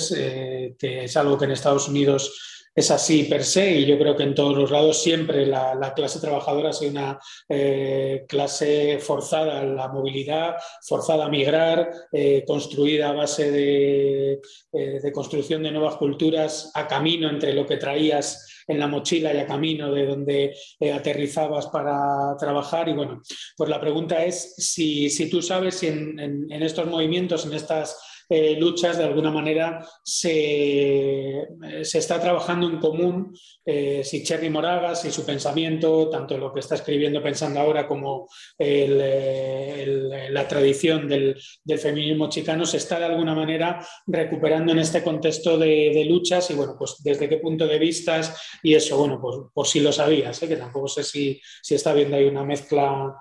que 0.78 1.04
es 1.04 1.16
algo 1.16 1.38
que 1.38 1.44
en 1.44 1.52
Estados 1.52 1.88
Unidos 1.88 2.55
es 2.76 2.90
así 2.90 3.24
per 3.24 3.42
se 3.42 3.72
y 3.72 3.86
yo 3.86 3.98
creo 3.98 4.14
que 4.14 4.22
en 4.22 4.34
todos 4.34 4.54
los 4.54 4.70
lados 4.70 5.02
siempre 5.02 5.46
la, 5.46 5.94
clase 5.96 6.20
trabajadora 6.20 6.68
ha 6.68 6.72
sido 6.74 6.90
una 6.90 7.18
eh, 7.48 8.26
clase 8.28 8.98
forzada 9.00 9.60
a 9.60 9.64
la 9.64 9.88
movilidad, 9.88 10.56
forzada 10.86 11.24
a 11.24 11.30
migrar, 11.30 11.90
eh, 12.12 12.44
construida 12.46 13.08
a 13.08 13.12
base 13.12 13.48
eh, 13.48 14.40
de, 14.72 15.12
construcción 15.12 15.62
de 15.62 15.70
nuevas 15.70 15.96
culturas 15.96 16.70
a 16.74 16.86
camino 16.86 17.30
entre 17.30 17.54
lo 17.54 17.64
que 17.64 17.78
traías 17.78 18.64
en 18.68 18.78
la 18.78 18.88
mochila 18.88 19.32
y 19.32 19.38
a 19.38 19.46
camino 19.46 19.90
de 19.90 20.04
donde 20.04 20.54
aterrizabas 20.92 21.68
para 21.68 22.36
trabajar. 22.38 22.90
Y 22.90 22.92
bueno, 22.92 23.22
pues 23.56 23.70
la 23.70 23.80
pregunta 23.80 24.22
es 24.22 24.54
si, 24.58 25.30
tú 25.30 25.40
sabes 25.40 25.76
si 25.76 25.86
en 25.86 26.62
estos 26.62 26.86
movimientos, 26.86 27.46
en 27.46 27.54
estas 27.54 27.96
eh, 28.28 28.56
luchas, 28.58 28.98
de 28.98 29.04
alguna 29.04 29.30
manera 29.30 29.86
se, 30.02 31.46
está 31.80 32.20
trabajando 32.20 32.68
en 32.68 32.78
común. 32.78 33.32
Eh, 33.64 34.02
si 34.04 34.24
Cherry 34.24 34.50
Moragas 34.50 35.04
y 35.04 35.12
su 35.12 35.24
pensamiento, 35.24 36.08
tanto 36.10 36.36
lo 36.36 36.52
que 36.52 36.60
está 36.60 36.74
escribiendo 36.74 37.22
pensando 37.22 37.60
ahora 37.60 37.86
como 37.86 38.28
la 38.58 40.48
tradición 40.48 41.08
del, 41.08 41.36
feminismo 41.78 42.28
chicano, 42.28 42.66
se 42.66 42.78
está 42.78 42.98
de 42.98 43.04
alguna 43.04 43.34
manera 43.34 43.86
recuperando 44.06 44.72
en 44.72 44.78
este 44.80 45.02
contexto 45.02 45.56
de, 45.58 46.04
luchas 46.08 46.50
y 46.50 46.54
bueno, 46.54 46.76
pues 46.78 46.96
desde 47.02 47.28
qué 47.28 47.38
punto 47.38 47.66
de 47.66 47.78
vista 47.78 48.20
y 48.62 48.74
eso, 48.74 48.96
bueno, 48.98 49.20
pues 49.20 49.36
por 49.52 49.66
si 49.66 49.80
lo 49.80 49.92
sabías, 49.92 50.42
¿eh? 50.42 50.48
que 50.48 50.56
tampoco 50.56 50.88
sé 50.88 51.02
si, 51.02 51.40
si 51.62 51.74
está 51.74 51.92
viendo 51.92 52.16
ahí 52.16 52.24
una 52.24 52.44
mezcla, 52.44 53.14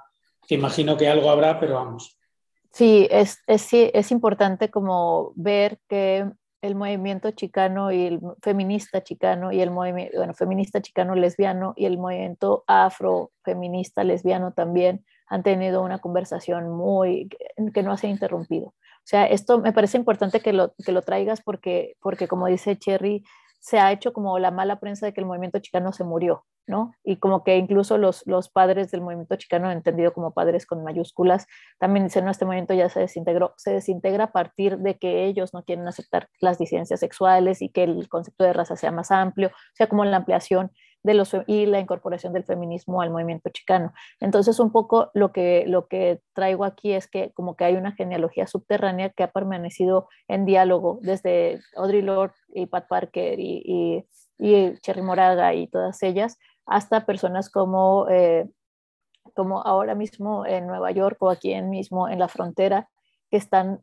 que 0.48 0.56
imagino 0.56 0.96
que 0.98 1.08
algo 1.08 1.30
habrá, 1.30 1.60
pero 1.60 1.76
vamos. 1.76 2.18
Sí, 2.76 3.08
es, 3.10 3.42
es, 3.48 3.70
es 3.72 4.12
importante 4.12 4.70
como 4.70 5.32
ver 5.38 5.80
que 5.88 6.30
el 6.62 6.76
movimiento 6.76 7.32
chicano 7.32 7.90
y 7.94 8.06
el 8.06 8.20
feminista 8.42 9.02
chicano 9.02 9.54
y 9.54 9.62
el 9.62 9.72
movimiento, 9.72 10.18
bueno, 10.18 10.34
feminista 10.34 10.82
chicano 10.82 11.16
lesbiano 11.16 11.72
y 11.78 11.86
el 11.86 11.98
movimiento 11.98 12.66
afrofeminista 12.68 14.04
lesbiano 14.04 14.52
también 14.52 15.06
han 15.28 15.42
tenido 15.42 15.84
una 15.84 16.00
conversación 16.00 16.70
muy, 16.70 17.30
que 17.74 17.82
no 17.82 17.96
se 17.96 18.08
ha 18.08 18.10
interrumpido. 18.10 18.68
O 18.68 19.08
sea, 19.08 19.26
esto 19.26 19.60
me 19.62 19.72
parece 19.72 19.98
importante 19.98 20.42
que 20.42 20.52
lo, 20.52 20.74
que 20.86 20.92
lo 20.92 21.02
traigas 21.02 21.40
porque, 21.42 21.96
porque, 22.02 22.28
como 22.28 22.48
dice 22.48 22.78
Cherry, 22.78 23.24
se 23.66 23.80
ha 23.80 23.92
hecho 23.92 24.14
como 24.14 24.38
la 24.38 24.52
mala 24.52 24.80
prensa 24.80 25.08
de 25.08 25.14
que 25.14 25.22
el 25.22 25.26
movimiento 25.26 25.58
chicano 25.58 25.92
se 25.92 26.04
murió, 26.04 26.46
¿no? 26.68 26.94
Y 27.04 27.18
como 27.18 27.44
que 27.44 27.58
incluso 27.58 27.98
los, 27.98 28.22
los 28.28 28.48
padres 28.48 28.92
del 28.92 29.02
movimiento 29.02 29.38
chicano, 29.38 29.72
entendido 29.72 30.14
como 30.14 30.36
padres 30.36 30.68
con 30.68 30.84
mayúsculas, 30.84 31.48
también 31.80 32.06
dicen, 32.06 32.26
no, 32.26 32.32
este 32.32 32.46
movimiento 32.46 32.76
ya 32.76 32.90
se 32.90 33.00
desintegró, 33.00 33.56
se 33.58 33.72
desintegra 33.74 34.26
a 34.26 34.32
partir 34.32 34.78
de 34.78 35.00
que 35.00 35.26
ellos 35.26 35.52
no 35.56 35.64
quieren 35.64 35.88
aceptar 35.88 36.30
las 36.40 36.60
disidencias 36.60 37.00
sexuales 37.00 37.64
y 37.64 37.70
que 37.70 37.86
el 37.86 38.08
concepto 38.08 38.44
de 38.44 38.54
raza 38.54 38.76
sea 38.76 38.92
más 38.92 39.10
amplio, 39.10 39.48
o 39.48 39.74
sea, 39.74 39.90
como 39.90 40.06
la 40.06 40.18
ampliación 40.18 40.72
de 41.06 41.14
los, 41.14 41.36
y 41.46 41.68
la 41.68 41.80
incorporación 41.80 42.34
del 42.34 42.44
feminismo 42.44 43.00
al 43.02 43.12
movimiento 43.12 43.50
chicano. 43.52 43.94
Entonces, 44.20 44.60
un 44.60 44.72
poco 44.72 45.12
lo 45.14 45.32
que, 45.32 45.66
lo 45.68 45.88
que 45.88 46.20
traigo 46.34 46.66
aquí 46.66 46.94
es 46.94 47.08
que 47.08 47.32
como 47.34 47.56
que 47.56 47.64
hay 47.64 47.76
una 47.76 47.92
genealogía 47.92 48.48
subterránea 48.48 49.12
que 49.12 49.22
ha 49.22 49.32
permanecido 49.32 50.10
en 50.28 50.46
diálogo 50.46 50.98
desde 51.04 51.60
Audre 51.76 52.02
Lorde 52.02 52.34
y 52.54 52.66
Pat 52.66 52.88
Parker 52.88 53.40
y, 53.40 54.04
y, 54.40 54.80
Cherry 54.82 55.04
Moraga 55.04 55.54
y 55.54 55.68
todas 55.68 56.02
ellas, 56.02 56.40
hasta 56.66 57.06
personas 57.06 57.52
como, 57.52 58.08
eh, 58.10 58.50
como 59.36 59.62
ahora 59.62 59.94
mismo 59.94 60.46
en 60.46 60.66
Nueva 60.66 60.90
York 60.90 61.18
o 61.22 61.30
aquí 61.30 61.54
mismo 61.62 62.10
en 62.10 62.18
la 62.18 62.28
frontera, 62.28 62.90
que 63.30 63.38
están, 63.38 63.80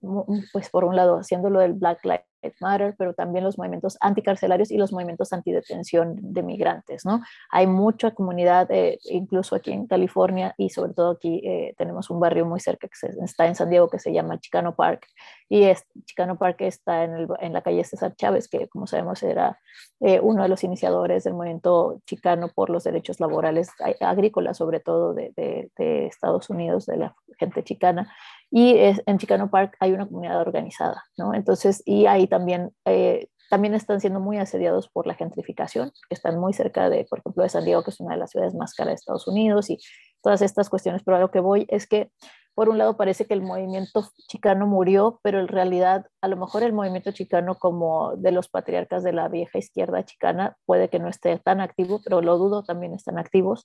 pues 0.52 0.70
por 0.70 0.84
un 0.84 0.96
lado, 0.96 1.18
haciendo 1.18 1.50
lo 1.50 1.60
del 1.60 1.74
Black 1.74 2.04
Lives 2.04 2.31
Matter, 2.60 2.94
pero 2.98 3.14
también 3.14 3.44
los 3.44 3.58
movimientos 3.58 3.96
anticarcelarios 4.00 4.70
y 4.70 4.76
los 4.76 4.92
movimientos 4.92 5.32
antidetención 5.32 6.16
de 6.20 6.42
migrantes, 6.42 7.04
¿no? 7.04 7.22
Hay 7.50 7.66
mucha 7.66 8.12
comunidad, 8.12 8.70
eh, 8.70 8.98
incluso 9.04 9.54
aquí 9.54 9.72
en 9.72 9.86
California 9.86 10.54
y 10.58 10.70
sobre 10.70 10.94
todo 10.94 11.12
aquí 11.12 11.40
eh, 11.44 11.74
tenemos 11.78 12.10
un 12.10 12.20
barrio 12.20 12.46
muy 12.46 12.60
cerca 12.60 12.88
que 12.88 13.24
está 13.24 13.46
en 13.46 13.54
San 13.54 13.70
Diego 13.70 13.88
que 13.88 13.98
se 13.98 14.12
llama 14.12 14.38
Chicano 14.38 14.74
Park 14.74 15.06
y 15.48 15.64
es, 15.64 15.84
Chicano 16.06 16.38
Park 16.38 16.62
está 16.62 17.04
en, 17.04 17.12
el, 17.14 17.28
en, 17.40 17.52
la 17.52 17.62
calle 17.62 17.84
César 17.84 18.14
Chávez, 18.16 18.48
que 18.48 18.68
como 18.68 18.86
sabemos 18.86 19.22
era 19.22 19.60
eh, 20.00 20.18
uno 20.20 20.42
de 20.42 20.48
los 20.48 20.64
iniciadores 20.64 21.24
del 21.24 21.34
movimiento 21.34 22.00
chicano 22.06 22.48
por 22.48 22.70
los 22.70 22.84
derechos 22.84 23.20
laborales 23.20 23.70
agrícolas, 24.00 24.56
sobre 24.56 24.80
todo 24.80 25.12
de, 25.14 25.32
de, 25.36 25.70
de 25.76 26.06
Estados 26.06 26.48
Unidos, 26.48 26.86
de 26.86 26.96
la 26.96 27.14
gente 27.38 27.62
chicana. 27.64 28.10
Y 28.54 28.76
en 28.76 29.16
Chicano 29.16 29.48
Park 29.50 29.76
hay 29.80 29.92
una 29.92 30.06
comunidad 30.06 30.38
organizada, 30.42 31.04
¿no? 31.16 31.32
Entonces, 31.32 31.82
y 31.86 32.04
ahí 32.04 32.26
también, 32.26 32.70
eh, 32.84 33.28
también 33.48 33.72
están 33.72 33.98
siendo 33.98 34.20
muy 34.20 34.36
asediados 34.36 34.90
por 34.90 35.06
la 35.06 35.14
gentrificación, 35.14 35.90
están 36.10 36.38
muy 36.38 36.52
cerca 36.52 36.90
de, 36.90 37.06
por 37.08 37.20
ejemplo, 37.20 37.42
de 37.42 37.48
San 37.48 37.64
Diego, 37.64 37.82
que 37.82 37.92
es 37.92 38.00
una 38.00 38.12
de 38.12 38.20
las 38.20 38.30
ciudades 38.30 38.54
más 38.54 38.74
caras 38.74 38.90
de 38.90 38.94
Estados 38.96 39.26
Unidos, 39.26 39.70
y 39.70 39.78
todas 40.22 40.42
estas 40.42 40.68
cuestiones. 40.68 41.02
Pero 41.02 41.16
a 41.16 41.20
lo 41.20 41.30
que 41.30 41.40
voy 41.40 41.64
es 41.70 41.86
que, 41.86 42.10
por 42.54 42.68
un 42.68 42.76
lado, 42.76 42.98
parece 42.98 43.24
que 43.24 43.32
el 43.32 43.40
movimiento 43.40 44.06
chicano 44.28 44.66
murió, 44.66 45.18
pero 45.22 45.40
en 45.40 45.48
realidad, 45.48 46.08
a 46.20 46.28
lo 46.28 46.36
mejor 46.36 46.62
el 46.62 46.74
movimiento 46.74 47.10
chicano, 47.12 47.54
como 47.54 48.16
de 48.16 48.32
los 48.32 48.50
patriarcas 48.50 49.02
de 49.02 49.14
la 49.14 49.28
vieja 49.28 49.56
izquierda 49.56 50.04
chicana, 50.04 50.58
puede 50.66 50.90
que 50.90 50.98
no 50.98 51.08
esté 51.08 51.38
tan 51.38 51.62
activo, 51.62 52.02
pero 52.04 52.20
lo 52.20 52.36
dudo, 52.36 52.64
también 52.64 52.92
están 52.92 53.16
activos. 53.18 53.64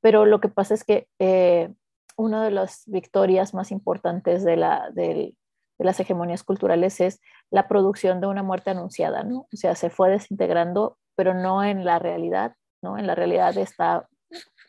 Pero 0.00 0.26
lo 0.26 0.38
que 0.40 0.48
pasa 0.48 0.74
es 0.74 0.84
que... 0.84 1.08
Eh, 1.18 1.70
una 2.18 2.44
de 2.44 2.50
las 2.50 2.82
victorias 2.86 3.54
más 3.54 3.70
importantes 3.70 4.44
de, 4.44 4.56
la, 4.56 4.90
de, 4.92 5.34
las 5.78 6.00
hegemonías 6.00 6.42
culturales 6.42 7.00
es 7.00 7.20
la 7.50 7.68
producción 7.68 8.20
de 8.20 8.26
una 8.26 8.42
muerte 8.42 8.70
anunciada, 8.70 9.22
¿no? 9.22 9.46
O 9.52 9.56
sea, 9.56 9.76
se 9.76 9.88
fue 9.88 10.10
desintegrando, 10.10 10.98
pero 11.14 11.32
no 11.32 11.62
en 11.62 11.84
la 11.84 12.00
realidad, 12.00 12.54
¿no? 12.82 12.98
En 12.98 13.06
la 13.06 13.14
realidad 13.14 13.56
está, 13.56 14.08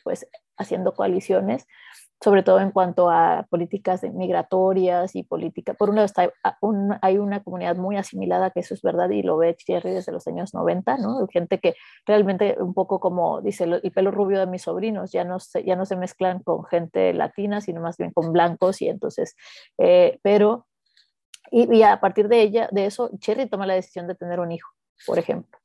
pues, 0.04 0.30
haciendo 0.58 0.94
coaliciones 0.94 1.66
sobre 2.22 2.44
todo 2.44 2.60
en 2.60 2.72
cuanto 2.72 3.10
a 3.10 3.48
políticas 3.50 4.04
migratorias 4.04 5.16
y 5.16 5.24
política. 5.24 5.74
Por 5.74 5.90
un 5.90 5.96
lado 5.96 6.06
está, 6.06 6.34
hay 7.02 7.18
una 7.18 7.42
comunidad 7.42 7.78
muy 7.78 7.96
asimilada, 7.96 8.52
que 8.52 8.60
eso 8.60 8.74
es 8.74 8.82
verdad, 8.82 9.10
y 9.10 9.24
lo 9.24 9.38
ve 9.38 9.54
Thierry 9.54 9.92
desde 9.92 10.12
los 10.12 10.28
años 10.28 10.54
90, 10.54 10.98
¿no? 10.98 11.26
Gente 11.28 11.60
que 11.60 11.76
realmente 12.06 12.58
un 12.60 12.74
poco 12.74 13.00
como 13.00 13.42
dice 13.42 13.64
el 13.64 13.92
pelo 13.92 14.12
rubio 14.12 14.40
de 14.40 14.48
mis 14.48 14.64
sobrinos, 14.64 15.12
ya 15.12 15.24
no 15.24 15.40
se, 15.40 15.64
ya 15.64 15.78
no 15.78 15.86
se 15.86 15.96
mezclan 15.96 16.44
con 16.44 16.66
gente 16.66 17.14
latina, 17.14 17.62
sino 17.62 17.80
más 17.80 17.96
bien 17.98 18.12
con 18.12 18.34
blancos, 18.34 18.82
y 18.82 18.90
entonces, 18.90 19.36
eh, 19.78 20.20
pero, 20.22 20.68
y, 21.52 21.82
a 21.84 22.02
partir 22.02 22.28
de 22.28 22.42
ella, 22.42 22.68
de 22.72 22.86
eso, 22.86 23.12
Cherry 23.20 23.48
toma 23.48 23.66
la 23.66 23.76
decisión 23.76 24.08
de 24.08 24.16
tener 24.16 24.42
un 24.42 24.52
hijo, 24.52 24.70
por 25.06 25.20
ejemplo, 25.20 25.58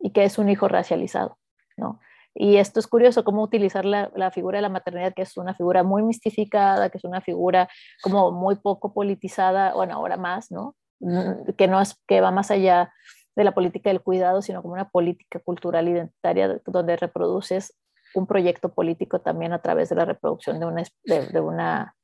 y 0.00 0.10
que 0.10 0.24
es 0.24 0.38
un 0.38 0.48
hijo 0.48 0.66
racializado, 0.66 1.38
¿no? 1.76 2.00
Y 2.34 2.56
esto 2.56 2.78
es 2.80 2.86
curioso, 2.86 3.24
cómo 3.24 3.42
utilizar 3.42 3.84
la, 3.84 4.10
la, 4.14 4.30
figura 4.30 4.58
de 4.58 4.62
la 4.62 4.68
maternidad, 4.68 5.12
que 5.14 5.22
es 5.22 5.36
una 5.36 5.54
figura 5.54 5.82
muy 5.82 6.02
mistificada, 6.02 6.88
que 6.88 6.98
es 6.98 7.04
una 7.04 7.20
figura 7.20 7.68
como 8.02 8.30
muy 8.30 8.56
poco 8.56 8.94
politizada, 8.94 9.74
bueno, 9.74 9.94
ahora 9.94 10.16
más, 10.16 10.50
¿no? 10.50 10.76
Mm, 11.00 11.52
que, 11.56 11.66
no 11.66 11.80
es, 11.80 11.96
que 12.06 12.20
va 12.20 12.30
más 12.30 12.50
allá 12.50 12.92
de 13.34 13.44
la 13.44 13.52
política 13.52 13.90
del 13.90 14.02
cuidado, 14.02 14.42
sino 14.42 14.62
como 14.62 14.74
una 14.74 14.90
política 14.90 15.40
cultural 15.40 15.88
identitaria 15.88 16.60
donde 16.66 16.96
reproduces 16.96 17.74
un 18.14 18.26
proyecto 18.26 18.72
político 18.74 19.20
también 19.20 19.52
a 19.52 19.62
través 19.62 19.88
de 19.88 19.96
la 19.96 20.04
reproducción 20.04 20.60
de 20.60 20.66
una, 20.66 20.82
de, 21.04 21.40
una, 21.40 21.94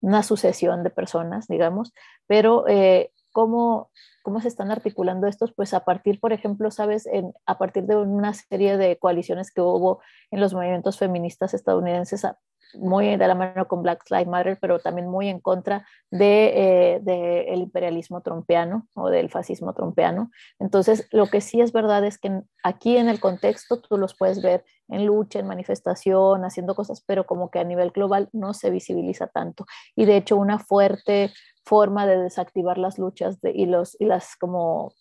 una, 0.00 0.22
sucesión 0.22 0.84
de 0.84 0.90
personas, 0.90 1.48
digamos, 1.48 1.92
pero 2.26 2.68
eh, 2.68 3.10
cómo 3.34 3.90
cómo 4.24 4.40
se 4.40 4.48
están 4.48 4.70
articulando 4.70 5.26
estos, 5.26 5.52
pues 5.52 5.74
a 5.74 5.84
partir, 5.84 6.18
por 6.18 6.32
ejemplo, 6.32 6.70
sabes, 6.70 7.04
en, 7.04 7.34
a 7.44 7.58
partir 7.58 7.84
de 7.84 7.94
una 7.94 8.32
serie 8.32 8.78
de 8.78 8.96
coaliciones 8.96 9.52
que 9.52 9.60
hubo 9.60 10.00
en 10.30 10.40
los 10.40 10.54
movimientos 10.54 10.98
feministas 10.98 11.52
estadounidenses, 11.52 12.26
muy 12.72 13.16
de 13.16 13.28
la 13.28 13.34
mano 13.34 13.68
con 13.68 13.82
Black 13.82 14.02
Lives 14.10 14.26
Matter, 14.26 14.58
pero 14.62 14.78
también 14.78 15.08
muy 15.08 15.28
en 15.28 15.40
contra 15.40 15.86
del 16.10 17.04
de, 17.04 17.40
eh, 17.48 17.54
imperialismo 17.54 18.22
trompeano 18.22 18.88
o 18.94 19.10
del 19.10 19.28
fascismo 19.28 19.74
trompeano. 19.74 20.30
Entonces, 20.58 21.06
lo 21.12 21.26
que 21.26 21.42
sí 21.42 21.60
es 21.60 21.72
verdad 21.72 22.02
es 22.06 22.16
que 22.16 22.40
aquí 22.62 22.96
en 22.96 23.10
el 23.10 23.20
contexto 23.20 23.82
tú 23.82 23.98
los 23.98 24.16
puedes 24.16 24.40
ver 24.40 24.64
en 24.88 25.06
lucha, 25.06 25.38
en 25.38 25.46
manifestación, 25.46 26.44
haciendo 26.44 26.74
cosas, 26.74 27.02
pero 27.06 27.24
como 27.26 27.50
que 27.50 27.58
a 27.58 27.64
nivel 27.64 27.90
global 27.90 28.28
no 28.32 28.54
se 28.54 28.70
visibiliza 28.70 29.26
tanto. 29.26 29.66
Y 29.96 30.04
de 30.04 30.16
hecho, 30.16 30.36
una 30.36 30.58
fuerte 30.58 31.32
forma 31.64 32.06
de 32.06 32.18
desactivar 32.18 32.78
las 32.78 32.98
luchas 32.98 33.40
de, 33.40 33.52
y, 33.52 33.66
los, 33.66 33.98
y 34.00 34.04
las 34.04 34.36
como 34.36 34.92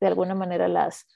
de 0.00 0.06
alguna 0.06 0.34
manera 0.34 0.68
las, 0.68 1.06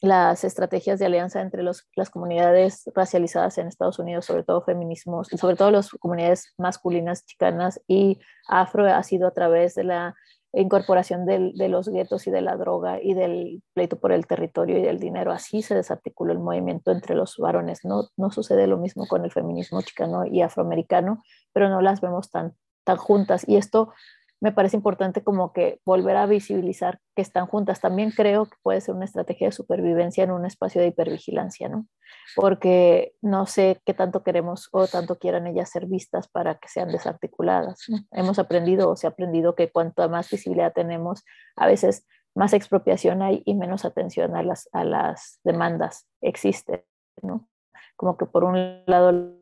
las 0.00 0.44
estrategias 0.44 0.98
de 0.98 1.06
alianza 1.06 1.40
entre 1.40 1.62
los, 1.62 1.88
las 1.94 2.10
comunidades 2.10 2.84
racializadas 2.94 3.58
en 3.58 3.68
Estados 3.68 3.98
Unidos, 3.98 4.26
sobre 4.26 4.42
todo 4.42 4.62
feminismos, 4.62 5.28
sobre 5.28 5.56
todo 5.56 5.70
las 5.70 5.90
comunidades 5.90 6.54
masculinas, 6.58 7.24
chicanas 7.24 7.80
y 7.86 8.20
afro, 8.48 8.86
ha 8.86 9.02
sido 9.02 9.28
a 9.28 9.32
través 9.32 9.74
de 9.74 9.84
la 9.84 10.14
incorporación 10.62 11.26
del, 11.26 11.52
de 11.54 11.68
los 11.68 11.88
guetos 11.88 12.26
y 12.26 12.30
de 12.30 12.40
la 12.40 12.56
droga 12.56 13.00
y 13.02 13.14
del 13.14 13.62
pleito 13.74 13.98
por 13.98 14.12
el 14.12 14.26
territorio 14.26 14.78
y 14.78 14.82
del 14.82 14.98
dinero. 14.98 15.32
Así 15.32 15.62
se 15.62 15.74
desarticuló 15.74 16.32
el 16.32 16.38
movimiento 16.38 16.92
entre 16.92 17.14
los 17.14 17.36
varones. 17.36 17.84
No, 17.84 18.08
no 18.16 18.30
sucede 18.30 18.66
lo 18.66 18.78
mismo 18.78 19.06
con 19.06 19.24
el 19.24 19.32
feminismo 19.32 19.82
chicano 19.82 20.24
y 20.26 20.40
afroamericano, 20.40 21.22
pero 21.52 21.68
no 21.68 21.80
las 21.82 22.00
vemos 22.00 22.30
tan, 22.30 22.54
tan 22.84 22.96
juntas. 22.96 23.46
Y 23.46 23.56
esto 23.56 23.92
me 24.40 24.52
parece 24.52 24.76
importante 24.76 25.22
como 25.22 25.52
que 25.52 25.80
volver 25.84 26.16
a 26.16 26.26
visibilizar 26.26 27.00
que 27.14 27.22
están 27.22 27.46
juntas. 27.46 27.80
También 27.80 28.10
creo 28.10 28.46
que 28.46 28.56
puede 28.62 28.80
ser 28.80 28.94
una 28.94 29.04
estrategia 29.04 29.48
de 29.48 29.52
supervivencia 29.52 30.24
en 30.24 30.30
un 30.30 30.46
espacio 30.46 30.80
de 30.80 30.88
hipervigilancia, 30.88 31.68
¿no? 31.68 31.86
Porque 32.34 33.14
no 33.22 33.46
sé 33.46 33.80
qué 33.84 33.94
tanto 33.94 34.22
queremos 34.22 34.68
o 34.72 34.86
tanto 34.86 35.18
quieran 35.18 35.46
ellas 35.46 35.70
ser 35.70 35.86
vistas 35.86 36.28
para 36.28 36.56
que 36.56 36.68
sean 36.68 36.92
desarticuladas. 36.92 37.86
Hemos 38.10 38.38
aprendido 38.38 38.90
o 38.90 38.96
se 38.96 39.06
ha 39.06 39.10
aprendido 39.10 39.54
que 39.54 39.70
cuanto 39.70 40.08
más 40.08 40.30
visibilidad 40.30 40.72
tenemos, 40.72 41.24
a 41.56 41.66
veces 41.66 42.06
más 42.34 42.52
expropiación 42.52 43.22
hay 43.22 43.42
y 43.46 43.54
menos 43.54 43.84
atención 43.84 44.36
a 44.36 44.42
las, 44.42 44.68
a 44.72 44.84
las 44.84 45.40
demandas 45.42 46.06
existe, 46.20 46.86
¿no? 47.22 47.48
Como 47.96 48.18
que 48.18 48.26
por 48.26 48.44
un 48.44 48.82
lado 48.86 49.38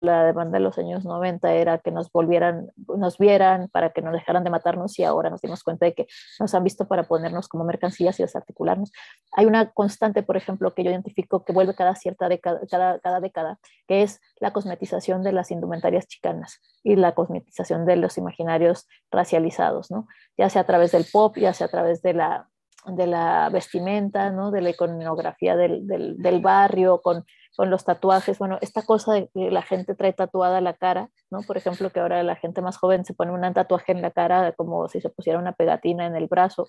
la 0.00 0.24
demanda 0.24 0.58
de 0.58 0.64
los 0.64 0.78
años 0.78 1.04
90 1.04 1.52
era 1.54 1.78
que 1.78 1.90
nos 1.90 2.10
volvieran, 2.10 2.70
nos 2.96 3.18
vieran 3.18 3.68
para 3.68 3.90
que 3.90 4.02
nos 4.02 4.12
dejaran 4.12 4.44
de 4.44 4.50
matarnos 4.50 4.98
y 4.98 5.04
ahora 5.04 5.30
nos 5.30 5.40
dimos 5.40 5.62
cuenta 5.62 5.86
de 5.86 5.94
que 5.94 6.06
nos 6.38 6.54
han 6.54 6.64
visto 6.64 6.86
para 6.86 7.04
ponernos 7.04 7.48
como 7.48 7.64
mercancías 7.64 8.18
y 8.20 8.22
desarticularnos. 8.22 8.92
Hay 9.32 9.46
una 9.46 9.70
constante, 9.72 10.22
por 10.22 10.36
ejemplo, 10.36 10.74
que 10.74 10.84
yo 10.84 10.90
identifico 10.90 11.44
que 11.44 11.52
vuelve 11.52 11.74
cada 11.74 11.94
cierta 11.94 12.28
década, 12.28 12.60
cada, 12.70 12.98
cada 13.00 13.20
década, 13.20 13.58
que 13.86 14.02
es 14.02 14.20
la 14.40 14.52
cosmetización 14.52 15.22
de 15.22 15.32
las 15.32 15.50
indumentarias 15.50 16.06
chicanas 16.06 16.60
y 16.82 16.96
la 16.96 17.14
cosmetización 17.14 17.86
de 17.86 17.96
los 17.96 18.18
imaginarios 18.18 18.86
racializados, 19.10 19.90
¿no? 19.90 20.06
Ya 20.36 20.50
sea 20.50 20.62
a 20.62 20.66
través 20.66 20.92
del 20.92 21.06
pop, 21.10 21.36
ya 21.36 21.52
sea 21.52 21.66
a 21.68 21.70
través 21.70 22.02
de 22.02 22.14
la 22.14 22.48
de 22.86 23.06
la 23.06 23.48
vestimenta, 23.50 24.30
¿no? 24.30 24.50
de 24.50 24.60
la 24.60 24.70
iconografía 24.70 25.56
del, 25.56 25.86
del, 25.86 26.16
del 26.18 26.40
barrio, 26.40 27.00
con 27.02 27.24
con 27.56 27.70
los 27.70 27.84
tatuajes, 27.84 28.38
bueno, 28.38 28.58
esta 28.60 28.82
cosa 28.82 29.14
de 29.14 29.30
que 29.32 29.50
la 29.50 29.62
gente 29.62 29.94
trae 29.94 30.12
tatuada 30.12 30.60
la 30.60 30.74
cara, 30.74 31.08
¿no? 31.30 31.40
Por 31.40 31.56
ejemplo, 31.56 31.90
que 31.90 32.00
ahora 32.00 32.22
la 32.22 32.36
gente 32.36 32.60
más 32.60 32.76
joven 32.76 33.04
se 33.04 33.14
pone 33.14 33.32
un 33.32 33.54
tatuaje 33.54 33.92
en 33.92 34.02
la 34.02 34.10
cara 34.10 34.52
como 34.52 34.88
si 34.88 35.00
se 35.00 35.08
pusiera 35.08 35.38
una 35.38 35.52
pegatina 35.52 36.06
en 36.06 36.14
el 36.14 36.26
brazo, 36.26 36.68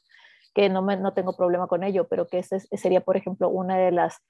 que 0.55 0.69
no, 0.69 0.81
me, 0.81 0.95
no 0.95 1.13
tengo 1.13 1.35
problema 1.35 1.67
con 1.67 1.83
ello, 1.83 2.07
pero 2.07 2.27
que 2.27 2.39
ese 2.39 2.59
sería, 2.59 3.01
por 3.01 3.17
ejemplo, 3.17 3.49
una 3.49 3.77
de 3.77 3.91
las 3.91 4.21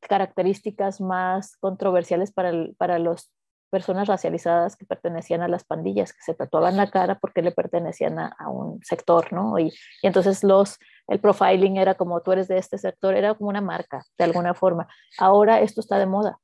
características 0.00 1.00
más 1.00 1.56
controversiales 1.56 2.32
para, 2.32 2.52
para 2.76 2.98
los 2.98 3.30
personas 3.72 4.06
racializadas 4.06 4.76
que 4.76 4.84
pertenecían 4.84 5.40
a 5.40 5.48
las 5.48 5.64
pandillas, 5.64 6.12
que 6.12 6.20
se 6.20 6.34
tatuaban 6.34 6.76
la 6.76 6.90
cara 6.90 7.18
porque 7.18 7.40
le 7.40 7.52
pertenecían 7.52 8.18
a, 8.18 8.48
un 8.50 8.84
sector, 8.84 9.32
¿no? 9.32 9.58
Y, 9.58 9.68
y, 10.02 10.06
entonces 10.06 10.44
los, 10.44 10.78
el 11.08 11.20
profiling 11.20 11.78
era 11.78 11.94
como 11.94 12.20
tú 12.20 12.32
eres 12.32 12.48
de 12.48 12.58
este 12.58 12.76
sector, 12.76 13.14
era 13.14 13.34
como 13.34 13.48
una 13.48 13.62
marca, 13.62 14.04
de 14.18 14.24
alguna 14.24 14.52
forma. 14.52 14.88
Ahora 15.18 15.62
esto 15.62 15.80
está 15.80 15.98
de 15.98 16.04
moda, 16.04 16.38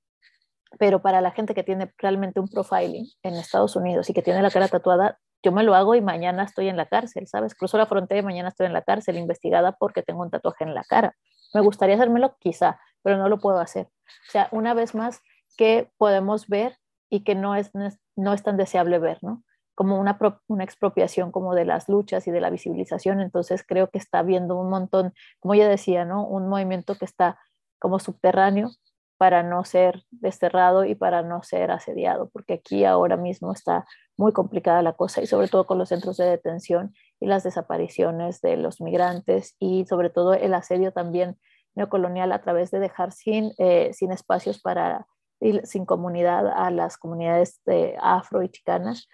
pero 0.78 1.02
para 1.02 1.20
la 1.20 1.30
gente 1.30 1.55
que 1.55 1.62
tiene 1.62 1.92
realmente 1.98 2.40
un 2.40 2.48
profiling 2.48 3.06
en 3.22 3.34
Estados 3.34 3.76
Unidos 3.76 4.09
y 4.09 4.14
que 4.14 4.22
tiene 4.22 4.40
la 4.40 4.50
cara 4.50 4.66
tatuada, 4.68 5.18
yo 5.42 5.52
me 5.52 5.64
lo 5.64 5.74
hago 5.74 5.94
y 5.94 6.00
mañana 6.00 6.44
estoy 6.44 6.68
en 6.68 6.78
la 6.78 6.86
cárcel, 6.86 7.26
¿sabes? 7.26 7.55
Cruzo 7.55 7.76
la 7.76 7.84
frontera 7.84 8.20
y 8.20 8.24
mañana 8.24 8.48
estoy 8.48 8.66
en 8.66 8.72
la 8.72 8.82
cárcel 8.82 9.18
investigada 9.18 9.72
porque 9.72 10.02
tengo 10.02 10.22
un 10.22 10.30
tatuaje 10.30 10.64
en 10.64 10.74
la 10.74 10.82
cara. 10.82 11.14
Me 11.52 11.60
gustaría 11.60 11.96
hacérmelo 11.96 12.38
quizá, 12.38 12.80
pero 13.02 13.18
no 13.18 13.28
lo 13.28 13.38
puedo 13.38 13.60
hacer. 13.60 13.84
O 13.86 14.30
sea, 14.30 14.48
una 14.50 14.72
vez 14.72 14.94
más, 14.94 15.20
que 15.59 15.90
podemos 15.98 16.48
ver 16.48 16.78
y 17.10 17.24
que 17.24 17.35
no 17.35 17.55
es, 17.55 17.70
no 18.16 18.32
es, 18.32 18.43
tan 18.43 18.56
deseable 18.56 18.98
ver, 18.98 19.18
¿no? 19.22 19.43
Como 19.74 19.98
una, 19.98 20.18
una 20.48 20.64
expropiación 20.64 21.30
como 21.30 21.55
de 21.55 21.64
las 21.64 21.89
luchas 21.89 22.26
y 22.26 22.30
de 22.30 22.40
la 22.40 22.51
visibilización. 22.51 23.20
Entonces 23.20 23.64
creo 23.66 23.90
que 23.90 23.98
está 23.98 24.20
habiendo 24.20 24.56
un 24.56 24.70
montón, 24.70 25.14
como 25.40 25.55
ya 25.55 25.68
decía, 25.68 26.05
¿no? 26.05 26.26
Un 26.26 26.48
movimiento 26.48 26.97
que 26.97 27.05
está 27.05 27.39
como 27.78 27.98
subterráneo 27.98 28.70
para 29.18 29.43
no 29.43 29.64
ser 29.64 30.05
desterrado 30.10 30.85
y 30.85 30.94
para 30.94 31.22
no 31.22 31.43
ser 31.43 31.72
asediado, 31.72 32.30
porque 32.30 32.55
aquí 32.55 32.85
ahora 32.85 33.16
mismo 33.16 33.52
está 33.52 33.85
muy 34.16 34.32
complicada 34.32 34.80
la 34.80 34.93
cosa 34.93 35.20
y 35.20 35.26
sobre 35.26 35.48
todo 35.48 35.66
con 35.66 35.76
los 35.76 35.89
centros 35.89 36.16
de 36.16 36.24
detención 36.24 36.94
y 37.20 37.26
las 37.26 37.43
desapariciones 37.43 38.40
de 38.40 38.56
los 38.56 38.80
migrantes 38.80 39.56
y 39.59 39.86
sobre 39.86 40.10
todo 40.10 40.35
el 40.35 40.55
asedio 40.55 40.93
también 40.93 41.36
neocolonial 41.74 42.30
a 42.32 42.40
través 42.40 42.70
de 42.70 42.78
dejar 42.78 43.12
sin, 43.12 43.52
eh, 43.59 43.90
sin 43.93 44.12
espacios 44.12 44.60
para 44.60 45.06
y 45.40 45.60
sin 45.65 45.85
comunidad 45.85 46.48
a 46.48 46.70
las 46.70 46.97
comunidades 46.97 47.60
de 47.65 47.97
afro 48.01 48.43
y 48.43 48.48
chicanas. 48.48 49.09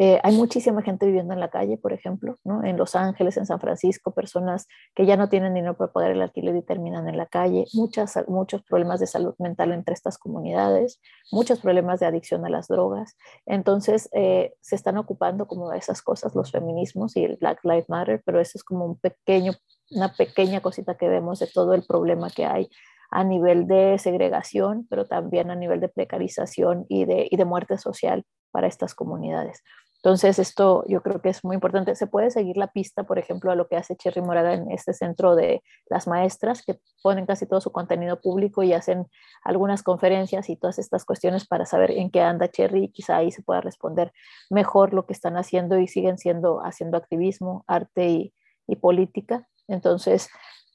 Eh, 0.00 0.20
hay 0.22 0.36
muchísima 0.36 0.80
gente 0.82 1.06
viviendo 1.06 1.34
en 1.34 1.40
la 1.40 1.48
calle, 1.48 1.76
por 1.76 1.92
ejemplo, 1.92 2.36
¿no? 2.44 2.62
en 2.62 2.76
Los 2.76 2.94
Ángeles, 2.94 3.36
en 3.36 3.46
San 3.46 3.58
Francisco, 3.58 4.12
personas 4.12 4.68
que 4.94 5.06
ya 5.06 5.16
no 5.16 5.28
tienen 5.28 5.54
dinero 5.54 5.76
para 5.76 5.90
pagar 5.90 6.12
el 6.12 6.22
alquiler 6.22 6.54
y 6.54 6.62
terminan 6.62 7.08
en 7.08 7.16
la 7.16 7.26
calle, 7.26 7.64
muchas, 7.72 8.16
muchos 8.28 8.62
problemas 8.62 9.00
de 9.00 9.08
salud 9.08 9.34
mental 9.40 9.72
entre 9.72 9.94
estas 9.94 10.16
comunidades, 10.16 11.00
muchos 11.32 11.58
problemas 11.58 11.98
de 11.98 12.06
adicción 12.06 12.46
a 12.46 12.48
las 12.48 12.68
drogas. 12.68 13.16
Entonces, 13.44 14.08
eh, 14.12 14.54
se 14.60 14.76
están 14.76 14.98
ocupando 14.98 15.48
como 15.48 15.68
de 15.70 15.78
esas 15.78 16.00
cosas 16.00 16.32
los 16.36 16.52
feminismos 16.52 17.16
y 17.16 17.24
el 17.24 17.34
Black 17.34 17.64
Lives 17.64 17.88
Matter, 17.88 18.22
pero 18.24 18.38
eso 18.38 18.52
es 18.54 18.62
como 18.62 18.84
un 18.84 19.00
pequeño, 19.00 19.54
una 19.90 20.12
pequeña 20.12 20.60
cosita 20.60 20.96
que 20.96 21.08
vemos 21.08 21.40
de 21.40 21.48
todo 21.48 21.74
el 21.74 21.82
problema 21.82 22.30
que 22.30 22.44
hay 22.46 22.68
a 23.10 23.24
nivel 23.24 23.66
de 23.66 23.98
segregación, 23.98 24.86
pero 24.90 25.06
también 25.06 25.50
a 25.50 25.56
nivel 25.56 25.80
de 25.80 25.88
precarización 25.88 26.86
y 26.88 27.04
de, 27.04 27.28
y 27.30 27.36
de 27.36 27.44
muerte 27.44 27.78
social 27.78 28.24
para 28.50 28.66
estas 28.66 28.94
comunidades. 28.94 29.62
Entonces, 30.02 30.38
esto 30.38 30.84
yo 30.86 31.02
creo 31.02 31.20
que 31.20 31.28
es 31.28 31.44
muy 31.44 31.54
importante. 31.54 31.96
Se 31.96 32.06
puede 32.06 32.30
seguir 32.30 32.56
la 32.56 32.68
pista, 32.68 33.02
por 33.02 33.18
ejemplo, 33.18 33.50
a 33.50 33.56
lo 33.56 33.66
que 33.66 33.76
hace 33.76 33.96
Cherry 33.96 34.22
Moraga 34.22 34.54
en 34.54 34.70
este 34.70 34.92
centro 34.92 35.34
de 35.34 35.62
las 35.90 36.06
maestras, 36.06 36.62
que 36.62 36.78
ponen 37.02 37.26
casi 37.26 37.46
todo 37.46 37.60
su 37.60 37.72
contenido 37.72 38.20
público 38.20 38.62
y 38.62 38.72
hacen 38.72 39.06
algunas 39.42 39.82
conferencias 39.82 40.50
y 40.50 40.56
todas 40.56 40.78
estas 40.78 41.04
cuestiones 41.04 41.48
para 41.48 41.66
saber 41.66 41.90
en 41.90 42.10
qué 42.12 42.20
anda 42.20 42.48
Cherry 42.48 42.84
y 42.84 42.92
quizá 42.92 43.16
ahí 43.16 43.32
se 43.32 43.42
pueda 43.42 43.60
responder 43.60 44.12
mejor 44.50 44.94
lo 44.94 45.04
que 45.04 45.14
están 45.14 45.36
haciendo 45.36 45.78
y 45.78 45.88
siguen 45.88 46.16
siendo 46.16 46.60
haciendo 46.64 46.96
activismo, 46.96 47.64
arte 47.66 48.08
y, 48.08 48.34
y 48.68 48.76
política. 48.76 49.48
Entonces, 49.66 50.30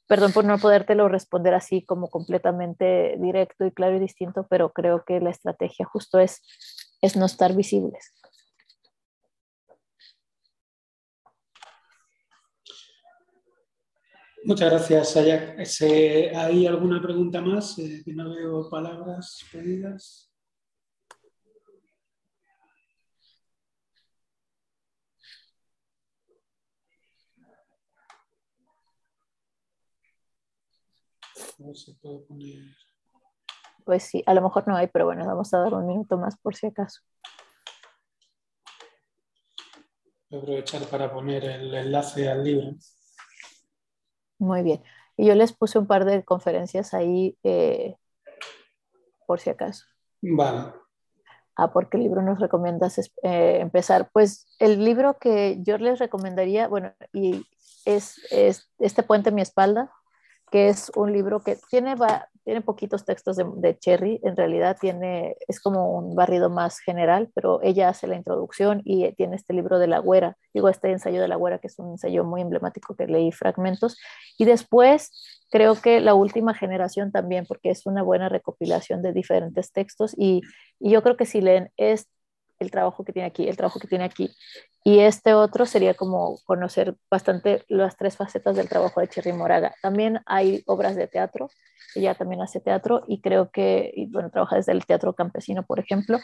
perdón 0.06 0.32
por 0.32 0.44
no 0.44 0.58
podértelo 0.58 1.08
responder 1.08 1.54
así 1.54 1.84
como 1.84 2.08
completamente 2.08 3.16
directo 3.18 3.64
y 3.64 3.72
claro 3.72 3.96
y 3.96 4.00
distinto, 4.00 4.46
pero 4.48 4.72
creo 4.72 5.04
que 5.04 5.20
la 5.20 5.30
estrategia 5.30 5.86
justo 5.86 6.18
es, 6.18 6.42
es 7.00 7.16
no 7.16 7.26
estar 7.26 7.54
visibles. 7.54 8.12
Muchas 14.46 14.70
gracias, 14.70 15.16
Ayak. 15.16 15.58
¿Hay 16.36 16.66
alguna 16.66 17.00
pregunta 17.00 17.40
más? 17.40 17.78
Eh, 17.78 18.02
que 18.04 18.12
no 18.12 18.28
veo 18.28 18.68
palabras 18.68 19.42
pedidas. 19.50 20.33
Pues 33.84 34.02
sí, 34.04 34.22
a 34.26 34.34
lo 34.34 34.42
mejor 34.42 34.66
no 34.66 34.76
hay, 34.76 34.86
pero 34.88 35.06
bueno, 35.06 35.26
vamos 35.26 35.52
a 35.52 35.58
dar 35.58 35.74
un 35.74 35.86
minuto 35.86 36.16
más 36.16 36.36
por 36.38 36.54
si 36.54 36.66
acaso. 36.66 37.00
Voy 40.30 40.38
a 40.38 40.42
aprovechar 40.42 40.82
para 40.88 41.12
poner 41.12 41.44
el 41.44 41.74
enlace 41.74 42.28
al 42.28 42.42
libro. 42.42 42.74
Muy 44.38 44.62
bien. 44.62 44.82
Y 45.16 45.26
yo 45.26 45.34
les 45.34 45.52
puse 45.52 45.78
un 45.78 45.86
par 45.86 46.04
de 46.04 46.24
conferencias 46.24 46.92
ahí 46.94 47.38
eh, 47.42 47.96
por 49.26 49.38
si 49.38 49.50
acaso. 49.50 49.84
Vale. 50.22 50.72
Ah, 51.56 51.72
porque 51.72 51.98
el 51.98 52.02
libro 52.02 52.20
nos 52.22 52.40
recomiendas 52.40 52.98
eh, 52.98 53.58
empezar. 53.60 54.10
Pues 54.12 54.48
el 54.58 54.84
libro 54.84 55.18
que 55.18 55.62
yo 55.62 55.78
les 55.78 56.00
recomendaría, 56.00 56.66
bueno, 56.66 56.92
y 57.12 57.46
es, 57.84 58.20
es 58.32 58.72
Este 58.78 59.02
puente 59.02 59.28
en 59.28 59.36
mi 59.36 59.42
espalda, 59.42 59.92
que 60.54 60.68
es 60.68 60.92
un 60.94 61.12
libro 61.12 61.40
que 61.40 61.58
tiene, 61.68 61.96
tiene 62.44 62.60
poquitos 62.60 63.04
textos 63.04 63.36
de, 63.36 63.76
Cherry, 63.76 64.20
en 64.22 64.36
realidad 64.36 64.76
tiene, 64.80 65.34
es 65.48 65.58
como 65.58 65.98
un 65.98 66.14
barrido 66.14 66.48
más 66.48 66.78
general, 66.78 67.28
pero 67.34 67.58
ella 67.64 67.88
hace 67.88 68.06
la 68.06 68.14
introducción 68.14 68.80
y 68.84 69.10
tiene 69.14 69.34
este 69.34 69.52
libro 69.52 69.80
de 69.80 69.88
la 69.88 69.98
güera, 69.98 70.36
digo, 70.52 70.68
este 70.68 70.92
ensayo 70.92 71.20
de 71.20 71.26
la 71.26 71.34
güera, 71.34 71.58
que 71.58 71.66
es 71.66 71.76
un 71.80 71.90
ensayo 71.90 72.22
muy 72.22 72.40
emblemático 72.40 72.94
que 72.94 73.08
leí 73.08 73.32
fragmentos, 73.32 73.98
y 74.38 74.44
después 74.44 75.10
creo 75.50 75.74
que 75.74 76.00
la 76.00 76.14
última 76.14 76.54
generación 76.54 77.10
también, 77.10 77.46
porque 77.46 77.70
es 77.70 77.84
una 77.84 78.04
buena 78.04 78.28
recopilación 78.28 79.02
de 79.02 79.12
diferentes 79.12 79.72
textos, 79.72 80.14
y, 80.16 80.42
y 80.78 80.92
yo 80.92 81.02
creo 81.02 81.16
que 81.16 81.26
si 81.26 81.40
leen 81.40 81.72
este 81.76 82.13
el 82.58 82.70
trabajo 82.70 83.04
que 83.04 83.12
tiene 83.12 83.28
aquí, 83.28 83.48
el 83.48 83.56
trabajo 83.56 83.78
que 83.78 83.88
tiene 83.88 84.04
aquí. 84.04 84.34
Y 84.82 85.00
este 85.00 85.32
otro 85.34 85.64
sería 85.64 85.94
como 85.94 86.38
conocer 86.44 86.96
bastante 87.10 87.64
las 87.68 87.96
tres 87.96 88.16
facetas 88.16 88.56
del 88.56 88.68
trabajo 88.68 89.00
de 89.00 89.08
Cherry 89.08 89.32
Moraga. 89.32 89.74
También 89.80 90.20
hay 90.26 90.62
obras 90.66 90.94
de 90.94 91.06
teatro, 91.06 91.48
ella 91.94 92.14
también 92.14 92.42
hace 92.42 92.60
teatro 92.60 93.02
y 93.08 93.20
creo 93.20 93.50
que, 93.50 93.92
y 93.94 94.10
bueno, 94.10 94.30
trabaja 94.30 94.56
desde 94.56 94.72
el 94.72 94.84
teatro 94.84 95.14
campesino, 95.14 95.64
por 95.64 95.78
ejemplo, 95.78 96.18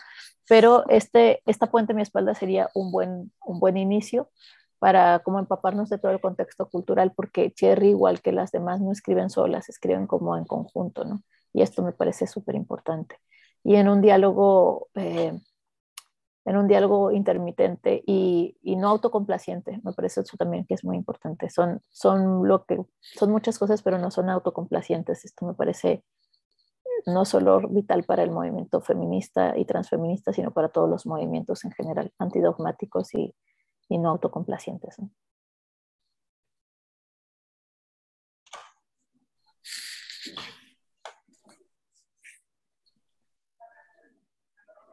pero 0.48 0.84
este, 0.88 1.42
esta 1.46 1.70
puente 1.70 1.92
en 1.92 1.96
mi 1.96 2.02
espalda 2.02 2.34
sería 2.34 2.68
un 2.74 2.92
buen, 2.92 3.32
un 3.46 3.60
buen 3.60 3.76
inicio 3.76 4.30
para 4.78 5.20
como 5.20 5.38
empaparnos 5.38 5.88
de 5.88 5.98
todo 5.98 6.12
el 6.12 6.20
contexto 6.20 6.68
cultural, 6.68 7.12
porque 7.14 7.52
Cherry, 7.52 7.90
igual 7.90 8.20
que 8.20 8.32
las 8.32 8.50
demás, 8.50 8.80
no 8.80 8.92
escriben 8.92 9.30
solas, 9.30 9.68
escriben 9.68 10.06
como 10.06 10.36
en 10.36 10.44
conjunto, 10.44 11.04
¿no? 11.04 11.22
Y 11.52 11.62
esto 11.62 11.82
me 11.82 11.92
parece 11.92 12.26
súper 12.26 12.54
importante. 12.54 13.16
Y 13.62 13.76
en 13.76 13.88
un 13.88 14.00
diálogo... 14.00 14.88
Eh, 14.94 15.38
en 16.50 16.56
un 16.56 16.66
diálogo 16.66 17.12
intermitente 17.12 18.02
y, 18.04 18.56
y, 18.62 18.74
no 18.74 18.88
autocomplaciente. 18.88 19.80
Me 19.84 19.92
parece 19.92 20.22
eso 20.22 20.36
también 20.36 20.64
que 20.66 20.74
es 20.74 20.84
muy 20.84 20.96
importante. 20.96 21.48
Son, 21.48 21.80
son, 21.90 22.46
lo 22.48 22.64
que, 22.64 22.76
son 23.00 23.30
muchas 23.30 23.56
cosas, 23.56 23.82
pero 23.82 23.98
no 23.98 24.10
son 24.10 24.28
autocomplacientes. 24.28 25.24
Esto 25.24 25.46
me 25.46 25.54
parece 25.54 26.02
no 27.06 27.24
solo 27.24 27.60
vital 27.68 28.02
para 28.02 28.24
el 28.24 28.32
movimiento 28.32 28.80
feminista 28.80 29.56
y 29.56 29.64
transfeminista, 29.64 30.32
sino 30.32 30.50
para 30.50 30.70
todos 30.70 30.90
los 30.90 31.06
movimientos 31.06 31.64
en 31.64 31.70
general, 31.70 32.12
antidogmáticos 32.18 33.14
y, 33.14 33.32
y 33.88 33.98
no 33.98 34.10
autocomplacientes. 34.10 34.96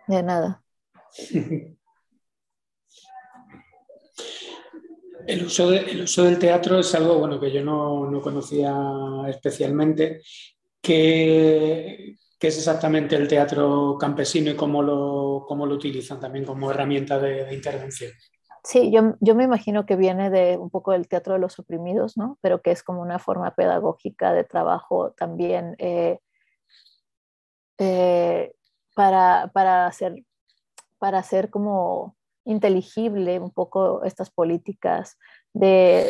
De 0.07 0.21
nada. 0.23 0.66
El 5.27 5.45
uso, 5.45 5.73
el 5.73 6.03
uso 6.03 6.23
del 6.23 6.39
teatro 6.39 6.79
es 6.79 6.95
algo 6.95 7.19
bueno, 7.19 7.37
que 7.37 7.51
yo 7.51 7.61
no, 7.61 8.21
conocía 8.21 8.73
especialmente. 9.27 10.21
¿Qué, 10.81 12.15
es 12.39 12.57
exactamente 12.57 13.17
el 13.17 13.27
teatro 13.27 13.97
campesino 13.99 14.51
y 14.51 14.55
cómo 14.55 14.81
lo, 14.81 15.45
utilizan 15.73 16.21
también 16.21 16.45
como 16.45 16.71
herramienta 16.71 17.19
de, 17.19 17.53
intervención? 17.53 18.13
Sí, 18.63 18.89
yo, 18.89 19.35
me 19.35 19.43
imagino 19.43 19.85
que 19.85 19.97
viene 19.97 20.29
de 20.29 20.57
un 20.57 20.69
poco 20.69 20.93
del 20.93 21.09
teatro 21.09 21.33
de 21.33 21.39
los 21.41 21.59
oprimidos, 21.59 22.15
¿no? 22.15 22.37
Pero 22.41 22.61
que 22.61 22.71
es 22.71 22.81
como 22.81 23.01
una 23.01 23.19
forma 23.19 23.53
pedagógica 23.53 24.31
de 24.31 24.45
trabajo 24.45 25.11
también 25.11 25.75
eh, 25.77 26.19
eh, 27.79 28.53
para 28.95 29.87
hacer 29.87 30.23
para 30.99 31.19
hacer 31.19 31.49
como 31.49 32.15
inteligible 32.47 33.39
un 33.39 33.51
poco 33.51 34.03
estas 34.03 34.29
políticas 34.29 35.17
de 35.53 36.07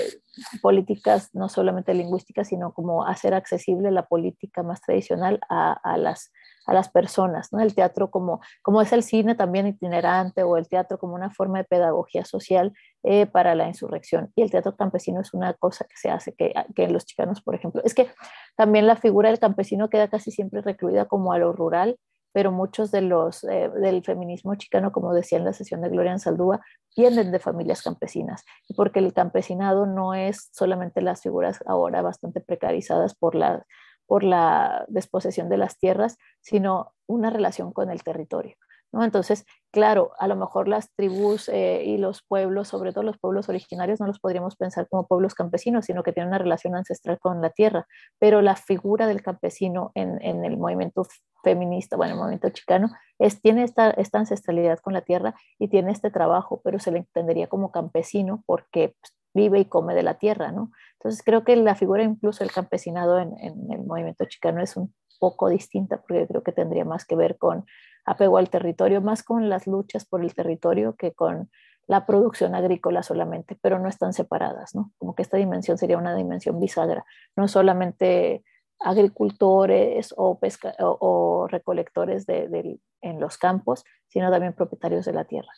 políticas 0.62 1.30
no 1.34 1.50
solamente 1.50 1.96
lingüísticas, 1.96 2.50
sino 2.50 2.74
como 2.74 3.06
hacer 3.06 3.34
accesible 3.34 3.90
la 3.90 4.06
política 4.06 4.62
más 4.62 4.82
tradicional 4.82 5.40
a, 5.50 5.98
las, 5.98 6.32
a 6.68 6.76
las 6.76 6.90
personas, 6.90 7.52
¿no? 7.52 7.60
El 7.60 7.74
teatro 7.74 8.12
como, 8.12 8.40
como 8.62 8.82
es 8.82 8.94
el 8.94 9.02
cine 9.02 9.34
también 9.34 9.66
itinerante 9.66 10.44
o 10.44 10.58
el 10.58 10.68
teatro 10.68 11.00
como 11.00 11.16
una 11.16 11.32
forma 11.32 11.58
de 11.58 11.64
pedagogía 11.64 12.24
social 12.24 12.72
eh, 13.02 13.26
para 13.26 13.56
la 13.56 13.68
insurrección. 13.68 14.32
Y 14.36 14.44
el 14.44 14.52
teatro 14.52 14.76
campesino 14.76 15.22
es 15.22 15.34
una 15.34 15.54
cosa 15.56 15.86
que 15.86 15.96
se 15.96 16.12
hace, 16.12 16.36
que, 16.36 16.54
que 16.76 16.84
en 16.84 16.94
los 16.94 17.06
chicanos, 17.06 17.42
por 17.42 17.56
ejemplo, 17.56 17.82
es 17.84 17.96
que 17.96 18.12
también 18.56 18.86
la 18.86 18.96
figura 18.96 19.30
del 19.30 19.40
campesino 19.40 19.90
queda 19.90 20.08
casi 20.08 20.30
siempre 20.30 20.62
recluida 20.62 21.06
como 21.06 21.34
a 21.34 21.40
lo 21.40 21.52
rural 21.52 21.98
pero 22.32 22.52
muchos 22.52 22.92
de 22.92 23.02
los 23.02 23.44
eh, 23.44 23.70
del 23.82 24.04
feminismo 24.04 24.56
chicano, 24.56 24.92
como 24.92 25.14
decía 25.14 25.38
en 25.38 25.46
la 25.46 25.54
sesión 25.54 25.82
de 25.82 25.90
Gloria 25.90 26.18
Saldúa, 26.18 26.62
vienen 26.96 27.32
de 27.32 27.40
familias 27.40 27.82
campesinas, 27.82 28.44
porque 28.76 29.00
el 29.00 29.14
campesinado 29.14 29.86
no 29.86 30.14
es 30.14 30.50
solamente 30.52 31.02
las 31.02 31.22
figuras 31.22 31.60
ahora 31.66 32.02
bastante 32.02 32.42
precarizadas 32.42 33.16
por 33.16 33.36
la, 33.36 33.66
por 34.06 34.24
la 34.24 34.86
desposesión 34.88 35.50
de 35.50 35.58
las 35.58 35.78
tierras, 35.78 36.18
sino 36.42 36.94
una 37.08 37.30
relación 37.30 37.72
con 37.74 37.90
el 37.90 38.04
territorio. 38.04 38.56
¿No? 38.92 39.04
Entonces, 39.04 39.46
claro, 39.72 40.12
a 40.20 40.28
lo 40.28 40.36
mejor 40.36 40.68
las 40.68 40.94
tribus 40.96 41.50
eh, 41.50 41.84
y 41.86 41.98
los 41.98 42.24
pueblos, 42.24 42.68
sobre 42.68 42.92
todo 42.92 43.04
los 43.04 43.18
pueblos 43.18 43.50
originarios, 43.50 44.00
no 44.00 44.08
los 44.08 44.20
podríamos 44.20 44.56
pensar 44.56 44.88
como 44.90 45.08
pueblos 45.08 45.36
campesinos, 45.36 45.86
sino 45.86 46.04
que 46.04 46.14
tienen 46.14 46.30
una 46.30 46.38
relación 46.38 46.76
ancestral 46.76 47.20
con 47.20 47.42
la 47.42 47.50
tierra, 47.50 47.88
pero 48.20 48.42
la 48.42 48.56
figura 48.56 49.08
del 49.08 49.22
campesino 49.22 49.92
en, 49.96 50.22
en 50.22 50.46
el 50.46 50.58
movimiento 50.58 51.06
feminista, 51.44 51.96
bueno, 51.96 52.14
el 52.14 52.20
movimiento 52.20 52.50
chicano, 52.50 52.90
es, 53.20 53.42
tiene 53.42 53.64
esta, 53.64 53.92
esta, 53.92 54.20
ancestralidad 54.20 54.80
con 54.80 54.94
la 54.94 55.02
tierra 55.02 55.36
y 55.60 55.70
tiene 55.70 55.92
este 55.92 56.12
trabajo, 56.12 56.62
pero 56.64 56.80
se 56.80 56.92
le 56.92 57.00
entendería 57.00 57.48
como 57.48 57.72
campesino 57.72 58.44
porque 58.46 58.96
pues, 59.00 59.14
vive 59.34 59.60
y 59.60 59.66
come 59.66 59.94
de 59.94 60.04
la 60.04 60.16
tierra, 60.16 60.52
¿no? 60.52 60.72
Entonces 61.00 61.24
creo 61.24 61.44
que 61.44 61.56
la 61.56 61.76
figura 61.76 62.04
incluso 62.04 62.44
del 62.44 62.52
campesinado 62.52 63.20
en, 63.20 63.38
en 63.40 63.72
el 63.72 63.84
movimiento 63.86 64.26
chicano 64.26 64.62
es 64.62 64.76
un 64.76 64.94
poco 65.20 65.50
distinta 65.50 66.02
porque 66.02 66.28
creo 66.28 66.44
que 66.44 66.52
tendría 66.52 66.86
más 66.86 67.06
que 67.06 67.16
ver 67.16 67.38
con 67.38 67.66
apego 68.08 68.38
al 68.38 68.50
territorio, 68.50 69.02
más 69.02 69.22
con 69.22 69.50
las 69.50 69.68
luchas 69.68 70.06
por 70.06 70.24
el 70.24 70.34
territorio 70.34 70.96
que 70.96 71.14
con 71.14 71.52
la 71.88 72.06
producción 72.06 72.56
agrícola 72.56 73.04
solamente, 73.04 73.58
pero 73.62 73.80
no 73.80 73.88
están 73.88 74.14
separadas, 74.14 74.74
¿no? 74.74 74.92
Como 74.98 75.14
que 75.14 75.22
esta 75.22 75.38
dimensión 75.38 75.78
sería 75.78 75.98
una 75.98 76.16
dimensión 76.16 76.60
bisagra, 76.60 77.06
no 77.36 77.48
solamente 77.48 78.44
agricultores 78.80 80.14
o, 80.18 80.40
pesca 80.40 80.74
o, 80.80 81.48
recolectores 81.50 82.26
de, 82.26 82.80
en 83.02 83.20
los 83.20 83.38
campos, 83.38 83.84
sino 84.08 84.32
también 84.32 84.54
propietarios 84.54 85.06
de 85.06 85.14
la 85.14 85.26
tierra 85.26 85.52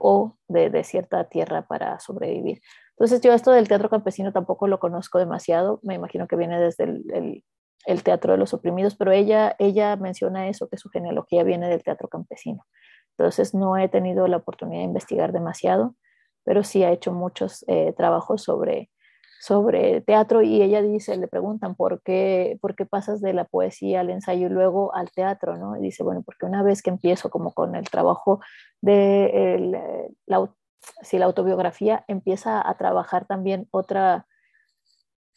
o 0.00 0.36
de, 0.48 0.84
cierta 0.84 1.28
tierra 1.28 1.66
para 1.66 2.00
sobrevivir. 2.00 2.60
Entonces 2.90 3.20
yo 3.20 3.32
esto 3.32 3.52
del 3.52 3.68
teatro 3.68 3.88
campesino 3.88 4.32
tampoco 4.32 4.66
lo 4.66 4.80
conozco 4.80 5.18
demasiado, 5.18 5.78
me 5.82 5.94
imagino 5.94 6.26
que 6.26 6.36
viene 6.36 6.60
desde 6.60 6.84
el, 6.84 7.04
el, 7.12 7.44
teatro 8.02 8.32
de 8.32 8.38
los 8.38 8.54
oprimidos, 8.54 8.94
pero 8.96 9.12
ella, 9.12 9.56
ella 9.58 9.96
menciona 9.96 10.48
eso, 10.48 10.68
que 10.68 10.76
su 10.76 10.88
genealogía 10.90 11.42
viene 11.42 11.68
del 11.68 11.82
teatro 11.82 12.08
campesino. 12.08 12.66
Entonces 13.16 13.54
no 13.54 13.76
he 13.76 13.88
tenido 13.88 14.26
la 14.28 14.38
oportunidad 14.38 14.80
de 14.80 14.86
investigar 14.86 15.32
demasiado, 15.32 15.94
pero 16.44 16.64
sí 16.64 16.84
ha 16.84 16.90
hecho 16.90 17.12
muchos 17.12 17.64
eh, 17.68 17.92
trabajos 17.96 18.42
sobre, 18.42 18.90
sobre 19.40 20.00
teatro 20.00 20.42
y 20.42 20.62
ella 20.62 20.82
dice, 20.82 21.16
le 21.16 21.28
preguntan, 21.28 21.74
¿por 21.74 22.02
qué, 22.02 22.58
¿por 22.60 22.74
qué 22.74 22.86
pasas 22.86 23.20
de 23.20 23.32
la 23.32 23.44
poesía 23.44 24.00
al 24.00 24.10
ensayo 24.10 24.46
y 24.46 24.50
luego 24.50 24.94
al 24.94 25.10
teatro? 25.10 25.56
¿no? 25.56 25.76
Y 25.76 25.80
dice, 25.80 26.02
bueno, 26.02 26.22
porque 26.24 26.46
una 26.46 26.62
vez 26.62 26.82
que 26.82 26.90
empiezo 26.90 27.30
como 27.30 27.52
con 27.52 27.74
el 27.74 27.88
trabajo 27.90 28.40
de 28.80 30.14
la, 30.26 30.50
si 31.02 31.18
la 31.18 31.26
autobiografía, 31.26 32.04
empieza 32.08 32.66
a 32.66 32.76
trabajar 32.76 33.26
también 33.26 33.68
otra 33.70 34.26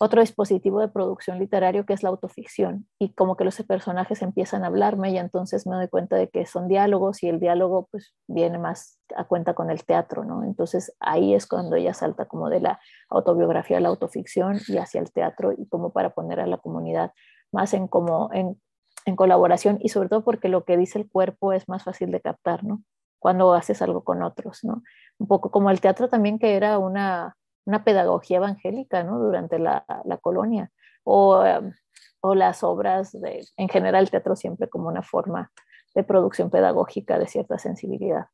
otro 0.04 0.20
dispositivo 0.20 0.82
de 0.82 0.90
producción 0.90 1.40
literario 1.40 1.86
que 1.86 1.94
es 1.94 2.04
la 2.04 2.10
autoficción 2.10 2.88
y 3.00 3.14
como 3.14 3.38
que 3.38 3.46
los 3.46 3.56
personajes 3.64 4.22
empiezan 4.22 4.64
a 4.64 4.68
hablarme 4.68 5.12
y 5.12 5.18
entonces 5.18 5.66
me 5.66 5.76
doy 5.76 5.88
cuenta 5.88 6.18
de 6.18 6.30
que 6.30 6.46
son 6.46 6.68
diálogos 6.68 7.24
y 7.24 7.30
el 7.30 7.40
diálogo 7.40 7.88
pues 7.90 8.14
viene 8.28 8.58
más 8.58 9.00
a 9.16 9.24
cuenta 9.24 9.54
con 9.54 9.70
el 9.70 9.86
teatro, 9.86 10.26
¿no? 10.26 10.44
Entonces 10.44 10.94
ahí 11.00 11.34
es 11.34 11.48
cuando 11.48 11.78
ella 11.78 11.94
salta 11.94 12.26
como 12.26 12.50
de 12.50 12.60
la 12.60 12.80
autobiografía 13.10 13.78
a 13.78 13.80
la 13.80 13.90
autoficción 13.90 14.60
y 14.68 14.78
hacia 14.78 15.00
el 15.00 15.12
teatro 15.12 15.54
y 15.54 15.68
como 15.68 15.94
para 15.94 16.10
poner 16.10 16.42
a 16.42 16.48
la 16.48 16.58
comunidad 16.58 17.14
más 17.54 17.74
en 17.74 17.88
como 17.88 18.30
en, 18.34 18.62
en 19.06 19.16
colaboración 19.16 19.78
y 19.82 19.90
sobre 19.90 20.10
todo 20.10 20.26
porque 20.26 20.50
lo 20.50 20.66
que 20.66 20.76
dice 20.76 21.00
el 21.00 21.10
cuerpo 21.10 21.54
es 21.54 21.70
más 21.70 21.84
fácil 21.84 22.12
de 22.12 22.20
captar, 22.20 22.66
¿no? 22.66 22.84
Cuando 23.20 23.54
haces 23.54 23.82
algo 23.82 24.04
con 24.04 24.22
otros, 24.22 24.66
¿no? 24.66 24.84
Un 25.18 25.28
poco 25.28 25.50
como 25.50 25.70
el 25.70 25.80
teatro 25.80 26.10
también 26.10 26.40
que 26.40 26.56
era 26.58 26.78
una 26.78 27.38
una 27.66 27.84
pedagogía 27.84 28.38
evangélica 28.38 29.04
¿no? 29.04 29.20
durante 29.20 29.60
la, 29.60 29.86
la 30.06 30.18
colonia, 30.18 30.72
o, 31.04 31.44
em, 31.44 31.74
o, 32.22 32.36
las 32.36 32.64
obras 32.64 33.12
de, 33.12 33.46
en 33.58 33.70
general, 33.70 34.04
el 34.04 34.12
teatro 34.12 34.36
siempre 34.36 34.70
como 34.70 34.88
una 34.88 35.04
forma 35.04 35.52
de 35.96 36.04
producción 36.04 36.50
pedagógica 36.50 37.20
de 37.20 37.28
cierta 37.28 37.58
sensibilidad. 37.58 38.28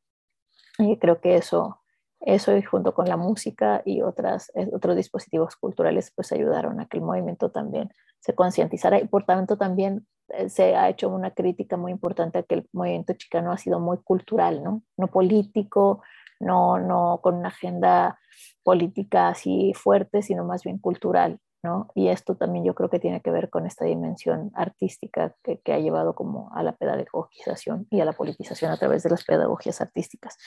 Y 0.77 0.97
creo 0.97 1.19
que 1.19 1.35
eso, 1.35 1.81
eso 2.21 2.55
y 2.55 2.61
junto 2.61 2.93
con 2.93 3.07
la 3.07 3.17
música 3.17 3.81
y 3.85 4.01
otras, 4.01 4.51
eh, 4.55 4.69
otros 4.73 4.95
dispositivos 4.95 5.55
culturales, 5.55 6.11
pues 6.15 6.31
ayudaron 6.31 6.79
a 6.79 6.87
que 6.87 6.97
el 6.97 7.03
movimiento 7.03 7.51
también 7.51 7.89
se 8.19 8.33
concientizara 8.33 8.99
y 8.99 9.07
por 9.07 9.25
tanto 9.25 9.57
también 9.57 10.07
eh, 10.29 10.49
se 10.49 10.75
ha 10.75 10.89
hecho 10.89 11.09
una 11.09 11.31
crítica 11.31 11.77
muy 11.77 11.91
importante 11.91 12.39
a 12.39 12.43
que 12.43 12.55
el 12.55 12.69
movimiento 12.71 13.13
chicano 13.13 13.51
ha 13.51 13.57
sido 13.57 13.79
muy 13.79 13.97
cultural, 13.97 14.63
¿no? 14.63 14.83
No 14.97 15.07
político, 15.07 16.01
no, 16.39 16.79
no 16.79 17.19
con 17.21 17.35
una 17.35 17.49
agenda 17.49 18.19
política 18.63 19.29
así 19.29 19.73
fuerte, 19.73 20.21
sino 20.21 20.45
más 20.45 20.63
bien 20.63 20.77
cultural, 20.77 21.39
¿no? 21.63 21.89
Y 21.95 22.09
esto 22.09 22.35
también 22.35 22.65
yo 22.65 22.75
creo 22.75 22.89
que 22.89 22.99
tiene 22.99 23.21
que 23.21 23.31
ver 23.31 23.49
con 23.49 23.65
esta 23.65 23.85
dimensión 23.85 24.51
artística 24.55 25.35
que, 25.43 25.61
ha 25.71 25.79
llevado 25.79 26.15
como 26.15 26.51
a 26.53 26.63
la 26.63 26.75
pedagogización 26.75 27.87
y 27.89 28.01
a 28.01 28.05
la 28.05 28.13
politización 28.13 28.71
a 28.71 28.77
través 28.77 29.03
de 29.03 29.09
las 29.09 29.23
pedagogías 29.23 29.81
artísticas. 29.81 30.37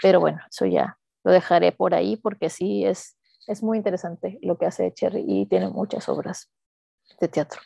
Pero 0.00 0.20
bueno, 0.20 0.38
eso 0.50 0.66
ya 0.66 0.98
lo 1.24 1.32
dejaré 1.32 1.72
por 1.72 1.94
ahí 1.94 2.16
porque 2.16 2.50
sí 2.50 2.84
es, 2.84 3.16
es 3.46 3.62
muy 3.62 3.78
interesante 3.78 4.38
lo 4.42 4.56
que 4.58 4.66
hace 4.66 4.92
Cherry 4.92 5.24
y 5.26 5.46
tiene 5.46 5.68
muchas 5.68 6.08
obras 6.08 6.50
de 7.20 7.28
teatro. 7.28 7.60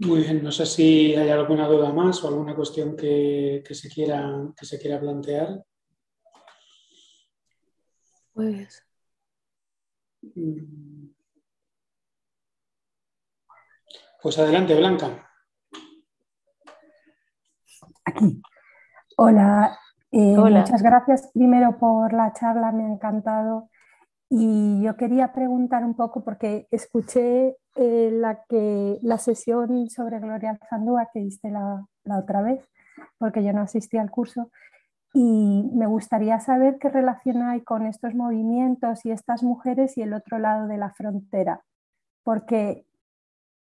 Muy 0.00 0.20
bien, 0.22 0.42
no 0.42 0.50
sé 0.50 0.64
si 0.64 1.14
hay 1.14 1.28
alguna 1.28 1.66
duda 1.68 1.92
más 1.92 2.24
o 2.24 2.28
alguna 2.28 2.56
cuestión 2.56 2.96
que, 2.96 3.62
se, 3.70 3.90
quiera, 3.90 4.50
que 4.56 4.64
se 4.64 4.78
quiera 4.78 4.98
plantear. 4.98 5.62
Pues. 8.32 8.82
Pues 14.22 14.38
adelante, 14.38 14.74
Blanca. 14.74 15.30
Aquí. 18.06 18.40
Hola, 19.18 19.78
eh, 20.12 20.34
Hola. 20.38 20.60
muchas 20.60 20.82
gracias 20.82 21.30
primero 21.34 21.78
por 21.78 22.14
la 22.14 22.32
charla, 22.32 22.72
me 22.72 22.84
ha 22.84 22.88
encantado. 22.88 23.69
Y 24.32 24.80
yo 24.82 24.96
quería 24.96 25.32
preguntar 25.32 25.84
un 25.84 25.94
poco, 25.94 26.22
porque 26.22 26.68
escuché 26.70 27.56
eh, 27.74 28.10
la, 28.12 28.44
que, 28.48 28.98
la 29.02 29.18
sesión 29.18 29.90
sobre 29.90 30.20
Gloria 30.20 30.50
Alzandúa 30.50 31.08
que 31.12 31.18
diste 31.18 31.50
la, 31.50 31.84
la 32.04 32.18
otra 32.18 32.40
vez, 32.40 32.64
porque 33.18 33.42
yo 33.42 33.52
no 33.52 33.62
asistí 33.62 33.98
al 33.98 34.10
curso, 34.10 34.50
y 35.12 35.68
me 35.74 35.86
gustaría 35.86 36.38
saber 36.38 36.78
qué 36.78 36.88
relación 36.88 37.42
hay 37.42 37.62
con 37.62 37.86
estos 37.86 38.14
movimientos 38.14 39.04
y 39.04 39.10
estas 39.10 39.42
mujeres 39.42 39.98
y 39.98 40.02
el 40.02 40.14
otro 40.14 40.38
lado 40.38 40.68
de 40.68 40.78
la 40.78 40.90
frontera, 40.90 41.64
porque 42.22 42.86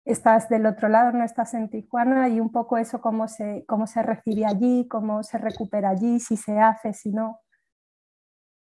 estás 0.03 0.49
del 0.49 0.65
otro 0.65 0.89
lado, 0.89 1.13
no 1.13 1.23
estás 1.23 1.53
en 1.53 1.69
Tijuana 1.69 2.27
y 2.29 2.41
un 2.41 2.51
poco 2.51 2.77
eso, 2.77 2.99
cómo 2.99 3.29
se, 3.29 3.63
cómo 3.67 3.87
se 3.87 4.03
recibe 4.03 4.45
allí, 4.45 4.87
cómo 4.89 5.23
se 5.23 5.37
recupera 5.37 5.89
allí, 5.91 6.19
si 6.19 6.35
se 6.35 6.59
hace, 6.59 6.93
si 6.93 7.11
no. 7.11 7.39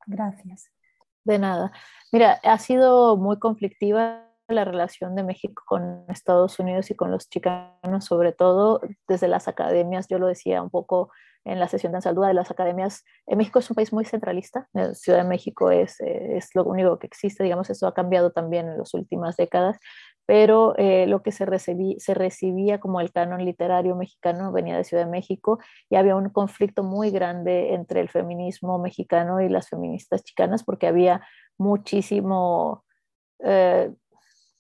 Gracias. 0.06 0.70
De 1.24 1.38
nada. 1.38 1.72
Mira, 2.10 2.40
ha 2.42 2.58
sido 2.58 3.16
muy 3.16 3.38
conflictiva 3.38 4.28
la 4.48 4.64
relación 4.64 5.14
de 5.14 5.22
México 5.22 5.62
con 5.66 6.04
Estados 6.08 6.58
Unidos 6.58 6.90
y 6.90 6.94
con 6.94 7.10
los 7.10 7.28
chicanos, 7.28 8.04
sobre 8.04 8.32
todo 8.32 8.80
desde 9.08 9.28
las 9.28 9.48
academias, 9.48 10.08
yo 10.08 10.18
lo 10.18 10.26
decía 10.26 10.62
un 10.62 10.70
poco 10.70 11.10
en 11.44 11.58
la 11.58 11.68
sesión 11.68 11.92
de 11.92 11.98
Ansaldúa 11.98 12.28
de 12.28 12.34
las 12.34 12.50
academias. 12.50 13.04
En 13.26 13.38
México 13.38 13.58
es 13.58 13.68
un 13.70 13.74
país 13.74 13.92
muy 13.92 14.04
centralista, 14.04 14.68
la 14.72 14.94
Ciudad 14.94 15.18
de 15.22 15.28
México 15.28 15.70
es, 15.70 16.00
eh, 16.00 16.36
es 16.36 16.50
lo 16.54 16.64
único 16.64 16.98
que 16.98 17.06
existe, 17.06 17.42
digamos, 17.42 17.68
eso 17.70 17.86
ha 17.86 17.94
cambiado 17.94 18.30
también 18.30 18.68
en 18.68 18.78
las 18.78 18.94
últimas 18.94 19.36
décadas, 19.36 19.78
pero 20.26 20.74
eh, 20.78 21.06
lo 21.06 21.22
que 21.22 21.32
se, 21.32 21.44
recibía 21.44 22.78
como 22.80 23.00
el 23.00 23.12
canon 23.12 23.44
literario 23.44 23.96
mexicano 23.96 24.52
venía 24.52 24.76
de 24.76 24.84
Ciudad 24.84 25.04
de 25.04 25.10
México 25.10 25.58
y 25.90 25.96
había 25.96 26.16
un 26.16 26.28
conflicto 26.30 26.84
muy 26.84 27.10
grande 27.10 27.74
entre 27.74 28.00
el 28.00 28.08
feminismo 28.08 28.78
mexicano 28.78 29.40
y 29.40 29.48
las 29.48 29.68
feministas 29.68 30.22
chicanas 30.22 30.62
porque 30.64 30.86
había 30.86 31.22
muchísimo, 31.58 32.84
eh, 33.40 33.92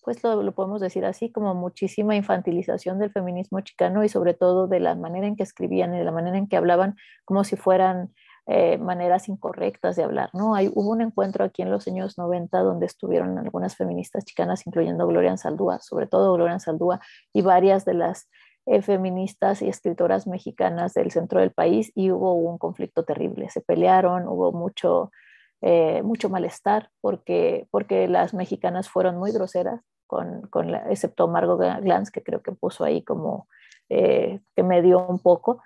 pues 0.02 0.22
lo, 0.24 0.42
lo, 0.42 0.52
podemos 0.52 0.80
decir 0.80 1.04
así, 1.04 1.30
como 1.30 1.54
muchísima 1.54 2.16
infantilización 2.16 2.98
del 2.98 3.12
feminismo 3.12 3.60
chicano 3.60 4.02
y 4.02 4.08
sobre 4.08 4.34
todo 4.34 4.66
de 4.66 4.80
la 4.80 4.96
manera 4.96 5.26
en 5.26 5.36
que 5.36 5.44
escribían 5.44 5.94
y 5.94 5.98
de 5.98 6.04
la 6.04 6.12
manera 6.12 6.38
en 6.38 6.48
que 6.48 6.56
hablaban 6.56 6.96
como 7.24 7.44
si 7.44 7.56
fueran 7.56 8.12
eh, 8.46 8.76
maneras 8.76 9.28
incorrectas 9.28 9.94
de 9.94 10.02
hablar, 10.02 10.30
¿no? 10.32 10.56
Hay, 10.56 10.68
hubo 10.74 10.90
un 10.90 11.00
encuentro 11.00 11.44
aquí 11.44 11.62
en 11.62 11.70
los 11.70 11.86
años 11.86 12.18
90 12.18 12.58
donde 12.58 12.86
estuvieron 12.86 13.38
algunas 13.38 13.76
feministas 13.76 14.24
chicanas, 14.24 14.66
incluyendo 14.66 15.06
Gloria 15.06 15.30
Ansaldúa, 15.30 15.78
sobre 15.78 16.08
todo 16.08 16.32
Gloria 16.34 16.54
Ansaldúa 16.54 17.00
y 17.32 17.42
varias 17.42 17.84
de 17.84 17.94
las 17.94 18.28
eh, 18.66 18.82
feministas 18.82 19.62
y 19.62 19.68
escritoras 19.68 20.26
mexicanas 20.26 20.92
del 20.94 21.12
centro 21.12 21.38
del 21.38 21.52
país 21.52 21.92
y 21.94 22.10
hubo 22.10 22.34
un 22.34 22.58
conflicto 22.58 23.04
terrible, 23.04 23.48
se 23.48 23.60
pelearon, 23.60 24.26
hubo 24.26 24.50
mucho, 24.50 25.12
eh, 25.60 26.02
mucho 26.02 26.28
malestar 26.28 26.90
porque, 27.00 27.68
porque 27.70 28.08
las 28.08 28.34
mexicanas 28.34 28.88
fueron 28.88 29.18
muy 29.18 29.30
groseras, 29.30 29.82
con, 30.08 30.48
con 30.48 30.74
excepto 30.74 31.28
Margot 31.28 31.60
Glantz, 31.80 32.10
que 32.10 32.24
creo 32.24 32.42
que 32.42 32.50
puso 32.50 32.82
ahí 32.82 33.02
como 33.02 33.46
que 33.88 34.62
me 34.62 34.80
dio 34.80 35.06
un 35.06 35.18
poco 35.18 35.62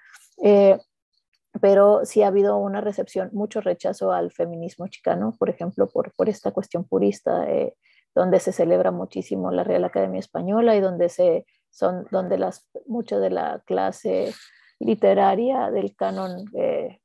pero 1.60 2.04
sí 2.04 2.22
ha 2.22 2.28
habido 2.28 2.56
una 2.56 2.80
recepción, 2.80 3.30
mucho 3.32 3.60
rechazo 3.60 4.12
al 4.12 4.32
feminismo 4.32 4.88
chicano, 4.88 5.34
por 5.38 5.50
ejemplo, 5.50 5.88
por, 5.88 6.12
por 6.14 6.28
esta 6.28 6.52
cuestión 6.52 6.84
purista, 6.84 7.48
eh, 7.48 7.74
donde 8.14 8.40
se 8.40 8.52
celebra 8.52 8.90
muchísimo 8.90 9.50
la 9.50 9.64
Real 9.64 9.84
Academia 9.84 10.20
Española 10.20 10.74
y 10.74 10.80
donde, 10.80 11.08
se, 11.08 11.46
son, 11.70 12.06
donde 12.10 12.38
las, 12.38 12.68
mucha 12.86 13.18
de 13.18 13.30
la 13.30 13.62
clase 13.66 14.34
literaria 14.78 15.70
del 15.70 15.94
canon 15.94 16.44
eh, 16.54 17.00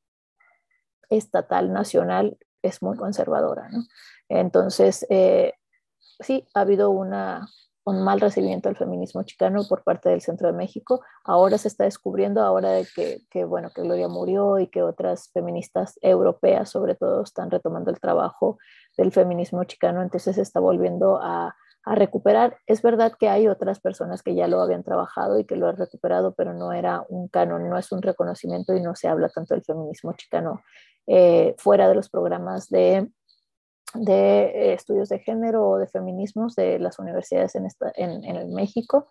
estatal, 1.09 1.73
nacional, 1.73 2.37
es 2.61 2.81
muy 2.81 2.97
conservadora. 2.97 3.69
Entonces, 4.29 5.05
eh, 5.09 5.53
sí, 6.19 6.47
ha 6.53 6.61
habido 6.61 6.91
una, 6.91 7.49
un 7.83 8.03
mal 8.03 8.19
recibimiento 8.19 8.69
del 8.69 8.77
feminismo 8.77 9.23
chicano 9.23 9.63
por 9.67 9.83
parte 9.83 10.09
del 10.09 10.21
centro 10.21 10.47
de 10.47 10.53
México. 10.53 11.01
Ahora 11.23 11.57
se 11.57 11.67
está 11.67 11.85
descubriendo, 11.85 12.41
ahora 12.41 12.71
de 12.71 12.87
que, 13.29 13.43
bueno, 13.45 13.69
que 13.73 13.81
Gloria 13.81 14.07
murió 14.07 14.59
y 14.59 14.67
que 14.67 14.83
otras 14.83 15.29
feministas 15.31 15.97
europeas 16.01 16.69
sobre 16.69 16.95
todo 16.95 17.23
están 17.23 17.49
retomando 17.49 17.89
el 17.91 17.99
trabajo 17.99 18.57
del 18.97 19.11
feminismo 19.11 19.63
chicano, 19.63 20.01
entonces 20.01 20.35
se 20.35 20.41
está 20.41 20.59
volviendo 20.59 21.19
a, 21.21 21.55
a 21.83 21.95
recuperar. 21.95 22.57
Es 22.67 22.81
verdad 22.81 23.13
que 23.19 23.29
hay 23.29 23.47
otras 23.47 23.79
personas 23.79 24.21
que 24.21 24.35
ya 24.35 24.47
lo 24.47 24.61
habían 24.61 24.83
trabajado 24.83 25.39
y 25.39 25.45
que 25.45 25.55
lo 25.55 25.67
han 25.67 25.77
recuperado, 25.77 26.33
pero 26.35 26.53
no 26.53 26.73
era 26.73 27.03
un 27.09 27.27
canon, 27.29 27.67
no 27.67 27.77
es 27.77 27.91
un 27.91 28.01
reconocimiento 28.01 28.75
y 28.75 28.81
no 28.81 28.95
se 28.95 29.07
habla 29.07 29.29
tanto 29.29 29.55
del 29.55 29.63
feminismo 29.63 30.13
chicano 30.13 30.61
eh, 31.07 31.55
fuera 31.57 31.87
de 31.87 31.95
los 31.95 32.09
programas 32.09 32.69
de 32.69 33.09
de 33.93 34.43
eh, 34.43 34.73
estudios 34.73 35.09
de 35.09 35.19
género 35.19 35.69
o 35.69 35.77
de 35.77 35.87
feminismos 35.87 36.55
de 36.55 36.79
las 36.79 36.99
universidades 36.99 37.55
en, 37.55 37.65
esta, 37.65 37.91
en, 37.95 38.23
en 38.23 38.53
México. 38.53 39.09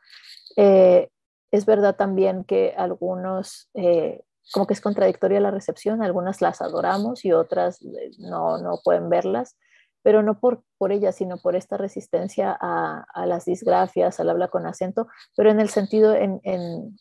Eh, 0.56 1.08
es 1.52 1.66
verdad 1.66 1.96
también 1.96 2.44
que 2.44 2.74
algunos, 2.76 3.68
eh, 3.74 4.22
como 4.52 4.66
que 4.66 4.74
es 4.74 4.80
contradictoria 4.80 5.40
la 5.40 5.50
recepción, 5.50 6.02
algunas 6.02 6.40
las 6.40 6.60
adoramos 6.60 7.24
y 7.24 7.32
otras 7.32 7.78
no, 8.18 8.58
no 8.58 8.80
pueden 8.84 9.08
verlas. 9.08 9.56
pero 10.02 10.22
no 10.22 10.40
por, 10.40 10.62
por 10.78 10.92
ella, 10.92 11.12
sino 11.12 11.36
por 11.38 11.56
esta 11.56 11.76
resistencia 11.76 12.56
a, 12.58 13.04
a 13.12 13.26
las 13.26 13.44
disgrafias, 13.44 14.18
al 14.20 14.30
habla 14.30 14.48
con 14.48 14.66
acento, 14.66 15.08
pero 15.36 15.50
en 15.50 15.60
el 15.60 15.68
sentido, 15.68 16.14
en, 16.14 16.40
en, 16.44 16.96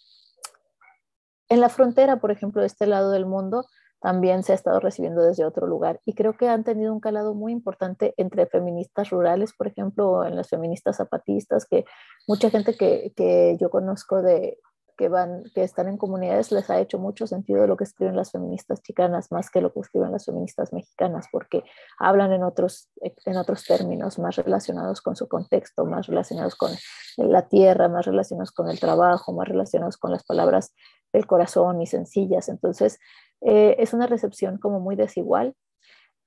en 1.50 1.60
la 1.60 1.70
frontera, 1.70 2.18
por 2.20 2.32
ejemplo, 2.32 2.62
de 2.62 2.68
este 2.68 2.88
lado 2.88 3.12
del 3.12 3.26
mundo, 3.26 3.66
también 4.02 4.44
se 4.44 4.54
ha 4.54 4.56
estado 4.56 4.80
recibiendo 4.80 5.24
desde 5.24 5.46
otro 5.46 5.68
lugar. 5.68 6.02
Y 6.06 6.14
creo 6.14 6.38
que 6.38 6.48
han 6.48 6.64
tenido 6.64 6.94
un 6.94 7.00
calado 7.00 7.34
muy 7.34 7.52
importante 7.52 8.14
entre 8.18 8.46
feministas 8.46 9.10
rurales, 9.10 9.54
por 9.54 9.68
ejemplo, 9.68 10.26
en 10.26 10.36
las 10.36 10.50
feministas 10.50 10.98
zapatistas, 10.98 11.66
que 11.66 11.86
mucha 12.28 12.50
gente 12.50 12.76
que, 12.76 13.14
que 13.16 13.58
yo 13.60 13.70
conozco 13.70 14.22
de, 14.22 14.60
que, 15.00 15.08
van, 15.08 15.44
que 15.56 15.64
están 15.64 15.88
en 15.88 15.96
comunidades 15.96 16.52
les 16.52 16.70
ha 16.70 16.78
hecho 16.78 17.00
mucho 17.00 17.26
sentido 17.26 17.66
lo 17.68 17.78
que 17.78 17.86
escriben 17.86 18.18
las 18.18 18.32
feministas 18.32 18.82
chicanas 18.82 19.32
más 19.32 19.50
que 19.50 19.62
lo 19.62 19.72
que 19.72 19.80
escriben 19.80 20.12
las 20.12 20.26
feministas 20.26 20.74
mexicanas, 20.74 21.28
porque 21.32 21.64
hablan 21.98 22.34
en 22.34 22.44
otros, 22.44 22.90
en 23.00 23.38
otros 23.38 23.64
términos 23.64 24.20
más 24.20 24.36
relacionados 24.36 25.00
con 25.00 25.16
su 25.16 25.30
contexto, 25.30 25.86
más 25.86 26.08
relacionados 26.08 26.56
con 26.56 26.72
la 27.16 27.48
tierra, 27.48 27.88
más 27.88 28.06
relacionados 28.06 28.52
con 28.52 28.70
el 28.70 28.78
trabajo, 28.78 29.32
más 29.32 29.48
relacionados 29.48 29.96
con 29.96 30.12
las 30.12 30.26
palabras 30.26 30.74
del 31.14 31.28
corazón 31.28 31.82
y 31.82 31.88
sencillas. 31.88 32.50
Entonces, 32.50 33.00
eh, 33.42 33.76
es 33.80 33.94
una 33.94 34.08
recepción 34.08 34.58
como 34.58 34.80
muy 34.80 34.96
desigual. 34.96 35.56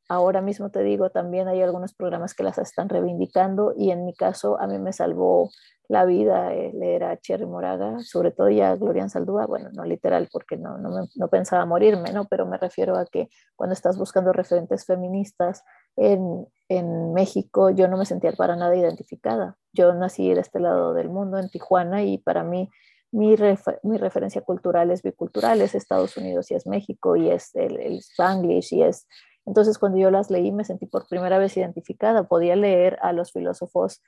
Ahora 0.08 0.42
mismo 0.42 0.70
te 0.70 0.82
digo, 0.82 1.10
también 1.10 1.48
hay 1.48 1.62
algunos 1.62 1.94
programas 1.94 2.34
que 2.34 2.42
las 2.42 2.58
están 2.58 2.88
reivindicando 2.88 3.72
y 3.76 3.92
en 3.92 4.04
mi 4.04 4.14
caso 4.14 4.60
a 4.60 4.66
mí 4.66 4.78
me 4.78 4.92
salvó 4.92 5.50
la 5.88 6.04
vida, 6.04 6.54
eh, 6.54 6.72
leer 6.74 7.04
a 7.04 7.18
Cherry 7.18 7.46
Moraga, 7.46 7.98
sobre 8.00 8.30
todo 8.30 8.48
ya 8.48 8.70
a 8.70 8.76
Gloria 8.76 9.08
Saldúa, 9.08 9.46
bueno, 9.46 9.68
no 9.72 9.84
literal 9.84 10.28
porque 10.32 10.56
no, 10.56 10.78
no, 10.78 11.06
no, 11.14 11.28
pensaba 11.28 11.66
morirme, 11.66 12.12
¿no? 12.12 12.24
pero 12.26 12.46
me 12.46 12.56
refiero 12.56 12.96
a 12.96 13.04
que 13.04 13.28
cuando 13.56 13.74
estás 13.74 13.98
buscando 13.98 14.32
referentes 14.32 14.86
feministas 14.86 15.64
en, 15.96 16.46
en 16.68 17.12
México, 17.12 17.70
yo 17.70 17.88
no 17.88 17.96
me 17.96 18.06
sentía 18.06 18.32
para 18.32 18.56
nada 18.56 18.74
identificada. 18.74 19.56
Yo 19.72 19.92
nací 19.92 20.32
de 20.32 20.40
este 20.40 20.60
lado 20.60 20.94
del 20.94 21.10
mundo, 21.10 21.38
en 21.38 21.50
Tijuana, 21.50 22.02
y 22.02 22.18
para 22.18 22.42
mí 22.42 22.70
mi, 23.12 23.36
mi, 23.82 23.98
referencia 23.98 24.40
cultural 24.42 24.90
es 24.90 25.02
bicultural, 25.02 25.60
es 25.60 25.74
Estados 25.74 26.16
Unidos 26.16 26.50
y 26.50 26.54
es 26.54 26.66
México 26.66 27.16
y 27.16 27.30
es 27.30 27.54
el, 27.54 27.78
el 27.78 27.98
Spanglish 27.98 28.74
y 28.74 28.82
es... 28.82 29.06
Entonces 29.44 29.78
cuando 29.78 29.98
yo 29.98 30.10
las 30.10 30.30
leí 30.30 30.52
me 30.52 30.64
sentí 30.64 30.86
por 30.86 31.06
primera 31.08 31.38
vez 31.38 31.56
identificada, 31.56 32.24
podía 32.24 32.56
leer 32.56 32.98
a 33.02 33.12
los 33.12 33.32
filósofos 33.32 34.02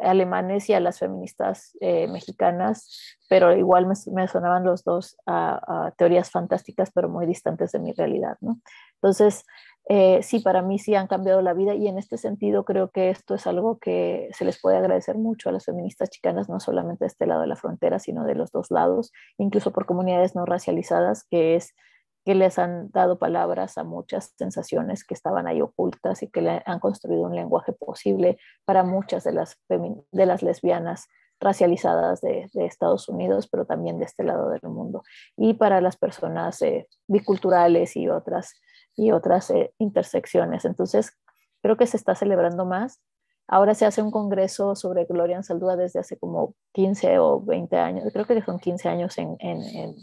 alemanes 0.00 0.68
y 0.68 0.74
a 0.74 0.80
las 0.80 0.98
feministas 0.98 1.76
eh, 1.80 2.06
mexicanas, 2.08 3.16
pero 3.28 3.56
igual 3.56 3.86
me, 3.86 4.28
sonaban 4.28 4.64
los 4.64 4.84
dos 4.84 5.16
a, 5.26 5.92
teorías 5.96 6.30
fantásticas, 6.30 6.90
pero 6.92 7.08
muy 7.08 7.26
distantes 7.26 7.72
de 7.72 7.78
mi 7.78 7.92
realidad. 7.92 8.36
¿no? 8.40 8.60
Entonces, 8.94 9.44
eh, 9.88 10.20
sí, 10.22 10.40
para 10.40 10.62
mí 10.62 10.80
sí 10.80 10.96
han 10.96 11.06
cambiado 11.06 11.42
la 11.42 11.54
vida 11.54 11.74
y 11.74 11.86
en 11.86 11.96
este 11.96 12.18
sentido 12.18 12.64
creo 12.64 12.90
que 12.90 13.10
esto 13.10 13.36
es 13.36 13.46
algo 13.46 13.78
que 13.78 14.28
se 14.32 14.44
les 14.44 14.60
puede 14.60 14.76
agradecer 14.76 15.16
mucho 15.16 15.48
a 15.48 15.52
las 15.52 15.64
feministas 15.64 16.10
chicanas, 16.10 16.48
no 16.48 16.58
solamente 16.58 17.04
de 17.04 17.08
este 17.08 17.26
lado 17.26 17.42
de 17.42 17.46
la 17.46 17.56
frontera, 17.56 18.00
sino 18.00 18.24
de 18.24 18.34
los 18.34 18.50
dos 18.50 18.70
lados, 18.70 19.12
incluso 19.38 19.72
por 19.72 19.86
comunidades 19.86 20.34
no 20.34 20.44
racializadas, 20.44 21.24
que 21.24 21.54
es 21.54 21.72
que 22.24 22.34
les 22.34 22.58
han 22.58 22.90
dado 22.90 23.20
palabras 23.20 23.78
a 23.78 23.84
muchas 23.84 24.34
sensaciones 24.36 25.04
que 25.04 25.14
estaban 25.14 25.46
ahí 25.46 25.62
ocultas 25.62 26.24
y 26.24 26.28
que 26.28 26.42
le 26.42 26.62
han 26.66 26.80
construido 26.80 27.22
un 27.22 27.36
lenguaje 27.36 27.72
posible 27.72 28.38
para 28.64 28.82
muchas 28.82 29.22
de 29.22 29.32
las, 29.32 29.56
de 29.68 30.26
las 30.26 30.42
lesbianas 30.42 31.06
racializadas 31.38 32.20
de, 32.22 32.48
Estados 32.54 33.08
Unidos, 33.08 33.48
pero 33.48 33.66
también 33.66 33.98
de 33.98 34.06
este 34.06 34.24
lado 34.24 34.50
del 34.50 34.62
mundo, 34.62 35.02
y 35.36 35.54
para 35.54 35.80
las 35.80 35.96
personas 35.96 36.60
eh, 36.62 36.88
biculturales 37.06 37.94
y 37.96 38.08
otras, 38.08 38.54
y 38.96 39.12
otras 39.12 39.50
eh, 39.50 39.72
intersecciones. 39.78 40.64
Entonces, 40.64 41.12
creo 41.62 41.76
que 41.76 41.86
se 41.86 41.96
está 41.96 42.14
celebrando 42.14 42.64
más. 42.64 43.00
Ahora 43.48 43.74
se 43.74 43.86
hace 43.86 44.02
un 44.02 44.10
congreso 44.10 44.74
sobre 44.74 45.04
Gloria 45.04 45.42
Saldúa 45.42 45.76
desde 45.76 46.00
hace 46.00 46.18
como 46.18 46.54
15 46.72 47.18
o 47.20 47.40
20 47.40 47.76
años, 47.76 48.12
creo 48.12 48.26
que 48.26 48.42
son 48.42 48.58
15 48.58 48.88
años 48.88 49.18
en, 49.18 49.36
en 49.38 49.94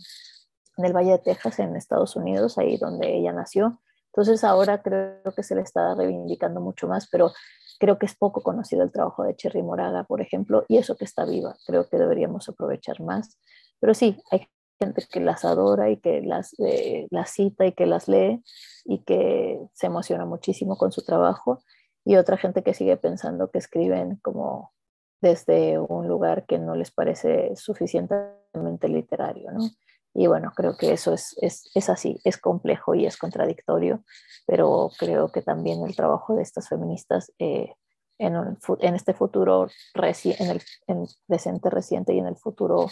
en 0.78 0.86
el 0.86 0.94
Valle 0.94 1.12
de 1.12 1.20
Texas, 1.20 1.60
en 1.60 1.76
Estados 1.76 2.16
Unidos, 2.16 2.58
ahí 2.58 2.78
donde 2.78 3.16
ella 3.16 3.32
nació. 3.32 3.80
Entonces 4.08 4.44
ahora 4.44 4.82
creo 4.82 5.34
que 5.36 5.44
se 5.44 5.56
le 5.56 5.62
está 5.62 5.96
reivindicando 5.96 6.62
mucho 6.62 6.88
más, 6.88 7.08
pero 7.10 7.32
creo 7.80 7.98
que 7.98 8.06
es 8.06 8.16
poco 8.16 8.42
conocido 8.42 8.84
el 8.84 8.92
trabajo 8.92 9.24
de 9.24 9.36
Cherry 9.36 9.64
Moraga, 9.64 10.04
por 10.04 10.22
ejemplo, 10.22 10.66
y 10.68 10.78
eso 10.78 10.96
que 10.96 11.06
está 11.06 11.26
viva, 11.26 11.56
creo 11.66 11.88
que 11.90 11.98
deberíamos 11.98 12.48
aprovechar 12.48 13.02
más. 13.02 13.38
Pero 13.80 13.94
sí, 13.94 14.22
hay 14.32 14.48
gente 14.80 15.06
que 15.12 15.20
las 15.20 15.46
adora 15.46 15.90
y 15.90 15.98
que 15.98 16.22
las, 16.22 16.54
eh, 16.60 17.08
las 17.10 17.32
cita 17.32 17.66
y 17.66 17.74
que 17.74 17.86
las 17.86 18.08
lee 18.08 18.44
y 18.86 19.04
que 19.04 19.60
se 19.74 19.88
emociona 19.88 20.26
muchísimo 20.26 20.78
con 20.78 20.92
su 20.92 21.04
trabajo, 21.04 21.64
y 22.06 22.16
otra 22.18 22.38
gente 22.38 22.64
que 22.64 22.74
sigue 22.74 22.98
pensando 22.98 23.50
que 23.50 23.60
escriben 23.60 24.18
como 24.18 24.74
desde 25.22 25.80
un 25.80 26.08
lugar 26.08 26.46
que 26.46 26.60
no 26.60 26.76
les 26.76 26.92
parece 26.92 27.56
suficientemente 27.56 28.90
literario, 28.90 29.52
¿no? 29.52 29.70
Y 30.14 30.28
bueno, 30.28 30.52
creo 30.56 30.78
que 30.78 30.92
eso 30.92 31.14
es, 31.14 31.36
es, 31.42 31.72
es, 31.74 31.90
así, 31.90 32.20
es 32.24 32.38
complejo 32.38 32.94
y 32.94 33.06
es 33.06 33.18
contradictorio, 33.18 34.04
pero 34.46 34.92
creo 35.00 35.30
que 35.30 35.42
también 35.42 35.84
el 35.84 35.96
trabajo 35.96 36.36
de 36.36 36.44
estas 36.44 36.70
feministas 36.70 37.32
eh, 37.40 37.74
en, 38.20 38.36
en, 38.36 38.96
este 38.96 39.14
futuro, 39.14 39.70
en 39.96 40.50
el 40.50 40.62
en 40.88 41.08
presente 41.26 41.70
reciente 41.72 42.14
y 42.14 42.20
en 42.20 42.28
el 42.28 42.36
futuro 42.36 42.90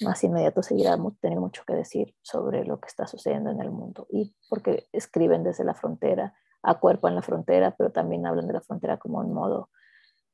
más 0.00 0.22
inmediato 0.24 0.62
seguirá 0.62 0.96
teniendo 1.20 1.40
mucho 1.40 1.64
que 1.66 1.74
decir 1.74 2.14
sobre 2.22 2.64
lo 2.64 2.78
que 2.80 2.88
está 2.88 3.06
sucediendo 3.06 3.50
en 3.50 3.60
el 3.60 3.70
mundo. 3.70 4.06
Y 4.10 4.34
porque 4.48 4.86
escriben 4.92 5.42
desde 5.42 5.64
la 5.64 5.74
frontera, 5.74 6.34
acuerpan 6.62 7.14
la 7.14 7.22
frontera, 7.22 7.74
pero 7.76 7.90
también 7.90 8.26
hablan 8.26 8.46
de 8.46 8.54
la 8.54 8.60
frontera 8.60 8.98
como 8.98 9.18
un 9.18 9.32
modo 9.32 9.70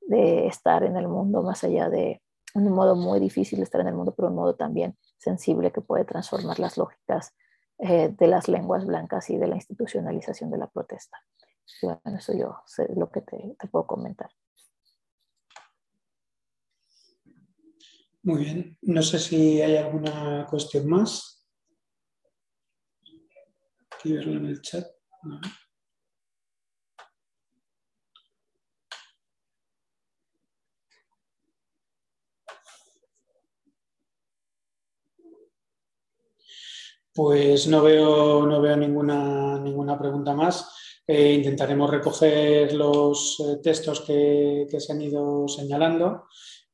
de 0.02 0.46
estar 0.46 0.84
en 0.84 0.96
el 0.96 1.08
mundo 1.08 1.42
más 1.42 1.64
allá 1.64 1.88
de 1.88 2.20
un 2.54 2.70
modo 2.70 2.94
muy 2.94 3.20
difícil 3.20 3.58
de 3.58 3.64
estar 3.64 3.80
en 3.80 3.88
el 3.88 3.94
mundo, 3.94 4.14
pero 4.14 4.28
un 4.28 4.36
modo 4.36 4.54
también 4.54 4.96
sensible 5.18 5.72
que 5.72 5.80
puede 5.80 6.04
transformar 6.04 6.58
las 6.60 6.76
lógicas 6.76 7.34
eh, 7.78 8.14
de 8.16 8.26
las 8.28 8.48
lenguas 8.48 8.86
blancas 8.86 9.28
y 9.30 9.38
de 9.38 9.48
la 9.48 9.56
institucionalización 9.56 10.50
de 10.50 10.58
la 10.58 10.68
protesta. 10.68 11.18
Y 11.82 11.86
bueno, 11.86 12.18
eso 12.18 12.32
yo 12.32 12.58
sé 12.66 12.88
lo 12.94 13.10
que 13.10 13.22
te 13.22 13.56
puedo 13.70 13.86
comentar. 13.86 14.30
Muy 18.24 18.42
bien, 18.42 18.78
no 18.80 19.02
sé 19.02 19.18
si 19.18 19.60
hay 19.60 19.76
alguna 19.76 20.46
cuestión 20.48 20.88
más. 20.88 21.46
Quiero 24.00 24.20
verlo 24.20 24.36
en 24.38 24.46
el 24.46 24.62
chat. 24.62 24.86
Pues 37.12 37.66
no 37.66 37.82
veo, 37.82 38.46
no 38.46 38.60
veo 38.62 38.76
ninguna, 38.78 39.58
ninguna 39.58 39.98
pregunta 39.98 40.32
más. 40.32 41.02
Eh, 41.06 41.34
intentaremos 41.34 41.90
recoger 41.90 42.72
los 42.72 43.38
eh, 43.40 43.58
textos 43.62 44.00
que, 44.00 44.66
se 44.78 44.92
han 44.92 45.02
ido 45.02 45.46
señalando 45.46 46.24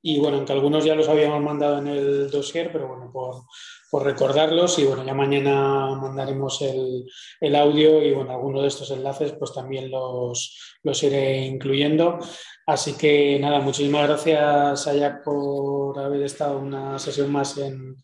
y 0.03 0.19
bueno, 0.19 0.39
aunque 0.39 0.53
algunos 0.53 0.85
ya 0.85 0.95
los 0.95 1.09
habíamos 1.09 1.43
mandado 1.43 1.79
en 1.79 1.89
el 1.89 2.31
dossier, 2.31 2.71
pero 2.73 2.89
bueno, 2.89 3.11
por, 3.13 4.05
recordarlos 4.05 4.79
y 4.79 4.85
bueno, 4.85 5.05
ya 5.05 5.15
mañana 5.15 5.95
mandaremos 5.97 6.63
el, 6.63 7.57
audio 7.57 8.03
y 8.03 8.15
bueno, 8.15 8.31
algunos 8.31 8.63
de 8.63 8.69
estos 8.69 8.91
enlaces 8.93 9.33
pues 9.33 9.53
también 9.53 9.91
los, 9.91 10.79
los 10.83 11.03
iré 11.03 11.45
incluyendo. 11.45 12.19
Así 12.67 12.95
que 12.97 13.39
nada, 13.41 13.61
muchísimas 13.61 14.07
gracias 14.07 14.87
Ayak 14.87 15.25
por 15.25 15.99
haber 15.99 16.23
estado 16.23 16.59
una 16.59 16.99
sesión 16.99 17.33
más 17.33 17.59
en, 17.59 17.97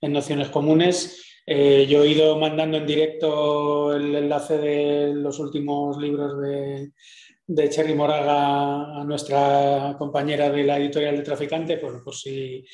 en 0.00 0.12
Nociones 0.12 0.48
Comunes. 0.48 1.20
Eh, 1.46 1.86
yo 1.88 2.02
he 2.02 2.08
ido 2.08 2.38
mandando 2.38 2.78
en 2.78 2.86
directo 2.86 3.94
el 3.94 4.14
enlace 4.16 4.56
de 4.56 5.14
los 5.14 5.38
últimos 5.38 5.98
libros 5.98 6.40
de, 6.40 6.92
de 7.46 7.68
Cherry 7.68 7.94
Moraga 7.94 9.00
a 9.00 9.04
nuestra 9.04 9.94
compañera 9.98 10.50
de 10.50 10.64
la 10.64 10.78
editorial 10.78 11.16
de 11.16 11.22
Traficante, 11.22 11.76
por, 11.76 12.02
por 12.02 12.14
si 12.14 12.64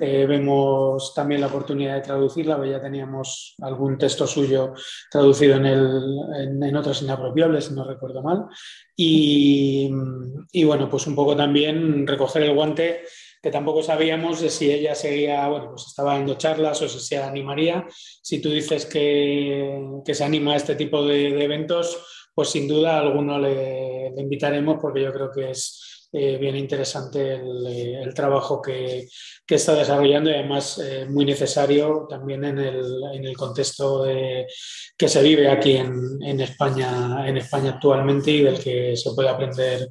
eh, 0.00 0.26
vemos 0.26 1.12
también 1.14 1.40
la 1.40 1.48
oportunidad 1.48 1.96
de 1.96 2.02
traducirla, 2.02 2.64
ya 2.66 2.80
teníamos 2.80 3.54
algún 3.60 3.98
texto 3.98 4.26
suyo 4.26 4.72
traducido 5.10 5.56
en, 5.56 5.66
el, 5.66 6.62
en 6.62 6.76
otras 6.76 7.02
inapropiables, 7.02 7.64
si 7.66 7.74
no 7.74 7.84
recuerdo 7.84 8.22
mal. 8.22 8.46
Y, 8.96 9.90
y 10.52 10.64
bueno, 10.64 10.88
pues 10.88 11.06
un 11.06 11.14
poco 11.14 11.34
también 11.34 12.06
recoger 12.06 12.42
el 12.42 12.54
guante 12.54 13.02
que 13.42 13.50
tampoco 13.50 13.82
sabíamos 13.82 14.40
de 14.40 14.50
si 14.50 14.70
ella 14.70 14.94
seguía, 14.94 15.48
bueno, 15.48 15.70
pues 15.70 15.86
estaba 15.86 16.14
dando 16.14 16.36
charlas 16.36 16.82
o 16.82 16.88
si 16.88 17.00
se 17.00 17.16
animaría. 17.16 17.86
Si 18.22 18.40
tú 18.40 18.50
dices 18.50 18.84
que, 18.84 19.80
que 20.04 20.14
se 20.14 20.24
anima 20.24 20.52
a 20.52 20.56
este 20.56 20.74
tipo 20.74 21.04
de, 21.04 21.42
eventos, 21.42 22.19
pues 22.40 22.52
sin 22.52 22.66
duda 22.66 22.96
a 22.96 23.00
alguno 23.00 23.38
le, 23.38 24.14
invitaremos 24.16 24.78
porque 24.80 25.02
yo 25.02 25.12
creo 25.12 25.30
que 25.30 25.50
es, 25.50 26.08
eh, 26.10 26.38
bien 26.38 26.56
interesante 26.56 27.34
el, 27.34 28.14
trabajo 28.14 28.62
que, 28.62 29.06
está 29.46 29.74
desarrollando 29.74 30.30
y 30.30 30.34
además 30.34 30.80
muy 31.10 31.26
necesario 31.26 32.06
también 32.08 32.42
en 32.44 32.58
el, 32.58 33.36
contexto 33.36 34.06
que 34.96 35.08
se 35.08 35.22
vive 35.22 35.50
aquí 35.50 35.76
en, 35.76 36.40
España, 36.40 37.28
en 37.28 37.36
España 37.36 37.72
actualmente 37.72 38.30
y 38.30 38.42
del 38.42 38.58
que 38.58 38.96
se 38.96 39.12
puede 39.12 39.28
aprender 39.28 39.90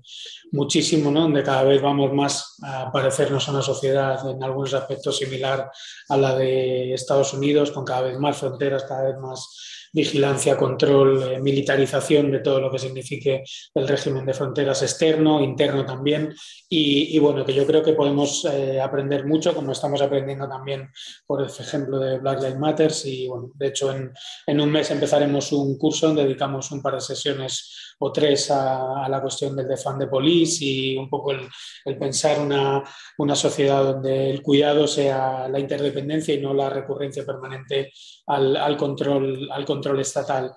muchísimo, 0.52 1.12
¿no? 1.12 1.22
donde 1.22 1.44
cada 1.44 1.62
vez 1.62 1.80
vamos 1.84 2.12
más 2.14 2.58
a 2.64 2.92
parecernos 2.92 3.48
a 3.48 3.52
una 3.52 3.62
sociedad 3.62 4.28
en 4.28 4.42
algunos 4.44 4.74
aspectos 4.74 5.18
similar 5.18 5.70
a 6.08 6.18
la 6.18 6.36
de 6.36 6.96
Estados 6.96 7.32
Unidos, 7.36 7.70
con 7.70 7.86
cada 7.86 8.02
vez 8.02 8.18
más 8.18 8.38
fronteras, 8.38 8.86
cada 8.86 9.04
vez 9.04 9.18
más 9.20 9.70
vigilancia, 9.94 10.58
control, 10.58 11.24
eh, 11.24 11.40
militarización 11.40 12.32
de 12.32 12.40
todo 12.40 12.60
lo 12.60 12.72
que 12.72 12.80
signifique 12.80 13.44
el 13.74 13.88
régimen 13.88 14.26
de 14.26 14.34
fronteras 14.34 14.82
externo, 14.82 15.42
interno 15.42 15.86
también. 15.86 16.34
Y, 16.68 17.18
bueno, 17.20 17.44
que 17.46 17.54
yo 17.54 17.66
creo 17.66 17.82
que 17.82 17.94
podemos 17.94 18.46
eh, 18.46 18.80
aprender 18.80 19.26
mucho, 19.26 19.56
como 19.56 19.72
estamos 19.72 20.02
aprendiendo 20.02 20.48
también 20.48 20.90
por 21.26 21.42
el 21.42 21.48
ejemplo 21.48 21.98
de 21.98 22.20
Black 22.20 22.42
Lives 22.42 22.60
Matter. 22.60 22.92
Y 23.06 23.28
bueno, 23.28 23.52
de 23.56 23.68
hecho, 23.68 23.92
en, 23.92 24.12
en 24.46 24.62
un 24.62 24.72
mes 24.72 24.92
empezaremos 24.92 25.52
un 25.52 25.78
curso 25.78 26.14
dedicamos 26.14 26.72
un 26.72 26.82
par 26.82 26.96
de 26.96 27.02
sesiones 27.02 27.89
o 28.00 28.12
tres 28.12 28.50
a, 28.52 29.08
la 29.10 29.22
cuestión 29.22 29.56
del 29.56 29.68
defund 29.68 30.00
de 30.00 30.08
police 30.08 30.66
y 30.66 30.98
un 30.98 31.10
poco 31.10 31.32
el, 31.32 31.98
pensar 31.98 32.40
una, 32.40 32.84
una, 33.18 33.36
sociedad 33.36 33.84
donde 33.84 34.30
el 34.30 34.42
cuidado 34.42 34.88
sea 34.88 35.48
la 35.48 35.60
interdependencia 35.60 36.34
y 36.34 36.42
no 36.42 36.54
la 36.54 36.70
recurrencia 36.70 37.26
permanente 37.26 37.92
al, 38.28 38.56
al 38.56 38.78
control, 38.78 39.50
al 39.52 39.66
control 39.66 40.00
estatal. 40.00 40.54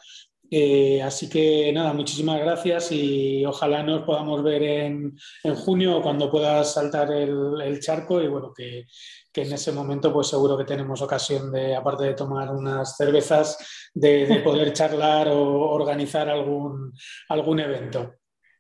Eh, 0.55 1.01
así 1.01 1.31
que 1.31 1.73
nada, 1.73 1.95
muchísimas 1.95 2.39
gracias 2.39 2.93
y 2.93 3.43
ojalá 3.47 3.83
nos 3.83 4.03
podamos 4.03 4.43
ver 4.43 4.62
en, 4.62 5.16
en 5.45 5.55
junio 5.55 6.03
cuando 6.03 6.31
pueda 6.31 6.62
saltar 6.62 7.11
el, 7.11 7.59
el, 7.62 7.81
charco 7.81 8.20
y 8.20 8.29
bueno, 8.29 8.53
que, 8.55 8.85
que 9.33 9.43
en 9.45 9.53
ese 9.55 9.73
momento 9.73 10.12
pues 10.12 10.27
seguro 10.27 10.59
que 10.59 10.66
tenemos 10.66 11.01
ocasión 11.01 11.51
de, 11.51 11.74
aparte 11.74 12.05
de 12.05 12.12
tomar 12.12 12.51
unas 12.51 12.99
cervezas, 12.99 13.91
de, 13.95 14.43
poder 14.45 14.73
charlar 14.74 15.29
o 15.29 15.70
organizar 15.70 16.29
algún, 16.29 16.93
algún 17.31 17.61
evento. 17.61 18.16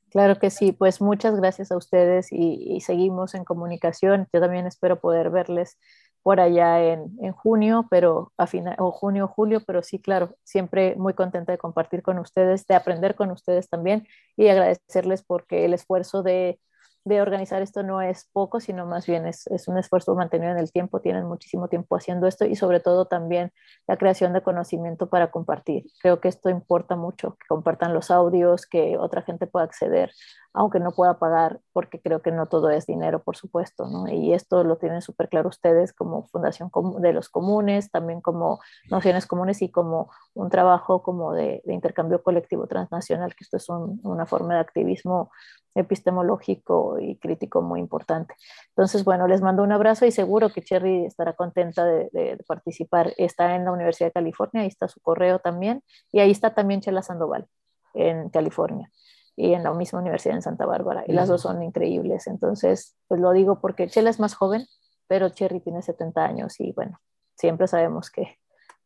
Claro 0.08 0.38
que 0.38 0.48
sí, 0.48 0.72
pues 0.72 1.02
muchas 1.02 1.36
gracias 1.36 1.72
a 1.72 1.76
ustedes 1.76 2.28
y, 2.30 2.80
seguimos 2.80 3.34
en 3.34 3.44
comunicación. 3.44 4.28
Yo 4.32 4.40
también 4.40 4.66
espero 4.66 4.98
poder 4.98 5.28
verles 5.28 5.78
por 6.22 6.40
allá 6.40 6.82
en, 6.84 7.16
en 7.20 7.32
junio, 7.32 7.86
pero 7.90 8.32
a 8.36 8.46
final, 8.46 8.76
o 8.78 8.92
junio 8.92 9.26
julio, 9.28 9.62
pero 9.66 9.82
sí, 9.82 9.98
claro, 10.00 10.36
siempre 10.44 10.94
muy 10.96 11.14
contenta 11.14 11.52
de 11.52 11.58
compartir 11.58 12.02
con 12.02 12.18
ustedes, 12.18 12.66
de 12.66 12.74
aprender 12.76 13.14
con 13.16 13.30
ustedes 13.30 13.68
también 13.68 14.06
y 14.36 14.48
agradecerles 14.48 15.22
porque 15.24 15.64
el 15.64 15.74
esfuerzo 15.74 16.22
de 16.22 16.60
de 17.04 17.20
organizar 17.20 17.62
esto 17.62 17.82
no 17.82 18.00
es 18.00 18.28
poco, 18.32 18.60
sino 18.60 18.86
más 18.86 19.06
bien 19.06 19.26
es, 19.26 19.46
un 19.66 19.78
esfuerzo 19.78 20.14
mantenido 20.14 20.52
en 20.52 20.58
el 20.58 20.70
tiempo, 20.70 21.00
tienen 21.00 21.26
muchísimo 21.26 21.68
tiempo 21.68 21.96
haciendo 21.96 22.26
esto 22.26 22.44
y 22.44 22.56
sobre 22.56 22.80
todo 22.80 23.06
también 23.06 23.52
la 23.86 23.96
creación 23.96 24.32
de 24.32 24.42
conocimiento 24.42 25.08
para 25.08 25.30
compartir. 25.30 25.84
Creo 26.00 26.20
que 26.20 26.28
esto 26.28 26.50
importa 26.50 26.96
mucho, 26.96 27.36
que 27.40 27.46
compartan 27.48 27.94
los 27.94 28.10
audios, 28.10 28.66
que 28.66 28.96
otra 28.98 29.22
gente 29.22 29.46
pueda 29.46 29.64
acceder 29.64 30.12
aunque 30.54 30.80
no 30.80 30.92
pueda 30.92 31.18
pagar, 31.18 31.60
porque 31.72 32.00
creo 32.00 32.20
que 32.20 32.30
no 32.30 32.46
todo 32.46 32.70
es 32.70 32.86
dinero, 32.86 33.22
por 33.22 33.36
supuesto, 33.36 33.86
¿no? 33.88 34.06
Y 34.08 34.34
esto 34.34 34.64
lo 34.64 34.76
tienen 34.76 35.00
súper 35.00 35.28
claro 35.28 35.48
ustedes 35.48 35.92
como 35.92 36.26
Fundación 36.28 36.70
de 37.00 37.12
los 37.12 37.28
Comunes, 37.28 37.90
también 37.90 38.20
como 38.20 38.60
Nociones 38.90 39.26
Comunes 39.26 39.62
y 39.62 39.70
como 39.70 40.10
un 40.34 40.50
trabajo 40.50 41.02
como 41.02 41.32
de, 41.32 41.62
intercambio 41.66 42.22
colectivo 42.22 42.66
transnacional, 42.66 43.34
que 43.34 43.44
esto 43.44 43.56
es 43.56 43.68
una 43.68 44.26
forma 44.26 44.54
de 44.54 44.60
activismo 44.60 45.30
epistemológico 45.74 46.91
y 46.98 47.16
crítico 47.16 47.62
muy 47.62 47.80
importante. 47.80 48.34
Entonces, 48.68 49.04
bueno, 49.04 49.26
les 49.28 49.40
mando 49.40 49.62
un 49.62 49.72
abrazo 49.72 50.06
y 50.06 50.12
seguro 50.12 50.50
que 50.50 50.62
Cherry 50.62 51.06
estará 51.06 51.34
contenta 51.34 51.84
de, 51.84 52.08
de 52.12 52.38
participar. 52.46 53.12
Está 53.16 53.54
en 53.54 53.64
la 53.64 53.72
Universidad 53.72 54.08
de 54.08 54.12
California, 54.12 54.62
ahí 54.62 54.68
está 54.68 54.88
su 54.88 55.00
correo 55.00 55.38
también, 55.38 55.82
y 56.10 56.20
ahí 56.20 56.30
está 56.30 56.54
también 56.54 56.80
Chela 56.80 57.02
Sandoval 57.02 57.46
en 57.94 58.30
California 58.30 58.90
y 59.36 59.54
en 59.54 59.62
la 59.62 59.72
misma 59.72 60.00
universidad 60.00 60.36
en 60.36 60.42
Santa 60.42 60.66
Bárbara. 60.66 61.04
Y 61.06 61.12
las 61.12 61.28
dos 61.28 61.42
son 61.42 61.62
increíbles. 61.62 62.26
Entonces, 62.26 62.96
pues 63.08 63.20
lo 63.20 63.32
digo 63.32 63.60
porque 63.60 63.88
Chela 63.88 64.10
es 64.10 64.20
más 64.20 64.34
joven, 64.34 64.66
pero 65.06 65.28
Cherry 65.30 65.60
tiene 65.60 65.82
70 65.82 66.24
años 66.24 66.60
y 66.60 66.72
bueno, 66.72 67.00
siempre 67.36 67.66
sabemos 67.66 68.10
que, 68.10 68.38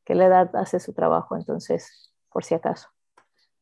que 0.04 0.14
la 0.14 0.26
edad 0.26 0.56
hace 0.56 0.80
su 0.80 0.92
trabajo. 0.92 1.36
Entonces, 1.36 2.12
por 2.30 2.44
si 2.44 2.54
acaso. 2.54 2.88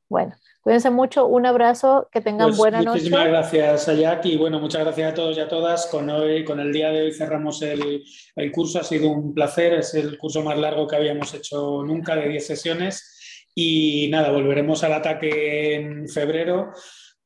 Bueno, 0.08 0.34
cuídense 0.60 0.90
mucho, 0.90 1.26
un 1.26 1.46
abrazo, 1.46 2.08
que 2.12 2.20
tengan 2.20 2.48
pues 2.48 2.58
buena 2.58 2.78
noche. 2.78 2.90
Muchísimas 2.90 3.26
gracias, 3.28 3.88
Ayak, 3.88 4.26
y 4.26 4.36
bueno, 4.36 4.60
muchas 4.60 4.82
gracias 4.82 5.12
a 5.12 5.14
todos 5.14 5.36
y 5.36 5.40
a 5.40 5.48
todas. 5.48 5.86
Con, 5.86 6.08
hoy, 6.10 6.44
con 6.44 6.60
el 6.60 6.72
día 6.72 6.90
de 6.90 7.02
hoy 7.02 7.12
cerramos 7.12 7.62
el, 7.62 8.04
el 8.36 8.52
curso, 8.52 8.80
ha 8.80 8.84
sido 8.84 9.08
un 9.08 9.34
placer, 9.34 9.74
es 9.74 9.94
el 9.94 10.18
curso 10.18 10.42
más 10.42 10.58
largo 10.58 10.86
que 10.86 10.96
habíamos 10.96 11.32
hecho 11.34 11.82
nunca, 11.82 12.16
de 12.16 12.28
10 12.28 12.46
sesiones. 12.46 13.10
Y 13.54 14.08
nada, 14.10 14.30
volveremos 14.30 14.82
al 14.84 14.94
ataque 14.94 15.74
en 15.74 16.08
febrero 16.08 16.72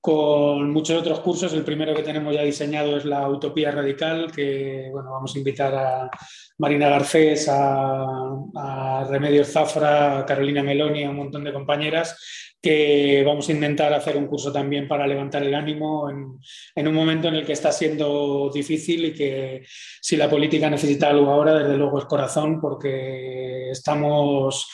con 0.01 0.71
muchos 0.71 1.01
otros 1.01 1.21
cursos. 1.21 1.53
El 1.53 1.65
primero 1.65 1.95
que 1.95 2.03
tenemos 2.03 2.35
ya 2.35 2.43
diseñado 2.43 2.97
es 2.97 3.05
la 3.05 3.29
Utopía 3.29 3.71
Radical, 3.71 4.31
que 4.33 4.89
bueno, 4.93 5.11
vamos 5.11 5.35
a 5.35 5.39
invitar 5.39 5.75
a 5.75 6.11
Marina 6.59 6.89
Garcés, 6.89 7.49
a, 7.51 9.05
Remedios 9.09 9.49
Zafra, 9.49 10.19
a 10.19 10.27
Carolina 10.27 10.63
Meloni, 10.63 11.05
a 11.05 11.11
un 11.11 11.17
montón 11.17 11.45
de 11.45 11.53
compañeras, 11.53 12.17
que 12.61 13.23
vamos 13.25 13.49
a 13.49 13.53
intentar 13.53 13.93
hacer 13.93 14.17
un 14.17 14.27
curso 14.27 14.53
también 14.53 14.89
para 14.89 15.07
levantar 15.07 15.43
el 15.43 15.55
ánimo 15.55 16.11
en, 16.11 16.39
en, 16.75 16.89
un 16.89 16.95
momento 16.95 17.29
en 17.29 17.37
el 17.37 17.47
que 17.47 17.53
está 17.53 17.71
siendo 17.71 18.51
difícil 18.53 19.07
y 19.07 19.15
que 19.15 19.65
si 20.01 20.17
la 20.17 20.29
política 20.29 20.69
necesita 20.69 21.09
algo 21.09 21.31
ahora, 21.31 21.55
desde 21.55 21.77
luego 21.77 21.99
es 21.99 22.05
corazón, 22.07 22.61
porque 22.61 23.71
estamos 23.71 24.67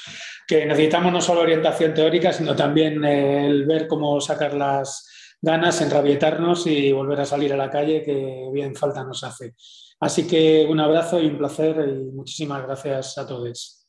que 0.47 0.67
necesitamos 0.67 1.13
no 1.13 1.21
solo 1.21 1.41
orientación 1.41 1.95
teórica, 1.95 2.33
sino 2.33 2.55
también 2.55 3.03
el 3.05 3.65
ver 3.65 3.87
cómo 3.87 4.21
sacar 4.21 4.55
las 4.55 5.11
ganas, 5.45 5.81
enrabietarnos 5.83 6.67
y 6.67 6.93
volver 6.93 7.21
a 7.21 7.27
salir 7.27 7.53
a 7.53 7.57
la 7.57 7.71
calle, 7.71 8.03
que 8.03 8.49
bien 8.53 8.75
falta 8.75 9.05
nos 9.05 9.23
hace. 9.23 9.55
Así 10.01 10.27
que 10.27 10.67
un 10.69 10.81
abrazo 10.81 11.21
y 11.21 11.27
un 11.27 11.39
placer 11.39 11.89
y 11.89 12.11
muchísimas 12.11 12.63
gracias 12.63 13.19
a 13.19 13.27
todos. 13.27 13.87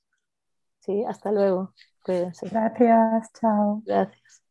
Sí, 0.79 1.03
hasta 1.07 1.31
luego. 1.31 1.73
Gracias, 2.05 3.31
chao. 3.39 3.81
Gracias. 3.85 4.44